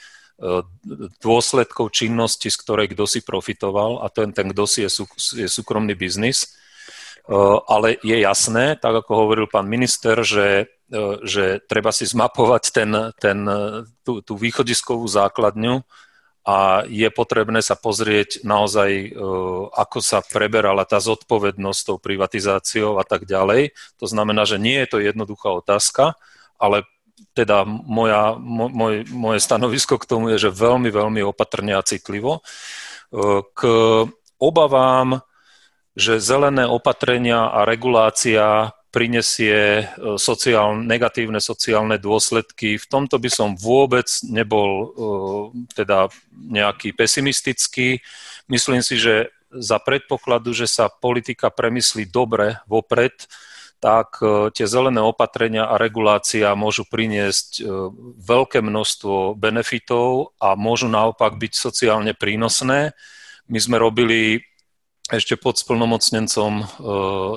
dôsledkov 1.22 1.94
činnosti, 1.94 2.50
z 2.50 2.58
ktorej 2.58 2.90
kto 2.92 3.06
si 3.06 3.22
profitoval 3.22 4.02
a 4.02 4.10
ten, 4.10 4.34
ten 4.34 4.50
kto 4.50 4.64
si 4.66 4.82
je, 4.82 4.90
sú, 4.90 5.04
je 5.38 5.46
súkromný 5.46 5.94
biznis. 5.94 6.58
Ale 7.70 7.96
je 8.04 8.20
jasné, 8.20 8.76
tak 8.76 9.00
ako 9.00 9.24
hovoril 9.24 9.46
pán 9.48 9.64
minister, 9.64 10.20
že, 10.20 10.68
že 11.24 11.62
treba 11.64 11.88
si 11.94 12.04
zmapovať 12.04 12.62
ten, 12.74 12.90
ten, 13.16 13.38
tú, 14.04 14.20
tú 14.20 14.34
východiskovú 14.36 15.08
základňu 15.08 15.80
a 16.44 16.84
je 16.84 17.08
potrebné 17.08 17.64
sa 17.64 17.72
pozrieť 17.72 18.44
naozaj, 18.44 19.16
ako 19.72 19.98
sa 20.04 20.20
preberala 20.20 20.84
tá 20.84 21.00
zodpovednosť 21.00 21.80
tou 21.88 21.96
privatizáciou 21.96 23.00
a 23.00 23.04
tak 23.08 23.24
ďalej. 23.24 23.72
To 23.96 24.04
znamená, 24.04 24.44
že 24.44 24.60
nie 24.60 24.76
je 24.84 24.88
to 24.92 24.98
jednoduchá 25.00 25.48
otázka, 25.56 26.20
ale 26.60 26.84
teda 27.34 27.66
moja, 27.66 28.34
moj, 28.38 29.06
moje 29.10 29.38
stanovisko 29.42 29.98
k 29.98 30.08
tomu 30.08 30.34
je, 30.34 30.48
že 30.48 30.54
veľmi, 30.54 30.90
veľmi 30.90 31.20
opatrne 31.26 31.74
a 31.74 31.82
citlivo. 31.82 32.40
E, 32.40 32.42
k 33.54 33.60
obavám, 34.38 35.22
že 35.94 36.18
zelené 36.18 36.66
opatrenia 36.66 37.50
a 37.50 37.62
regulácia 37.62 38.74
prinesie 38.94 39.82
e, 39.82 39.84
sociál, 40.18 40.78
negatívne 40.78 41.42
sociálne 41.42 41.98
dôsledky. 41.98 42.78
V 42.78 42.86
tomto 42.86 43.18
by 43.18 43.30
som 43.30 43.58
vôbec 43.58 44.06
nebol 44.30 44.70
e, 44.70 44.86
teda 45.74 46.06
nejaký 46.34 46.94
pesimistický. 46.94 47.98
Myslím 48.46 48.86
si, 48.86 48.94
že 48.94 49.34
za 49.54 49.82
predpokladu, 49.82 50.54
že 50.54 50.70
sa 50.70 50.90
politika 50.90 51.50
premyslí 51.50 52.10
dobre 52.10 52.58
vopred, 52.66 53.14
tak 53.80 54.20
e, 54.24 54.48
tie 54.54 54.64
zelené 54.64 55.04
opatrenia 55.04 55.68
a 55.68 55.76
regulácia 55.76 56.52
môžu 56.56 56.88
priniesť 56.88 57.48
e, 57.60 57.62
veľké 58.16 58.64
množstvo 58.64 59.36
benefitov 59.36 60.32
a 60.40 60.56
môžu 60.56 60.88
naopak 60.88 61.36
byť 61.36 61.52
sociálne 61.52 62.16
prínosné. 62.16 62.96
My 63.48 63.58
sme 63.60 63.76
robili 63.76 64.40
ešte 65.12 65.36
pod 65.36 65.60
splnomocnencom 65.60 66.52
e, 66.58 66.64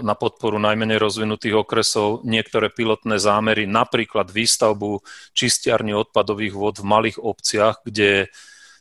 na 0.08 0.16
podporu 0.16 0.56
najmenej 0.56 0.96
rozvinutých 1.04 1.68
okresov 1.68 2.24
niektoré 2.24 2.72
pilotné 2.72 3.20
zámery, 3.20 3.68
napríklad 3.68 4.32
výstavbu 4.32 5.04
čistiarní 5.36 5.92
odpadových 6.00 6.56
vod 6.56 6.76
v 6.80 6.86
malých 6.88 7.18
obciach, 7.20 7.84
kde 7.84 8.32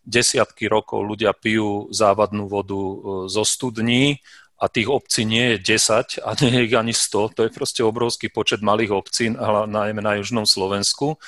desiatky 0.07 0.71
rokov 0.71 1.03
ľudia 1.03 1.35
pijú 1.35 1.91
závadnú 1.91 2.47
vodu 2.47 2.79
zo 3.27 3.43
studní 3.43 4.23
a 4.57 4.73
tých 4.73 4.89
obcí 4.89 5.29
nie 5.29 5.57
je 5.57 5.77
10 5.77 6.25
a 6.25 6.31
nie 6.41 6.51
je 6.57 6.63
ich 6.65 6.75
ani 6.75 6.97
100, 6.97 7.37
to 7.37 7.41
je 7.45 7.51
proste 7.53 7.85
obrovský 7.85 8.33
počet 8.33 8.65
malých 8.65 8.93
obcí, 8.97 9.29
najmä 9.69 10.01
na 10.01 10.17
južnom 10.17 10.49
Slovensku. 10.49 11.21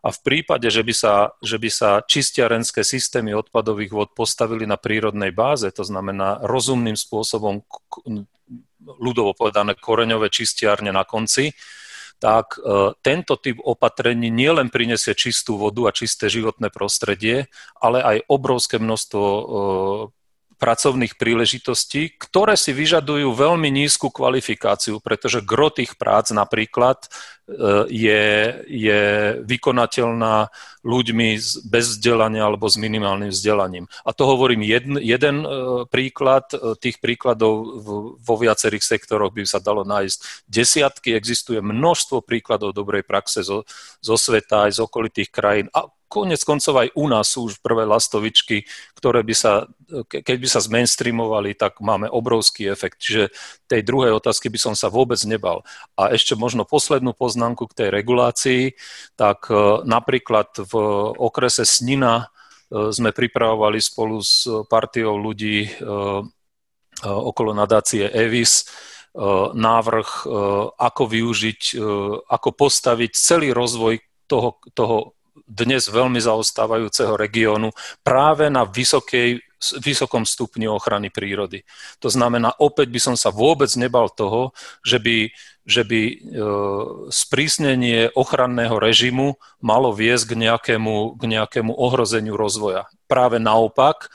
A 0.00 0.08
v 0.08 0.18
prípade, 0.24 0.64
že 0.72 0.80
by 0.80 0.94
sa, 0.96 1.36
že 1.44 1.60
by 1.60 1.68
sa 1.68 2.00
čistiarenské 2.00 2.80
systémy 2.80 3.36
odpadových 3.36 3.92
vod 3.92 4.08
postavili 4.16 4.64
na 4.64 4.80
prírodnej 4.80 5.28
báze, 5.28 5.68
to 5.76 5.84
znamená 5.84 6.40
rozumným 6.40 6.96
spôsobom, 6.96 7.60
ľudovo 8.80 9.36
povedané 9.36 9.76
koreňové 9.76 10.32
čistiarne 10.32 10.88
na 10.88 11.04
konci, 11.04 11.52
tak 12.20 12.60
e, 12.60 12.92
tento 13.00 13.40
typ 13.40 13.60
opatrení 13.64 14.28
nielen 14.28 14.68
prinesie 14.68 15.16
čistú 15.16 15.56
vodu 15.56 15.88
a 15.88 15.96
čisté 15.96 16.28
životné 16.28 16.68
prostredie, 16.68 17.48
ale 17.80 18.04
aj 18.04 18.28
obrovské 18.28 18.76
množstvo 18.76 19.24
e, 19.24 19.42
pracovných 20.60 21.16
príležitostí, 21.16 22.20
ktoré 22.20 22.52
si 22.60 22.76
vyžadujú 22.76 23.32
veľmi 23.32 23.72
nízku 23.72 24.12
kvalifikáciu, 24.12 25.00
pretože 25.00 25.40
gro 25.40 25.72
tých 25.72 25.96
prác 25.96 26.28
napríklad 26.36 27.00
e, 27.00 27.08
je, 27.88 28.24
je 28.68 29.00
vykonateľná 29.40 30.52
ľuďmi 30.84 31.28
bez 31.64 31.84
vzdelania 31.96 32.44
alebo 32.44 32.68
s 32.68 32.76
minimálnym 32.76 33.32
vzdelaním. 33.32 33.88
A 34.04 34.12
to 34.12 34.28
hovorím 34.28 34.60
jeden, 34.60 35.00
jeden 35.00 35.36
e, 35.42 35.48
príklad, 35.88 36.52
e, 36.52 36.76
tých 36.76 37.00
príkladov 37.00 37.80
vo 38.20 38.34
viacerých 38.36 38.84
sektoroch 38.84 39.32
by 39.32 39.48
sa 39.48 39.64
dalo 39.64 39.88
nájsť 39.88 40.44
desiatky, 40.44 41.16
existuje 41.16 41.64
množstvo 41.64 42.20
príkladov 42.20 42.76
dobrej 42.76 43.08
praxe 43.08 43.40
zo, 43.40 43.64
zo 44.04 44.16
sveta 44.20 44.68
aj 44.68 44.76
z 44.76 44.80
okolitých 44.84 45.32
krajín 45.32 45.72
a 45.72 45.88
konec 46.10 46.42
koncov 46.42 46.74
aj 46.74 46.88
u 46.98 47.06
nás 47.06 47.30
sú 47.30 47.46
už 47.46 47.62
prvé 47.62 47.86
lastovičky, 47.86 48.66
ktoré 48.98 49.22
by 49.22 49.34
sa, 49.38 49.70
keď 50.10 50.36
by 50.42 50.48
sa 50.50 50.58
zmainstreamovali, 50.58 51.54
tak 51.54 51.78
máme 51.78 52.10
obrovský 52.10 52.66
efekt. 52.66 52.98
Čiže 52.98 53.30
tej 53.70 53.86
druhej 53.86 54.18
otázky 54.18 54.50
by 54.50 54.58
som 54.58 54.74
sa 54.74 54.90
vôbec 54.90 55.22
nebal. 55.22 55.62
A 55.94 56.10
ešte 56.10 56.34
možno 56.34 56.66
poslednú 56.66 57.14
poznámku 57.14 57.70
k 57.70 57.86
tej 57.86 57.88
regulácii, 57.94 58.74
tak 59.14 59.46
e, 59.46 59.86
napríklad 59.86 60.66
v 60.66 60.74
okrese 61.14 61.62
Snina 61.62 62.26
e, 62.26 62.90
sme 62.90 63.14
pripravovali 63.14 63.78
spolu 63.78 64.18
s 64.18 64.50
partiou 64.66 65.14
ľudí 65.14 65.70
e, 65.70 65.70
okolo 67.06 67.56
nadácie 67.56 68.10
EVIS 68.12 68.68
návrh, 69.56 70.10
ako 70.78 71.02
využiť, 71.02 71.80
ako 72.28 72.48
postaviť 72.54 73.10
celý 73.16 73.56
rozvoj 73.56 73.98
toho, 74.30 74.62
toho 74.70 75.18
dnes 75.48 75.88
veľmi 75.88 76.18
zaostávajúceho 76.18 77.14
regiónu 77.14 77.70
práve 78.00 78.48
na 78.48 78.64
vysokej, 78.64 79.40
vysokom 79.84 80.24
stupni 80.24 80.64
ochrany 80.64 81.12
prírody. 81.12 81.68
To 82.00 82.08
znamená, 82.08 82.56
opäť 82.56 82.88
by 82.88 83.00
som 83.00 83.14
sa 83.16 83.28
vôbec 83.28 83.68
nebal 83.76 84.08
toho, 84.08 84.56
že 84.80 84.96
by, 84.96 85.28
že 85.68 85.82
by 85.84 86.00
e, 86.00 86.16
sprísnenie 87.12 88.08
ochranného 88.16 88.80
režimu 88.80 89.36
malo 89.60 89.92
viesť 89.92 90.32
k 90.32 90.48
nejakému, 90.48 91.20
k 91.20 91.22
nejakému 91.28 91.76
ohrozeniu 91.76 92.40
rozvoja. 92.40 92.88
Práve 93.04 93.36
naopak, 93.36 94.08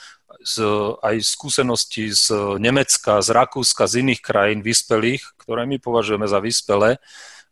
z, 0.45 0.61
aj 1.01 1.15
skúsenosti 1.25 2.13
z 2.13 2.57
Nemecka, 2.61 3.17
z 3.25 3.33
Rakúska, 3.33 3.89
z 3.89 4.05
iných 4.05 4.21
krajín 4.21 4.61
vyspelých, 4.61 5.25
ktoré 5.41 5.65
my 5.65 5.81
považujeme 5.81 6.29
za 6.29 6.37
vyspelé, 6.37 7.01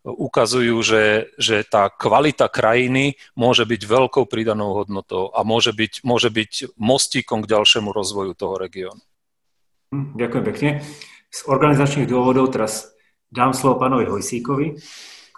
ukazujú, 0.03 0.75
že, 0.83 1.31
že 1.39 1.63
tá 1.63 1.87
kvalita 1.87 2.51
krajiny 2.51 3.15
môže 3.39 3.63
byť 3.63 3.81
veľkou 3.87 4.27
pridanou 4.27 4.75
hodnotou 4.75 5.31
a 5.31 5.47
môže 5.47 5.71
byť, 5.71 6.03
môže 6.03 6.27
byť 6.27 6.75
mostíkom 6.75 7.43
k 7.43 7.51
ďalšiemu 7.55 7.89
rozvoju 7.95 8.35
toho 8.35 8.59
regiónu. 8.59 8.99
Hm, 9.95 10.19
ďakujem 10.19 10.43
pekne. 10.51 10.69
Z 11.31 11.39
organizačných 11.47 12.05
dôvodov 12.05 12.51
teraz 12.51 12.91
dám 13.31 13.55
slovo 13.55 13.79
pánovi 13.79 14.05
Hojsíkovi, 14.11 14.75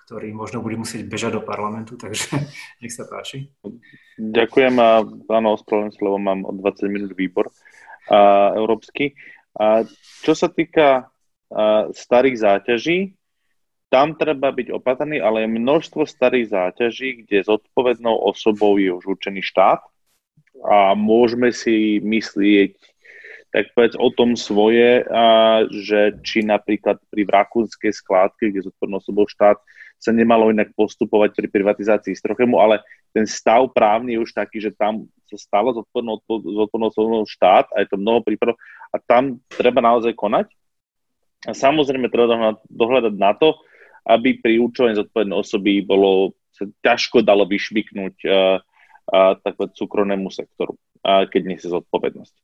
ktorý 0.05 0.33
možno 0.33 0.65
bude 0.65 0.81
musieť 0.81 1.05
bežať 1.05 1.37
do 1.37 1.41
parlamentu, 1.45 1.93
takže 2.01 2.41
nech 2.81 2.91
sa 2.91 3.05
páči. 3.05 3.53
Ďakujem 4.17 4.75
a 4.81 5.05
áno, 5.29 5.47
ospravedlňujem 5.61 5.93
slovo, 5.93 6.17
mám 6.17 6.41
o 6.41 6.51
20 6.57 6.89
minút 6.89 7.13
výbor 7.13 7.53
a, 8.09 8.49
európsky. 8.57 9.13
A 9.55 9.85
čo 10.25 10.33
sa 10.33 10.49
týka 10.49 11.05
a, 11.05 11.93
starých 11.93 12.41
záťaží, 12.41 13.13
tam 13.89 14.17
treba 14.17 14.51
byť 14.51 14.73
opatrný, 14.73 15.21
ale 15.21 15.45
je 15.45 15.55
množstvo 15.55 16.03
starých 16.03 16.51
záťaží, 16.51 17.23
kde 17.23 17.45
zodpovednou 17.45 18.13
osobou 18.27 18.75
je 18.81 18.91
už 18.91 19.05
určený 19.17 19.45
štát 19.45 19.81
a 20.65 20.97
môžeme 20.97 21.53
si 21.53 22.01
myslieť 22.01 22.75
tak 23.55 23.71
povedz 23.71 23.95
o 23.95 24.11
tom 24.11 24.35
svoje, 24.35 25.07
a, 25.07 25.63
že 25.71 26.19
či 26.27 26.43
napríklad 26.43 26.99
pri 27.07 27.23
Rakúnskej 27.23 27.95
skládke, 27.95 28.51
kde 28.51 28.67
zodpovednou 28.67 28.99
osobou 28.99 29.23
štát, 29.31 29.55
sa 29.95 30.11
nemalo 30.11 30.51
inak 30.51 30.75
postupovať 30.75 31.39
pri 31.39 31.47
privatizácii 31.47 32.19
Strochemu, 32.19 32.59
ale 32.59 32.83
ten 33.15 33.23
stav 33.23 33.71
právny 33.71 34.19
je 34.19 34.27
už 34.27 34.35
taký, 34.35 34.59
že 34.59 34.75
tam 34.75 35.07
sa 35.23 35.39
stalo 35.39 35.71
zodpovednou, 35.71 36.19
zodpovednou 36.27 36.91
osobou 36.91 37.23
štát 37.23 37.71
a 37.71 37.79
je 37.79 37.87
to 37.87 37.95
mnoho 37.95 38.19
prípadov 38.19 38.59
a 38.91 38.99
tam 38.99 39.39
treba 39.47 39.79
naozaj 39.79 40.11
konať. 40.19 40.51
A 41.47 41.55
samozrejme 41.55 42.11
treba 42.11 42.59
dohľadať 42.67 43.13
na 43.15 43.31
to, 43.39 43.55
aby 44.05 44.37
pri 44.37 44.61
určovaní 44.61 44.93
zodpovednej 44.95 45.37
osoby 45.37 45.81
bolo, 45.81 46.37
sa 46.53 46.69
ťažko 46.85 47.25
dalo 47.25 47.49
vyšmiknúť 47.49 48.15
uh, 48.29 48.61
uh, 49.11 50.29
sektoru, 50.29 50.73
uh, 50.77 51.25
keď 51.25 51.41
nesie 51.43 51.69
zodpovednosť. 51.73 52.35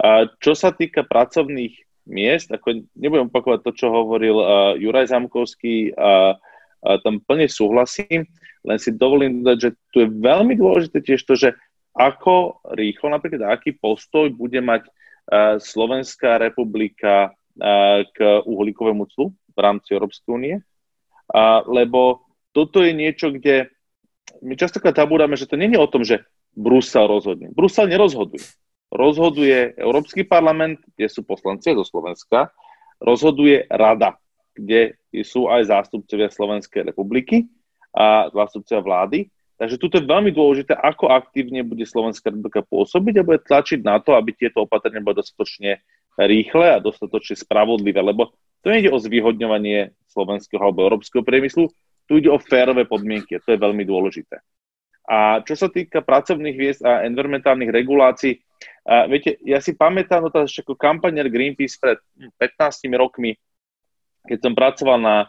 Uh, 0.00 0.32
čo 0.40 0.56
sa 0.56 0.72
týka 0.72 1.04
pracovných 1.04 1.76
miest, 2.08 2.50
ako 2.50 2.82
nebudem 2.96 3.28
opakovať 3.28 3.60
to, 3.62 3.70
čo 3.76 3.86
hovoril 3.92 4.36
uh, 4.40 4.48
Juraj 4.80 5.12
Zamkovský, 5.12 5.92
uh, 5.94 6.34
uh, 6.34 6.96
tam 7.04 7.22
plne 7.22 7.46
súhlasím, 7.46 8.26
len 8.64 8.78
si 8.80 8.94
dovolím 8.94 9.42
dodať, 9.44 9.58
že 9.58 9.70
tu 9.92 9.96
je 10.02 10.08
veľmi 10.08 10.56
dôležité 10.58 10.98
tiež 11.04 11.22
to, 11.28 11.34
že 11.36 11.54
ako 11.92 12.64
rýchlo, 12.72 13.12
napríklad 13.12 13.52
aký 13.52 13.76
postoj 13.76 14.32
bude 14.32 14.58
mať 14.64 14.88
uh, 14.88 15.60
Slovenská 15.60 16.40
republika 16.40 17.30
uh, 17.30 18.00
k 18.16 18.18
uhlíkovému 18.48 19.04
clu 19.12 19.36
v 19.52 19.58
rámci 19.60 19.92
Európskej 19.92 20.30
únie, 20.32 20.56
a, 21.32 21.64
lebo 21.64 22.28
toto 22.52 22.84
je 22.84 22.92
niečo, 22.92 23.32
kde 23.32 23.72
my 24.44 24.54
častokrát 24.54 24.92
zabúdame, 24.92 25.34
že 25.40 25.48
to 25.48 25.56
je 25.56 25.80
o 25.80 25.88
tom, 25.90 26.04
že 26.04 26.22
Brusel 26.52 27.08
rozhodne. 27.08 27.48
Brusel 27.56 27.88
nerozhoduje. 27.88 28.44
Rozhoduje 28.92 29.72
Európsky 29.80 30.20
parlament, 30.20 30.84
kde 30.92 31.08
sú 31.08 31.24
poslanci 31.24 31.72
zo 31.72 31.80
Slovenska, 31.80 32.52
rozhoduje 33.00 33.64
Rada, 33.72 34.20
kde 34.52 35.00
sú 35.24 35.48
aj 35.48 35.72
zástupcovia 35.72 36.28
Slovenskej 36.28 36.92
republiky 36.92 37.48
a 37.96 38.28
zástupcovia 38.28 38.84
vlády. 38.84 39.18
Takže 39.56 39.80
tu 39.80 39.88
je 39.88 40.04
veľmi 40.04 40.34
dôležité, 40.34 40.76
ako 40.76 41.08
aktívne 41.08 41.64
bude 41.64 41.88
Slovenská 41.88 42.28
republika 42.28 42.60
pôsobiť 42.68 43.14
a 43.16 43.26
bude 43.26 43.40
tlačiť 43.40 43.80
na 43.80 43.96
to, 44.02 44.12
aby 44.12 44.36
tieto 44.36 44.68
opatrenia 44.68 45.00
boli 45.00 45.24
dostatočne 45.24 45.80
rýchle 46.20 46.76
a 46.76 46.82
dostatočne 46.82 47.40
spravodlivé, 47.40 48.04
lebo 48.04 48.36
to 48.62 48.70
nejde 48.70 48.94
o 48.94 48.98
zvýhodňovanie 48.98 49.90
slovenského 50.10 50.62
alebo 50.62 50.86
európskeho 50.86 51.26
priemyslu, 51.26 51.66
tu 52.06 52.12
ide 52.18 52.30
o 52.30 52.38
férové 52.38 52.86
podmienky, 52.86 53.38
to 53.42 53.54
je 53.54 53.58
veľmi 53.58 53.82
dôležité. 53.82 54.38
A 55.02 55.42
čo 55.42 55.58
sa 55.58 55.66
týka 55.66 55.98
pracovných 55.98 56.56
viest 56.56 56.80
a 56.86 57.02
environmentálnych 57.02 57.74
regulácií, 57.74 58.38
a 58.86 59.06
viete, 59.10 59.38
ja 59.42 59.58
si 59.58 59.74
pamätám 59.74 60.30
to 60.30 60.46
ako 60.46 60.78
kampanier 60.78 61.26
Greenpeace 61.26 61.78
pred 61.78 61.98
15 62.38 62.86
rokmi, 62.94 63.34
keď 64.26 64.38
som 64.38 64.54
pracoval 64.54 64.98
na 65.02 65.16
a, 65.18 65.26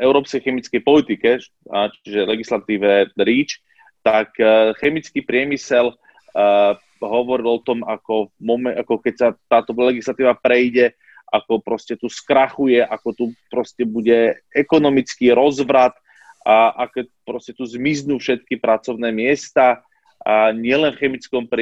európskej 0.00 0.40
chemickej 0.40 0.80
politike, 0.80 1.40
a, 1.68 1.92
čiže 1.92 2.28
legislatíve 2.28 3.12
REACH, 3.16 3.60
tak 4.00 4.32
a, 4.40 4.72
chemický 4.80 5.20
priemysel 5.24 5.92
a, 6.32 6.76
hovoril 7.04 7.60
o 7.60 7.64
tom, 7.64 7.84
ako, 7.84 8.32
moment, 8.40 8.76
ako 8.80 9.00
keď 9.00 9.14
sa 9.16 9.28
táto 9.48 9.76
legislatíva 9.76 10.32
prejde, 10.36 10.96
ako 11.28 11.60
proste 11.64 11.96
tu 11.96 12.06
skrachuje, 12.06 12.78
ako 12.84 13.08
tu 13.16 13.24
proste 13.48 13.82
bude 13.82 14.38
ekonomický 14.52 15.32
rozvrat 15.32 15.96
a 16.44 16.86
ako 16.88 17.08
proste 17.24 17.56
tu 17.56 17.64
zmiznú 17.64 18.20
všetky 18.20 18.60
pracovné 18.60 19.08
miesta 19.10 19.80
a 20.24 20.52
nielen 20.52 20.92
v 20.92 21.00
chemickom 21.00 21.48
e, 21.48 21.52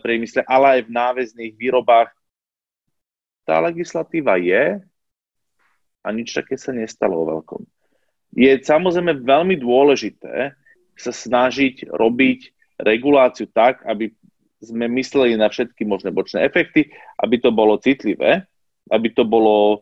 priemysle, 0.00 0.44
ale 0.48 0.80
aj 0.80 0.80
v 0.88 0.94
náväzných 0.94 1.54
výrobách. 1.56 2.12
Tá 3.44 3.60
legislatíva 3.60 4.36
je 4.40 4.80
a 6.02 6.08
nič 6.10 6.32
také 6.32 6.56
sa 6.56 6.72
nestalo 6.72 7.22
o 7.22 7.28
veľkom. 7.28 7.62
Je 8.32 8.48
samozrejme 8.60 9.22
veľmi 9.22 9.60
dôležité 9.60 10.56
sa 10.96 11.12
snažiť 11.12 11.88
robiť 11.88 12.40
reguláciu 12.80 13.48
tak, 13.52 13.84
aby 13.84 14.12
sme 14.62 14.86
mysleli 14.96 15.34
na 15.34 15.50
všetky 15.50 15.82
možné 15.84 16.14
bočné 16.14 16.46
efekty, 16.46 16.88
aby 17.18 17.36
to 17.42 17.50
bolo 17.50 17.80
citlivé, 17.82 18.46
aby 18.92 19.08
to 19.16 19.24
bolo 19.24 19.80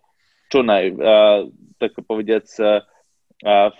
čo 0.50 0.62
naj, 0.62 0.94
uh, 0.94 1.50
tak 1.78 1.98
povediac, 2.06 2.46
uh, 2.62 2.82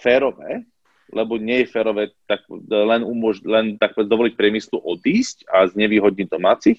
férové, 0.02 0.66
lebo 1.10 1.36
nie 1.36 1.66
je 1.66 1.72
férové 1.74 2.14
tak, 2.24 2.46
len, 2.70 3.02
umož- 3.02 3.44
len 3.44 3.74
tak 3.76 3.98
dovoliť 3.98 4.38
priemyslu 4.38 4.78
odísť 4.78 5.50
a 5.50 5.66
znevýhodniť 5.66 6.26
domácich, 6.30 6.78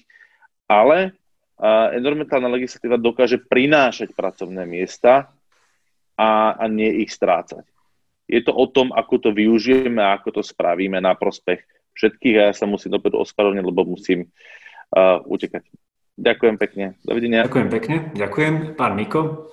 ale 0.68 1.12
uh, 1.60 1.92
environmentálna 1.92 2.48
legislatíva 2.48 2.96
dokáže 2.96 3.40
prinášať 3.44 4.16
pracovné 4.16 4.64
miesta 4.64 5.32
a, 6.16 6.56
a 6.56 6.64
nie 6.68 7.04
ich 7.04 7.12
strácať. 7.12 7.68
Je 8.24 8.40
to 8.40 8.56
o 8.56 8.64
tom, 8.64 8.96
ako 8.96 9.28
to 9.28 9.30
využijeme 9.36 10.00
a 10.00 10.16
ako 10.16 10.40
to 10.40 10.42
spravíme 10.42 10.96
na 10.96 11.12
prospech 11.12 11.60
všetkých 11.92 12.36
a 12.40 12.42
ja 12.50 12.54
sa 12.56 12.64
musím 12.64 12.96
opäť 12.96 13.20
ospravedlniť, 13.20 13.64
lebo 13.68 13.84
musím 13.84 14.32
uh, 14.96 15.20
utekať. 15.28 15.68
Ďakujem 16.20 16.56
pekne. 16.60 16.84
Dovidenia. 17.00 17.48
Ďakujem 17.48 17.68
pekne. 17.72 17.96
Ďakujem. 18.12 18.54
Pán 18.76 18.92
Miko. 18.92 19.48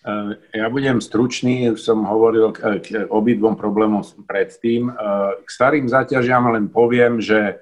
E, 0.00 0.12
ja 0.56 0.66
budem 0.72 1.04
stručný, 1.04 1.76
už 1.76 1.80
som 1.84 2.08
hovoril 2.08 2.56
k, 2.56 2.80
k 2.80 2.86
obidvom 3.12 3.60
problémom 3.60 4.00
predtým. 4.24 4.88
E, 4.88 4.92
k 5.44 5.48
starým 5.48 5.84
zaťažiam 5.84 6.48
len 6.48 6.72
poviem, 6.72 7.20
že 7.20 7.38
e, 7.52 7.54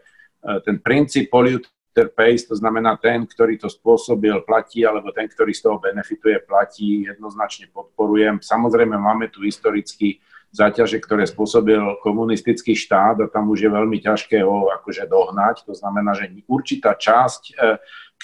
ten 0.62 0.78
princíp 0.78 1.26
polluter 1.26 2.06
pays, 2.14 2.46
to 2.46 2.54
znamená 2.54 2.94
ten, 3.02 3.26
ktorý 3.26 3.58
to 3.58 3.66
spôsobil, 3.66 4.46
platí, 4.46 4.86
alebo 4.86 5.10
ten, 5.10 5.26
ktorý 5.26 5.50
z 5.50 5.66
toho 5.66 5.82
benefituje, 5.82 6.38
platí, 6.46 7.10
jednoznačne 7.10 7.66
podporujem. 7.74 8.38
Samozrejme, 8.38 8.94
máme 8.94 9.26
tu 9.26 9.42
historicky 9.42 10.22
záťaže, 10.54 11.02
ktoré 11.02 11.26
spôsobil 11.26 11.82
komunistický 11.98 12.78
štát 12.78 13.26
a 13.26 13.30
tam 13.30 13.50
už 13.50 13.66
je 13.66 13.70
veľmi 13.74 13.98
ťažké 13.98 14.46
ho 14.46 14.70
akože 14.70 15.10
dohnať. 15.10 15.66
To 15.66 15.74
znamená, 15.74 16.14
že 16.14 16.30
určitá 16.46 16.94
časť 16.94 17.58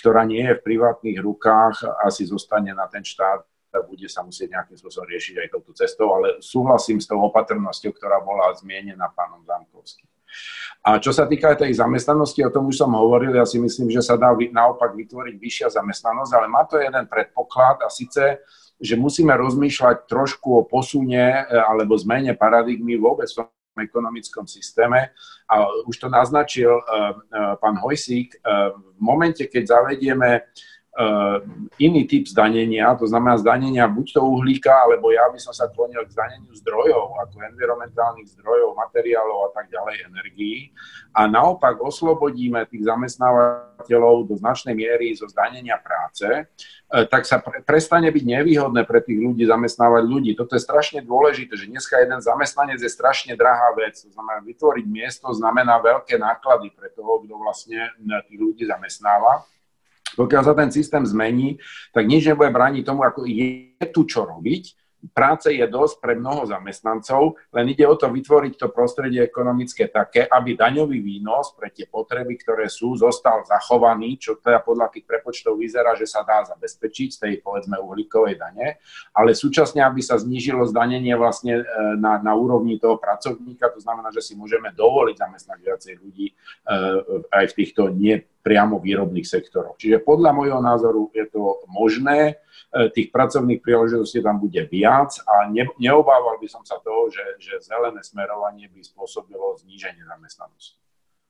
ktorá 0.00 0.24
nie 0.24 0.40
je 0.40 0.56
v 0.56 0.64
privátnych 0.64 1.18
rukách, 1.20 1.84
asi 2.00 2.24
zostane 2.24 2.72
na 2.72 2.88
ten 2.88 3.04
štát 3.04 3.44
a 3.70 3.86
bude 3.86 4.08
sa 4.10 4.26
musieť 4.26 4.50
nejakým 4.50 4.80
spôsobom 4.80 5.06
riešiť 5.06 5.34
aj 5.46 5.48
touto 5.54 5.70
cestou, 5.76 6.10
ale 6.10 6.42
súhlasím 6.42 6.98
s 6.98 7.06
tou 7.06 7.22
opatrnosťou, 7.22 7.94
ktorá 7.94 8.18
bola 8.18 8.50
zmienená 8.58 9.12
pánom 9.14 9.46
Zamkovským. 9.46 10.08
A 10.86 10.98
čo 10.98 11.10
sa 11.10 11.26
týka 11.26 11.54
tej 11.58 11.74
zamestnanosti, 11.74 12.42
o 12.46 12.54
tom 12.54 12.70
už 12.70 12.82
som 12.82 12.90
hovoril, 12.94 13.34
ja 13.34 13.46
si 13.46 13.58
myslím, 13.62 13.90
že 13.90 14.02
sa 14.02 14.14
dá 14.14 14.32
naopak 14.34 14.94
vytvoriť 14.94 15.36
vyššia 15.36 15.68
zamestnanosť, 15.76 16.32
ale 16.34 16.46
má 16.50 16.62
to 16.66 16.82
jeden 16.82 17.04
predpoklad 17.06 17.82
a 17.82 17.90
síce, 17.90 18.42
že 18.80 18.96
musíme 18.96 19.36
rozmýšľať 19.36 20.08
trošku 20.08 20.56
o 20.56 20.66
posune 20.66 21.20
e, 21.20 21.44
alebo 21.52 21.94
zmene 22.00 22.32
paradigmy 22.32 22.96
vôbec 22.96 23.28
v 23.28 23.44
tom 23.44 23.52
ekonomickom 23.78 24.48
systéme. 24.48 25.12
A 25.46 25.54
už 25.86 25.96
to 25.98 26.08
naznačil 26.10 26.70
uh, 26.70 26.82
uh, 26.82 27.54
pán 27.58 27.78
Hojsík, 27.78 28.38
v 28.38 28.98
momente, 29.02 29.46
keď 29.46 29.78
zavedieme 29.78 30.46
iný 31.78 32.02
typ 32.04 32.26
zdanenia, 32.26 32.92
to 32.98 33.06
znamená 33.06 33.38
zdanenia 33.38 33.86
buď 33.86 34.18
to 34.18 34.20
uhlíka, 34.26 34.74
alebo 34.74 35.14
ja 35.14 35.22
by 35.30 35.38
som 35.38 35.54
sa 35.54 35.70
klonil 35.70 36.02
k 36.02 36.12
zdaneniu 36.12 36.50
zdrojov, 36.50 37.14
ako 37.14 37.46
environmentálnych 37.46 38.26
zdrojov, 38.34 38.74
materiálov 38.74 39.38
a 39.48 39.50
tak 39.54 39.70
ďalej, 39.70 40.10
energií. 40.10 40.74
A 41.14 41.30
naopak 41.30 41.78
oslobodíme 41.78 42.66
tých 42.66 42.86
zamestnávateľov 42.90 44.26
do 44.26 44.34
značnej 44.34 44.74
miery 44.74 45.14
zo 45.14 45.30
zdanenia 45.30 45.78
práce, 45.78 46.26
eh, 46.26 47.04
tak 47.06 47.22
sa 47.22 47.38
pre, 47.38 47.62
prestane 47.62 48.10
byť 48.10 48.24
nevýhodné 48.26 48.82
pre 48.82 48.98
tých 48.98 49.22
ľudí 49.22 49.46
zamestnávať 49.46 50.02
ľudí. 50.10 50.34
Toto 50.34 50.58
je 50.58 50.62
strašne 50.62 51.06
dôležité, 51.06 51.54
že 51.54 51.70
dneska 51.70 52.02
jeden 52.02 52.18
zamestnanec 52.18 52.82
je 52.82 52.90
strašne 52.90 53.38
drahá 53.38 53.72
vec. 53.78 53.94
To 54.02 54.10
znamená, 54.10 54.42
vytvoriť 54.42 54.86
miesto 54.90 55.30
znamená 55.30 55.78
veľké 55.78 56.18
náklady 56.18 56.74
pre 56.74 56.90
toho, 56.90 57.22
kto 57.22 57.34
vlastne 57.38 57.94
tých 58.26 58.38
ľudí 58.42 58.66
zamestnáva. 58.66 59.46
Pokiaľ 60.16 60.42
sa 60.42 60.54
ten 60.54 60.70
systém 60.70 61.04
zmení, 61.06 61.58
tak 61.94 62.06
nič 62.06 62.26
nebude 62.26 62.50
brániť 62.50 62.82
tomu, 62.82 63.06
ako 63.06 63.26
je 63.26 63.76
tu 63.90 64.06
čo 64.06 64.26
robiť, 64.26 64.80
práce 65.08 65.48
je 65.48 65.64
dosť 65.64 65.96
pre 66.00 66.12
mnoho 66.16 66.44
zamestnancov, 66.44 67.40
len 67.56 67.72
ide 67.72 67.88
o 67.88 67.96
to 67.96 68.12
vytvoriť 68.12 68.52
to 68.60 68.68
prostredie 68.68 69.24
ekonomické 69.24 69.88
také, 69.88 70.28
aby 70.28 70.52
daňový 70.52 71.00
výnos 71.00 71.56
pre 71.56 71.72
tie 71.72 71.88
potreby, 71.88 72.36
ktoré 72.36 72.68
sú, 72.68 72.92
zostal 73.00 73.40
zachovaný, 73.48 74.20
čo 74.20 74.36
teda 74.36 74.60
podľa 74.60 74.92
tých 74.92 75.08
prepočtov 75.08 75.56
vyzerá, 75.56 75.96
že 75.96 76.04
sa 76.04 76.20
dá 76.20 76.44
zabezpečiť 76.44 77.08
z 77.16 77.18
tej, 77.18 77.34
povedzme, 77.40 77.80
uhlíkovej 77.80 78.36
dane, 78.36 78.76
ale 79.16 79.32
súčasne, 79.32 79.80
aby 79.80 80.04
sa 80.04 80.20
znížilo 80.20 80.68
zdanenie 80.68 81.16
vlastne 81.16 81.60
e, 81.60 81.64
na, 81.96 82.20
na 82.20 82.32
úrovni 82.36 82.76
toho 82.76 83.00
pracovníka, 83.00 83.72
to 83.72 83.80
znamená, 83.80 84.12
že 84.12 84.20
si 84.20 84.32
môžeme 84.36 84.68
dovoliť 84.76 85.16
zamestnať 85.16 85.58
viacej 85.64 85.94
ľudí 85.96 86.26
e, 86.28 86.34
aj 87.32 87.44
v 87.50 87.56
týchto 87.56 87.88
nie 87.88 88.20
priamo 88.40 88.80
výrobných 88.80 89.28
sektoroch. 89.28 89.76
Čiže 89.76 90.00
podľa 90.00 90.32
môjho 90.32 90.60
názoru 90.64 91.12
je 91.12 91.28
to 91.28 91.60
možné, 91.68 92.40
e, 92.72 92.88
tých 92.88 93.12
pracovných 93.12 93.60
príležitostí 93.60 94.24
tam 94.24 94.40
bude 94.40 94.64
viac 94.66 95.12
a 95.28 95.48
ne, 95.52 95.68
neobával 95.76 96.40
by 96.40 96.48
som 96.48 96.64
sa 96.64 96.80
toho, 96.80 97.12
že, 97.12 97.24
že 97.36 97.60
zelené 97.60 98.00
smerovanie 98.00 98.72
by 98.72 98.80
spôsobilo 98.80 99.60
zníženie 99.60 100.02
zamestnanosti. 100.08 100.80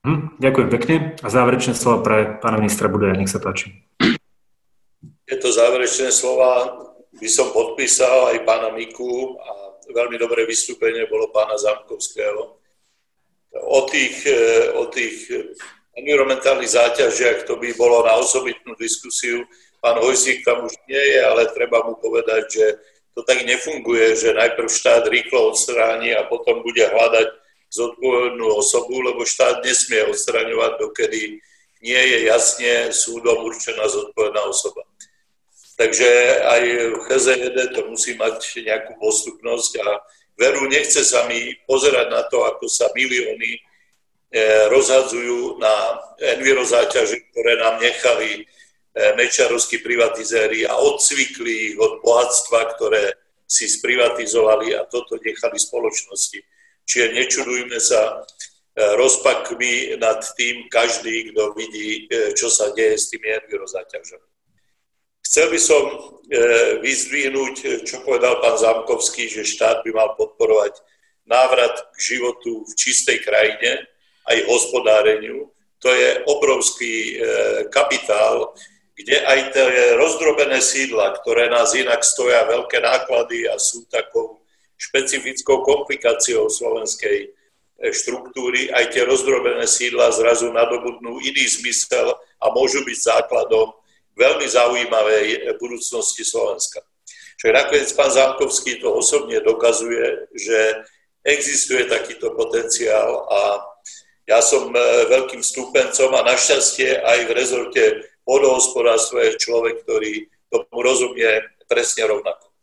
Hm, 0.01 0.41
ďakujem 0.41 0.69
pekne. 0.71 0.95
A 1.21 1.27
záverečné 1.29 1.77
slovo 1.77 2.01
pre 2.01 2.41
pána 2.41 2.57
ministra 2.57 2.89
Budeja, 2.89 3.13
nech 3.13 3.29
sa 3.29 3.37
páči. 3.37 3.75
Tieto 5.27 5.47
záverečné 5.51 6.09
slova 6.09 6.79
by 7.11 7.29
som 7.29 7.53
podpísal 7.53 8.33
aj 8.33 8.47
pána 8.47 8.73
Miku 8.73 9.37
a 9.37 9.51
veľmi 9.91 10.15
dobré 10.17 10.47
vystúpenie 10.47 11.05
bolo 11.11 11.29
pána 11.29 11.59
Zamkovského. 11.59 12.57
O 13.51 13.79
tých, 13.83 14.25
e, 14.25 14.71
o 14.79 14.87
tých 14.87 15.27
environmentálnych 15.97 16.71
záťažiach, 16.71 17.43
to 17.43 17.59
by 17.59 17.75
bolo 17.75 18.07
na 18.07 18.15
osobitnú 18.19 18.75
diskusiu. 18.79 19.43
Pán 19.81 19.99
Hojsík 19.99 20.45
tam 20.45 20.63
už 20.63 20.73
nie 20.87 20.99
je, 20.99 21.19
ale 21.25 21.51
treba 21.51 21.83
mu 21.83 21.97
povedať, 21.99 22.43
že 22.47 22.65
to 23.11 23.27
tak 23.27 23.43
nefunguje, 23.43 24.15
že 24.15 24.37
najprv 24.37 24.71
štát 24.71 25.03
rýchlo 25.11 25.51
odstráni 25.51 26.15
a 26.15 26.23
potom 26.31 26.63
bude 26.63 26.85
hľadať 26.85 27.27
zodpovednú 27.71 28.45
osobu, 28.55 29.03
lebo 29.03 29.27
štát 29.27 29.63
nesmie 29.63 30.03
odstraňovať, 30.07 30.71
dokedy 30.79 31.39
nie 31.81 32.01
je 32.13 32.17
jasne 32.29 32.93
súdom 32.93 33.43
určená 33.43 33.87
zodpovedná 33.87 34.41
osoba. 34.47 34.85
Takže 35.75 36.07
aj 36.45 36.63
v 36.93 37.01
HZED 37.09 37.57
to 37.73 37.81
musí 37.89 38.13
mať 38.13 38.37
nejakú 38.61 39.01
postupnosť 39.01 39.81
a 39.81 39.87
veru 40.37 40.69
nechce 40.69 41.01
sa 41.01 41.25
mi 41.25 41.57
pozerať 41.65 42.07
na 42.11 42.21
to, 42.29 42.45
ako 42.45 42.69
sa 42.69 42.85
milióny 42.93 43.57
rozhadzujú 44.71 45.59
na 45.59 45.75
envirozáťaže, 46.39 47.19
ktoré 47.31 47.59
nám 47.59 47.83
nechali 47.83 48.29
e, 48.39 48.43
mečarovskí 49.19 49.83
privatizéri 49.83 50.63
a 50.63 50.79
odsvykli 50.79 51.75
ich 51.75 51.75
od 51.75 51.99
bohatstva, 51.99 52.79
ktoré 52.79 53.11
si 53.43 53.67
sprivatizovali 53.67 54.71
a 54.79 54.87
toto 54.87 55.19
nechali 55.19 55.59
spoločnosti. 55.59 56.39
Čiže 56.87 57.07
nečudujme 57.11 57.75
sa 57.83 57.99
e, 58.07 58.13
rozpakmi 58.95 59.99
nad 59.99 60.23
tým 60.39 60.71
každý, 60.71 61.35
kto 61.35 61.51
vidí, 61.51 62.07
čo 62.31 62.47
sa 62.47 62.71
deje 62.71 62.95
s 62.95 63.11
tými 63.11 63.27
envirozáťažami. 63.35 64.27
Chcel 65.27 65.47
by 65.47 65.59
som 65.63 65.83
vyzdvihnúť, 66.83 67.87
čo 67.87 68.03
povedal 68.03 68.43
pán 68.43 68.59
Zámkovský, 68.59 69.31
že 69.31 69.47
štát 69.47 69.79
by 69.87 69.95
mal 69.95 70.11
podporovať 70.19 70.75
návrat 71.23 71.87
k 71.95 72.15
životu 72.15 72.67
v 72.67 72.73
čistej 72.75 73.23
krajine, 73.23 73.87
aj 74.27 74.37
hospodáreniu. 74.45 75.49
To 75.81 75.89
je 75.89 76.09
obrovský 76.29 76.93
e, 76.93 77.13
kapitál, 77.73 78.53
kde 78.93 79.17
aj 79.25 79.39
tie 79.49 79.65
rozdrobené 79.97 80.61
sídla, 80.61 81.17
ktoré 81.21 81.49
nás 81.49 81.73
inak 81.73 82.05
stoja 82.05 82.45
veľké 82.45 82.77
náklady 82.77 83.49
a 83.49 83.57
sú 83.57 83.89
takou 83.89 84.45
špecifickou 84.77 85.65
komplikáciou 85.65 86.49
slovenskej 86.53 87.17
e, 87.25 87.27
štruktúry, 87.89 88.69
aj 88.69 88.93
tie 88.93 89.03
rozdrobené 89.09 89.65
sídla 89.65 90.13
zrazu 90.13 90.53
nadobudnú 90.53 91.17
iný 91.21 91.45
zmysel 91.49 92.13
a 92.13 92.45
môžu 92.53 92.85
byť 92.85 92.97
základom 93.01 93.73
veľmi 94.13 94.45
zaujímavej 94.45 95.57
budúcnosti 95.57 96.21
Slovenska. 96.21 96.85
Čiže 97.41 97.57
nakoniec 97.57 97.89
pán 97.97 98.11
Zámkovský 98.13 98.77
to 98.77 98.93
osobne 98.93 99.41
dokazuje, 99.41 100.29
že 100.37 100.85
existuje 101.25 101.89
takýto 101.89 102.37
potenciál 102.37 103.25
a 103.29 103.41
ja 104.31 104.39
som 104.39 104.71
e, 104.71 104.79
veľkým 105.11 105.43
stúpencom 105.43 106.15
a 106.15 106.23
našťastie 106.23 107.03
aj 107.03 107.19
v 107.27 107.35
rezorte 107.35 107.83
vodohospodárstva 108.23 109.27
je 109.27 109.41
človek, 109.43 109.83
ktorý 109.83 110.31
tomu 110.47 110.79
rozumie 110.79 111.43
presne 111.67 112.07
rovnako. 112.07 112.47
E, 112.47 112.53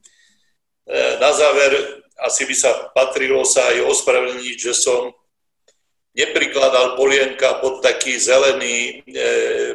na 1.21 1.31
záver 1.37 2.01
asi 2.25 2.49
by 2.49 2.55
sa 2.57 2.73
patrilo 2.97 3.45
sa 3.45 3.69
aj 3.69 3.85
ospravedlniť, 3.85 4.57
že 4.57 4.73
som 4.73 5.13
neprikladal 6.17 6.97
polienka 6.97 7.61
pod 7.61 7.85
taký 7.85 8.17
zelený, 8.17 9.05
e, 9.05 9.25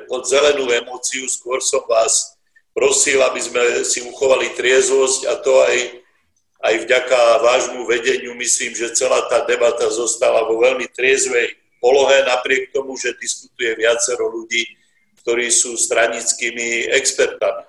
pod 0.09 0.25
zelenú 0.25 0.65
emóciu, 0.73 1.29
skôr 1.29 1.61
som 1.61 1.85
vás 1.85 2.41
prosil, 2.73 3.21
aby 3.21 3.37
sme 3.37 3.63
si 3.85 4.01
uchovali 4.01 4.49
triezvosť 4.57 5.29
a 5.29 5.33
to 5.37 5.53
aj, 5.61 5.77
aj 6.65 6.73
vďaka 6.89 7.19
vášmu 7.37 7.85
vedeniu 7.85 8.33
myslím, 8.33 8.73
že 8.73 8.97
celá 8.97 9.29
tá 9.29 9.45
debata 9.45 9.85
zostala 9.93 10.41
vo 10.49 10.57
veľmi 10.57 10.89
triezvej 10.89 11.62
polohe, 11.83 12.23
napriek 12.23 12.71
tomu, 12.71 12.95
že 12.95 13.11
diskutuje 13.19 13.75
viacero 13.75 14.31
ľudí, 14.31 14.63
ktorí 15.19 15.51
sú 15.51 15.75
stranickými 15.75 16.87
expertami. 16.95 17.67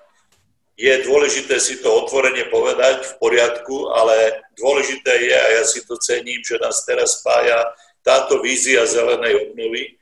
Je 0.79 0.91
dôležité 1.03 1.59
si 1.59 1.83
to 1.83 1.87
otvorene 2.03 2.47
povedať 2.47 3.03
v 3.03 3.13
poriadku, 3.19 3.91
ale 3.91 4.43
dôležité 4.55 5.11
je, 5.23 5.35
a 5.35 5.47
ja 5.59 5.63
si 5.67 5.83
to 5.83 5.99
cením, 5.99 6.39
že 6.43 6.59
nás 6.59 6.83
teraz 6.87 7.19
spája 7.19 7.59
táto 8.03 8.39
vízia 8.39 8.87
zelenej 8.87 9.51
obnovy, 9.51 9.99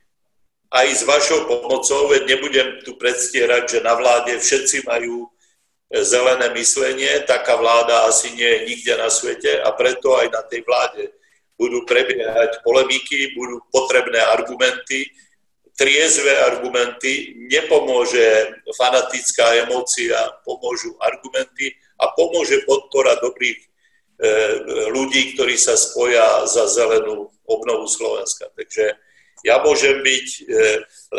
aj 0.73 0.87
s 0.89 1.01
vašou 1.05 1.45
pomocou, 1.45 2.09
veď 2.09 2.21
nebudem 2.25 2.69
tu 2.81 2.97
predstierať, 2.97 3.77
že 3.77 3.79
na 3.85 3.93
vláde 3.93 4.33
všetci 4.41 4.89
majú 4.89 5.29
zelené 5.93 6.49
myslenie, 6.57 7.21
taká 7.29 7.53
vláda 7.53 8.09
asi 8.09 8.33
nie 8.33 8.49
je 8.49 8.65
nikde 8.73 8.93
na 8.97 9.13
svete 9.13 9.61
a 9.61 9.69
preto 9.77 10.17
aj 10.17 10.33
na 10.33 10.41
tej 10.41 10.65
vláde 10.65 11.13
budú 11.57 11.85
prebiehať 11.85 12.65
polemiky, 12.65 13.37
budú 13.37 13.61
potrebné 13.69 14.19
argumenty, 14.33 15.09
triezve 15.73 16.29
argumenty, 16.53 17.33
nepomôže 17.49 18.61
fanatická 18.77 19.65
emócia, 19.65 20.17
pomôžu 20.45 20.93
argumenty 21.01 21.73
a 21.97 22.13
pomôže 22.13 22.61
podpora 22.65 23.17
dobrých 23.21 23.57
e, 23.57 23.67
ľudí, 24.93 25.33
ktorí 25.33 25.57
sa 25.57 25.73
spoja 25.73 26.45
za 26.45 26.69
zelenú 26.69 27.33
obnovu 27.49 27.89
Slovenska. 27.89 28.53
Takže 28.53 28.93
ja 29.43 29.59
môžem 29.65 30.05
byť 30.05 30.27
e, 30.29 30.41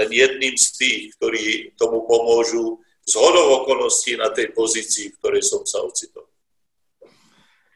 len 0.00 0.08
jedným 0.10 0.54
z 0.54 0.66
tých, 0.78 1.00
ktorí 1.18 1.74
tomu 1.74 2.06
pomôžu 2.06 2.78
z 3.04 3.12
hodov 3.20 3.64
okolností 3.64 4.16
na 4.16 4.32
tej 4.32 4.54
pozícii, 4.56 5.12
v 5.12 5.18
ktorej 5.20 5.42
som 5.44 5.66
sa 5.66 5.84
ocitol. 5.84 6.24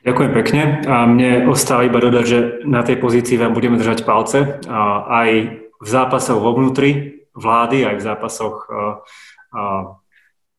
Ďakujem 0.08 0.32
pekne 0.32 0.62
a 0.88 1.04
mne 1.04 1.52
ostáva 1.52 1.84
iba 1.84 2.00
dodať, 2.00 2.24
že 2.24 2.38
na 2.64 2.80
tej 2.80 2.96
pozícii 2.96 3.36
vám 3.36 3.52
budeme 3.52 3.76
držať 3.76 4.08
palce 4.08 4.56
a 4.64 5.04
aj 5.04 5.30
v 5.68 5.84
zápasoch 5.84 6.40
vo 6.40 6.56
vnútri 6.56 7.20
vlády, 7.36 7.84
aj 7.84 8.00
v 8.00 8.06
zápasoch 8.08 8.56
a, 8.72 9.04
a, 9.52 9.60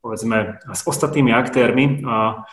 povedzme 0.05 0.61
s 0.69 0.81
ostatnými 0.85 1.33
aktérmi. 1.33 2.05
A 2.05 2.45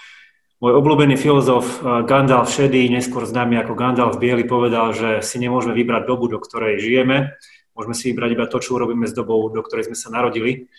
Môj 0.57 0.73
obľúbený 0.73 1.21
filozof 1.21 1.85
Gandalf 2.09 2.49
Šedý, 2.49 2.89
neskôr 2.89 3.29
známy 3.29 3.61
ako 3.61 3.77
Gandalf 3.77 4.17
Biely, 4.17 4.49
povedal, 4.49 4.97
že 4.97 5.21
si 5.21 5.37
nemôžeme 5.37 5.77
vybrať 5.77 6.09
dobu, 6.09 6.33
do 6.33 6.41
ktorej 6.41 6.81
žijeme, 6.81 7.37
môžeme 7.77 7.93
si 7.93 8.09
vybrať 8.09 8.31
iba 8.33 8.49
to, 8.49 8.57
čo 8.57 8.81
urobíme 8.81 9.05
s 9.05 9.13
dobou, 9.13 9.53
do 9.53 9.61
ktorej 9.61 9.93
sme 9.93 10.01
sa 10.01 10.09
narodili. 10.09 10.73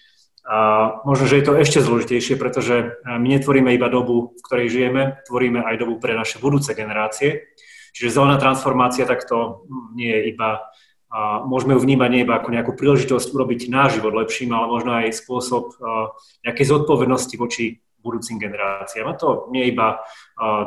A 0.47 0.57
možno, 1.03 1.27
že 1.27 1.43
je 1.43 1.45
to 1.45 1.59
ešte 1.59 1.83
zložitejšie, 1.83 2.39
pretože 2.39 3.03
my 3.03 3.27
netvoríme 3.35 3.67
iba 3.75 3.91
dobu, 3.91 4.31
v 4.31 4.41
ktorej 4.47 4.71
žijeme, 4.71 5.19
tvoríme 5.27 5.59
aj 5.59 5.75
dobu 5.75 5.99
pre 5.99 6.15
naše 6.15 6.39
budúce 6.39 6.71
generácie. 6.71 7.51
Čiže 7.91 8.15
zelená 8.15 8.39
transformácia 8.39 9.03
takto 9.03 9.67
nie 9.91 10.07
je 10.07 10.21
iba, 10.31 10.63
a 11.07 11.43
môžeme 11.43 11.75
ju 11.75 11.83
vnímať 11.83 12.09
nie 12.11 12.23
iba 12.27 12.35
ako 12.35 12.51
nejakú 12.51 12.71
príležitosť 12.75 13.27
urobiť 13.31 13.71
náš 13.71 13.99
život 13.99 14.11
lepším, 14.11 14.51
ale 14.51 14.67
možno 14.67 14.91
aj 14.95 15.15
spôsob 15.15 15.75
nejakej 16.43 16.65
zodpovednosti 16.67 17.35
voči 17.39 17.79
budúcim 18.03 18.39
generáciám. 18.39 19.07
A 19.07 19.19
to 19.19 19.47
nie 19.51 19.67
iba 19.67 20.03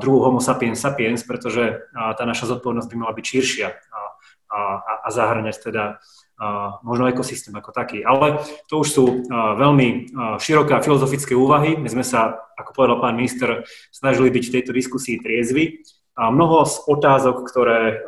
druhú 0.00 0.24
homo 0.24 0.40
sapiens 0.40 0.80
sapiens, 0.80 1.24
pretože 1.24 1.88
tá 1.92 2.24
naša 2.24 2.56
zodpovednosť 2.56 2.88
by 2.88 2.96
mala 2.96 3.12
byť 3.16 3.24
širšia 3.24 3.68
a, 3.68 4.00
a, 4.48 4.60
a 5.04 5.08
zahrňať 5.08 5.56
teda 5.60 6.00
možno 6.80 7.04
ekosystém 7.06 7.52
ako 7.52 7.70
taký. 7.76 8.00
Ale 8.00 8.40
to 8.64 8.80
už 8.80 8.88
sú 8.88 9.04
veľmi 9.30 10.16
široké 10.40 10.80
filozofické 10.80 11.36
úvahy. 11.36 11.76
My 11.76 11.92
sme 11.92 12.00
sa, 12.02 12.40
ako 12.56 12.72
povedal 12.72 12.96
pán 12.98 13.20
minister, 13.20 13.68
snažili 13.92 14.32
byť 14.32 14.44
v 14.48 14.54
tejto 14.56 14.72
diskusii 14.72 15.20
triezvy. 15.20 15.84
A 16.20 16.28
mnoho 16.28 16.68
z 16.68 16.84
otázok, 16.84 17.48
ktoré, 17.48 18.04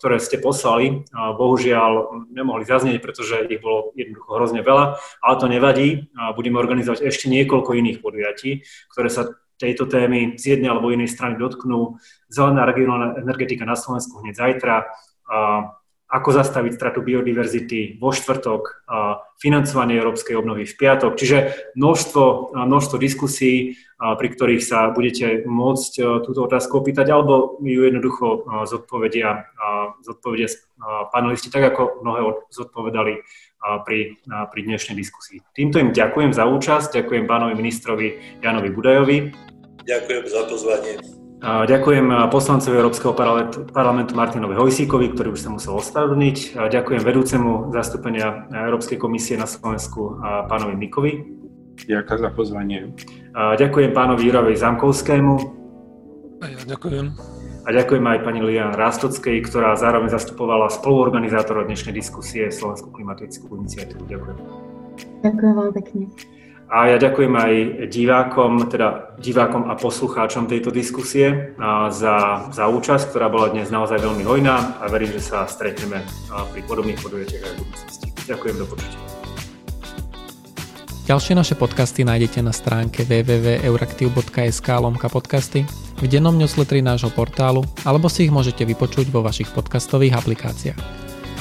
ktoré 0.00 0.18
ste 0.18 0.42
poslali, 0.42 1.06
bohužiaľ 1.14 2.26
nemohli 2.34 2.66
zaznieť, 2.66 2.98
pretože 2.98 3.46
ich 3.46 3.62
bolo 3.62 3.94
jednoducho 3.94 4.30
hrozne 4.34 4.66
veľa, 4.66 4.98
ale 5.22 5.34
to 5.38 5.46
nevadí. 5.46 6.10
Budeme 6.34 6.58
organizovať 6.58 7.06
ešte 7.06 7.30
niekoľko 7.30 7.70
iných 7.78 8.02
podujatí, 8.02 8.66
ktoré 8.90 9.08
sa 9.10 9.30
tejto 9.62 9.86
témy 9.86 10.34
z 10.42 10.58
jednej 10.58 10.74
alebo 10.74 10.90
inej 10.90 11.14
strany 11.14 11.38
dotknú. 11.38 12.02
Zelená 12.26 12.66
regionálna 12.66 13.22
energetika 13.22 13.62
na 13.62 13.78
Slovensku 13.78 14.18
hneď 14.18 14.34
zajtra, 14.42 14.90
ako 16.12 16.28
zastaviť 16.28 16.76
stratu 16.76 17.00
biodiverzity 17.00 17.96
vo 17.96 18.12
štvrtok, 18.12 18.84
financovanie 19.40 19.96
európskej 19.96 20.36
obnovy 20.36 20.68
v 20.68 20.76
piatok. 20.76 21.16
Čiže 21.16 21.72
množstvo, 21.72 22.52
množstvo 22.52 22.96
diskusí, 23.00 23.80
pri 23.96 24.28
ktorých 24.28 24.60
sa 24.60 24.92
budete 24.92 25.48
môcť 25.48 25.92
túto 26.20 26.44
otázku 26.44 26.84
opýtať, 26.84 27.08
alebo 27.16 27.56
ju 27.64 27.80
jednoducho 27.80 28.44
zodpovedia, 28.68 29.48
zodpovedia 30.04 30.52
panelisti, 31.10 31.48
tak 31.48 31.72
ako 31.72 32.04
mnohé 32.04 32.20
zodpovedali 32.52 33.24
pri, 33.88 34.20
pri 34.26 34.60
dnešnej 34.68 34.98
diskusii. 34.98 35.40
Týmto 35.56 35.80
im 35.80 35.96
ďakujem 35.96 36.36
za 36.36 36.44
účasť, 36.44 37.02
ďakujem 37.02 37.24
pánovi 37.24 37.56
ministrovi 37.56 38.38
Janovi 38.44 38.68
Budajovi. 38.68 39.18
Ďakujem 39.88 40.24
za 40.28 40.42
pozvanie. 40.44 41.21
Ďakujem 41.42 42.30
poslancovi 42.30 42.78
Európskeho 42.78 43.18
parlamentu 43.74 44.14
Martinovi 44.14 44.54
Hojsíkovi, 44.54 45.10
ktorý 45.10 45.34
už 45.34 45.42
sa 45.42 45.50
musel 45.50 45.74
ospravedlniť. 45.74 46.54
Ďakujem 46.54 47.02
vedúcemu 47.02 47.74
zastúpenia 47.74 48.46
Európskej 48.54 48.94
komisie 48.94 49.34
na 49.34 49.50
Slovensku 49.50 50.22
pánovi 50.46 50.78
Mikovi. 50.78 51.12
Ďakujem 51.82 52.20
za 52.22 52.30
pozvanie. 52.30 52.94
Ďakujem 53.34 53.90
pánovi 53.90 54.22
Juravej 54.30 54.54
Zamkovskému. 54.54 55.34
A 56.38 56.44
ja 56.46 56.62
ďakujem. 56.62 57.10
A 57.62 57.68
ďakujem 57.70 58.04
aj 58.06 58.18
pani 58.22 58.40
Lian 58.42 58.74
Rástockej, 58.74 59.42
ktorá 59.42 59.74
zároveň 59.74 60.14
zastupovala 60.14 60.70
spoluorganizátora 60.70 61.66
dnešnej 61.66 61.94
diskusie 61.94 62.54
Slovenskú 62.54 62.94
klimatickú 62.94 63.50
iniciatívu. 63.58 64.06
Ďakujem. 64.06 64.38
Ďakujem 65.26 65.52
veľmi 65.58 65.74
pekne. 65.74 66.06
A 66.72 66.88
ja 66.88 66.96
ďakujem 66.96 67.36
aj 67.36 67.52
divákom, 67.92 68.64
teda 68.72 69.12
divákom 69.20 69.68
a 69.68 69.76
poslucháčom 69.76 70.48
tejto 70.48 70.72
diskusie 70.72 71.52
za, 71.92 72.48
za 72.48 72.64
účasť, 72.64 73.12
ktorá 73.12 73.28
bola 73.28 73.52
dnes 73.52 73.68
naozaj 73.68 74.00
veľmi 74.00 74.24
hojná 74.24 74.80
a 74.80 74.88
verím, 74.88 75.12
že 75.12 75.20
sa 75.20 75.44
stretneme 75.44 76.00
pri 76.32 76.60
podobných 76.64 76.96
podujatiach 76.96 77.44
aj 77.44 77.52
v 77.52 77.58
budúcnosti. 77.60 78.06
Ďakujem, 78.24 78.56
do 78.56 78.64
počutia. 78.64 79.00
Ďalšie 81.12 81.34
naše 81.36 81.54
podcasty 81.60 82.08
nájdete 82.08 82.40
na 82.40 82.56
stránke 82.56 83.04
www.euraktiv.sk 83.04 84.68
lomka 84.80 85.12
podcasty, 85.12 85.68
v 86.00 86.04
dennom 86.08 86.40
newsletteri 86.40 86.80
nášho 86.80 87.12
portálu 87.12 87.68
alebo 87.84 88.08
si 88.08 88.24
ich 88.24 88.32
môžete 88.32 88.64
vypočuť 88.64 89.12
vo 89.12 89.20
vašich 89.20 89.52
podcastových 89.52 90.16
aplikáciách. 90.24 90.80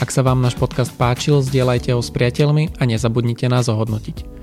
Ak 0.03 0.11
sa 0.11 0.27
vám 0.27 0.43
náš 0.43 0.59
podcast 0.59 0.91
páčil, 0.91 1.39
zdieľajte 1.39 1.95
ho 1.95 2.03
s 2.03 2.11
priateľmi 2.11 2.75
a 2.75 2.83
nezabudnite 2.83 3.47
nás 3.47 3.71
ohodnotiť. 3.71 4.40